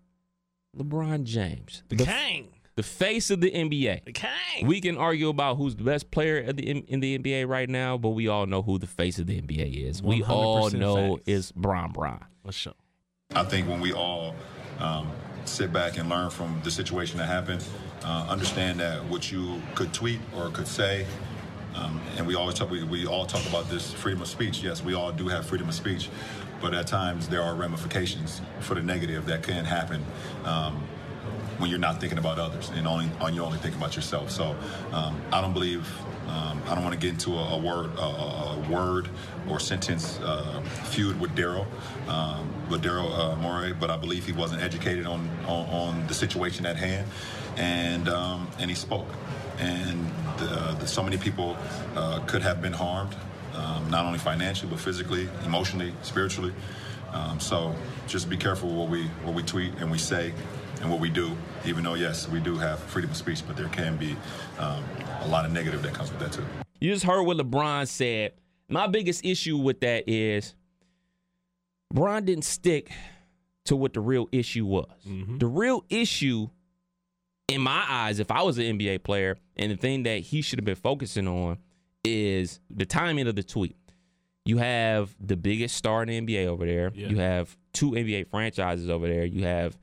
LeBron 0.77 1.25
James, 1.25 1.83
The 1.89 1.97
Kang. 1.97 2.49
The 2.77 2.83
face 2.83 3.31
of 3.31 3.41
the 3.41 3.51
NBA. 3.51 4.05
The 4.05 4.13
Kang. 4.13 4.67
We 4.67 4.81
can 4.81 4.97
argue 4.97 5.29
about 5.29 5.57
who's 5.57 5.77
the 5.77 5.85
best 5.85 6.11
player 6.11 6.39
in 6.39 6.57
the, 6.57 6.69
in 6.69 7.01
the 7.01 7.19
NBA 7.19 7.49
right 7.49 7.69
now, 7.69 7.99
but 7.99 8.11
we 8.11 8.29
all 8.29 8.47
know 8.47 8.63
who 8.63 8.79
the 8.79 8.87
face 8.87 9.19
of 9.19 9.27
the 9.27 9.41
NBA 9.41 9.89
is. 9.89 10.03
We 10.03 10.23
all 10.23 10.71
know 10.71 11.17
facts. 11.17 11.29
it's 11.29 11.53
Bron 11.53 11.93
Bron. 11.93 12.25
For 12.45 12.53
sure. 12.53 12.75
I 13.35 13.45
think 13.45 13.69
when 13.69 13.81
we 13.81 13.93
all 13.93 14.35
um, 14.79 15.11
sit 15.45 15.73
back 15.73 15.99
and 15.99 16.09
learn 16.09 16.31
from 16.31 16.61
the 16.65 16.71
situation 16.71 17.19
that 17.19 17.27
happened, 17.27 17.65
uh, 18.05 18.27
understand 18.29 18.81
that 18.81 19.05
what 19.05 19.31
you 19.31 19.61
could 19.75 19.93
tweet 19.93 20.21
or 20.37 20.49
could 20.51 20.67
say, 20.67 21.07
um, 21.75 22.01
and 22.17 22.27
we 22.27 22.35
always 22.35 22.57
talk, 22.57 22.71
we, 22.71 22.83
we 22.83 23.07
all 23.07 23.27
talk 23.27 23.47
about 23.49 23.69
this 23.69 23.93
freedom 23.93 24.23
of 24.23 24.29
speech. 24.29 24.63
Yes, 24.63 24.83
we 24.83 24.95
all 24.95 25.13
do 25.13 25.29
have 25.29 25.47
freedom 25.47 25.69
of 25.69 25.75
speech, 25.75 26.09
but 26.61 26.75
at 26.75 26.87
times 26.87 27.29
there 27.29 27.43
are 27.43 27.55
ramifications 27.55 28.41
for 28.61 28.75
the 28.75 28.83
negative 28.83 29.27
that 29.27 29.43
can 29.43 29.65
happen. 29.65 30.05
Um, 30.45 30.83
when 31.61 31.71
you're 31.71 31.79
not 31.79 32.01
thinking 32.01 32.19
about 32.19 32.39
others 32.39 32.71
and 32.71 32.87
only 32.87 33.11
on 33.21 33.35
you 33.35 33.43
only 33.43 33.59
think 33.59 33.77
about 33.77 33.95
yourself. 33.95 34.31
So 34.31 34.57
um, 34.93 35.21
I 35.33 35.41
don't 35.41 35.53
believe 35.53 35.87
um, 36.29 36.63
I 36.69 36.75
don't 36.75 36.85
want 36.85 36.95
to 36.95 37.01
get 37.01 37.11
into 37.11 37.33
a, 37.33 37.55
a 37.55 37.59
word 37.59 37.91
a, 37.97 38.03
a 38.03 38.67
word 38.71 39.09
or 39.49 39.59
sentence 39.61 40.19
uh, 40.21 40.61
feud 40.85 41.21
with 41.21 41.35
Daryl 41.35 41.67
um, 42.09 42.49
with 42.71 42.83
Daryl 42.83 43.11
uh, 43.13 43.37
Morey, 43.37 43.73
but 43.73 43.91
I 43.91 43.97
believe 43.97 44.25
he 44.25 44.33
wasn't 44.33 44.63
educated 44.63 45.07
on, 45.07 45.29
on 45.47 45.67
on 45.67 46.07
the 46.07 46.15
situation 46.15 46.67
at 46.67 46.77
hand, 46.77 47.07
and 47.57 48.09
um, 48.09 48.49
and 48.59 48.71
he 48.71 48.77
spoke, 48.77 49.09
and 49.59 50.07
uh, 50.39 50.75
the, 50.75 50.87
so 50.87 51.03
many 51.03 51.17
people 51.17 51.57
uh, 51.97 52.21
could 52.27 52.43
have 52.43 52.63
been 52.63 52.73
harmed. 52.73 53.15
Um, 53.55 53.91
not 53.91 54.07
only 54.07 54.19
financially, 54.19 54.71
but 54.71 54.79
physically, 54.79 55.29
emotionally, 55.45 55.93
spiritually. 56.03 56.55
Um, 57.13 57.41
so 57.41 57.75
just 58.07 58.31
be 58.31 58.37
careful 58.37 58.73
what 58.73 58.89
we 58.89 59.05
what 59.25 59.35
we 59.35 59.43
tweet 59.43 59.73
and 59.81 59.91
we 59.91 59.99
say 59.99 60.33
and 60.81 60.91
what 60.91 61.01
we 61.01 61.11
do. 61.11 61.37
Even 61.65 61.85
though 61.85 61.95
yes, 61.95 62.29
we 62.29 62.41
do 62.41 62.57
have 62.57 62.79
freedom 62.81 63.11
of 63.11 63.17
speech, 63.17 63.43
but 63.47 63.57
there 63.57 63.69
can 63.69 63.97
be 63.97 64.17
um, 64.59 64.85
a 65.21 65.29
lot 65.29 65.45
of 65.45 65.53
negative 65.53 65.83
that 65.83 65.95
comes 65.95 66.11
with 66.11 66.21
that 66.21 66.33
too. 66.33 66.45
You 66.81 66.93
just 66.93 67.05
heard 67.05 67.23
what 67.23 67.37
LeBron 67.37 67.87
said. 67.87 68.33
My 68.69 68.87
biggest 68.87 69.25
issue 69.25 69.57
with 69.57 69.81
that 69.81 70.09
is 70.09 70.55
Bron 71.93 72.25
didn't 72.25 72.45
stick 72.45 72.91
to 73.67 73.77
what 73.77 73.93
the 73.93 74.01
real 74.01 74.29
issue 74.33 74.65
was. 74.65 74.89
The 75.39 75.47
real 75.47 75.85
issue, 75.91 76.49
in 77.49 77.61
my 77.61 77.85
eyes, 77.89 78.19
if 78.21 78.31
I 78.31 78.43
was 78.43 78.59
an 78.59 78.79
NBA 78.79 79.03
player, 79.03 79.37
and 79.57 79.71
the 79.73 79.77
thing 79.77 80.05
that 80.05 80.19
he 80.21 80.41
should 80.41 80.59
have 80.59 80.65
been 80.65 80.77
focusing 80.77 81.29
on 81.29 81.59
is 82.05 82.61
the 82.71 82.87
timing 82.87 83.27
of 83.27 83.37
the 83.37 83.43
tweet. 83.43 83.77
You 84.47 84.59
have 84.59 85.15
the 85.21 85.37
biggest 85.37 85.77
star 85.77 86.03
in 86.03 86.09
the 86.09 86.21
NBA 86.21 86.47
over 86.47 86.65
there. 86.65 86.91
Yeah. 86.95 87.09
You 87.09 87.19
have 87.19 87.57
two 87.73 87.91
NBA 87.91 88.29
franchises 88.31 88.89
over 88.89 89.07
there. 89.07 89.25
You 89.25 89.45
have 89.45 89.77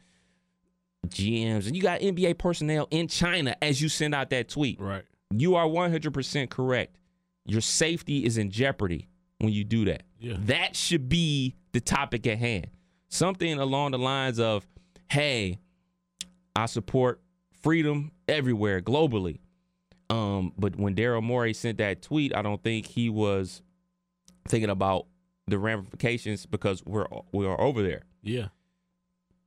GMs, 1.07 1.67
and 1.67 1.75
you 1.75 1.81
got 1.81 2.01
NBA 2.01 2.37
personnel 2.37 2.87
in 2.91 3.07
China 3.07 3.55
as 3.61 3.81
you 3.81 3.89
send 3.89 4.15
out 4.15 4.29
that 4.31 4.49
tweet. 4.49 4.79
Right. 4.79 5.03
You 5.31 5.55
are 5.55 5.65
100% 5.65 6.49
correct. 6.49 6.97
Your 7.45 7.61
safety 7.61 8.25
is 8.25 8.37
in 8.37 8.49
jeopardy 8.51 9.07
when 9.39 9.53
you 9.53 9.63
do 9.63 9.85
that. 9.85 10.03
Yeah. 10.19 10.35
That 10.39 10.75
should 10.75 11.09
be 11.09 11.55
the 11.71 11.79
topic 11.79 12.27
at 12.27 12.37
hand. 12.37 12.67
Something 13.09 13.59
along 13.59 13.91
the 13.91 13.99
lines 13.99 14.39
of, 14.39 14.67
hey, 15.09 15.59
I 16.55 16.65
support 16.65 17.21
freedom 17.61 18.11
everywhere 18.27 18.81
globally. 18.81 19.39
Um, 20.09 20.53
but 20.57 20.75
when 20.77 20.95
Daryl 20.95 21.23
Morey 21.23 21.53
sent 21.53 21.77
that 21.79 22.01
tweet, 22.01 22.35
I 22.35 22.41
don't 22.41 22.61
think 22.63 22.85
he 22.85 23.09
was 23.09 23.61
thinking 24.47 24.69
about 24.69 25.07
the 25.47 25.57
ramifications 25.57 26.45
because 26.45 26.83
we're 26.85 27.05
we 27.31 27.45
are 27.45 27.59
over 27.59 27.83
there. 27.83 28.03
Yeah. 28.21 28.47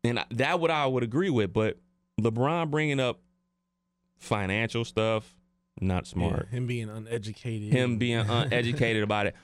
And 0.04 0.24
that 0.30 0.60
what 0.60 0.70
I 0.70 0.86
would 0.86 1.02
agree 1.02 1.30
with. 1.30 1.52
But 1.52 1.78
LeBron 2.20 2.70
bringing 2.70 3.00
up 3.00 3.20
financial 4.18 4.84
stuff, 4.84 5.34
not 5.80 6.06
smart 6.06 6.46
Yeah, 6.50 6.56
Him 6.56 6.66
being 6.66 6.88
uneducated. 6.90 7.72
him 7.72 7.98
being 7.98 8.18
uneducated 8.18 9.02
about 9.02 9.26
it. 9.26 9.34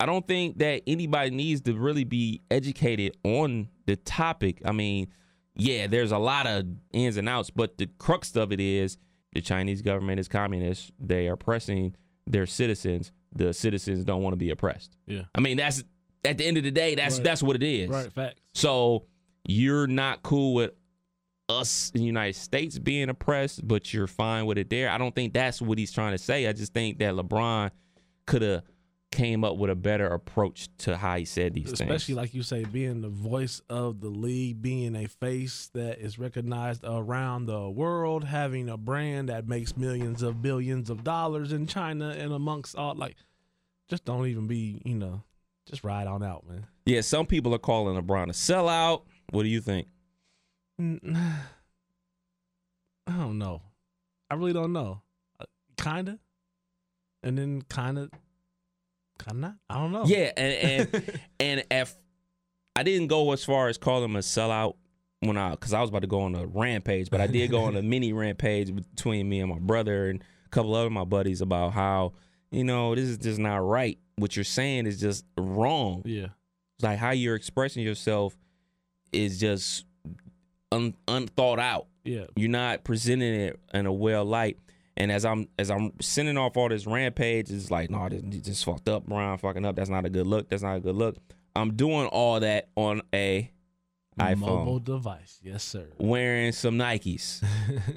I- 0.00 0.06
don't 0.06 0.26
think 0.26 0.58
that 0.58 0.82
anybody 0.86 1.30
needs 1.30 1.60
to 1.62 1.74
really 1.74 2.04
be 2.04 2.40
educated 2.50 3.14
on 3.22 3.68
the 3.84 3.96
topic. 3.96 4.62
I 4.64 4.72
mean, 4.72 5.08
yeah, 5.54 5.86
there's 5.88 6.10
a 6.10 6.16
lot 6.18 6.46
of 6.46 6.64
ins 6.92 7.18
and 7.18 7.28
outs, 7.28 7.50
but 7.50 7.76
the 7.76 7.86
crux 7.98 8.34
of 8.34 8.50
it 8.50 8.60
is 8.60 8.96
the 9.34 9.42
Chinese 9.42 9.82
government 9.82 10.18
is 10.18 10.26
communist. 10.26 10.90
They 10.98 11.28
are 11.28 11.34
oppressing 11.34 11.94
their 12.26 12.46
citizens. 12.46 13.12
The 13.34 13.52
citizens 13.52 14.04
don't 14.04 14.22
want 14.22 14.32
to 14.32 14.38
be 14.38 14.48
oppressed. 14.50 14.96
Yeah. 15.06 15.24
I 15.34 15.40
mean, 15.40 15.58
that's 15.58 15.84
at 16.24 16.38
the 16.38 16.46
end 16.46 16.56
of 16.56 16.64
the 16.64 16.70
day, 16.70 16.94
that's 16.94 17.16
Right. 17.16 17.24
that's 17.24 17.42
what 17.42 17.56
it 17.56 17.62
is. 17.62 17.90
Right. 17.90 18.10
Facts. 18.10 18.40
So 18.54 19.04
you're 19.50 19.86
not 19.86 20.22
cool 20.22 20.54
with 20.54 20.72
us 21.48 21.90
in 21.94 22.00
the 22.00 22.06
United 22.06 22.36
States 22.36 22.78
being 22.78 23.08
oppressed, 23.08 23.66
but 23.66 23.92
you're 23.92 24.06
fine 24.06 24.46
with 24.46 24.58
it 24.58 24.70
there. 24.70 24.88
I 24.88 24.98
don't 24.98 25.14
think 25.14 25.34
that's 25.34 25.60
what 25.60 25.78
he's 25.78 25.92
trying 25.92 26.12
to 26.12 26.18
say. 26.18 26.46
I 26.46 26.52
just 26.52 26.72
think 26.72 26.98
that 26.98 27.14
LeBron 27.14 27.70
could 28.26 28.42
have 28.42 28.62
came 29.10 29.42
up 29.42 29.56
with 29.56 29.68
a 29.70 29.74
better 29.74 30.06
approach 30.06 30.68
to 30.78 30.96
how 30.96 31.16
he 31.16 31.24
said 31.24 31.52
these 31.52 31.64
Especially 31.64 31.86
things. 31.86 31.96
Especially 31.96 32.14
like 32.14 32.34
you 32.34 32.44
say, 32.44 32.64
being 32.64 33.00
the 33.00 33.08
voice 33.08 33.60
of 33.68 34.00
the 34.00 34.08
league, 34.08 34.62
being 34.62 34.94
a 34.94 35.08
face 35.08 35.68
that 35.74 35.98
is 35.98 36.16
recognized 36.16 36.84
around 36.84 37.46
the 37.46 37.68
world, 37.68 38.22
having 38.22 38.68
a 38.68 38.76
brand 38.76 39.28
that 39.28 39.48
makes 39.48 39.76
millions 39.76 40.22
of 40.22 40.40
billions 40.40 40.90
of 40.90 41.02
dollars 41.02 41.52
in 41.52 41.66
China 41.66 42.10
and 42.10 42.32
amongst 42.32 42.76
all 42.76 42.94
like, 42.94 43.16
just 43.88 44.04
don't 44.04 44.28
even 44.28 44.46
be, 44.46 44.80
you 44.84 44.94
know, 44.94 45.24
just 45.66 45.82
ride 45.82 46.06
on 46.06 46.22
out, 46.22 46.48
man. 46.48 46.66
yeah, 46.86 47.00
some 47.00 47.26
people 47.26 47.52
are 47.52 47.58
calling 47.58 48.00
LeBron 48.00 48.28
a 48.28 48.32
sellout. 48.32 49.02
What 49.30 49.44
do 49.44 49.48
you 49.48 49.60
think? 49.60 49.86
I 50.80 50.86
don't 53.16 53.38
know. 53.38 53.62
I 54.30 54.34
really 54.34 54.52
don't 54.52 54.72
know. 54.72 55.02
Uh, 55.40 55.44
kinda, 55.76 56.18
and 57.22 57.36
then 57.36 57.62
kinda, 57.62 58.08
kinda 59.24 59.40
not. 59.40 59.54
I 59.68 59.74
don't 59.74 59.92
know. 59.92 60.04
Yeah, 60.06 60.30
and 60.36 60.88
and 60.94 61.20
and 61.40 61.64
if 61.70 61.96
I 62.76 62.82
didn't 62.82 63.08
go 63.08 63.32
as 63.32 63.44
far 63.44 63.68
as 63.68 63.78
calling 63.78 64.04
him 64.04 64.16
a 64.16 64.20
sellout 64.20 64.74
when 65.20 65.36
I 65.36 65.50
because 65.50 65.72
I 65.72 65.80
was 65.80 65.90
about 65.90 66.02
to 66.02 66.08
go 66.08 66.20
on 66.20 66.34
a 66.34 66.46
rampage, 66.46 67.10
but 67.10 67.20
I 67.20 67.26
did 67.26 67.50
go 67.50 67.64
on 67.64 67.76
a 67.76 67.82
mini 67.82 68.12
rampage 68.12 68.74
between 68.74 69.28
me 69.28 69.40
and 69.40 69.50
my 69.50 69.58
brother 69.58 70.08
and 70.08 70.22
a 70.46 70.48
couple 70.50 70.74
other 70.74 70.90
my 70.90 71.04
buddies 71.04 71.40
about 71.40 71.72
how 71.72 72.12
you 72.50 72.64
know 72.64 72.94
this 72.94 73.04
is 73.06 73.18
just 73.18 73.38
not 73.38 73.58
right. 73.58 73.98
What 74.16 74.36
you're 74.36 74.44
saying 74.44 74.86
is 74.86 75.00
just 75.00 75.24
wrong. 75.38 76.02
yeah, 76.04 76.26
It's 76.76 76.84
like 76.84 76.98
how 76.98 77.10
you're 77.10 77.36
expressing 77.36 77.82
yourself 77.82 78.36
is 79.12 79.38
just 79.38 79.84
un, 80.72 80.94
unthought 81.08 81.58
out 81.58 81.86
yeah. 82.04 82.24
you're 82.36 82.50
not 82.50 82.84
presenting 82.84 83.34
it 83.34 83.60
in 83.72 83.86
a 83.86 83.92
well 83.92 84.24
light. 84.24 84.58
And 84.96 85.10
as 85.10 85.24
I'm 85.24 85.48
as 85.58 85.70
I'm 85.70 85.92
sending 86.00 86.36
off 86.36 86.56
all 86.56 86.68
this 86.68 86.86
rampage, 86.86 87.50
it's 87.50 87.70
like, 87.70 87.90
no, 87.90 88.08
this, 88.08 88.22
this 88.24 88.42
just 88.42 88.64
fucked 88.64 88.88
up, 88.88 89.06
Brian, 89.06 89.38
fucking 89.38 89.64
up. 89.64 89.76
That's 89.76 89.88
not 89.88 90.04
a 90.04 90.10
good 90.10 90.26
look. 90.26 90.50
That's 90.50 90.62
not 90.62 90.76
a 90.76 90.80
good 90.80 90.96
look. 90.96 91.16
I'm 91.56 91.74
doing 91.74 92.06
all 92.06 92.40
that 92.40 92.68
on 92.76 93.02
a 93.14 93.50
iPhone, 94.18 94.38
Mobile 94.38 94.78
device, 94.78 95.38
yes, 95.42 95.64
sir. 95.64 95.86
wearing 95.98 96.52
some 96.52 96.76
Nikes 96.76 97.42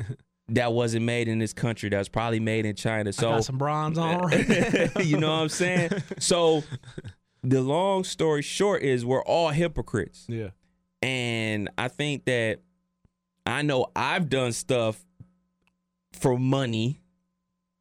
that 0.49 0.71
wasn't 0.71 1.05
made 1.05 1.27
in 1.27 1.39
this 1.39 1.51
country. 1.51 1.89
That 1.89 1.97
was 1.97 2.09
probably 2.09 2.39
made 2.39 2.65
in 2.65 2.75
China. 2.75 3.11
So 3.11 3.31
got 3.31 3.45
some 3.45 3.57
bronze 3.57 3.97
on. 3.97 4.19
Right 4.21 5.05
you 5.05 5.17
know 5.17 5.29
what 5.29 5.41
I'm 5.41 5.49
saying? 5.49 5.91
So 6.19 6.63
the 7.43 7.61
long 7.61 8.05
story 8.05 8.43
short 8.43 8.81
is 8.81 9.05
we're 9.05 9.23
all 9.23 9.49
hypocrites. 9.49 10.25
yeah, 10.29 10.49
And 11.03 11.69
I 11.77 11.89
think 11.89 12.25
that 12.25 12.59
I 13.45 13.61
know 13.61 13.87
I've 13.95 14.29
done 14.29 14.53
stuff 14.53 15.03
for 16.13 16.39
money 16.39 17.01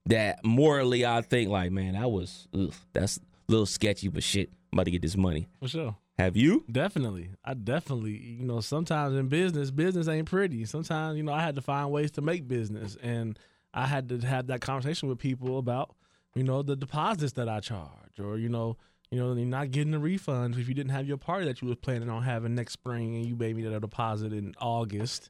that 0.06 0.44
morally 0.44 1.06
I 1.06 1.20
think 1.22 1.48
like, 1.48 1.70
man, 1.70 1.94
that 1.94 2.10
was 2.10 2.48
ugh, 2.52 2.74
that's 2.92 3.18
a 3.18 3.20
little 3.48 3.66
sketchy, 3.66 4.08
but 4.08 4.24
shit, 4.24 4.50
I'm 4.72 4.78
about 4.78 4.84
to 4.86 4.90
get 4.90 5.02
this 5.02 5.16
money. 5.16 5.46
for 5.60 5.68
sure. 5.68 5.96
Have 6.18 6.36
you? 6.36 6.64
Definitely. 6.70 7.30
I 7.44 7.54
definitely, 7.54 8.16
you 8.16 8.44
know, 8.44 8.60
sometimes 8.60 9.16
in 9.16 9.28
business, 9.28 9.70
business 9.70 10.08
ain't 10.08 10.28
pretty. 10.28 10.64
Sometimes, 10.66 11.16
you 11.16 11.22
know, 11.22 11.32
I 11.32 11.42
had 11.42 11.54
to 11.54 11.62
find 11.62 11.90
ways 11.90 12.10
to 12.12 12.20
make 12.20 12.46
business 12.46 12.96
and 13.02 13.38
I 13.72 13.86
had 13.86 14.08
to 14.10 14.18
have 14.18 14.48
that 14.48 14.60
conversation 14.60 15.08
with 15.08 15.18
people 15.18 15.58
about, 15.58 15.94
you 16.34 16.42
know, 16.42 16.62
the 16.62 16.76
deposits 16.76 17.32
that 17.34 17.48
I 17.48 17.60
charge 17.60 18.20
or, 18.20 18.36
you 18.36 18.48
know, 18.48 18.76
you 19.12 19.18
know, 19.18 19.34
you're 19.34 19.44
not 19.44 19.70
getting 19.70 19.90
the 19.90 19.98
refunds 19.98 20.58
if 20.58 20.68
you 20.68 20.74
didn't 20.74 20.92
have 20.92 21.06
your 21.06 21.18
party 21.18 21.44
that 21.44 21.60
you 21.60 21.68
was 21.68 21.76
planning 21.76 22.08
on 22.08 22.22
having 22.22 22.54
next 22.54 22.72
spring 22.72 23.14
and 23.14 23.26
you 23.26 23.36
made 23.36 23.54
me 23.54 23.62
that 23.64 23.74
a 23.74 23.78
deposit 23.78 24.32
in 24.32 24.54
August 24.58 25.28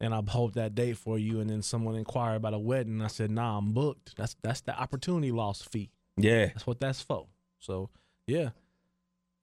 and 0.00 0.14
I 0.14 0.22
hold 0.26 0.54
that 0.54 0.74
date 0.74 0.96
for 0.96 1.18
you 1.18 1.40
and 1.40 1.50
then 1.50 1.60
someone 1.60 1.96
inquired 1.96 2.36
about 2.36 2.54
a 2.54 2.58
wedding 2.58 2.94
and 2.94 3.02
I 3.02 3.08
said, 3.08 3.30
nah, 3.30 3.58
I'm 3.58 3.72
booked. 3.72 4.16
That's 4.16 4.36
that's 4.42 4.62
the 4.62 4.74
opportunity 4.74 5.32
loss 5.32 5.60
fee. 5.60 5.90
Yeah. 6.16 6.46
That's 6.46 6.66
what 6.66 6.80
that's 6.80 7.02
for. 7.02 7.26
So 7.58 7.90
yeah. 8.26 8.50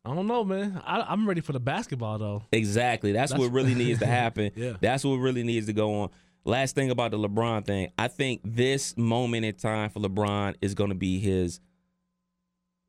I 0.04 0.16
don't 0.16 0.26
know, 0.26 0.44
man. 0.44 0.82
I, 0.84 1.02
I'm 1.02 1.28
ready 1.28 1.42
for 1.42 1.54
the 1.54 1.60
basketball 1.60 2.18
though. 2.18 2.44
Exactly. 2.52 3.12
That's, 3.12 3.32
That's- 3.32 3.48
what 3.48 3.54
really 3.54 3.76
needs 3.76 4.00
to 4.00 4.08
happen. 4.08 4.54
Yeah. 4.56 4.74
That's 4.82 5.04
what 5.06 5.18
really 5.18 5.44
needs 5.44 5.68
to 5.68 5.74
go 5.74 6.02
on. 6.02 6.10
Last 6.46 6.74
thing 6.74 6.90
about 6.90 7.12
the 7.12 7.20
LeBron 7.20 7.64
thing, 7.64 7.92
I 8.00 8.08
think 8.08 8.42
this 8.44 8.98
moment 8.98 9.46
in 9.46 9.54
time 9.54 9.92
for 9.92 10.00
LeBron 10.00 10.56
is 10.62 10.74
going 10.74 10.90
to 10.90 10.96
be 10.96 11.20
his 11.20 11.60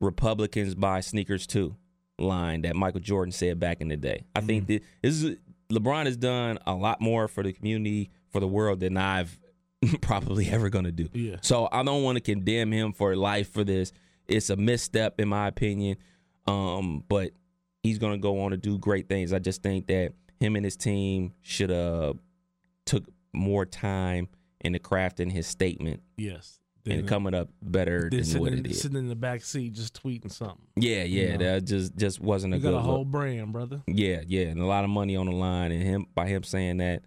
Republicans 0.00 0.74
buy 0.74 1.00
sneakers 1.00 1.46
too 1.46 1.76
line 2.18 2.62
that 2.62 2.74
Michael 2.76 3.00
Jordan 3.00 3.32
said 3.32 3.60
back 3.60 3.80
in 3.80 3.88
the 3.88 3.96
day. 3.96 4.24
I 4.34 4.40
think 4.40 4.66
that 4.68 4.82
this 5.02 5.22
is 5.22 5.36
LeBron 5.70 6.06
has 6.06 6.16
done 6.16 6.58
a 6.66 6.74
lot 6.74 7.00
more 7.00 7.28
for 7.28 7.42
the 7.42 7.52
community, 7.52 8.10
for 8.30 8.40
the 8.40 8.46
world 8.46 8.80
than 8.80 8.96
I've 8.96 9.38
probably 10.00 10.48
ever 10.48 10.68
going 10.68 10.86
to 10.86 10.92
do. 10.92 11.08
Yeah. 11.12 11.36
So 11.42 11.68
I 11.70 11.82
don't 11.82 12.02
want 12.02 12.16
to 12.16 12.20
condemn 12.22 12.72
him 12.72 12.92
for 12.92 13.14
life 13.16 13.52
for 13.52 13.64
this. 13.64 13.92
It's 14.26 14.50
a 14.50 14.56
misstep 14.56 15.20
in 15.20 15.28
my 15.28 15.46
opinion. 15.48 15.96
Um, 16.46 17.04
but 17.08 17.32
he's 17.82 17.98
going 17.98 18.12
to 18.12 18.18
go 18.18 18.42
on 18.42 18.50
to 18.52 18.56
do 18.56 18.78
great 18.78 19.08
things. 19.08 19.32
I 19.32 19.38
just 19.38 19.62
think 19.62 19.86
that 19.88 20.12
him 20.40 20.56
and 20.56 20.64
his 20.64 20.76
team 20.76 21.34
should 21.42 21.70
have 21.70 22.16
took 22.86 23.04
more 23.32 23.66
time 23.66 24.28
in 24.60 24.72
the 24.72 24.78
crafting 24.78 25.30
his 25.30 25.46
statement 25.46 26.02
Yes. 26.16 26.58
And 26.90 27.08
coming 27.08 27.34
up 27.34 27.48
better 27.62 28.10
than 28.10 28.24
what 28.40 28.52
it 28.52 28.66
is. 28.66 28.80
sitting 28.80 28.96
in 28.96 29.08
the 29.08 29.14
back 29.16 29.42
seat 29.42 29.72
just 29.74 30.00
tweeting 30.02 30.30
something. 30.32 30.58
Yeah, 30.76 31.02
yeah, 31.04 31.36
know. 31.36 31.52
that 31.54 31.64
just 31.64 31.96
just 31.96 32.20
wasn't 32.20 32.54
a 32.54 32.56
You 32.56 32.62
good 32.62 32.72
got 32.72 32.78
a 32.78 32.82
whole 32.82 32.98
look. 33.00 33.08
brand, 33.08 33.52
brother. 33.52 33.82
Yeah, 33.86 34.22
yeah, 34.26 34.46
and 34.46 34.60
a 34.60 34.66
lot 34.66 34.84
of 34.84 34.90
money 34.90 35.16
on 35.16 35.26
the 35.26 35.32
line, 35.32 35.72
and 35.72 35.82
him 35.82 36.06
by 36.14 36.26
him 36.26 36.42
saying 36.42 36.78
that, 36.78 37.02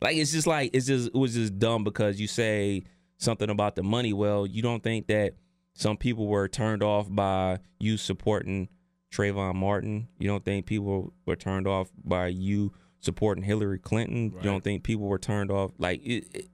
like 0.00 0.16
it's 0.16 0.32
just 0.32 0.46
like 0.46 0.70
it's 0.72 0.86
just 0.86 1.08
it 1.08 1.14
was 1.14 1.34
just 1.34 1.58
dumb 1.58 1.84
because 1.84 2.20
you 2.20 2.26
say 2.26 2.84
something 3.18 3.50
about 3.50 3.76
the 3.76 3.82
money. 3.82 4.12
Well, 4.12 4.46
you 4.46 4.62
don't 4.62 4.82
think 4.82 5.06
that 5.08 5.34
some 5.74 5.96
people 5.96 6.26
were 6.26 6.48
turned 6.48 6.82
off 6.82 7.06
by 7.10 7.58
you 7.80 7.96
supporting 7.96 8.68
Trayvon 9.12 9.54
Martin. 9.54 10.08
You 10.18 10.28
don't 10.28 10.44
think 10.44 10.66
people 10.66 11.12
were 11.26 11.36
turned 11.36 11.66
off 11.66 11.90
by 12.04 12.28
you 12.28 12.72
supporting 13.00 13.44
Hillary 13.44 13.78
Clinton. 13.78 14.32
You 14.36 14.42
don't 14.42 14.64
think 14.64 14.82
people 14.82 15.06
were 15.06 15.18
turned 15.18 15.50
off 15.50 15.72
like 15.78 16.00
it. 16.04 16.26
it 16.34 16.48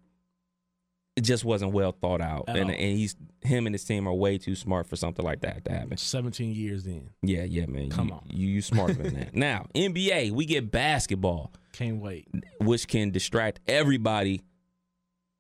it 1.21 1.25
just 1.25 1.45
wasn't 1.45 1.73
well 1.73 1.93
thought 1.93 2.23
out, 2.23 2.45
At 2.49 2.57
and 2.57 2.65
all. 2.71 2.71
and 2.77 2.97
he's 2.97 3.15
him 3.43 3.67
and 3.67 3.75
his 3.75 3.85
team 3.85 4.09
are 4.09 4.15
way 4.15 4.39
too 4.39 4.55
smart 4.55 4.87
for 4.87 4.97
something 4.97 5.23
like 5.25 5.43
that 5.43 5.65
to 5.67 5.73
happen. 5.73 5.97
17 5.99 6.55
years 6.55 6.87
in. 6.87 7.11
Yeah, 7.23 7.45
yeah, 7.45 7.67
man. 7.67 7.91
Come 7.91 8.09
you, 8.09 8.15
on. 8.15 8.23
you 8.31 8.49
you 8.49 8.63
smarter 8.63 8.95
than 8.95 9.15
that. 9.15 9.35
Now 9.35 9.67
NBA, 9.75 10.31
we 10.31 10.47
get 10.47 10.71
basketball, 10.71 11.53
Can't 11.73 12.01
wait. 12.01 12.27
which 12.61 12.89
can 12.89 13.11
distract 13.11 13.61
everybody 13.69 14.43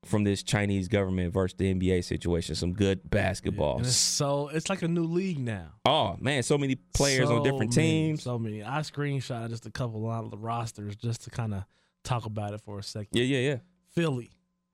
from 0.04 0.24
this 0.24 0.42
Chinese 0.42 0.88
government 0.88 1.32
versus 1.32 1.56
the 1.58 1.72
NBA 1.74 2.04
situation. 2.04 2.54
Some 2.54 2.72
good 2.72 3.08
basketball. 3.10 3.78
And 3.78 3.86
it's 3.86 3.96
so 3.96 4.48
it's 4.48 4.68
like 4.68 4.82
a 4.82 4.88
new 4.88 5.04
league 5.04 5.38
now. 5.38 5.68
Oh 5.86 6.16
man, 6.20 6.42
so 6.42 6.58
many 6.58 6.74
players 6.74 7.30
on 7.30 7.42
different 7.42 7.74
many, 7.76 7.88
teams. 7.88 8.22
So 8.22 8.38
many. 8.38 8.62
I 8.62 8.80
screenshot 8.80 9.48
just 9.48 9.66
a 9.66 9.70
couple 9.70 10.10
of 10.10 10.30
the 10.30 10.38
rosters 10.38 10.96
just 10.96 11.24
to 11.24 11.30
kind 11.30 11.54
of 11.54 11.64
talk 12.04 12.26
about 12.26 12.52
it 12.54 12.60
for 12.60 12.78
a 12.78 12.82
second. 12.82 13.08
Yeah, 13.12 13.24
yeah, 13.24 13.38
yeah. 13.50 13.56
Philly, 13.94 14.30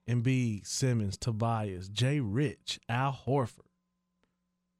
Embiid, 0.07 0.65
Simmons, 0.65 1.17
Tobias, 1.17 1.89
Jay 1.89 2.19
Rich, 2.19 2.79
Al 2.87 3.11
Horford, 3.27 3.67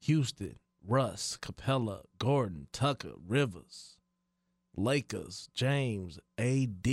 Houston, 0.02 0.58
Russ, 0.86 1.38
Capela, 1.42 2.02
Gordon, 2.18 2.68
Tucker, 2.72 3.14
Rivers, 3.28 3.98
Lakers, 4.76 5.50
James, 5.54 6.20
AD, 6.38 6.88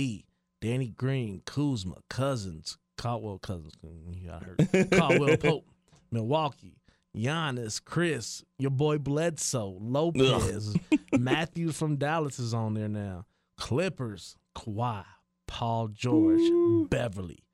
Danny 0.61 0.89
Green, 0.97 1.41
Kuzma, 1.45 1.97
Cousins, 2.09 2.77
Caldwell 2.97 3.39
Cousins, 3.39 3.73
you 3.83 4.27
got 4.27 4.43
hurt, 4.43 4.91
Caldwell 4.91 5.37
Pope, 5.37 5.65
Milwaukee, 6.11 6.77
Giannis, 7.15 7.83
Chris, 7.83 8.43
your 8.57 8.71
boy 8.71 8.97
Bledsoe, 8.97 9.77
Lopez, 9.79 10.75
Matthews 11.17 11.77
from 11.77 11.95
Dallas 11.95 12.39
is 12.39 12.53
on 12.53 12.73
there 12.73 12.89
now, 12.89 13.25
Clippers, 13.57 14.35
Kawhi, 14.55 15.05
Paul 15.47 15.89
George, 15.89 16.89
Beverley, 16.89 17.44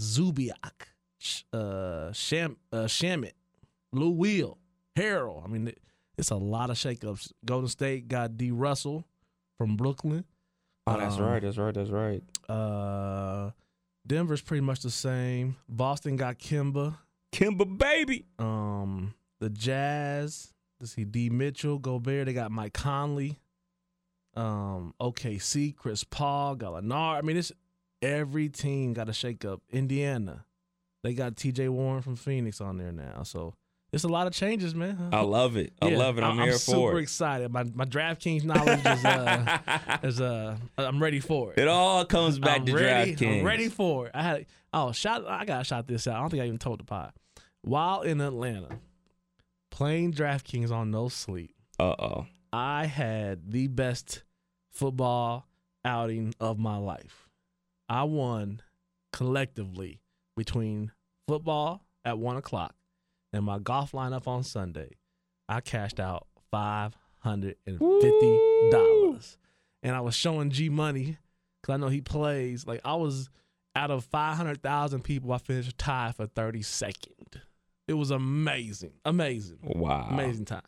Zubiak, 0.00 0.88
uh, 1.52 2.12
Sham, 2.12 2.56
uh, 2.72 2.84
Shamet, 2.84 3.32
Lou 3.92 4.10
Will, 4.10 4.58
Harrell. 4.96 5.44
I 5.44 5.48
mean, 5.48 5.72
it's 6.16 6.30
a 6.30 6.36
lot 6.36 6.70
of 6.70 6.76
shakeups. 6.76 7.32
Golden 7.44 7.68
State 7.68 8.08
got 8.08 8.36
D. 8.36 8.50
Russell 8.50 9.04
from 9.58 9.76
Brooklyn. 9.76 10.24
Oh, 10.86 10.96
that's 10.98 11.16
Um, 11.16 11.22
right. 11.22 11.42
That's 11.42 11.58
right. 11.58 11.74
That's 11.74 11.90
right. 11.90 12.22
Uh, 12.48 13.50
Denver's 14.06 14.40
pretty 14.40 14.62
much 14.62 14.80
the 14.80 14.90
same. 14.90 15.56
Boston 15.68 16.16
got 16.16 16.38
Kemba. 16.38 16.96
Kemba 17.32 17.78
baby. 17.78 18.24
Um, 18.38 19.14
the 19.38 19.50
Jazz. 19.50 20.52
Let's 20.80 20.92
see, 20.92 21.04
D. 21.04 21.28
Mitchell, 21.28 21.78
Gobert. 21.78 22.26
They 22.26 22.32
got 22.32 22.50
Mike 22.50 22.72
Conley. 22.72 23.38
Um, 24.34 24.94
OKC, 25.00 25.76
Chris 25.76 26.04
Paul, 26.04 26.56
Gallinari. 26.56 27.18
I 27.18 27.20
mean, 27.20 27.36
it's 27.36 27.52
every 28.02 28.48
team 28.48 28.92
got 28.92 29.08
a 29.08 29.12
shakeup. 29.12 29.60
Indiana, 29.70 30.44
they 31.02 31.14
got 31.14 31.36
T.J. 31.36 31.68
Warren 31.68 32.02
from 32.02 32.16
Phoenix 32.16 32.60
on 32.60 32.76
there 32.78 32.92
now. 32.92 33.22
So 33.22 33.54
it's 33.92 34.04
a 34.04 34.08
lot 34.08 34.26
of 34.26 34.32
changes, 34.32 34.74
man. 34.74 35.10
I 35.12 35.20
love 35.22 35.56
it. 35.56 35.72
I 35.82 35.88
Yeah, 35.88 35.98
love 35.98 36.18
it. 36.18 36.22
I'm, 36.24 36.38
here 36.38 36.52
super 36.52 36.76
for 36.76 36.88
it. 36.88 36.90
Super 36.92 36.98
excited. 37.00 37.52
My 37.52 37.64
my 37.74 37.84
DraftKings 37.84 38.44
knowledge 38.44 38.84
is 38.86 39.04
uh, 39.04 39.98
is 40.02 40.20
uh, 40.20 40.56
I'm 40.78 41.02
ready 41.02 41.20
for 41.20 41.52
it. 41.52 41.58
It 41.58 41.68
all 41.68 42.04
comes 42.04 42.38
back 42.38 42.60
I'm 42.60 42.66
to 42.66 42.74
ready, 42.74 43.16
DraftKings. 43.16 43.40
I'm 43.40 43.46
ready 43.46 43.68
for 43.68 44.06
it. 44.06 44.12
I 44.14 44.22
had 44.22 44.46
oh 44.72 44.92
shot. 44.92 45.26
I 45.26 45.44
got 45.44 45.66
shot 45.66 45.86
this 45.88 46.06
out. 46.06 46.16
I 46.16 46.20
don't 46.20 46.30
think 46.30 46.42
I 46.42 46.46
even 46.46 46.58
told 46.58 46.80
the 46.80 46.84
pod. 46.84 47.12
While 47.62 48.02
in 48.02 48.20
Atlanta, 48.20 48.78
playing 49.70 50.12
DraftKings 50.14 50.70
on 50.70 50.90
no 50.90 51.08
sleep, 51.08 51.54
Uh 51.78 51.94
oh. 51.98 52.26
I 52.52 52.86
had 52.86 53.50
the 53.52 53.66
best 53.68 54.22
football 54.70 55.46
outing 55.84 56.34
of 56.40 56.58
my 56.58 56.76
life. 56.76 57.28
I 57.90 58.04
won 58.04 58.62
collectively 59.12 60.00
between 60.36 60.92
football 61.28 61.84
at 62.04 62.18
one 62.18 62.36
o'clock 62.38 62.74
and 63.32 63.44
my 63.44 63.58
golf 63.58 63.92
lineup 63.92 64.26
on 64.26 64.44
Sunday. 64.44 64.96
I 65.48 65.60
cashed 65.60 66.00
out 66.00 66.26
five 66.50 66.96
hundred 67.18 67.56
and 67.66 67.78
fifty 67.78 68.70
dollars, 68.70 69.36
and 69.82 69.94
I 69.94 70.00
was 70.00 70.14
showing 70.14 70.50
G 70.50 70.68
Money 70.68 71.18
because 71.60 71.74
I 71.74 71.76
know 71.76 71.88
he 71.88 72.00
plays. 72.00 72.66
Like 72.66 72.80
I 72.84 72.94
was 72.94 73.28
out 73.74 73.90
of 73.90 74.04
five 74.04 74.36
hundred 74.36 74.62
thousand 74.62 75.02
people, 75.02 75.32
I 75.32 75.38
finished 75.38 75.76
tied 75.76 76.14
for 76.16 76.26
thirty 76.26 76.62
second. 76.62 77.42
It 77.88 77.94
was 77.94 78.12
amazing, 78.12 78.92
amazing, 79.04 79.58
Wow. 79.62 80.06
amazing 80.10 80.44
time. 80.44 80.62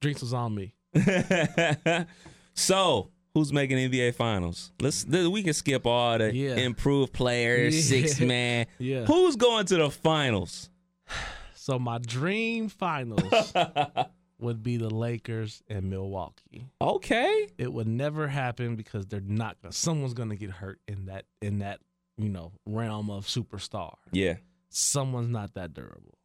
Drinks 0.00 0.20
was 0.20 0.32
on 0.34 0.52
me. 0.54 0.74
so, 2.54 3.10
who's 3.34 3.52
making 3.52 3.78
NBA 3.78 4.14
Finals? 4.14 4.72
Let's 4.80 5.04
we 5.06 5.42
can 5.42 5.52
skip 5.54 5.86
all 5.86 6.18
the 6.18 6.34
Yeah. 6.34 6.56
improved 6.56 7.12
players, 7.12 7.74
Yeah. 7.90 8.02
six 8.06 8.20
man. 8.32 8.66
Yeah. 8.78 9.04
Who's 9.04 9.36
going 9.36 9.66
to 9.66 9.76
the 9.76 9.90
finals? 9.90 10.70
So 11.54 11.78
my 11.78 11.98
dream 11.98 12.68
finals 12.68 13.52
would 14.40 14.62
be 14.62 14.76
the 14.78 14.88
Lakers 14.92 15.62
and 15.68 15.88
Milwaukee. 15.90 16.66
Okay. 16.80 17.48
It 17.58 17.72
would 17.72 17.86
never 17.86 18.26
happen 18.26 18.74
because 18.76 19.06
they're 19.06 19.20
not 19.20 19.60
gonna 19.62 19.72
someone's 19.72 20.14
gonna 20.14 20.36
get 20.36 20.50
hurt 20.50 20.80
in 20.88 21.06
that 21.06 21.26
in 21.42 21.58
that, 21.60 21.80
you 22.16 22.30
know, 22.30 22.52
realm 22.66 23.08
of 23.10 23.26
superstar. 23.26 23.92
Yeah. 24.10 24.36
Someone's 24.70 25.28
not 25.28 25.54
that 25.54 25.74
durable. 25.74 26.18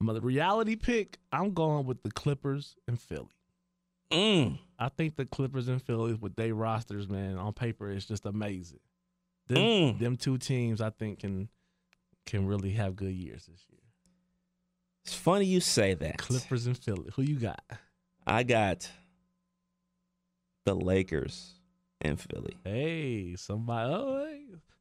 But 0.00 0.14
the 0.14 0.20
reality 0.22 0.74
pick, 0.76 1.18
I'm 1.30 1.52
going 1.52 1.86
with 1.86 2.02
the 2.02 2.10
Clippers 2.10 2.74
and 2.88 2.98
Philly. 3.00 3.28
Mm. 4.10 4.58
I 4.78 4.88
think 4.88 5.16
the 5.16 5.24
Clippers 5.24 5.68
and 5.68 5.80
Phillies 5.82 6.18
with 6.20 6.36
their 6.36 6.54
rosters, 6.54 7.08
man, 7.08 7.36
on 7.36 7.52
paper 7.52 7.90
it's 7.90 8.06
just 8.06 8.26
amazing. 8.26 8.80
Them, 9.46 9.58
Mm. 9.58 9.98
them 9.98 10.16
two 10.16 10.38
teams 10.38 10.80
I 10.80 10.90
think 10.90 11.20
can 11.20 11.48
can 12.26 12.46
really 12.46 12.70
have 12.72 12.96
good 12.96 13.12
years 13.14 13.44
this 13.46 13.66
year. 13.70 13.80
It's 15.04 15.14
funny 15.14 15.44
you 15.44 15.60
say 15.60 15.92
that. 15.94 16.16
Clippers 16.18 16.66
and 16.66 16.76
Philly. 16.78 17.10
Who 17.16 17.22
you 17.22 17.36
got? 17.36 17.62
I 18.26 18.42
got 18.42 18.88
the 20.64 20.74
Lakers 20.74 21.52
and 22.00 22.18
Philly. 22.18 22.56
Hey, 22.64 23.36
somebody. 23.36 23.92
Oh, 23.92 24.24
hey. 24.24 24.33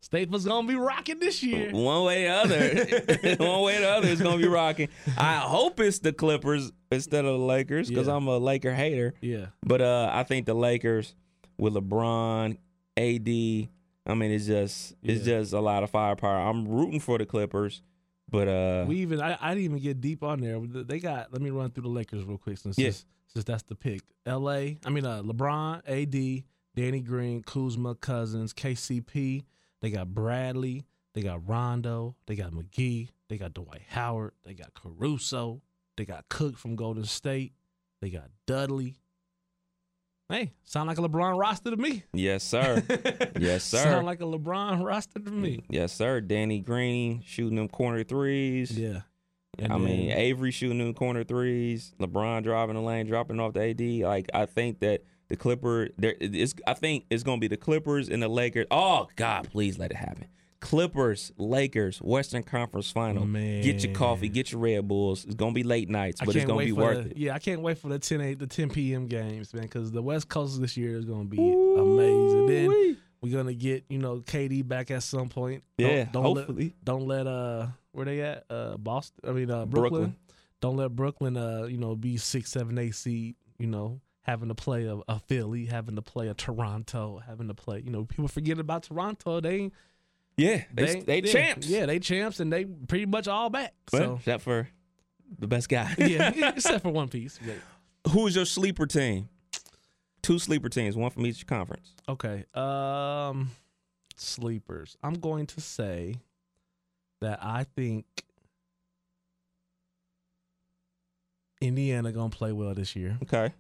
Staples 0.03 0.43
gonna 0.45 0.67
be 0.67 0.75
rocking 0.75 1.17
this 1.19 1.41
year. 1.41 1.71
One 1.71 2.03
way 2.03 2.25
or 2.27 2.45
the 2.45 3.35
other. 3.35 3.35
One 3.39 3.61
way 3.63 3.77
or 3.77 3.79
the 3.79 3.89
other, 3.89 4.07
it's 4.09 4.21
going 4.21 4.37
to 4.37 4.43
be 4.43 4.49
rocking. 4.49 4.89
I 5.17 5.35
hope 5.37 5.79
it's 5.79 5.99
the 5.99 6.11
Clippers 6.11 6.73
instead 6.91 7.23
of 7.23 7.39
the 7.39 7.45
Lakers 7.45 7.87
because 7.87 8.07
Yeah. 8.07 8.15
I'm 8.17 8.27
a 8.27 8.37
Laker 8.37 8.73
hater. 8.73 9.13
Yeah, 9.21 9.45
But 9.65 9.81
uh, 9.81 10.09
I 10.11 10.23
think 10.23 10.45
the 10.45 10.53
Lakers 10.55 11.15
with 11.57 11.73
LeBron, 11.75 12.57
AD. 12.97 13.27
I 14.05 14.13
mean, 14.15 14.31
it's 14.31 14.45
just 14.45 14.93
it's 15.01 15.25
Yeah. 15.25 15.39
just 15.39 15.53
a 15.53 15.61
lot 15.61 15.83
of 15.83 15.89
firepower. 15.89 16.49
I'm 16.49 16.67
rooting 16.67 16.99
for 16.99 17.17
the 17.17 17.25
Clippers, 17.25 17.81
but 18.29 18.49
uh, 18.49 18.83
we 18.85 18.97
even. 18.97 19.21
I, 19.21 19.37
I 19.39 19.49
didn't 19.53 19.63
even 19.63 19.79
get 19.79 20.01
deep 20.01 20.21
on 20.21 20.41
there. 20.41 20.59
They 20.59 20.99
got. 20.99 21.31
Let 21.31 21.41
me 21.41 21.49
run 21.49 21.71
through 21.71 21.83
the 21.83 21.89
Lakers 21.89 22.25
real 22.25 22.37
quick 22.37 22.57
since 22.57 22.77
Yeah. 22.77 22.87
since, 22.87 23.05
since 23.27 23.45
that's 23.45 23.63
the 23.63 23.75
pick. 23.75 24.01
L.A. 24.25 24.79
I 24.85 24.89
mean, 24.89 25.05
uh, 25.05 25.21
LeBron, 25.23 25.81
A.D., 25.87 26.43
Danny 26.75 26.99
Green, 26.99 27.41
Kuzma, 27.41 27.95
Cousins, 27.95 28.53
KCP. 28.53 29.43
They 29.83 29.91
got 29.91 30.13
Bradley. 30.13 30.85
They 31.13 31.21
got 31.21 31.47
Rondo. 31.47 32.15
They 32.25 32.35
got 32.35 32.51
McGee. 32.51 33.09
They 33.27 33.37
got 33.37 33.53
Dwight 33.53 33.81
Howard. 33.89 34.31
They 34.45 34.53
got 34.53 34.73
Caruso. 34.73 35.61
They 35.97 36.05
got 36.05 36.29
Cook 36.29 36.57
from 36.57 36.77
Golden 36.77 37.03
State. 37.03 37.51
They 38.01 38.09
got 38.09 38.29
Dudley. 38.47 38.95
Hey, 40.29 40.53
sound 40.63 40.87
like 40.87 40.97
a 40.97 41.01
LeBron 41.01 41.37
roster 41.37 41.69
to 41.69 41.75
me. 41.75 42.03
yes, 42.13 42.43
sir. 42.43 42.81
yes, 43.39 43.65
sir. 43.65 43.83
Sound 43.83 44.05
like 44.05 44.21
a 44.21 44.25
LeBron 44.25 44.85
roster 44.85 45.19
to 45.19 45.29
me. 45.29 45.65
yes, 45.69 45.91
sir. 45.91 46.21
Danny 46.21 46.61
Green 46.61 47.21
shooting 47.25 47.57
them 47.57 47.67
corner 47.67 48.05
threes. 48.05 48.71
Yeah. 48.71 49.01
And 49.59 49.71
I 49.71 49.77
mean, 49.77 50.11
Avery 50.11 50.51
shooting 50.51 50.79
them 50.79 50.93
corner 50.93 51.25
threes, 51.25 51.93
LeBron 51.99 52.43
driving 52.43 52.75
the 52.75 52.81
lane, 52.81 53.05
dropping 53.05 53.39
off 53.41 53.53
the 53.53 53.69
AD. 53.69 53.81
Like 54.07 54.29
I 54.33 54.45
think 54.45 54.79
that 54.79 55.03
the 55.29 55.35
Clipper, 55.35 55.89
there 55.97 56.15
is. 56.19 56.55
I 56.67 56.73
think 56.73 57.05
it's 57.09 57.23
gonna 57.23 57.39
be 57.39 57.47
the 57.47 57.57
Clippers 57.57 58.09
and 58.09 58.21
the 58.21 58.27
Lakers. 58.27 58.67
Oh 58.71 59.07
God, 59.15 59.49
please 59.51 59.77
let 59.77 59.91
it 59.91 59.97
happen. 59.97 60.27
Clippers, 60.63 61.33
Lakers, 61.37 62.01
Western 62.01 62.41
Conference 62.41 62.89
Final. 62.89 63.25
Man. 63.25 63.61
Get 63.63 63.83
your 63.83 63.93
coffee, 63.93 64.29
get 64.29 64.53
your 64.53 64.61
Red 64.61 64.87
Bulls. 64.87 65.25
It's 65.25 65.35
gonna 65.35 65.51
be 65.51 65.63
late 65.63 65.89
nights, 65.89 66.21
but 66.23 66.33
it's 66.35 66.45
gonna 66.45 66.63
be 66.63 66.71
worth 66.71 67.03
the, 67.03 67.11
it. 67.11 67.17
Yeah, 67.17 67.35
I 67.35 67.39
can't 67.39 67.61
wait 67.61 67.77
for 67.77 67.89
the 67.89 67.99
10 67.99 68.21
8, 68.21 68.39
the 68.39 68.47
10 68.47 68.69
p.m. 68.69 69.07
games, 69.07 69.53
man, 69.53 69.63
because 69.63 69.91
the 69.91 70.01
West 70.01 70.29
Coast 70.29 70.61
this 70.61 70.77
year 70.77 70.95
is 70.95 71.03
going 71.03 71.29
to 71.29 71.35
be 71.35 71.37
amazing. 71.37 72.45
Then 72.47 72.97
we're 73.21 73.31
going 73.31 73.47
to 73.47 73.55
get, 73.55 73.83
you 73.89 73.97
know, 73.97 74.21
KD 74.21 74.65
back 74.65 74.89
at 74.89 75.03
some 75.03 75.27
point. 75.27 75.63
Yeah, 75.77 76.05
don't 76.05 76.23
hopefully. 76.23 76.63
Let, 76.63 76.85
don't 76.85 77.07
let, 77.07 77.27
uh, 77.27 77.67
where 77.91 78.05
they 78.05 78.21
at? 78.21 78.45
Uh, 78.49 78.77
Boston, 78.77 79.19
I 79.27 79.33
mean, 79.33 79.51
uh, 79.51 79.65
Brooklyn. 79.65 79.91
Brooklyn. 79.91 80.15
Don't 80.61 80.77
let 80.77 80.95
Brooklyn, 80.95 81.35
uh, 81.35 81.63
you 81.63 81.77
know, 81.77 81.93
be 81.93 82.15
six, 82.15 82.51
seven, 82.51 82.77
eight 82.77 82.95
seed, 82.95 83.35
you 83.59 83.67
know, 83.67 83.99
having 84.23 84.47
to 84.49 84.55
play 84.55 84.85
a, 84.85 84.97
a 85.07 85.19
Philly, 85.19 85.65
having 85.65 85.95
to 85.95 86.01
play 86.01 86.27
a 86.29 86.33
Toronto, 86.33 87.21
having 87.25 87.47
to 87.49 87.53
play, 87.53 87.81
you 87.85 87.91
know, 87.91 88.05
people 88.05 88.27
forget 88.27 88.57
about 88.57 88.83
Toronto. 88.83 89.39
They 89.39 89.71
Yeah, 90.37 90.63
they 90.73 91.01
they, 91.01 91.21
yeah, 91.21 91.31
champs. 91.31 91.67
Yeah, 91.67 91.85
they 91.85 91.99
champs 91.99 92.39
and 92.39 92.51
they 92.51 92.65
pretty 92.65 93.05
much 93.05 93.27
all 93.27 93.49
back. 93.49 93.73
Well, 93.91 94.01
So, 94.01 94.15
except 94.15 94.43
for 94.43 94.67
the 95.39 95.47
best 95.47 95.69
guy. 95.69 95.93
yeah, 95.97 96.31
except 96.49 96.83
for 96.83 96.89
one 96.89 97.09
piece. 97.09 97.39
Who's 98.09 98.35
your 98.35 98.45
sleeper 98.45 98.85
team? 98.85 99.29
Two 100.21 100.39
sleeper 100.39 100.69
teams, 100.69 100.95
one 100.95 101.11
from 101.11 101.25
each 101.25 101.45
conference. 101.45 101.93
Okay. 102.07 102.45
Um 102.53 103.51
sleepers. 104.15 104.95
I'm 105.03 105.15
going 105.15 105.47
to 105.47 105.59
say 105.61 106.15
that 107.19 107.39
I 107.41 107.65
think 107.65 108.05
Indiana 111.61 112.11
gonna 112.11 112.29
play 112.29 112.51
well 112.51 112.73
this 112.73 112.95
year. 112.95 113.17
Okay. 113.23 113.53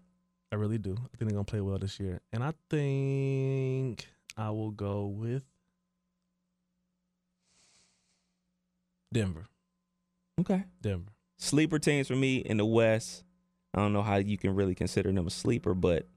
I 0.53 0.55
really 0.55 0.77
do. 0.77 0.91
I 0.91 1.17
think 1.17 1.17
they're 1.21 1.29
gonna 1.31 1.43
play 1.45 1.61
well 1.61 1.79
this 1.79 1.99
year. 1.99 2.21
And 2.31 2.43
I 2.43 2.53
think 2.69 4.07
I 4.37 4.51
will 4.51 4.69
go 4.69 5.07
with 5.07 5.41
Denver. 9.11 9.47
Okay. 10.39 10.63
Denver. 10.79 11.09
Sleeper 11.39 11.79
teams 11.79 12.07
for 12.07 12.15
me 12.15 12.37
in 12.37 12.57
the 12.57 12.65
West. 12.65 13.23
I 13.73 13.79
don't 13.79 13.93
know 13.93 14.03
how 14.03 14.17
you 14.17 14.37
can 14.37 14.53
really 14.53 14.75
consider 14.75 15.11
them 15.11 15.25
a 15.25 15.31
sleeper, 15.31 15.73
but 15.73 16.07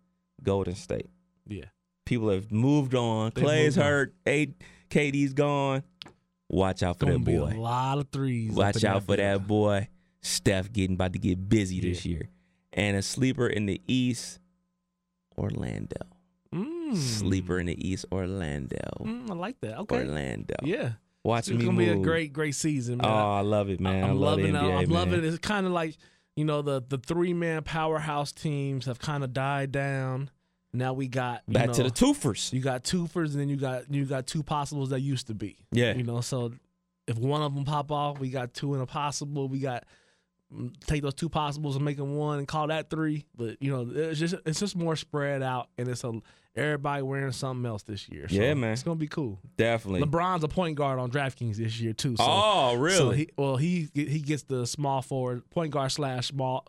Golden 0.42 0.74
State. 0.74 1.08
Yeah. 1.46 1.64
People 2.04 2.28
have 2.28 2.52
moved 2.52 2.94
on. 2.94 3.32
They've 3.34 3.42
Clay's 3.42 3.76
moved 3.78 3.86
on. 3.86 3.90
hurt. 3.90 4.14
A- 4.28 4.54
KD's 4.90 5.32
gone. 5.32 5.82
Watch 6.50 6.82
out 6.82 6.98
for 6.98 7.06
Gonna 7.06 7.20
that 7.20 7.24
boy. 7.24 7.54
a 7.56 7.58
lot 7.58 7.96
of 7.98 8.10
threes. 8.10 8.52
Watch 8.52 8.84
out 8.84 9.04
for 9.04 9.16
that 9.16 9.46
boy. 9.46 9.88
Steph 10.20 10.70
getting 10.70 10.94
about 10.94 11.14
to 11.14 11.18
get 11.18 11.48
busy 11.48 11.80
this 11.80 12.04
year. 12.04 12.28
And 12.76 12.96
a 12.96 13.02
sleeper 13.02 13.46
in 13.48 13.66
the 13.66 13.80
East, 13.88 14.38
Orlando. 15.36 15.96
Mm. 16.54 16.96
Sleeper 16.96 17.58
in 17.58 17.66
the 17.66 17.88
East, 17.88 18.04
Orlando. 18.12 18.76
Mm, 19.00 19.30
I 19.30 19.34
like 19.34 19.60
that. 19.62 19.78
Okay. 19.80 19.96
Orlando. 19.96 20.54
Yeah. 20.62 20.92
Watch 21.24 21.48
it's 21.48 21.58
me 21.58 21.64
gonna 21.64 21.72
move. 21.72 21.94
be 21.94 22.00
a 22.00 22.04
great, 22.04 22.32
great 22.32 22.54
season. 22.54 22.98
Man. 22.98 23.10
Oh, 23.10 23.32
I 23.34 23.40
love 23.40 23.68
it, 23.68 23.80
man. 23.80 24.04
I 24.04 24.08
I'm 24.08 24.20
love 24.20 24.38
loving. 24.38 24.52
NBA, 24.54 24.82
I'm 24.82 24.90
loving 24.90 25.18
it. 25.18 25.24
It's 25.24 25.38
kind 25.38 25.66
of 25.66 25.72
like 25.72 25.96
you 26.36 26.44
know 26.44 26.62
the 26.62 26.84
the 26.86 26.98
three 26.98 27.32
man 27.34 27.64
powerhouse 27.64 28.30
teams 28.30 28.86
have 28.86 29.00
kind 29.00 29.24
of 29.24 29.32
died 29.32 29.72
down. 29.72 30.30
Now 30.72 30.92
we 30.92 31.08
got 31.08 31.42
you 31.48 31.54
Back 31.54 31.68
know, 31.68 31.72
to 31.72 31.82
the 31.84 31.90
twofers. 31.90 32.52
You 32.52 32.60
got 32.60 32.84
twofers, 32.84 33.32
and 33.32 33.40
then 33.40 33.48
you 33.48 33.56
got 33.56 33.92
you 33.92 34.04
got 34.04 34.28
two 34.28 34.44
possibles 34.44 34.90
that 34.90 35.00
used 35.00 35.26
to 35.26 35.34
be. 35.34 35.56
Yeah. 35.72 35.94
you 35.94 36.04
know. 36.04 36.20
So 36.20 36.52
if 37.08 37.18
one 37.18 37.42
of 37.42 37.54
them 37.54 37.64
pop 37.64 37.90
off, 37.90 38.20
we 38.20 38.30
got 38.30 38.54
two 38.54 38.74
in 38.74 38.80
a 38.80 38.86
possible. 38.86 39.48
We 39.48 39.58
got 39.58 39.82
take 40.86 41.02
those 41.02 41.14
two 41.14 41.28
possibles 41.28 41.76
and 41.76 41.84
make 41.84 41.96
them 41.96 42.16
one 42.16 42.38
and 42.38 42.48
call 42.48 42.68
that 42.68 42.90
three. 42.90 43.24
But 43.36 43.60
you 43.62 43.72
know, 43.72 43.88
it's 43.92 44.18
just 44.18 44.34
it's 44.44 44.60
just 44.60 44.76
more 44.76 44.96
spread 44.96 45.42
out, 45.42 45.68
and 45.78 45.88
it's 45.88 46.04
a 46.04 46.12
everybody 46.54 47.02
wearing 47.02 47.32
something 47.32 47.66
else 47.66 47.82
this 47.82 48.08
year. 48.08 48.28
So 48.28 48.34
Yeah, 48.36 48.54
man. 48.54 48.72
it's 48.72 48.82
gonna 48.82 48.96
be 48.96 49.08
cool. 49.08 49.38
Definitely. 49.56 50.00
LeBron's 50.02 50.42
a 50.42 50.48
point 50.48 50.76
guard 50.76 50.98
on 50.98 51.10
DraftKings 51.10 51.56
this 51.56 51.78
year 51.80 51.92
too. 51.92 52.16
So 52.16 52.24
oh, 52.26 52.74
really? 52.76 52.96
so 52.96 53.10
he, 53.10 53.28
well, 53.36 53.56
he 53.56 53.88
he 53.94 54.20
gets 54.20 54.44
the 54.44 54.66
small 54.66 55.02
forward, 55.02 55.48
point 55.50 55.70
guard 55.72 55.92
slash 55.92 56.28
small, 56.28 56.64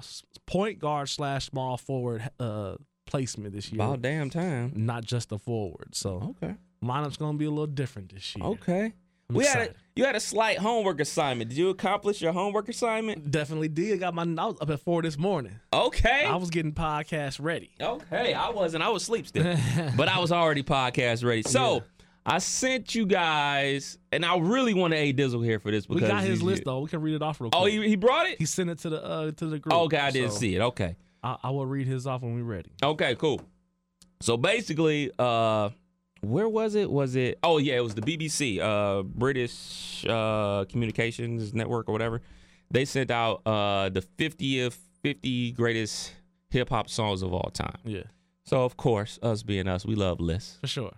point 0.45 0.79
guard 0.79 1.07
slash 1.09 1.45
small 1.45 1.77
forward 1.77 2.29
uh, 2.39 2.75
placement 3.05 3.53
this 3.53 3.71
year. 3.71 3.81
About 3.81 4.01
damn 4.01 4.29
time. 4.29 4.73
Not 4.75 5.05
just 5.05 5.31
a 5.31 5.37
forward. 5.39 5.95
So 5.95 6.35
Okay. 6.41 6.55
lineup's 6.83 7.17
gonna 7.17 7.37
be 7.37 7.45
a 7.45 7.49
little 7.49 7.67
different 7.67 8.13
this 8.13 8.35
year. 8.35 8.45
Okay. 8.45 8.93
I'm 9.29 9.35
we 9.35 9.45
had 9.45 9.57
a, 9.57 9.61
excited. 9.61 9.75
You 9.97 10.05
had 10.05 10.15
a 10.15 10.19
slight 10.19 10.57
homework 10.59 10.99
assignment. 11.01 11.49
Did 11.49 11.57
you 11.57 11.69
accomplish 11.69 12.21
your 12.21 12.31
homework 12.31 12.69
assignment? 12.69 13.29
Definitely 13.31 13.67
did. 13.69 13.93
I 13.93 13.97
Got 13.97 14.13
my 14.13 14.23
I 14.23 14.45
was 14.45 14.57
up 14.61 14.69
at 14.69 14.79
four 14.81 15.01
this 15.01 15.17
morning. 15.17 15.59
Okay. 15.73 16.25
I 16.25 16.35
was 16.35 16.49
getting 16.49 16.73
podcast 16.73 17.39
ready. 17.41 17.71
Okay, 17.81 18.33
I 18.33 18.49
wasn't. 18.49 18.83
I 18.83 18.89
was 18.89 19.03
sleep 19.03 19.27
still, 19.27 19.57
but 19.97 20.07
I 20.07 20.19
was 20.19 20.31
already 20.31 20.63
podcast 20.63 21.25
ready. 21.25 21.43
So 21.43 21.83
I 22.25 22.39
sent 22.39 22.93
you 22.93 23.05
guys, 23.05 23.97
and 24.11 24.25
I 24.25 24.37
really 24.37 24.73
want 24.73 24.91
to 24.93 24.97
A 24.97 25.13
Dizzle 25.13 25.43
here 25.43 25.59
for 25.59 25.71
this 25.71 25.85
because 25.85 26.01
We 26.03 26.07
got 26.07 26.23
his 26.23 26.43
list 26.43 26.63
though. 26.65 26.81
We 26.81 26.89
can 26.89 27.01
read 27.01 27.15
it 27.15 27.21
off 27.21 27.39
real 27.41 27.49
quick. 27.51 27.61
Oh, 27.61 27.65
he, 27.65 27.87
he 27.87 27.95
brought 27.95 28.27
it. 28.27 28.37
he 28.37 28.45
sent 28.45 28.69
it 28.69 28.79
to 28.79 28.89
the 28.89 29.03
uh, 29.03 29.31
to 29.31 29.45
the 29.47 29.59
group. 29.59 29.73
Okay, 29.73 29.97
I 29.97 30.11
didn't 30.11 30.31
So 30.31 30.37
see 30.39 30.55
it. 30.55 30.61
Okay, 30.61 30.95
I, 31.23 31.37
I 31.43 31.49
will 31.51 31.65
read 31.65 31.87
his 31.87 32.05
off 32.05 32.21
when 32.21 32.35
we're 32.35 32.43
ready. 32.43 32.69
okay, 32.83 33.15
cool. 33.15 33.41
So 34.21 34.35
basically, 34.35 35.11
uh, 35.19 35.69
where 36.21 36.47
was 36.49 36.75
it? 36.75 36.89
Was 36.89 37.15
it? 37.15 37.39
Oh 37.43 37.57
yeah, 37.57 37.75
it 37.75 37.83
was 37.83 37.95
the 37.95 38.01
BBC, 38.01 38.59
uh, 38.59 39.03
British 39.03 40.05
uh, 40.07 40.65
Communications 40.69 41.53
Network 41.53 41.87
or 41.89 41.91
whatever. 41.91 42.21
They 42.71 42.85
sent 42.85 43.11
out 43.11 43.41
uh 43.45 43.89
the 43.89 44.01
50th 44.01 44.77
50 45.03 45.51
greatest 45.51 46.13
hip 46.49 46.69
hop 46.69 46.89
songs 46.89 47.21
of 47.21 47.33
all 47.33 47.49
time. 47.53 47.77
Yeah, 47.85 48.03
So 48.45 48.63
of 48.63 48.75
course, 48.77 49.19
us 49.21 49.43
being 49.43 49.67
us, 49.67 49.85
we 49.85 49.95
love 49.95 50.19
lists. 50.19 50.57
for 50.61 50.67
sure. 50.67 50.91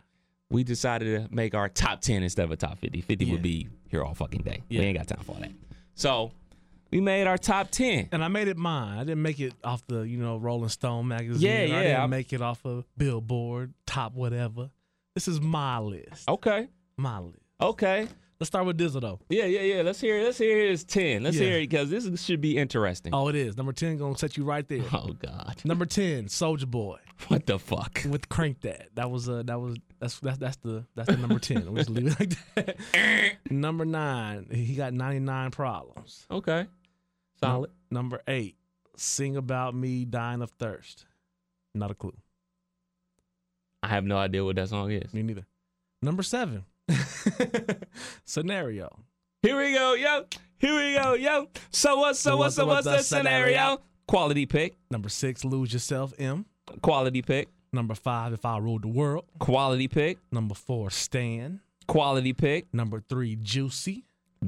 we 0.50 0.64
decided 0.64 1.30
to 1.30 1.36
make 1.36 1.54
our 1.54 1.70
top 1.70 2.02
10 2.02 2.24
instead 2.24 2.46
of 2.46 2.52
a 2.52 2.56
top 2.56 2.80
50. 2.80 3.02
50 3.02 3.26
Yeah. 3.26 3.32
would 3.34 3.42
be 3.44 3.68
here 3.90 4.04
all 4.04 4.16
fucking 4.16 4.42
day. 4.42 4.64
Yeah. 4.70 4.80
We 4.82 4.86
ain't 4.88 4.98
got 4.98 5.08
time 5.08 5.20
for 5.24 5.34
all 5.34 5.40
that. 5.42 5.52
So 5.94 6.32
we 6.92 7.02
made 7.02 7.28
our 7.28 7.38
top 7.38 7.70
10. 7.70 8.10
And 8.12 8.24
I 8.24 8.30
made 8.30 8.48
it 8.48 8.58
mine. 8.58 8.98
I 8.98 9.04
didn't 9.04 9.22
make 9.22 9.40
it 9.40 9.54
off 9.64 9.86
the, 9.86 10.02
you 10.02 10.18
know, 10.18 10.38
Rolling 10.38 10.70
Stone 10.70 11.08
magazine. 11.08 11.48
Yeah, 11.48 11.64
yeah. 11.66 11.78
I 11.78 11.84
didn't 11.84 12.00
I'm- 12.00 12.10
make 12.10 12.34
it 12.34 12.42
off 12.42 12.66
of 12.66 12.86
Billboard, 12.98 13.74
top 13.86 14.16
whatever. 14.16 14.72
This 15.16 15.28
is 15.28 15.42
my 15.42 15.80
list. 15.80 16.28
Okay. 16.30 16.68
My 16.98 17.20
list. 17.20 17.40
Okay. 17.62 18.08
Let's 18.40 18.48
start 18.48 18.66
with 18.66 18.78
Dizzle 18.78 19.02
though. 19.02 19.20
Yeah, 19.28 19.44
yeah, 19.46 19.62
yeah. 19.62 19.82
Let's 19.82 20.00
hear 20.00 20.24
let's 20.24 20.38
hear 20.38 20.70
his 20.70 20.86
10. 20.86 21.24
Let's 21.24 21.36
Yeah. 21.36 21.44
hear 21.44 21.58
it 21.58 21.62
because 21.70 21.90
this 21.90 22.24
should 22.24 22.40
be 22.40 22.58
interesting. 22.58 23.14
Oh, 23.14 23.28
it 23.28 23.36
is. 23.36 23.58
Number 23.58 23.74
10 23.74 23.98
gonna 23.98 24.18
set 24.18 24.38
you 24.38 24.46
right 24.46 24.66
there. 24.66 24.84
Oh, 24.94 25.12
God. 25.12 25.62
Number 25.66 25.86
10, 25.86 26.26
Soulja 26.28 26.66
Boy 26.66 27.00
What 27.28 27.48
the 27.48 27.60
fuck? 27.60 28.02
with 28.10 28.30
Crank 28.30 28.62
That. 28.62 28.96
That 28.96 29.12
was 29.12 29.28
uh 29.28 29.44
that 29.44 29.60
was 29.60 29.76
that's 30.00 30.20
that's 30.22 30.38
that's 30.38 30.56
the 30.58 30.86
that's 30.96 31.10
the 31.10 31.18
number 31.18 31.38
10. 31.40 31.66
We'll 31.66 31.76
just 31.84 31.90
leave 31.90 32.08
it 32.08 32.20
like 32.20 32.56
that. 32.56 33.36
number 33.52 33.84
9, 33.84 34.48
he 34.54 34.76
got 34.76 34.94
99 34.94 35.52
problems. 35.52 36.26
Okay. 36.32 36.66
Solid. 37.42 37.72
Number 37.92 38.22
8, 38.26 38.56
Sing 38.96 39.36
About 39.36 39.76
Me 39.76 40.06
Dying 40.06 40.42
of 40.42 40.52
Thirst. 40.52 41.06
Not 41.76 41.92
a 41.92 41.94
clue. 41.96 42.16
I 43.82 43.88
have 43.88 44.04
no 44.04 44.18
idea 44.18 44.44
what 44.44 44.56
that 44.58 44.70
song 44.70 44.92
is. 44.92 45.14
Me 45.14 45.24
neither. 45.24 45.46
Number 46.02 46.24
7. 46.24 46.64
Scenario. 48.26 48.90
Here 49.42 49.58
we 49.58 49.74
go, 49.74 49.94
yo. 49.94 50.26
Here 50.58 50.76
we 50.76 50.94
go, 50.94 51.14
yo. 51.14 51.48
So 51.72 51.98
what? 51.98 52.18
So 52.18 52.36
what? 52.36 52.52
So 52.52 52.66
what's 52.66 52.86
the 52.86 53.02
scenario? 53.02 53.80
Quality 54.08 54.46
pick. 54.46 54.76
Number 54.92 55.08
six, 55.08 55.46
lose 55.46 55.72
yourself, 55.72 56.14
M. 56.20 56.46
Quality 56.82 57.22
pick. 57.22 57.48
Number 57.72 57.96
five, 57.96 58.34
if 58.34 58.44
I 58.44 58.58
ruled 58.58 58.82
the 58.82 58.90
world. 58.90 59.26
Quality 59.40 59.88
pick. 59.88 60.18
Number 60.32 60.56
four, 60.56 60.90
Stan. 60.90 61.62
Quality 61.88 62.34
pick. 62.34 62.66
Number 62.74 63.00
three, 63.08 63.38
Juicy. 63.38 64.04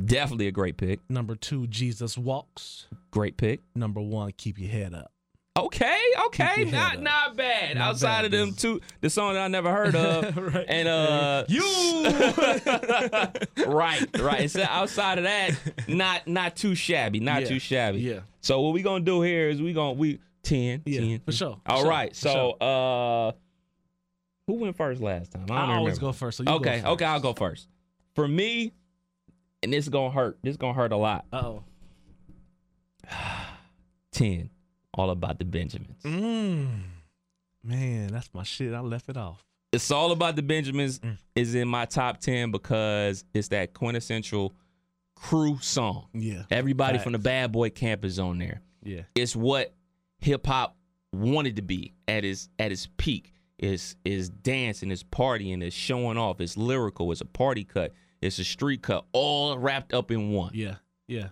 Definitely 0.05 0.47
a 0.47 0.51
great 0.51 0.75
pick. 0.77 0.99
Number 1.09 1.35
two, 1.35 1.67
Jesus 1.67 2.17
Walks. 2.17 2.87
Great 3.11 3.37
pick. 3.37 3.61
Number 3.75 4.01
one, 4.01 4.31
Keep 4.35 4.59
Your 4.59 4.71
Head 4.71 4.93
Up. 4.93 5.11
Okay, 5.59 5.99
okay, 6.27 6.63
not 6.71 7.01
not 7.01 7.35
bad. 7.35 7.75
Not 7.77 7.89
Outside 7.89 8.21
bad, 8.21 8.25
of 8.25 8.31
them 8.31 8.53
two, 8.53 8.79
the 9.01 9.09
song 9.09 9.33
that 9.33 9.41
I 9.43 9.47
never 9.49 9.69
heard 9.69 9.93
of, 9.97 10.37
Right. 10.55 10.65
and 10.65 10.87
uh, 10.87 11.43
You! 11.49 12.05
right, 13.67 14.05
right. 14.19 14.49
So 14.49 14.63
outside 14.63 15.17
of 15.17 15.25
that, 15.25 15.51
not 15.89 16.25
not 16.25 16.55
too 16.55 16.73
shabby, 16.73 17.19
not 17.19 17.41
Yeah, 17.41 17.47
too 17.49 17.59
shabby. 17.59 17.99
yeah. 17.99 18.19
So 18.39 18.61
what 18.61 18.73
we 18.73 18.81
gonna 18.81 19.03
do 19.03 19.21
here 19.21 19.49
is 19.49 19.61
we 19.61 19.73
gonna 19.73 19.91
we 19.91 20.19
10, 20.43 20.83
Yeah, 20.85 21.01
10. 21.01 21.19
for 21.25 21.31
sure, 21.33 21.57
for 21.65 21.71
All 21.71 21.81
sure, 21.81 21.89
right. 21.89 22.15
for 22.15 22.29
So 22.29 22.51
uh, 22.51 23.31
who 24.47 24.53
went 24.53 24.77
first 24.77 25.01
last 25.01 25.33
time? 25.33 25.43
I, 25.43 25.47
don't 25.47 25.57
I 25.57 25.75
always 25.75 25.95
remember. 25.97 25.99
go 25.99 26.11
first. 26.13 26.37
So 26.37 26.43
you 26.43 26.49
okay, 26.51 26.79
go 26.79 26.91
okay, 26.91 27.03
I'll 27.05 27.19
go 27.19 27.33
first. 27.33 27.67
For 28.15 28.25
me, 28.25 28.71
and 29.61 29.73
this 29.73 29.83
is 29.83 29.89
gonna 29.89 30.11
hurt. 30.11 30.37
This 30.43 30.51
is 30.51 30.57
gonna 30.57 30.73
hurt 30.75 30.93
a 30.93 30.97
lot. 30.97 31.25
Uh 31.33 31.37
oh. 31.43 31.63
Ten. 34.13 34.49
All 34.93 35.09
about 35.09 35.39
the 35.39 35.45
Benjamins. 35.45 36.03
Mm. 36.03 36.81
Man, 37.63 38.07
that's 38.07 38.29
my 38.33 38.43
shit. 38.43 38.73
I 38.73 38.79
left 38.79 39.09
it 39.09 39.17
off. 39.17 39.43
It's 39.71 39.89
all 39.91 40.11
about 40.11 40.35
the 40.35 40.41
Benjamins 40.41 40.99
Mm. 40.99 41.17
is 41.35 41.55
in 41.55 41.67
my 41.67 41.85
top 41.85 42.19
10 42.19 42.51
because 42.51 43.23
it's 43.33 43.47
that 43.49 43.73
quintessential 43.73 44.53
crew 45.15 45.57
song. 45.61 46.07
Yeah. 46.13 46.43
Everybody 46.51 46.97
from 46.97 47.13
the 47.13 47.19
Bad 47.19 47.51
Boy 47.51 47.69
Camp 47.69 48.03
is 48.03 48.19
on 48.19 48.37
there. 48.39 48.61
Yeah. 48.83 49.03
It's 49.15 49.35
what 49.35 49.73
hip 50.19 50.45
hop 50.45 50.75
wanted 51.13 51.55
to 51.57 51.61
be 51.61 51.93
at 52.07 52.25
its 52.25 52.49
at 52.59 52.71
its 52.71 52.87
peak. 52.97 53.33
Is 53.59 53.95
is 54.03 54.29
dancing, 54.29 54.89
is 54.89 55.03
partying, 55.03 55.63
is 55.63 55.73
showing 55.73 56.17
off, 56.17 56.41
it's 56.41 56.57
lyrical, 56.57 57.11
it's 57.11 57.21
a 57.21 57.25
party 57.25 57.63
cut, 57.63 57.93
it's 58.19 58.39
a 58.39 58.43
street 58.43 58.81
cut, 58.81 59.05
all 59.11 59.55
wrapped 59.59 59.93
up 59.93 60.09
in 60.09 60.31
one. 60.31 60.49
Yeah. 60.55 60.77
Yeah. 61.07 61.27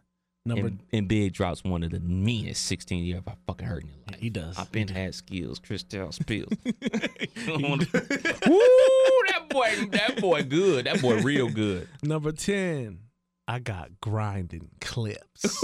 Number 0.50 0.68
And, 0.68 0.80
and 0.91 1.08
Big 1.08 1.34
drops 1.34 1.64
one 1.64 1.84
of 1.84 1.91
the 1.91 2.00
meanest 2.00 2.66
16 2.66 3.04
years 3.04 3.22
I 3.28 3.34
fucking 3.47 3.68
heard 3.68 3.84
in 3.84 3.89
your 3.89 3.97
life. 4.08 4.20
he 4.20 4.30
does. 4.30 4.58
I've 4.58 4.72
been 4.72 4.88
had 4.88 5.14
skills, 5.16 5.60
Cristal 5.60 6.12
Spills. 6.12 6.52
Woo, 6.66 7.78
that 9.28 9.45
boy, 9.50 9.70
that 9.91 10.18
boy 10.20 10.43
good. 10.43 10.86
That 10.86 11.02
boy 11.02 11.22
real 11.22 11.50
good. 11.50 11.88
Number 12.02 12.32
10, 12.32 13.00
I 13.47 13.60
got 13.60 14.02
grinding 14.02 14.70
Clipse. 14.82 15.64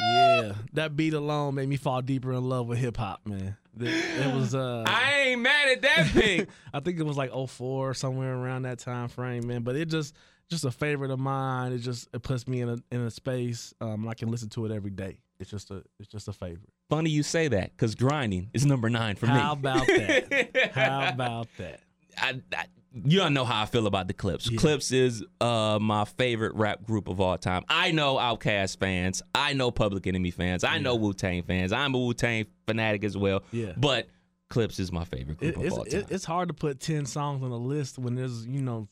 yeah. 0.00 0.52
That 0.72 0.96
beat 0.96 1.14
alone 1.14 1.54
made 1.56 1.68
me 1.68 1.76
fall 1.76 2.02
deeper 2.02 2.32
in 2.32 2.48
love 2.48 2.66
with 2.66 2.78
hip 2.78 2.96
hop, 2.96 3.20
man. 3.26 3.56
It, 3.78 3.88
it 3.88 4.32
was 4.34 4.54
uh 4.54 4.84
I 4.86 5.12
ain't 5.26 5.40
mad 5.40 5.68
at 5.68 5.82
that 5.82 6.06
pick. 6.12 6.48
I 6.72 6.78
think 6.80 7.00
it 7.00 7.02
was 7.02 7.16
like 7.16 7.32
04 7.32 7.94
somewhere 7.94 8.34
around 8.34 8.62
that 8.62 8.78
time 8.78 9.08
frame, 9.08 9.46
man. 9.48 9.62
But 9.62 9.74
it 9.76 9.88
just 9.88 10.14
just 10.54 10.64
a 10.64 10.70
favorite 10.70 11.10
of 11.10 11.18
mine. 11.18 11.72
It 11.72 11.78
just 11.78 12.08
it 12.12 12.22
puts 12.22 12.46
me 12.48 12.60
in 12.60 12.68
a 12.68 12.76
in 12.90 13.00
a 13.02 13.10
space. 13.10 13.74
Um 13.80 14.08
I 14.08 14.14
can 14.14 14.30
listen 14.30 14.48
to 14.50 14.64
it 14.66 14.72
every 14.72 14.90
day. 14.90 15.18
It's 15.38 15.50
just 15.50 15.70
a 15.70 15.82
it's 15.98 16.08
just 16.08 16.28
a 16.28 16.32
favorite. 16.32 16.70
Funny 16.88 17.10
you 17.10 17.22
say 17.22 17.48
that, 17.48 17.72
because 17.72 17.94
grinding 17.94 18.50
is 18.54 18.64
number 18.64 18.88
nine 18.88 19.16
for 19.16 19.26
me. 19.26 19.32
How 19.32 19.54
me. 19.54 19.60
about 19.60 19.86
that? 19.86 20.70
How 20.74 21.08
about 21.08 21.48
that? 21.58 21.80
I, 22.16 22.40
I, 22.56 22.66
you 23.04 23.18
don't 23.18 23.34
know 23.34 23.44
how 23.44 23.62
I 23.62 23.66
feel 23.66 23.88
about 23.88 24.06
the 24.06 24.14
Clipse. 24.14 24.48
Clipse 24.50 24.92
is 24.92 25.24
uh, 25.40 25.78
my 25.80 26.04
favorite 26.04 26.54
rap 26.54 26.84
group 26.84 27.08
of 27.08 27.20
all 27.20 27.36
time. 27.36 27.64
I 27.68 27.90
know 27.90 28.14
Outkast 28.16 28.78
fans. 28.78 29.20
I 29.34 29.52
know 29.52 29.72
Public 29.72 30.06
Enemy 30.06 30.30
fans. 30.30 30.62
I 30.62 30.78
know 30.78 30.94
Wu 30.94 31.12
Tang 31.12 31.42
fans. 31.42 31.72
I'm 31.72 31.92
a 31.94 31.98
Wu 31.98 32.14
Tang 32.14 32.46
fanatic 32.68 33.02
as 33.02 33.16
well. 33.16 33.42
Yeah. 33.50 33.72
But 33.76 34.06
Clipse 34.48 34.78
is 34.78 34.92
my 34.92 35.04
favorite 35.04 35.38
group 35.38 35.56
It, 35.58 35.66
of 35.66 35.72
all 35.72 35.84
time. 35.84 36.00
it, 36.00 36.06
it's 36.10 36.24
hard 36.24 36.46
to 36.48 36.54
put 36.54 36.78
10 36.78 37.06
songs 37.06 37.42
on 37.42 37.50
a 37.50 37.56
list 37.56 37.98
when 37.98 38.14
there's, 38.14 38.46
you 38.46 38.62
know, 38.62 38.86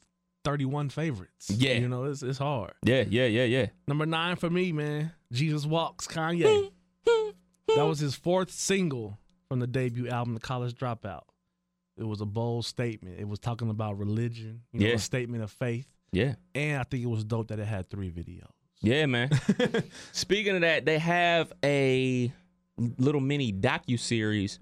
31 0.45 0.91
favorites. 0.91 1.51
Yeah. 1.51 1.75
You 1.75 1.89
know, 1.89 2.05
it's 2.05 2.23
it's 2.23 2.39
hard. 2.39 2.73
yeah, 2.85 3.05
yeah, 3.09 3.27
yeah, 3.27 3.45
yeah. 3.45 3.67
Number 3.87 4.07
9 4.07 4.37
for 4.37 4.51
me, 4.51 4.73
man. 4.73 5.13
Jesus 5.33 5.65
Walks, 5.67 6.07
Kanye. 6.07 6.71
that 7.05 7.85
was 7.87 7.99
his 8.01 8.15
fourth 8.15 8.51
single 8.51 9.19
from 9.49 9.61
the 9.61 9.67
debut 9.67 10.09
album 10.09 10.35
The 10.35 10.41
College 10.41 10.75
Dropout. 10.75 11.23
It 11.97 12.05
was 12.05 12.21
a 12.21 12.27
bold 12.27 12.65
statement. 12.65 13.21
It 13.21 13.29
was 13.29 13.39
talking 13.39 13.69
about 13.71 13.99
religion, 13.99 14.63
you 14.73 14.81
know, 14.81 14.87
Yeah. 14.89 14.95
a 14.95 14.99
statement 14.99 15.43
of 15.43 15.51
faith. 15.51 15.87
Yeah. 16.11 16.35
And 16.55 16.79
I 16.81 16.85
think 16.85 17.03
it 17.03 17.07
was 17.09 17.25
dope 17.25 17.49
that 17.49 17.59
it 17.59 17.67
had 17.67 17.89
three 17.91 18.11
videos. 18.11 18.49
Yeah, 18.83 19.07
man. 19.07 19.31
Speaking 20.13 20.57
of 20.57 20.63
that, 20.63 20.85
they 20.85 20.99
have 20.99 21.53
a 21.65 22.33
little 22.99 23.21
mini 23.21 23.53
docu 23.53 23.99
series 23.99 24.59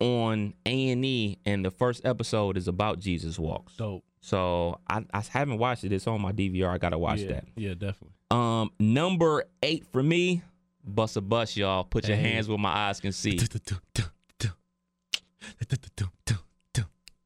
on 0.00 0.52
A 0.66 0.90
and 0.90 1.04
E, 1.04 1.38
and 1.46 1.64
the 1.64 1.70
first 1.70 2.04
episode 2.04 2.56
is 2.58 2.68
about 2.68 2.98
Jesus 2.98 3.38
walks. 3.38 3.74
Dope. 3.76 4.04
So 4.26 4.80
I, 4.90 5.04
I 5.14 5.22
haven't 5.30 5.58
watched 5.58 5.84
it. 5.84 5.92
It's 5.92 6.08
on 6.08 6.20
my 6.20 6.32
DVR. 6.32 6.68
I 6.68 6.78
gotta 6.78 6.98
watch 6.98 7.20
yeah, 7.20 7.28
that. 7.28 7.44
Yeah, 7.54 7.74
definitely. 7.74 8.10
Um, 8.32 8.72
number 8.80 9.44
eight 9.62 9.86
for 9.92 10.02
me, 10.02 10.42
Busta 10.84 11.26
Bus, 11.26 11.56
y'all. 11.56 11.84
Put 11.84 12.08
your 12.08 12.16
hands 12.16 12.48
where 12.48 12.58
my 12.58 12.88
eyes 12.88 12.98
can 12.98 13.12
see. 13.12 13.38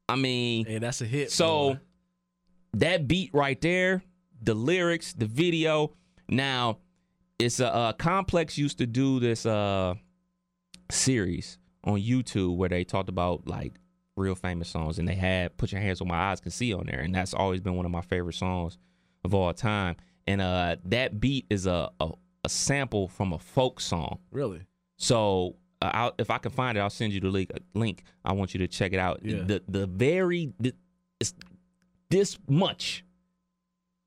I 0.07 0.15
mean, 0.15 0.65
Hey, 0.67 0.77
that's 0.77 1.01
a 1.01 1.05
hit. 1.05 1.31
so 1.31 1.73
boy. 1.73 1.79
that 2.73 3.07
beat 3.07 3.31
right 3.33 3.59
there, 3.59 4.03
the 4.39 4.53
lyrics, 4.53 5.13
the 5.13 5.25
video. 5.25 5.95
Now, 6.29 6.77
it's 7.39 7.59
a 7.59 7.73
uh, 7.73 7.93
complex 7.93 8.59
used 8.59 8.77
to 8.77 8.85
do 8.85 9.19
this 9.19 9.47
uh 9.47 9.95
series 10.91 11.57
on 11.83 11.99
YouTube 11.99 12.57
where 12.57 12.69
they 12.69 12.83
talked 12.83 13.09
about 13.09 13.47
like 13.47 13.73
real 14.15 14.35
famous 14.35 14.69
songs, 14.69 14.99
and 14.99 15.07
they 15.07 15.15
had 15.15 15.57
"Put 15.57 15.71
Your 15.71 15.81
Hands 15.81 15.99
on 16.01 16.07
My 16.07 16.31
Eyes 16.31 16.41
Can 16.41 16.51
See" 16.51 16.73
on 16.73 16.85
there, 16.85 16.99
and 16.99 17.13
that's 17.13 17.33
always 17.33 17.61
been 17.61 17.75
one 17.75 17.85
of 17.85 17.91
my 17.91 18.01
favorite 18.01 18.33
songs 18.35 18.77
of 19.23 19.33
all 19.33 19.53
time. 19.53 19.95
And 20.27 20.41
uh, 20.41 20.75
that 20.85 21.19
beat 21.19 21.45
is 21.49 21.65
a, 21.65 21.89
a 21.99 22.11
a 22.43 22.49
sample 22.49 23.07
from 23.07 23.33
a 23.33 23.39
folk 23.39 23.79
song. 23.79 24.19
really, 24.31 24.61
So 24.97 25.55
uh, 25.81 25.91
I'll, 25.93 26.15
if 26.17 26.29
I 26.29 26.37
can 26.39 26.51
find 26.51 26.77
it, 26.77 26.81
I'll 26.81 26.89
send 26.89 27.13
you 27.13 27.19
the 27.19 27.29
link. 27.29 27.51
Link. 27.73 28.03
I 28.25 28.33
want 28.33 28.53
you 28.53 28.59
to 28.59 28.67
check 28.67 28.93
it 28.93 28.99
out. 28.99 29.21
Yeah. 29.23 29.43
The 29.43 29.63
the 29.67 29.87
very 29.87 30.53
the, 30.59 30.73
it's 31.19 31.33
this 32.09 32.37
much. 32.47 33.05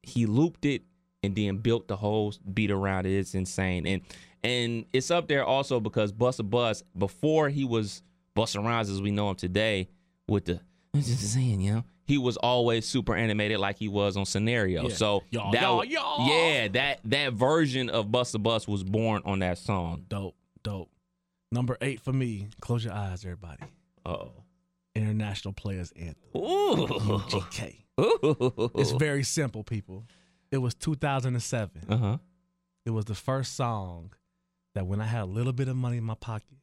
He 0.03 0.27
looped 0.27 0.65
it 0.67 0.83
and 1.23 1.35
then 1.35 1.59
built 1.59 1.89
the 1.89 1.97
whole 1.97 2.35
beat 2.53 2.71
around 2.71 3.07
it. 3.07 3.17
It's 3.17 3.35
insane, 3.35 3.87
and 3.87 4.03
and 4.43 4.85
it's 4.93 5.11
up 5.11 5.29
there 5.29 5.45
also 5.45 5.81
because 5.81 6.13
Busta 6.13 6.49
Bus 6.49 6.83
before 6.97 7.49
he 7.49 7.65
was 7.65 8.03
Busta 8.37 8.63
Rhymes 8.65 8.91
as 8.91 9.01
we 9.03 9.11
know 9.11 9.31
him 9.31 9.37
today 9.37 9.89
with 10.29 10.47
the. 10.47 10.61
I'm 10.95 11.03
just 11.03 11.33
saying, 11.33 11.61
you 11.61 11.73
know, 11.75 11.85
he 12.07 12.19
was 12.19 12.37
always 12.37 12.87
super 12.87 13.15
animated 13.17 13.59
like 13.59 13.79
he 13.79 13.89
was 13.89 14.17
on 14.17 14.27
Scenario. 14.27 14.89
Yeah. 14.89 14.95
So 14.95 15.25
Y'all, 15.31 15.51
that 15.53 15.63
y'all, 15.63 15.85
y'all. 15.85 16.29
yeah, 16.29 16.69
that 16.69 17.01
that 17.05 17.33
version 17.33 17.89
of 17.91 18.07
Busta 18.07 18.43
Bus 18.43 18.69
was 18.69 18.85
born 18.85 19.23
on 19.25 19.41
that 19.41 19.59
song. 19.59 20.05
dope, 20.09 20.37
dope. 20.63 20.91
Number 21.51 21.77
eight 21.81 22.01
for 22.01 22.13
me. 22.13 22.49
Close 22.61 22.85
your 22.85 22.95
eyes, 22.95 23.25
everybody. 23.25 23.63
Oh. 24.07 24.33
International 24.97 25.53
Players 25.53 25.93
Anthem. 25.97 26.17
Ooh. 26.37 27.21
Ooh. 27.99 28.71
It's 28.77 28.91
very 28.93 29.23
simple, 29.23 29.65
people. 29.65 30.05
It 30.51 30.59
was 30.59 30.75
2007. 30.75 31.71
uh 31.89 31.97
huh. 31.97 32.17
It 32.87 32.91
was 32.91 33.05
the 33.07 33.15
first 33.15 33.57
song 33.57 34.13
that 34.75 34.87
when 34.87 35.01
I 35.01 35.07
had 35.07 35.23
a 35.23 35.27
little 35.27 35.53
bit 35.53 35.69
of 35.69 35.77
money 35.77 35.97
in 35.97 36.05
my 36.05 36.15
pocket, 36.15 36.59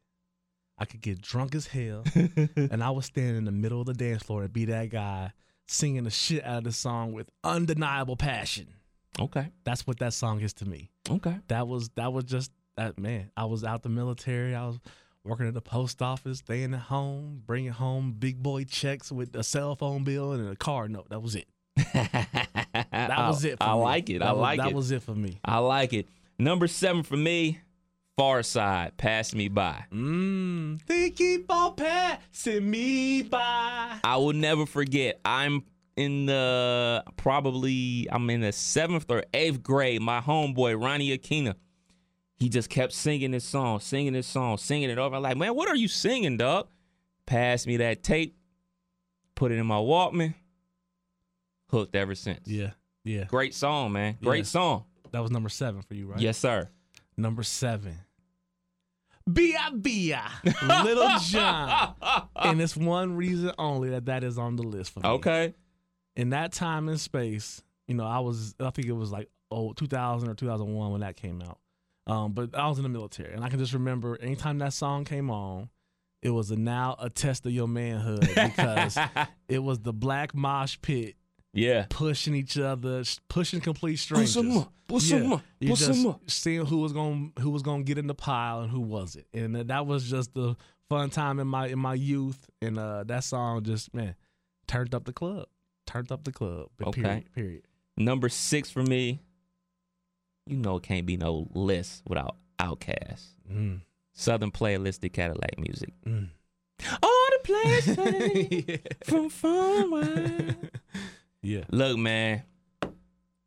I 0.82 0.86
could 0.86 1.02
get 1.02 1.22
drunk 1.22 1.54
as 1.54 1.68
hell, 1.68 2.04
and 2.56 2.84
I 2.84 2.90
would 2.90 3.04
stand 3.04 3.38
in 3.38 3.46
the 3.46 3.52
middle 3.52 3.80
of 3.82 3.86
the 3.86 3.94
dance 3.94 4.24
floor 4.24 4.42
and 4.42 4.52
be 4.52 4.66
that 4.66 4.90
guy 4.90 5.32
singing 5.68 6.06
the 6.06 6.10
shit 6.10 6.44
out 6.44 6.58
of 6.60 6.64
the 6.64 6.72
song 6.72 7.14
with 7.14 7.30
undeniable 7.44 8.16
passion. 8.18 8.68
Okay. 9.20 9.50
That's 9.64 9.86
what 9.86 10.00
that 10.00 10.14
song 10.14 10.40
is 10.42 10.54
to 10.56 10.66
me. 10.66 10.90
Okay. 11.08 11.36
That 11.50 11.68
was 11.68 11.90
that 11.98 12.12
was 12.12 12.24
just 12.24 12.52
that 12.78 12.98
man. 12.98 13.30
I 13.38 13.46
was 13.46 13.64
out 13.64 13.84
the 13.84 13.90
military. 13.90 14.56
I 14.56 14.66
was 14.66 14.80
working 15.24 15.48
at 15.48 15.54
the 15.54 15.62
post 15.62 16.02
office, 16.02 16.40
staying 16.40 16.74
at 16.74 16.80
home, 16.80 17.44
bringing 17.46 17.72
home 17.72 18.14
big 18.18 18.42
boy 18.42 18.64
checks 18.64 19.12
with 19.12 19.36
a 19.36 19.44
cell 19.44 19.76
phone 19.76 20.04
bill 20.04 20.32
and 20.32 20.50
a 20.50 20.56
car 20.56 20.88
note. 20.88 21.10
That 21.12 21.22
was 21.22 21.36
it. 21.36 21.48
That 22.74 23.28
was 23.28 23.46
it. 23.46 23.58
For 23.60 23.64
I 23.64 23.74
me. 23.76 23.80
like 23.82 24.10
it. 24.10 24.20
That 24.20 24.28
I 24.30 24.32
was- 24.34 24.42
like 24.42 24.58
that 24.60 24.68
it. 24.68 24.70
That 24.72 24.76
was 24.76 24.92
it 24.92 25.04
for 25.04 25.14
me. 25.16 25.40
I 25.46 25.60
like 25.60 25.94
it. 25.94 26.08
Number 26.40 26.68
seven 26.68 27.04
for 27.04 27.18
me, 27.18 27.60
Pharcyde, 28.18 28.98
Pass 28.98 29.34
Me 29.34 29.48
By. 29.48 29.86
Mmm. 29.92 30.80
They 30.86 31.10
keep 31.10 31.52
on 31.52 31.76
passing 31.76 32.70
me 32.70 33.24
by. 33.24 34.00
I 34.04 34.18
will 34.18 34.34
never 34.34 34.66
forget. 34.66 35.20
I'm 35.26 35.64
in 35.96 36.26
the 36.26 37.04
probably 37.18 38.08
I'm 38.12 38.30
in 38.30 38.42
the 38.42 38.52
seventh 38.52 39.10
or 39.10 39.24
eighth 39.34 39.64
grade. 39.64 40.02
My 40.02 40.20
homeboy 40.22 40.82
Ronnie 40.82 41.18
Akina, 41.18 41.56
he 42.38 42.50
just 42.50 42.70
kept 42.70 42.94
singing 42.94 43.32
this 43.32 43.44
song, 43.46 43.80
singing 43.80 44.14
this 44.14 44.28
song, 44.28 44.58
singing 44.58 44.90
it 44.90 44.98
over. 44.98 45.16
I'm 45.16 45.22
like, 45.24 45.38
man, 45.38 45.56
what 45.56 45.68
are 45.70 45.76
you 45.76 45.88
singing, 45.88 46.38
dog? 46.38 46.68
Pass 47.26 47.66
me 47.66 47.78
that 47.78 48.04
tape. 48.04 48.36
Put 49.36 49.52
it 49.52 49.56
in 49.58 49.66
my 49.66 49.78
Walkman. 49.78 50.34
Hooked 51.70 51.96
ever 51.96 52.16
since. 52.16 52.46
Yeah. 52.48 52.72
Yeah. 53.04 53.24
Great 53.24 53.56
song, 53.56 53.94
man. 53.94 54.18
Great 54.22 54.40
Yeah. 54.40 54.44
song. 54.44 54.84
That 55.12 55.22
was 55.22 55.32
number 55.32 55.50
seven 55.50 55.82
for 55.82 55.94
you, 55.94 56.08
right? 56.08 56.20
Yes, 56.20 56.38
sir. 56.38 56.70
Number 57.18 57.44
seven. 57.44 57.98
Bia 59.32 59.72
Bia. 59.80 60.24
Lil 60.84 61.20
Jon. 61.20 61.94
and 62.36 62.62
it's 62.62 62.76
one 62.76 63.16
reason 63.16 63.52
only 63.58 63.90
that 63.92 64.06
that 64.06 64.24
is 64.24 64.38
on 64.38 64.56
the 64.56 64.64
list 64.64 64.94
for 64.94 65.02
me. 65.02 65.10
Okay. 65.10 65.54
in 66.16 66.32
that 66.32 66.52
time 66.52 66.90
and 66.90 67.00
space, 67.00 67.62
you 67.88 67.96
know, 67.96 68.06
I 68.06 68.20
was 68.20 68.56
I 68.60 68.70
think 68.72 68.88
it 68.88 68.94
was 68.94 69.12
like 69.12 69.30
oh 69.52 69.74
2000 69.74 70.28
or 70.30 70.34
2001 70.34 70.92
when 70.92 71.02
that 71.02 71.16
came 71.16 71.42
out. 71.42 71.60
Um, 72.08 72.34
but 72.34 72.56
I 72.58 72.68
was 72.68 72.78
in 72.78 72.84
the 72.84 72.90
military, 72.90 73.34
and 73.34 73.44
I 73.44 73.50
can 73.50 73.60
just 73.60 73.74
remember 73.74 74.18
anytime 74.20 74.58
that 74.58 74.74
song 74.74 75.06
came 75.06 75.30
on, 75.30 75.70
it 76.24 76.32
was 76.32 76.50
a 76.50 76.56
now 76.56 76.96
a 77.00 77.10
test 77.12 77.46
of 77.46 77.52
your 77.52 77.68
manhood 77.68 78.28
because 78.34 78.98
it 79.48 79.60
was 79.60 79.80
the 79.80 79.94
black 79.94 80.34
mosh 80.34 80.78
pit 80.82 81.16
Yeah. 81.54 81.86
pushing 81.90 82.34
each 82.36 82.58
other, 82.58 83.04
pushing 83.28 83.60
complete 83.62 83.98
strangers. 83.98 84.34
some 84.34 84.48
more, 84.48 84.68
put 84.88 85.02
some 85.02 85.24
more, 85.24 85.42
you 85.60 85.70
put 85.72 85.80
just 85.80 86.00
more. 86.02 86.20
seeing 86.28 86.66
who 86.66 86.78
was 86.78 86.94
going 86.94 87.34
who 87.40 87.50
was 87.50 87.62
going 87.62 87.82
to 87.82 87.86
get 87.86 87.98
in 87.98 88.08
the 88.08 88.16
pile 88.16 88.62
and 88.62 88.72
who 88.72 88.80
was 88.80 89.16
it, 89.18 89.28
and 89.34 89.56
that- 89.56 89.68
that 89.68 89.86
was 89.86 90.10
just 90.10 90.34
the 90.34 90.56
fun 90.90 91.10
time 91.10 91.40
in 91.40 91.48
my 91.48 91.68
in 91.68 91.80
my 91.80 91.94
youth. 91.94 92.50
And 92.62 92.78
uh, 92.80 93.04
that 93.06 93.24
song 93.26 93.64
just 93.64 93.94
man 93.94 94.16
turned 94.68 94.94
up 94.96 95.04
the 95.06 95.14
club, 95.14 95.48
turned 95.86 96.12
up 96.12 96.24
the 96.24 96.32
club. 96.32 96.68
Okay. 96.86 97.02
Period. 97.02 97.34
Period. 97.36 97.62
Number 97.98 98.30
six 98.30 98.70
for 98.72 98.84
me. 98.84 99.20
You 100.48 100.58
know 100.58 100.78
it 100.78 100.84
can't 100.84 101.06
be 101.06 101.18
no 101.18 101.48
list 101.54 102.04
without 102.08 102.38
Outkast. 102.60 103.26
Mm. 103.52 103.82
Southern 104.14 104.52
playlistic 104.52 105.14
Cadillac 105.14 105.58
music. 105.60 105.94
Mm. 106.06 106.30
All 107.04 107.28
the 107.34 107.40
players 107.44 108.80
from 109.06 109.30
far 109.30 109.86
away. 109.86 110.56
Yeah. 111.42 111.64
Look, 111.72 111.98
man. 111.98 112.44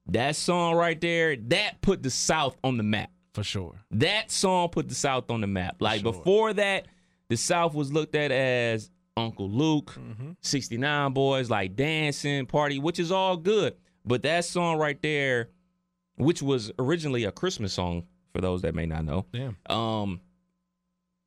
That 0.09 0.37
song 0.37 0.75
right 0.75 1.01
there, 1.01 1.37
that 1.37 1.81
put 1.81 2.03
the 2.03 2.11
South 2.11 2.57
on 2.63 2.77
the 2.77 2.83
map. 2.83 3.11
for 3.33 3.43
sure. 3.43 3.81
That 3.91 4.31
song 4.31 4.69
put 4.69 4.89
the 4.89 4.95
South 4.95 5.31
on 5.31 5.41
the 5.41 5.47
map. 5.47 5.77
Like 5.81 6.03
Sure. 6.03 6.13
before 6.13 6.53
that, 6.55 6.87
the 7.29 7.37
South 7.37 7.75
was 7.75 7.93
looked 7.93 8.15
at 8.15 8.31
as 8.31 8.91
Uncle 9.17 9.49
Luke, 9.51 9.95
Mm-hmm. 9.99 10.33
69 10.41 11.13
Boys, 11.13 11.49
like 11.51 11.75
dancing, 11.75 12.47
party, 12.47 12.79
which 12.79 12.99
is 12.99 13.11
all 13.11 13.37
good. 13.37 13.75
But 14.05 14.23
that 14.23 14.45
song 14.45 14.77
right 14.79 15.01
there, 15.01 15.49
which 16.17 16.43
was 16.43 16.71
originally 16.79 17.25
a 17.25 17.33
Christmas 17.33 17.73
song, 17.73 18.05
for 18.35 18.41
those 18.41 18.63
that 18.63 18.75
may 18.75 18.85
not 18.87 19.05
know, 19.05 19.25
Damn. 19.33 19.57
um, 19.75 20.21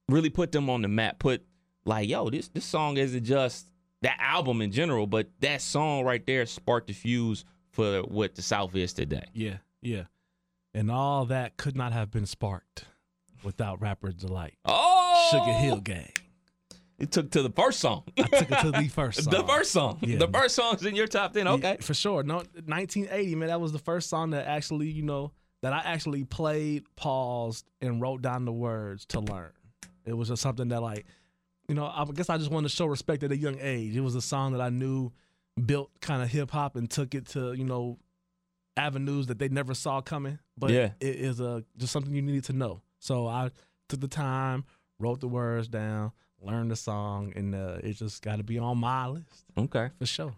really 0.10 0.30
put 0.30 0.52
them 0.52 0.70
on 0.70 0.82
the 0.82 0.88
map. 0.88 1.18
Put 1.20 1.44
like, 1.86 2.08
yo, 2.08 2.30
this 2.30 2.48
this 2.50 2.66
song 2.66 2.98
isn't 2.98 3.24
just 3.24 3.68
that 4.02 4.18
album 4.20 4.62
in 4.62 4.72
general, 4.72 5.08
but 5.08 5.30
that 5.42 5.62
song 5.62 6.04
right 6.04 6.26
there 6.26 6.46
sparked 6.46 6.88
the 6.88 6.94
fuse 6.94 7.46
for 7.72 8.02
what 8.02 8.36
the 8.36 8.42
South 8.42 8.76
is 8.76 8.94
today. 8.94 9.26
Yeah, 9.34 9.58
yeah. 9.82 10.04
And 10.74 10.92
all 10.92 11.26
that 11.26 11.58
could 11.58 11.76
not 11.76 11.94
have 11.94 12.12
been 12.12 12.26
sparked 12.26 12.86
without 13.44 13.82
Rapper's 13.82 14.16
Delight. 14.16 14.56
Oh, 14.66 15.30
Sugarhill 15.34 15.84
Gang. 15.84 16.12
It 17.00 17.12
took 17.12 17.30
to 17.32 17.44
the 17.44 17.50
first 17.52 17.80
song. 17.80 18.04
I 18.18 18.24
took 18.24 18.52
it 18.52 18.60
to 18.62 18.72
the 18.72 18.88
first 18.94 19.24
song. 19.24 19.32
The 19.34 19.44
first 19.44 19.72
song. 19.72 20.00
Yeah. 20.02 20.18
The 20.18 20.28
first 20.28 20.56
song's 20.56 20.84
in 20.86 20.96
your 20.96 21.06
top 21.08 21.34
10. 21.34 21.46
Yeah, 21.46 21.52
Okay. 21.54 21.78
for 21.80 21.94
sure. 21.94 22.24
No, 22.24 22.38
1980, 22.38 23.36
man. 23.36 23.50
That 23.50 23.62
was 23.62 23.72
the 23.72 23.78
first 23.80 24.10
song 24.10 24.32
that 24.32 24.48
actually, 24.48 24.88
you 24.90 25.04
know, 25.04 25.32
that 25.62 25.74
I 25.74 25.80
actually 25.86 26.24
played, 26.24 26.86
paused, 26.96 27.66
and 27.82 28.02
wrote 28.02 28.22
down 28.24 28.46
the 28.46 28.52
words 28.52 29.06
to 29.08 29.20
learn. 29.20 29.52
It 30.06 30.14
was 30.14 30.30
just 30.30 30.42
something 30.42 30.70
that, 30.70 30.82
like, 30.82 31.06
you 31.68 31.76
know, 31.76 31.86
I 31.86 32.06
guess 32.14 32.30
I 32.30 32.38
just 32.38 32.50
wanted 32.52 32.70
to 32.70 32.76
show 32.76 32.86
respect 32.86 33.24
at 33.24 33.32
a 33.32 33.38
young 33.38 33.58
age. 33.60 33.96
It 33.96 34.02
was 34.02 34.16
a 34.16 34.22
song 34.22 34.54
that 34.54 34.62
I 34.62 34.70
knew 34.70 35.12
built 35.66 35.90
kind 36.02 36.22
of 36.22 36.30
hip 36.30 36.52
hop 36.52 36.76
and 36.76 36.90
took 36.90 37.14
it 37.14 37.28
to, 37.30 37.54
you 37.54 37.64
know, 37.66 37.98
avenues 38.78 39.28
that 39.28 39.40
they 39.40 39.50
never 39.50 39.74
saw 39.74 40.02
coming. 40.02 40.40
But 40.58 40.72
Yeah. 40.72 40.92
it 41.00 41.16
is 41.16 41.40
a 41.40 41.64
just 41.78 41.92
something 41.92 42.14
you 42.14 42.22
needed 42.22 42.46
to 42.46 42.54
know. 42.54 42.82
So 43.00 43.28
I 43.28 43.52
took 43.90 44.00
the 44.00 44.08
time, 44.08 44.64
wrote 45.00 45.20
the 45.20 45.28
words 45.28 45.68
down, 45.68 46.12
learned 46.42 46.72
the 46.72 46.76
song, 46.76 47.34
and 47.36 47.54
uh, 47.56 47.80
it 47.84 47.94
just 47.94 48.22
got 48.22 48.38
to 48.38 48.44
be 48.44 48.58
on 48.60 48.78
my 48.78 49.08
list 49.08 49.46
Okay. 49.58 49.90
for 49.98 50.06
sure. 50.06 50.36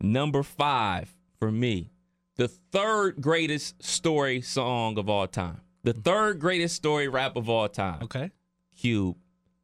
Number 0.00 0.42
five 0.42 1.14
for 1.38 1.50
me, 1.52 1.90
the 2.36 2.48
third 2.48 3.20
greatest 3.20 3.82
story 3.82 4.40
song 4.42 4.98
of 4.98 5.08
all 5.08 5.26
time. 5.26 5.60
The 5.84 5.92
third 5.94 6.38
greatest 6.40 6.74
story 6.76 7.08
rap 7.08 7.36
of 7.36 7.48
all 7.48 7.68
time. 7.68 8.02
Okay. 8.02 8.30
Cube, 8.76 9.16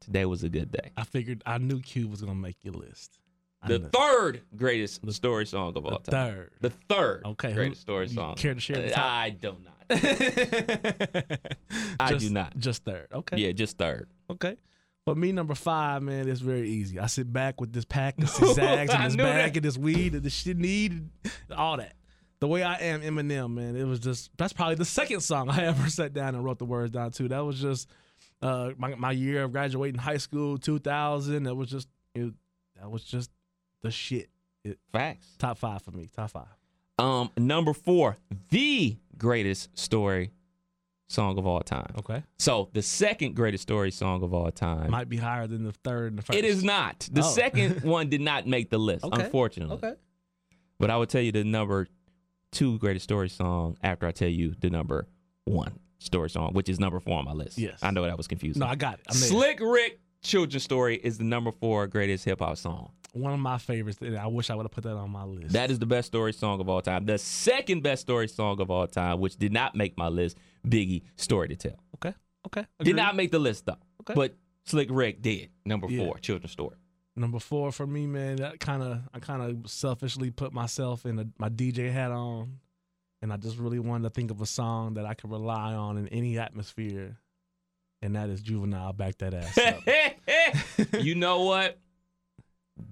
today 0.07 0.25
was 0.25 0.43
a 0.43 0.49
good 0.49 0.73
day. 0.73 0.91
I 0.97 1.05
figured 1.05 1.43
I 1.45 1.59
knew 1.59 1.81
Cube 1.81 2.11
was 2.11 2.23
gonna 2.23 2.35
make 2.35 2.57
your 2.63 2.75
list. 2.75 3.19
I 3.63 3.69
The 3.69 3.79
knew- 3.81 3.89
third 3.89 4.43
greatest 4.57 5.11
story 5.13 5.45
song 5.47 5.75
of 5.77 5.85
all 5.85 6.01
the 6.03 6.11
time. 6.11 6.33
third. 6.35 6.51
The 6.61 6.71
third 6.71 7.23
Okay, 7.27 7.49
who- 7.51 7.55
greatest 7.55 7.81
story 7.83 8.07
you 8.07 8.15
song. 8.15 8.37
care 8.37 8.55
to 8.55 8.61
share 8.61 8.81
the 8.81 8.91
top? 8.91 9.05
I 9.05 9.31
do 9.31 9.57
not. 9.65 9.73
I 12.01 12.11
Just- 12.11 12.27
do 12.27 12.33
not. 12.33 12.57
Just 12.59 12.85
third. 12.85 13.09
Okay. 13.13 13.37
Yeah, 13.39 13.53
just 13.53 13.79
third. 13.79 14.09
Okay. 14.31 14.57
But 15.05 15.17
me, 15.17 15.31
number 15.33 15.55
five, 15.55 16.03
man, 16.03 16.29
it's 16.29 16.41
very 16.41 16.69
easy. 16.69 16.99
I 16.99 17.07
sit 17.07 17.33
back 17.33 17.61
with 17.61 17.73
this 17.73 17.85
pack 17.85 18.19
of 18.21 18.29
zags 18.29 18.91
I 18.91 19.05
and 19.05 19.13
this 19.13 19.17
bag 19.17 19.53
that. 19.53 19.57
and 19.59 19.65
this 19.65 19.79
weed 19.79 20.15
and 20.15 20.23
this 20.23 20.35
shit 20.35 20.57
need 20.59 21.09
all 21.57 21.77
that. 21.77 21.95
The 22.41 22.49
way 22.49 22.63
I 22.65 22.75
am, 22.75 23.01
Eminem, 23.03 23.55
man, 23.55 23.77
it 23.77 23.85
was 23.85 24.01
just 24.01 24.31
that's 24.37 24.53
probably 24.53 24.75
the 24.75 24.85
second 24.85 25.21
song 25.21 25.49
I 25.49 25.63
ever 25.67 25.89
sat 25.89 26.13
down 26.13 26.35
and 26.35 26.45
wrote 26.45 26.59
the 26.59 26.65
words 26.67 26.91
down 26.91 27.13
to. 27.13 27.29
That 27.29 27.45
was 27.45 27.61
just 27.61 27.89
uh, 28.43 28.70
my 28.76 28.95
my 28.95 29.12
year 29.12 29.45
of 29.45 29.53
graduating 29.53 29.99
high 30.01 30.16
school, 30.18 30.59
2000. 30.59 31.45
That 31.45 31.55
was 31.55 31.68
just 31.70 31.89
it, 32.14 32.32
that 32.78 32.91
was 32.91 33.05
just 33.05 33.30
the 33.82 33.91
shit. 33.91 34.28
It, 34.64 34.78
Facts. 34.93 35.26
top 35.39 35.59
five 35.59 35.82
for 35.82 35.93
me. 35.93 36.09
Top 36.14 36.30
five. 36.30 36.47
Um, 36.99 37.30
number 37.37 37.72
four, 37.72 38.16
the 38.51 38.97
greatest 39.16 39.78
story 39.78 40.32
song 41.09 41.39
of 41.39 41.47
all 41.47 41.61
time. 41.61 41.93
Okay. 41.99 42.22
So 42.39 42.68
the 42.72 42.82
second 42.82 43.37
greatest 43.37 43.62
story 43.62 43.91
song 43.93 44.22
of 44.24 44.34
all 44.34 44.51
time. 44.51 44.91
Might 44.91 45.09
be 45.09 45.16
higher 45.18 45.47
than 45.47 45.62
the 45.62 45.72
third 45.72 46.12
and 46.12 46.18
the 46.18 46.22
first. 46.22 46.39
it 46.39 46.45
is 46.45 46.64
not. 46.64 47.09
The 47.12 47.20
Oh. 47.22 47.30
second 47.30 47.82
one 47.84 48.09
did 48.09 48.20
not 48.22 48.47
make 48.49 48.70
the 48.70 48.78
list, 48.78 49.05
Okay. 49.05 49.24
unfortunately. 49.24 49.76
Okay. 49.76 49.93
But 50.80 50.91
I 50.91 50.97
will 50.97 51.07
tell 51.07 51.20
you 51.22 51.30
the 51.32 51.45
number 51.45 51.87
two 52.51 52.78
greatest 52.78 53.05
story 53.05 53.28
song 53.28 53.76
after 53.82 54.07
I 54.07 54.11
tell 54.12 54.28
you 54.28 54.55
the 54.59 54.68
number 54.70 55.07
one 55.45 55.78
story 55.99 56.31
song, 56.31 56.53
which 56.53 56.69
is 56.69 56.79
number 56.81 57.01
four 57.01 57.19
on 57.19 57.25
my 57.25 57.33
list. 57.33 57.59
Yes. 57.59 57.79
I 57.83 57.91
know 57.91 58.03
that 58.05 58.17
was 58.17 58.27
confusing. 58.29 58.61
No, 58.61 58.67
I 58.67 58.75
got 58.75 58.95
it. 58.95 59.01
I. 59.09 59.13
Slick 59.15 59.61
Rick 59.61 60.01
Children's 60.23 60.65
Story 60.65 60.97
is 60.97 61.19
the 61.19 61.25
number 61.25 61.53
four 61.53 61.87
greatest 61.87 62.25
hip 62.25 62.41
hop 62.41 62.57
song. 62.57 62.91
One 63.13 63.33
of 63.33 63.39
my 63.41 63.57
favorites. 63.59 63.99
and 64.03 64.17
I 64.19 64.27
wish 64.27 64.51
I 64.51 64.55
would 64.55 64.65
have 64.65 64.73
put 64.73 64.85
that 64.85 64.95
on 64.97 65.11
my 65.11 65.25
list. 65.25 65.53
That 65.55 65.71
is 65.71 65.79
the 65.79 65.87
best 65.87 66.07
story 66.09 66.33
song 66.35 66.61
of 66.61 66.69
all 66.69 66.83
time. 66.83 67.07
The 67.07 67.17
second 67.17 67.83
best 67.83 68.03
story 68.03 68.29
song 68.29 68.61
of 68.61 68.71
all 68.71 68.87
time, 68.87 69.21
which 69.21 69.37
did 69.37 69.53
not 69.53 69.75
make 69.75 69.97
my 69.97 70.09
list, 70.09 70.37
Biggie 70.67 71.03
Story 71.17 71.49
to 71.49 71.57
Tell. 71.57 71.79
okay. 71.97 72.15
Okay. 72.47 72.65
Did 72.81 72.95
not 72.97 73.17
make 73.17 73.31
the 73.33 73.39
list 73.39 73.67
though. 73.67 73.77
Okay. 74.03 74.15
But 74.15 74.37
Slick 74.67 74.89
Rick 74.91 75.23
did. 75.23 75.49
Number 75.65 75.89
Yeah. 75.89 76.05
four, 76.05 76.19
Children's 76.19 76.53
Story. 76.53 76.77
Number 77.17 77.39
four 77.39 77.73
for 77.73 77.87
me, 77.87 78.07
man. 78.07 78.37
That 78.37 78.61
kind 78.61 78.83
of 78.83 79.01
I 79.15 79.19
kind 79.21 79.43
of 79.43 79.71
selfishly 79.71 80.31
put 80.31 80.53
myself 80.53 81.07
in 81.07 81.19
a, 81.19 81.27
my 81.39 81.49
DJ 81.49 81.91
hat 81.91 82.11
on, 82.13 82.59
and 83.23 83.33
I 83.33 83.37
just 83.37 83.59
really 83.59 83.79
wanted 83.79 84.05
to 84.05 84.11
think 84.11 84.31
of 84.31 84.41
a 84.41 84.47
song 84.47 84.95
that 84.95 85.07
I 85.07 85.14
could 85.14 85.31
rely 85.31 85.75
on 85.75 85.97
in 85.99 86.09
any 86.09 86.39
atmosphere, 86.39 87.19
and 88.03 88.17
that 88.17 88.29
is 88.29 88.41
Juvenile. 88.41 88.93
Back 88.93 89.19
that 89.19 89.35
ass 89.35 89.59
up. 89.59 91.03
you 91.03 91.14
know 91.14 91.45
what? 91.45 91.79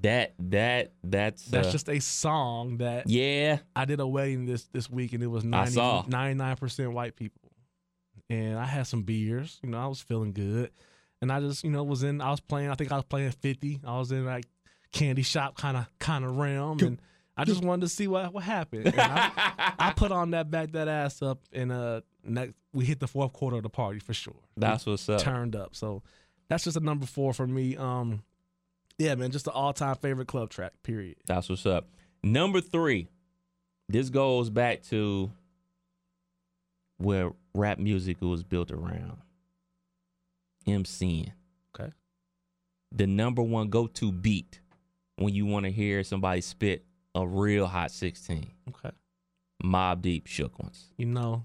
That 0.01 0.35
that 0.39 0.93
that's 1.03 1.45
That's 1.45 1.68
uh, 1.68 1.72
just 1.72 1.89
a 1.91 2.01
song 2.01 2.79
that 2.79 3.09
yeah. 3.09 3.59
I 3.77 3.85
did 3.85 4.01
a 4.01 4.07
wedding 4.07 4.47
this 4.47 4.64
this 4.72 4.89
week, 4.89 5.12
and 5.12 5.22
it 5.22 5.27
was 5.27 5.45
I 5.45 6.05
99 6.09 6.57
percent 6.57 6.93
white 6.93 7.16
people, 7.16 7.51
and 8.31 8.59
I 8.59 8.64
had 8.64 8.87
some 8.87 9.03
beers. 9.03 9.61
You 9.62 9.70
know, 9.70 9.79
I 9.79 9.87
was 9.87 10.01
feeling 10.01 10.33
good, 10.33 10.70
and 11.20 11.31
I 11.31 11.41
just 11.41 11.64
you 11.64 11.70
know 11.70 11.85
was 11.85 12.03
in. 12.03 12.22
I 12.22 12.31
was 12.31 12.41
playing. 12.41 12.70
I 12.70 12.75
think 12.75 12.93
I 12.93 12.97
was 12.97 13.05
playing 13.05 13.31
fifty. 13.33 13.81
I 13.87 13.99
was 13.99 14.11
in 14.11 14.25
like 14.25 14.47
candy 14.93 15.22
shop 15.22 15.59
kind 15.59 15.77
of 15.77 15.87
kind 15.99 16.25
of 16.25 16.39
realm, 16.39 16.79
and 16.81 16.99
I 17.37 17.45
just 17.45 17.64
wanted 17.64 17.82
to 17.82 17.89
see 17.89 18.07
what 18.07 18.32
what 18.32 18.45
happened. 18.45 18.95
I, 18.97 19.72
I 19.78 19.93
put 19.93 20.12
on 20.12 20.30
that 20.32 20.51
back 20.51 20.72
that 20.72 20.89
ass 20.89 21.20
up, 21.22 21.41
and 21.53 21.72
uh, 21.72 22.01
next 22.22 22.55
we 22.72 22.85
hit 22.85 23.01
the 23.01 23.09
fourth 23.09 23.32
quarter 23.32 23.57
of 23.57 23.62
the 23.62 23.70
party 23.70 23.99
for 23.99 24.14
sure. 24.14 24.37
That's 24.57 24.87
what's 24.87 25.09
up. 25.09 25.20
turned 25.20 25.57
up. 25.57 25.74
So 25.74 26.03
that's 26.49 26.64
just 26.64 26.76
a 26.76 26.80
number 26.80 27.07
four 27.07 27.32
for 27.32 27.47
me. 27.47 27.76
Um, 27.76 28.22
yeah, 28.99 29.14
man, 29.16 29.30
just 29.30 29.47
the 29.47 29.51
all 29.51 29.72
time 29.72 29.97
favorite 29.97 30.28
club 30.28 30.51
track. 30.51 30.72
Period. 30.82 31.16
That's 31.26 31.49
what's 31.49 31.66
up. 31.66 31.89
Number 32.22 32.61
three. 32.61 33.09
This 33.89 34.09
goes 34.09 34.49
back 34.49 34.82
to 34.85 35.30
where 36.97 37.32
rap 37.55 37.78
music 37.78 38.20
was 38.22 38.43
built 38.43 38.70
around. 38.70 39.18
MCing. 40.66 41.32
Okay. 41.78 41.93
The 42.93 43.07
number 43.07 43.43
one 43.43 43.68
go 43.68 43.87
to 43.89 44.11
beat 44.11 44.61
when 45.16 45.35
you 45.35 45.45
want 45.45 45.64
to 45.66 45.70
hear 45.70 46.03
somebody 46.03 46.41
spit 46.41 46.85
a 47.15 47.27
real 47.27 47.67
hot 47.67 47.91
16. 47.91 48.47
Okay. 48.71 48.91
Mobb 49.62 50.03
Deep 50.03 50.27
Shook 50.27 50.59
Ones. 50.59 50.91
You 50.99 51.07
know, 51.07 51.45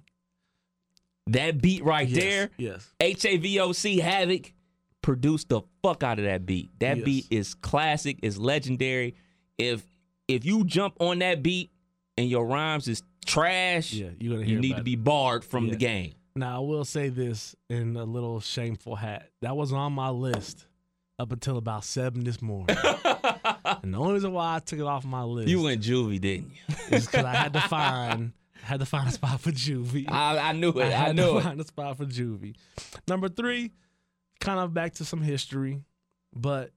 That 1.28 1.62
beat 1.62 1.84
right 1.84 2.08
yes, 2.08 2.20
there, 2.24 2.50
Yes. 2.58 2.92
HAVOC 3.00 4.00
Havoc 4.00 4.54
produced 5.02 5.50
the 5.50 5.62
fuck 5.84 6.04
out 6.04 6.18
of 6.20 6.26
that 6.26 6.46
beat. 6.46 6.72
That 6.80 6.98
Yes. 6.98 7.06
beat 7.06 7.26
is 7.30 7.54
classic, 7.54 8.18
is 8.24 8.38
legendary. 8.38 9.16
If 9.58 9.86
if 10.28 10.46
you 10.46 10.64
jump 10.64 10.96
on 11.00 11.20
that 11.20 11.42
beat 11.42 11.72
and 12.18 12.30
your 12.30 12.46
rhymes 12.46 12.88
is 12.88 13.02
trash, 13.26 13.94
Yeah, 13.94 14.10
you're 14.20 14.34
gonna 14.36 14.46
hear. 14.46 14.56
you 14.56 14.62
need 14.62 14.76
to 14.76 14.84
be 14.84 14.96
barred 14.96 15.44
from 15.44 15.66
Yeah. 15.66 15.72
the 15.72 15.78
game. 15.78 16.14
Now 16.36 16.58
I 16.58 16.60
will 16.60 16.86
say 16.86 17.10
this 17.10 17.56
in 17.70 17.96
a 17.98 18.04
little 18.06 18.40
shameful 18.40 18.96
hat. 18.96 19.30
That 19.42 19.56
was 19.58 19.74
on 19.74 19.94
my 19.94 20.10
list 20.10 20.68
up 21.20 21.32
until 21.32 21.58
about 21.58 21.84
seven 21.84 22.24
this 22.24 22.42
morning. 22.42 22.76
and 22.84 23.94
the 23.94 23.98
only 23.98 24.14
reason 24.14 24.32
why 24.32 24.56
I 24.56 24.60
took 24.60 24.80
it 24.80 24.86
off 24.86 25.06
my 25.06 25.24
list 25.24 25.50
you 25.50 25.62
went 25.62 25.82
juvie, 25.82 26.20
didn't 26.20 26.52
you? 26.52 26.76
is 26.98 27.06
because 27.06 27.26
I 27.26 27.36
had 27.36 27.54
to 27.54 27.62
find 27.62 28.32
had 28.64 28.80
to 28.80 28.86
find 28.86 29.08
a 29.08 29.12
spot 29.12 29.40
for 29.40 29.52
Juvie. 29.52 30.10
I, 30.10 30.38
I 30.38 30.52
knew 30.52 30.70
it. 30.70 30.78
I, 30.78 30.90
had 30.90 31.16
knew 31.16 31.24
to 31.24 31.38
it. 31.38 31.44
find 31.44 31.60
a 31.60 31.64
spot 31.64 31.98
for 31.98 32.06
Juvie. 32.06 32.56
Number 33.08 33.28
three, 33.28 33.72
kind 34.40 34.60
of 34.60 34.74
back 34.74 34.94
to 34.96 35.06
some 35.06 35.22
history, 35.22 35.82
but 36.36 36.72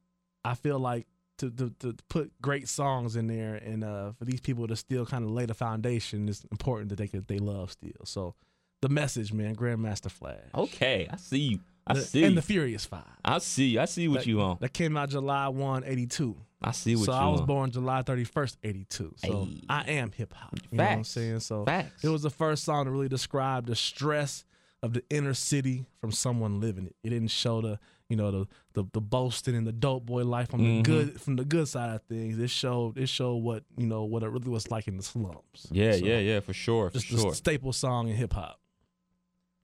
I 0.45 0.55
feel 0.55 0.79
like 0.79 1.07
to, 1.39 1.51
to, 1.51 1.71
to 1.81 1.97
put 2.09 2.33
great 2.41 2.69
songs 2.69 3.17
in 3.17 3.27
there 3.27 3.57
and 3.57 3.85
uh, 3.85 4.13
for 4.13 4.25
these 4.25 4.41
people 4.41 4.67
to 4.69 4.77
still 4.77 5.05
kind 5.05 5.25
of 5.25 5.31
lay 5.31 5.45
the 5.45 5.55
foundation, 5.55 6.29
it's 6.29 6.45
important 6.51 6.89
that 6.91 6.97
they 6.97 7.09
could 7.09 7.27
they 7.29 7.39
love 7.39 7.73
still. 7.73 8.05
So 8.05 8.35
the 8.81 8.89
message, 8.89 9.33
man, 9.33 9.55
Grandmaster 9.55 10.11
Flash. 10.11 10.39
Okay, 10.55 11.09
I 11.11 11.17
see 11.17 11.39
you. 11.39 11.61
I 11.87 11.95
The- 11.95 12.01
see. 12.03 12.25
And 12.25 12.37
the 12.37 12.43
Furious 12.43 12.85
Five. 12.87 13.05
I 13.25 13.39
see. 13.39 13.79
I 13.79 13.87
see 13.87 14.07
what 14.09 14.21
that, 14.21 14.27
you 14.27 14.41
on. 14.41 14.59
That 14.61 14.73
came 14.73 14.97
out 14.97 15.11
July 15.11 15.49
1, 15.49 15.85
82. 15.85 16.37
I 16.65 16.71
see 16.71 16.95
what 16.95 17.01
you 17.01 17.05
So 17.07 17.13
you 17.13 17.19
I 17.19 17.27
was 17.29 17.41
on. 17.41 17.47
born 17.47 17.71
July 17.73 18.03
31st, 18.03 18.57
82. 18.63 19.15
So 19.17 19.45
Hey. 19.47 19.61
I 19.69 19.83
am 19.91 20.13
hip 20.13 20.33
hop. 20.33 20.55
You 20.71 20.79
know 20.79 20.85
what 20.85 20.93
I'm 20.93 21.05
saying? 21.05 21.41
So 21.41 21.65
Facts. 21.65 22.05
it 22.05 22.09
was 22.09 22.23
the 22.23 22.31
first 22.31 22.63
song 22.65 22.85
to 22.85 22.91
really 22.93 23.09
describe 23.09 23.67
the 23.67 23.75
stress 23.75 24.45
of 24.83 24.93
the 24.93 25.03
inner 25.11 25.35
city 25.35 25.87
from 26.01 26.13
someone 26.13 26.61
living 26.61 26.87
it. 26.87 26.95
It 27.03 27.11
didn't 27.11 27.31
show 27.33 27.61
the, 27.61 27.79
you 28.09 28.17
know 28.17 28.31
the 28.31 28.47
the, 28.75 28.85
the 28.93 29.01
boasting 29.01 29.55
and 29.57 29.67
the 29.67 29.73
dope 29.73 30.05
boy 30.07 30.23
life 30.25 30.51
from 30.51 30.61
Mhm. 30.61 30.77
the 30.79 30.83
good 30.83 31.21
from 31.21 31.37
the 31.37 31.45
good 31.45 31.67
side 31.67 31.95
of 31.95 32.03
things. 32.03 32.39
It 32.39 32.51
showed 32.51 32.99
it 32.99 33.09
showed 33.09 33.37
what 33.37 33.65
you 33.77 33.87
know 33.87 34.05
what 34.05 34.23
it 34.23 34.29
really 34.29 34.51
was 34.51 34.71
like 34.71 34.87
in 34.87 34.97
the 34.99 35.03
slums. 35.03 35.67
Yeah, 35.71 35.93
So, 35.93 36.05
yeah, 36.05 36.19
yeah, 36.19 36.41
for 36.41 36.53
sure, 36.53 36.91
for 36.91 36.99
Just 36.99 37.07
sure. 37.07 37.31
the 37.31 37.37
staple 37.37 37.73
song 37.73 38.09
in 38.09 38.17
hip 38.17 38.35
hop. 38.35 38.61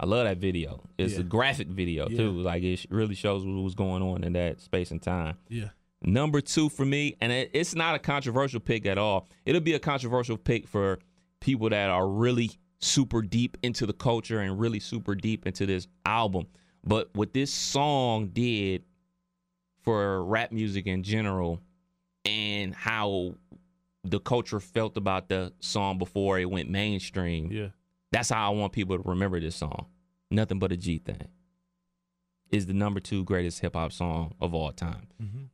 I 0.00 0.06
love 0.06 0.24
that 0.26 0.38
video. 0.38 0.82
It's 0.96 1.14
Yeah. 1.14 1.20
a 1.20 1.22
graphic 1.24 1.68
video 1.68 2.08
Yeah. 2.08 2.16
too. 2.18 2.30
Like 2.32 2.62
it 2.62 2.86
really 2.90 3.14
shows 3.14 3.44
what 3.44 3.62
was 3.62 3.74
going 3.74 4.02
on 4.02 4.22
in 4.24 4.32
that 4.34 4.60
space 4.60 4.90
and 4.90 5.02
time. 5.02 5.36
Yeah. 5.48 5.70
Number 6.02 6.40
two 6.40 6.68
for 6.68 6.84
me, 6.84 7.16
and 7.20 7.32
it, 7.32 7.50
it's 7.52 7.74
not 7.74 7.96
a 7.96 7.98
controversial 7.98 8.60
pick 8.60 8.86
at 8.86 8.98
all. 8.98 9.26
It'll 9.44 9.60
be 9.60 9.74
a 9.74 9.80
controversial 9.80 10.36
pick 10.36 10.68
for 10.68 11.00
people 11.40 11.68
that 11.70 11.90
are 11.90 12.08
really 12.08 12.50
super 12.80 13.22
deep 13.22 13.56
into 13.64 13.84
the 13.86 13.92
culture 13.92 14.38
and 14.38 14.60
really 14.60 14.78
super 14.78 15.16
deep 15.16 15.44
into 15.46 15.66
this 15.66 15.88
album. 16.06 16.46
But 16.84 17.10
what 17.14 17.32
this 17.32 17.52
song 17.52 18.28
did 18.28 18.84
for 19.82 20.24
rap 20.24 20.52
music 20.52 20.86
in 20.86 21.02
general 21.02 21.60
and 22.24 22.72
how 22.74 23.34
the 24.04 24.20
culture 24.20 24.60
felt 24.60 24.96
about 24.96 25.28
the 25.28 25.52
song 25.60 25.98
before 25.98 26.38
it 26.38 26.48
went 26.48 26.70
mainstream. 26.70 27.50
Yeah. 27.50 27.68
That's 28.12 28.30
how 28.30 28.50
I 28.52 28.54
want 28.54 28.72
people 28.72 28.96
to 28.96 29.08
remember 29.08 29.40
this 29.40 29.56
song. 29.56 29.86
Nothing 30.30 30.58
but 30.58 30.72
a 30.72 30.76
G 30.76 30.98
thing. 30.98 31.28
Is 32.50 32.66
the 32.66 32.72
number 32.72 33.00
two 33.00 33.24
greatest 33.24 33.60
hip 33.60 33.74
hop 33.74 33.92
song 33.92 34.34
of 34.40 34.54
all 34.54 34.72
time. 34.72 35.08
Mm-hmm. 35.22 35.44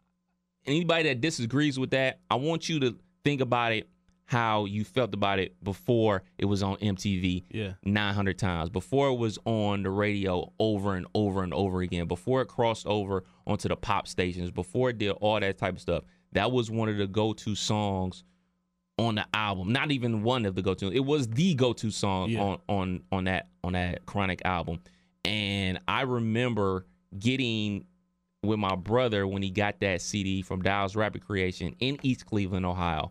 Anybody 0.66 1.08
that 1.08 1.20
disagrees 1.20 1.78
with 1.78 1.90
that, 1.90 2.20
I 2.30 2.36
want 2.36 2.68
you 2.68 2.80
to 2.80 2.96
think 3.24 3.40
about 3.40 3.72
it 3.72 3.88
how 4.26 4.64
you 4.64 4.84
felt 4.84 5.12
about 5.12 5.38
it 5.38 5.62
before 5.62 6.22
it 6.38 6.46
was 6.46 6.62
on 6.62 6.76
MTV 6.76 7.44
Yeah. 7.50 7.72
900 7.84 8.38
times, 8.38 8.70
before 8.70 9.08
it 9.08 9.16
was 9.16 9.38
on 9.44 9.82
the 9.82 9.90
radio 9.90 10.50
over 10.58 10.94
and 10.94 11.06
over 11.14 11.42
and 11.42 11.52
over 11.52 11.82
again, 11.82 12.06
before 12.06 12.40
it 12.40 12.46
crossed 12.46 12.86
over 12.86 13.24
onto 13.46 13.68
the 13.68 13.76
pop 13.76 14.08
stations, 14.08 14.50
before 14.50 14.90
it 14.90 14.98
did 14.98 15.10
all 15.20 15.38
that 15.38 15.58
type 15.58 15.74
of 15.74 15.80
stuff. 15.80 16.04
That 16.32 16.52
was 16.52 16.70
one 16.70 16.88
of 16.88 16.96
the 16.96 17.06
go 17.06 17.32
to 17.34 17.54
songs 17.54 18.24
on 18.98 19.16
the 19.16 19.26
album. 19.34 19.72
Not 19.72 19.90
even 19.90 20.22
one 20.22 20.46
of 20.46 20.54
the 20.54 20.62
go 20.62 20.74
to. 20.74 20.90
It 20.92 21.04
was 21.04 21.28
the 21.28 21.54
go 21.54 21.72
to 21.74 21.90
song 21.90 22.30
Yeah. 22.30 22.40
on 22.42 22.58
on 22.68 23.02
on 23.12 23.24
that 23.24 23.48
on 23.62 23.72
that 23.74 24.06
Chronic 24.06 24.42
album. 24.44 24.80
And 25.24 25.78
I 25.88 26.02
remember 26.02 26.86
getting 27.18 27.86
with 28.42 28.58
my 28.58 28.74
brother 28.76 29.26
when 29.26 29.42
he 29.42 29.50
got 29.50 29.80
that 29.80 30.02
CD 30.02 30.42
from 30.42 30.60
Dials 30.62 30.94
Rapid 30.94 31.24
Creation 31.24 31.74
in 31.80 31.98
East 32.02 32.26
Cleveland, 32.26 32.66
Ohio. 32.66 33.10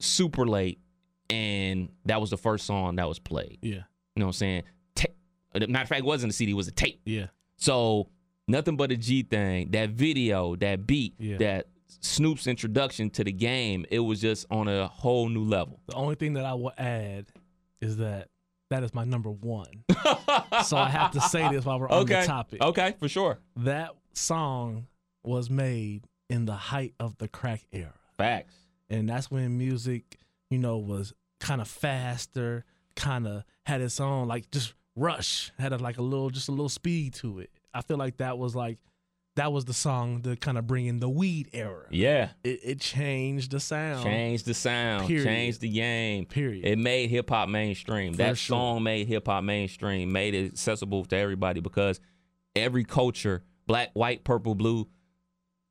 Super 0.00 0.46
late, 0.46 0.78
and 1.30 1.88
that 2.04 2.20
was 2.20 2.28
the 2.30 2.36
first 2.36 2.66
song 2.66 2.96
that 2.96 3.08
was 3.08 3.18
played. 3.18 3.58
Yeah. 3.62 3.74
You 3.74 4.20
know 4.20 4.26
what 4.26 4.28
I'm 4.28 4.32
saying? 4.34 4.62
Ta- 4.94 5.06
uh, 5.54 5.60
matter 5.60 5.82
of 5.84 5.88
fact, 5.88 6.00
it 6.00 6.04
wasn't 6.04 6.32
a 6.32 6.36
CD, 6.36 6.52
it 6.52 6.54
was 6.54 6.68
a 6.68 6.72
tape. 6.72 7.00
Yeah. 7.06 7.26
So 7.56 8.10
nothing 8.46 8.76
but 8.76 8.92
a 8.92 8.96
G 8.96 9.22
thing. 9.22 9.70
That 9.70 9.90
video, 9.90 10.54
that 10.56 10.86
beat, 10.86 11.14
Yeah. 11.18 11.38
that 11.38 11.66
Snoop's 11.88 12.46
introduction 12.46 13.10
to 13.10 13.24
the 13.24 13.32
game, 13.32 13.86
it 13.90 14.00
was 14.00 14.20
just 14.20 14.46
on 14.50 14.68
a 14.68 14.86
whole 14.88 15.28
new 15.28 15.44
level. 15.44 15.80
The 15.86 15.94
only 15.94 16.14
thing 16.14 16.34
that 16.34 16.44
I 16.44 16.54
will 16.54 16.72
add 16.78 17.26
is 17.80 17.98
that 17.98 18.28
that 18.70 18.82
is 18.82 18.94
my 18.94 19.04
number 19.04 19.30
one. 19.30 19.84
so 20.64 20.76
I 20.76 20.88
have 20.88 21.12
to 21.12 21.20
say 21.20 21.48
this 21.50 21.64
while 21.64 21.78
we're 21.78 21.88
on 21.88 22.06
the 22.06 22.22
topic. 22.24 22.60
Okay, 22.60 22.94
for 22.98 23.08
sure. 23.08 23.38
That 23.56 23.90
song 24.12 24.86
was 25.22 25.50
made 25.50 26.06
in 26.28 26.46
the 26.46 26.54
height 26.54 26.94
of 26.98 27.16
the 27.18 27.28
crack 27.28 27.64
era. 27.72 27.94
Facts. 28.16 28.54
And 28.88 29.08
that's 29.08 29.30
when 29.30 29.58
music, 29.58 30.18
you 30.50 30.58
know, 30.58 30.78
was 30.78 31.12
kind 31.40 31.60
of 31.60 31.68
faster, 31.68 32.64
kind 32.94 33.26
of 33.26 33.44
had 33.66 33.80
its 33.80 34.00
own 34.00 34.26
like 34.28 34.50
just 34.50 34.74
rush, 34.96 35.52
had 35.58 35.72
a, 35.72 35.78
like 35.78 35.98
a 35.98 36.02
little 36.02 36.30
just 36.30 36.48
a 36.48 36.52
little 36.52 36.68
speed 36.68 37.14
to 37.14 37.40
it. 37.40 37.50
I 37.74 37.82
feel 37.82 37.98
like 37.98 38.18
that 38.18 38.38
was 38.38 38.54
like 38.54 38.78
that 39.36 39.52
was 39.52 39.64
the 39.64 39.72
song 39.74 40.22
to 40.22 40.34
kind 40.36 40.58
of 40.58 40.66
bring 40.66 40.86
in 40.86 40.98
the 40.98 41.08
weed 41.08 41.48
era. 41.52 41.86
Yeah. 41.90 42.30
It, 42.42 42.60
it 42.62 42.80
changed 42.80 43.52
the 43.52 43.60
sound. 43.60 44.02
Changed 44.04 44.44
the 44.46 44.54
sound, 44.54 45.06
Period. 45.06 45.24
changed 45.24 45.60
the 45.60 45.68
game. 45.70 46.26
Period. 46.26 46.64
It 46.64 46.78
made 46.78 47.08
hip 47.10 47.30
hop 47.30 47.48
mainstream. 47.48 48.12
For 48.14 48.18
that 48.18 48.38
sure. 48.38 48.56
song 48.56 48.82
made 48.82 49.06
hip 49.06 49.26
hop 49.26 49.44
mainstream, 49.44 50.10
made 50.12 50.34
it 50.34 50.46
accessible 50.52 51.04
to 51.06 51.16
everybody 51.16 51.60
because 51.60 52.00
every 52.54 52.84
culture, 52.84 53.44
black, 53.66 53.90
white, 53.94 54.24
purple, 54.24 54.54
blue, 54.54 54.88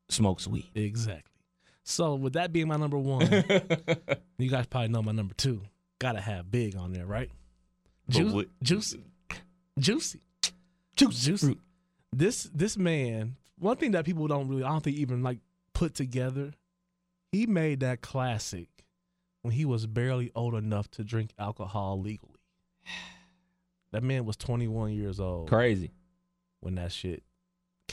smokes 0.09 0.47
weed. 0.47 0.69
Exactly. 0.75 1.23
So 1.83 2.15
with 2.15 2.33
that 2.33 2.51
being 2.51 2.67
my 2.67 2.77
number 2.77 2.97
one, 2.97 3.21
you 4.37 4.49
guys 4.49 4.65
probably 4.67 4.87
know 4.89 5.01
my 5.03 5.11
number 5.11 5.33
two. 5.35 5.61
Gotta 5.99 6.19
have 6.21 6.49
big 6.51 6.75
on 6.75 6.93
there, 6.93 7.05
right? 7.05 7.29
But 8.07 8.15
Ju- 8.15 8.33
what- 8.33 8.47
juicy, 8.61 9.03
juicy, 9.79 10.21
juicy, 10.95 11.25
juicy. 11.31 11.57
This 12.13 12.49
this 12.53 12.77
man, 12.77 13.35
one 13.59 13.77
thing 13.77 13.91
that 13.91 14.05
people 14.05 14.27
don't 14.27 14.47
really, 14.47 14.63
I 14.63 14.69
don't 14.69 14.83
think 14.83 14.97
even 14.97 15.23
like 15.23 15.39
put 15.73 15.93
together. 15.93 16.53
He 17.31 17.45
made 17.47 17.81
that 17.81 18.01
classic 18.01 18.69
when 19.41 19.53
he 19.53 19.65
was 19.65 19.85
barely 19.87 20.31
old 20.35 20.55
enough 20.55 20.89
to 20.91 21.03
drink 21.03 21.31
alcohol 21.39 21.99
legally. 21.99 22.39
That 23.91 24.03
man 24.03 24.25
was 24.25 24.35
21 24.35 24.91
years 24.91 25.21
old 25.21 25.47
Crazy. 25.47 25.91
when 26.59 26.75
that 26.75 26.91
shit 26.91 27.23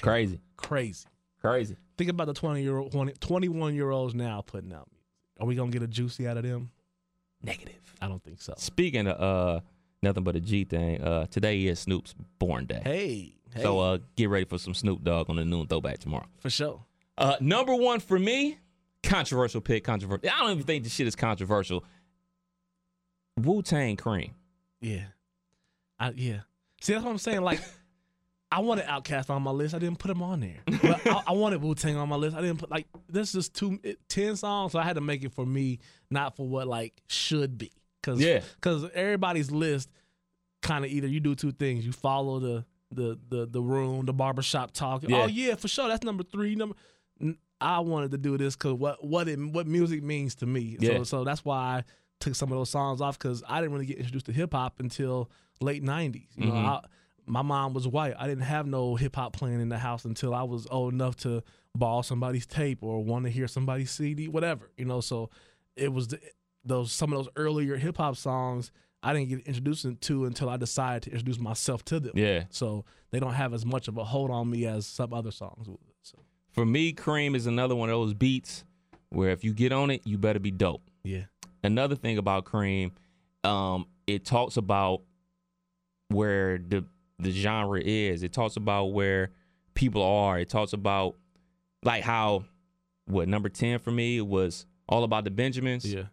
Crazy. 0.00 0.40
crazy. 0.56 1.06
Crazy. 1.40 1.76
Think 1.96 2.10
about 2.10 2.26
the 2.26 2.34
20 2.34 2.60
year 2.60 2.76
old 2.76 2.90
20, 2.90 3.12
21 3.20 3.74
year 3.76 3.90
olds 3.90 4.12
now 4.14 4.40
putting 4.40 4.72
out 4.72 4.88
music. 4.90 5.06
Are 5.38 5.46
we 5.46 5.54
gonna 5.54 5.70
get 5.70 5.82
a 5.82 5.86
juicy 5.86 6.26
out 6.26 6.36
of 6.38 6.42
them? 6.42 6.72
Negative. 7.40 7.94
I 8.00 8.08
don't 8.08 8.22
think 8.24 8.40
so. 8.40 8.54
Speaking 8.56 9.06
of 9.06 9.20
uh 9.20 9.60
nothing 10.02 10.24
but 10.24 10.34
a 10.34 10.40
G 10.40 10.64
thing, 10.64 11.00
uh 11.02 11.26
today 11.26 11.66
is 11.66 11.78
Snoop's 11.78 12.14
born 12.40 12.66
day. 12.66 12.80
Hey, 12.82 13.36
hey, 13.54 13.62
So 13.62 13.78
uh 13.78 13.98
get 14.16 14.28
ready 14.28 14.44
for 14.44 14.58
some 14.58 14.74
Snoop 14.74 15.02
Dogg 15.04 15.28
on 15.30 15.36
the 15.36 15.44
noon 15.44 15.66
throwback 15.66 15.98
tomorrow. 15.98 16.26
for 16.40 16.50
sure. 16.50 16.84
Uh 17.18 17.36
number 17.40 17.74
one 17.74 18.00
for 18.00 18.18
me, 18.18 18.58
controversial 19.02 19.60
pick, 19.60 19.84
controversial. 19.84 20.28
I 20.34 20.40
don't 20.40 20.52
even 20.52 20.62
think 20.64 20.84
this 20.84 20.92
shit 20.94 21.06
is 21.06 21.16
controversial. 21.16 21.84
Wu 23.38 23.62
Tang 23.62 23.96
Cream. 23.96 24.32
Yeah, 24.80 25.04
I 25.98 26.10
yeah. 26.10 26.40
See, 26.80 26.92
that's 26.92 27.04
what 27.04 27.10
I'm 27.12 27.18
saying. 27.18 27.42
Like, 27.42 27.60
I 28.50 28.60
wanted 28.60 28.84
Outkast 28.86 29.30
on 29.30 29.42
my 29.42 29.50
list. 29.52 29.74
I 29.74 29.78
didn't 29.78 29.98
put 29.98 30.10
him 30.10 30.22
on 30.22 30.40
there. 30.40 30.58
But 30.82 31.06
I, 31.06 31.22
I 31.28 31.32
wanted 31.32 31.62
Wu 31.62 31.74
Tang 31.74 31.96
on 31.96 32.08
my 32.08 32.16
list. 32.16 32.36
I 32.36 32.40
didn't 32.40 32.58
put 32.58 32.70
like 32.70 32.86
this 33.08 33.34
is 33.34 33.48
two 33.48 33.78
it, 33.82 33.98
ten 34.08 34.36
songs, 34.36 34.72
so 34.72 34.78
I 34.78 34.82
had 34.82 34.96
to 34.96 35.00
make 35.00 35.22
it 35.24 35.32
for 35.32 35.46
me, 35.46 35.78
not 36.10 36.36
for 36.36 36.46
what 36.46 36.66
like 36.66 37.00
should 37.08 37.56
be. 37.56 37.72
Cause 38.02 38.20
Yeah. 38.20 38.40
cause 38.60 38.84
everybody's 38.94 39.50
list 39.52 39.88
kind 40.60 40.84
of 40.84 40.90
either 40.90 41.06
you 41.06 41.20
do 41.20 41.34
two 41.36 41.52
things. 41.52 41.86
You 41.86 41.92
follow 41.92 42.40
the 42.40 42.64
the 42.94 43.18
the 43.28 43.46
the 43.46 43.60
room, 43.62 44.06
the 44.06 44.12
barbershop 44.12 44.72
talking. 44.72 45.10
Yeah. 45.10 45.22
Oh 45.22 45.26
yeah, 45.26 45.54
for 45.56 45.68
sure. 45.68 45.88
That's 45.88 46.04
number 46.04 46.22
three. 46.24 46.54
Number. 46.54 46.74
I 47.60 47.78
wanted 47.78 48.10
to 48.10 48.18
do 48.18 48.36
this 48.36 48.56
because 48.56 48.74
what 48.74 49.04
what 49.04 49.28
it 49.28 49.38
what 49.38 49.66
music 49.66 50.02
means 50.02 50.34
to 50.36 50.46
me. 50.46 50.76
Yeah. 50.80 50.98
So 50.98 51.04
so 51.04 51.24
that's 51.24 51.44
why 51.44 51.56
I 51.56 51.84
took 52.20 52.34
some 52.34 52.50
of 52.50 52.58
those 52.58 52.70
songs 52.70 53.00
off 53.00 53.18
because 53.18 53.42
I 53.48 53.60
didn't 53.60 53.72
really 53.72 53.86
get 53.86 53.98
introduced 53.98 54.26
to 54.26 54.32
hip 54.32 54.52
hop 54.52 54.80
until 54.80 55.30
late 55.60 55.82
'90s. 55.82 56.26
You 56.36 56.46
know, 56.46 56.52
Mhm. 56.52 56.64
I, 56.66 56.80
my 57.24 57.42
mom 57.42 57.72
was 57.72 57.86
white. 57.86 58.14
I 58.18 58.26
didn't 58.26 58.42
have 58.44 58.66
no 58.66 58.96
hip 58.96 59.14
hop 59.14 59.32
playing 59.32 59.60
in 59.60 59.68
the 59.68 59.78
house 59.78 60.04
until 60.04 60.34
I 60.34 60.42
was 60.42 60.66
old 60.70 60.92
enough 60.92 61.14
to 61.18 61.42
borrow 61.76 62.02
somebody's 62.02 62.46
tape 62.46 62.82
or 62.82 63.02
want 63.04 63.26
to 63.26 63.30
hear 63.30 63.46
somebody's 63.46 63.92
CD, 63.92 64.26
whatever. 64.26 64.70
You 64.76 64.84
know, 64.86 65.00
so 65.00 65.30
it 65.76 65.92
was 65.92 66.08
the, 66.08 66.20
those 66.64 66.90
some 66.90 67.12
of 67.12 67.18
those 67.18 67.32
earlier 67.36 67.76
hip 67.76 67.96
hop 67.98 68.16
songs 68.16 68.72
I 69.02 69.12
didn't 69.12 69.28
get 69.30 69.40
introduced 69.46 69.86
to 70.02 70.24
until 70.26 70.48
I 70.48 70.56
decided 70.56 71.02
to 71.04 71.10
introduce 71.10 71.38
myself 71.38 71.84
to 71.86 71.98
them. 72.00 72.12
Yeah. 72.14 72.44
So 72.50 72.84
they 73.10 73.18
don't 73.20 73.34
have 73.34 73.52
as 73.52 73.66
much 73.66 73.88
of 73.88 73.96
a 73.98 74.04
hold 74.04 74.30
on 74.30 74.48
me 74.50 74.64
as 74.66 74.86
some 74.86 75.12
other 75.12 75.30
songs 75.32 75.68
would. 75.68 75.78
So 76.02 76.18
For 76.52 76.64
me, 76.64 76.92
Cream 76.92 77.34
is 77.34 77.46
another 77.46 77.74
one 77.74 77.88
of 77.88 77.94
those 77.94 78.14
beats 78.14 78.64
where 79.08 79.30
if 79.30 79.42
you 79.44 79.52
get 79.54 79.72
on 79.72 79.90
it, 79.90 80.02
you 80.06 80.18
better 80.18 80.38
be 80.38 80.50
dope. 80.50 80.82
yeah, 81.04 81.24
Another 81.64 81.94
thing 81.96 82.16
about 82.18 82.44
Cream, 82.44 82.92
um, 83.44 83.86
it 84.06 84.24
talks 84.24 84.56
about 84.56 85.02
where 86.08 86.58
the 86.58 86.84
the 87.18 87.30
genre 87.30 87.80
is. 87.80 88.22
It 88.22 88.32
talks 88.32 88.56
about 88.56 88.86
where 88.86 89.30
people 89.74 90.02
are. 90.02 90.38
It 90.38 90.48
talks 90.48 90.72
about 90.72 91.16
like 91.84 92.02
how 92.02 92.44
what 93.06 93.28
number 93.28 93.48
10 93.48 93.78
for 93.78 93.90
me 93.90 94.20
was 94.20 94.66
all 94.88 95.04
about 95.04 95.24
the 95.24 95.30
Benjamins. 95.30 95.84
yeah, 95.92 96.04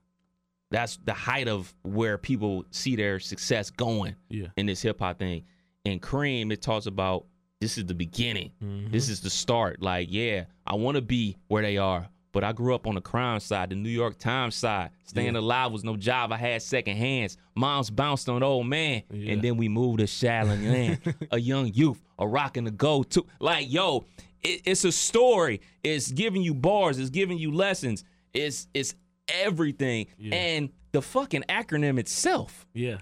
That's 0.72 0.98
the 1.04 1.14
height 1.14 1.48
of 1.48 1.74
where 1.84 2.18
people 2.18 2.66
see 2.72 2.96
their 2.96 3.20
success 3.20 3.70
going 3.72 4.16
yeah. 4.30 4.48
in 4.58 4.66
this 4.68 4.82
hip 4.82 5.00
hop 5.00 5.18
thing. 5.20 5.44
And 5.86 6.02
Cream, 6.02 6.52
it 6.52 6.62
talks 6.62 6.86
about 6.86 7.26
this 7.60 7.78
is 7.78 7.86
the 7.86 7.94
beginning. 7.96 8.52
Mhm. 8.64 8.92
This 8.92 9.10
is 9.10 9.20
the 9.22 9.30
start. 9.30 9.82
Like, 9.82 10.08
yeah, 10.12 10.46
I 10.68 10.76
want 10.76 10.96
to 10.96 11.02
be 11.02 11.36
where 11.48 11.62
they 11.64 11.78
are, 11.78 12.08
but 12.32 12.44
I 12.44 12.52
grew 12.54 12.76
up 12.76 12.86
on 12.88 12.96
the 12.96 13.02
crime 13.02 13.40
side, 13.40 13.72
the 13.72 13.76
New 13.76 13.90
York 13.90 14.18
Times 14.20 14.56
side. 14.56 14.92
Staying 15.06 15.36
alive 15.36 15.72
was 15.72 15.84
no 15.84 15.98
job. 15.98 16.32
I 16.32 16.38
had 16.38 16.62
second 16.62 16.98
hands. 16.98 17.38
Moms 17.56 17.90
bounced 17.90 18.30
on 18.30 18.44
old 18.44 18.68
man, 18.68 19.02
Yeah. 19.12 19.34
and 19.34 19.42
then 19.42 19.58
we 19.58 19.68
moved 19.68 20.00
to 20.00 20.06
Shaolin 20.06 20.64
Land. 20.72 21.16
a 21.32 21.40
young 21.40 21.74
youth, 21.74 22.02
a 22.20 22.28
rockin' 22.28 22.66
the 22.66 22.72
go 22.72 23.02
to. 23.04 23.26
Like, 23.40 23.72
yo, 23.72 24.06
it, 24.44 24.62
it's 24.66 24.86
a 24.86 24.92
story. 24.92 25.60
It's 25.84 26.12
giving 26.12 26.42
you 26.44 26.54
bars. 26.54 27.00
It's 27.00 27.10
giving 27.10 27.40
you 27.40 27.52
lessons. 27.52 28.04
It's 28.34 28.68
it's 28.74 28.94
everything. 29.42 30.08
Yeah. 30.18 30.36
And 30.36 30.70
the 30.92 31.02
fucking 31.02 31.44
acronym 31.50 32.00
itself 32.00 32.66
Yeah. 32.74 32.98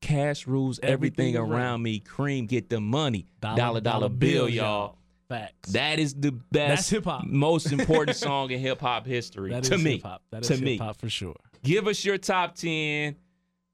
Cash 0.00 0.46
rules 0.48 0.80
everything, 0.82 1.34
Everything 1.34 1.36
around. 1.36 1.52
around 1.52 1.82
me. 1.82 2.00
Cream 2.00 2.46
get 2.46 2.68
the 2.68 2.80
money. 2.80 3.26
Dollar 3.40 3.80
dollar, 3.80 4.08
bill, 4.08 4.48
y'all. 4.48 4.98
Facts. 5.28 5.70
That 5.72 5.98
is 5.98 6.12
the 6.14 6.32
best, 6.32 6.50
That's 6.52 6.90
hip-hop. 6.90 7.24
most 7.24 7.72
important 7.72 8.16
song 8.18 8.50
in 8.50 8.58
hip 8.60 8.80
hop 8.80 9.06
history 9.06 9.50
That 9.50 9.62
to 9.64 9.78
me. 9.78 9.92
hip 9.92 10.02
hop. 10.02 10.22
That 10.30 10.42
is 10.42 10.48
to 10.58 10.62
me, 10.62 10.72
hip 10.72 10.80
hop 10.82 11.00
for 11.00 11.08
sure. 11.08 11.36
give 11.62 11.86
us 11.86 12.04
your 12.04 12.18
top 12.18 12.54
ten. 12.56 13.16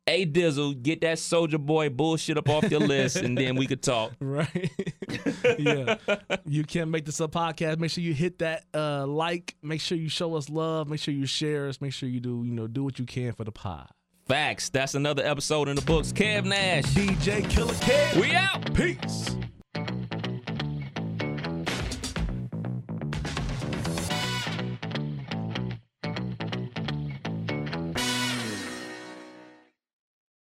A 0.09 0.25
Dizzle, 0.25 0.83
get 0.83 1.03
that 1.03 1.19
Soulja 1.19 1.59
Boy 1.59 1.91
bullshit 1.91 2.39
up 2.39 2.49
off 2.49 2.71
your 2.71 2.81
list, 2.81 3.17
and 3.17 3.37
then 3.37 3.57
we 3.57 3.67
could 3.67 3.83
talk. 3.83 4.13
Right. 4.21 4.71
yeah. 5.59 5.97
You 6.45 6.65
can't 6.65 6.91
make 6.91 7.05
this 7.05 7.21
a 7.21 7.29
podcast. 7.29 7.79
Make 7.79 7.91
sure 7.91 8.03
you 8.03 8.15
hit 8.15 8.39
that 8.39 8.65
uh, 8.75 9.07
like. 9.07 9.55
Make 9.63 9.81
sure 9.81 9.99
you 9.99 10.09
show 10.09 10.35
us 10.37 10.49
love. 10.49 10.89
Make 10.89 11.01
sure 11.01 11.13
you 11.13 11.27
share 11.27 11.69
us. 11.69 11.81
Make 11.81 11.93
sure 11.93 12.09
you 12.09 12.21
do, 12.21 12.43
you 12.45 12.53
know, 12.53 12.67
do 12.67 12.85
what 12.85 12.99
you 12.99 13.05
can 13.05 13.33
for 13.33 13.45
the 13.45 13.53
pod. 13.53 13.89
Facts. 14.27 14.69
That's 14.71 14.95
another 14.95 15.25
episode 15.25 15.69
in 15.69 15.77
the 15.77 15.83
books. 15.83 16.13
Kev 16.13 16.45
Nash. 16.45 16.85
DJ 16.95 17.49
Killer 17.51 17.75
Kev. 17.75 18.21
We 18.21 18.35
out. 18.35 18.75
Peace. 18.75 19.37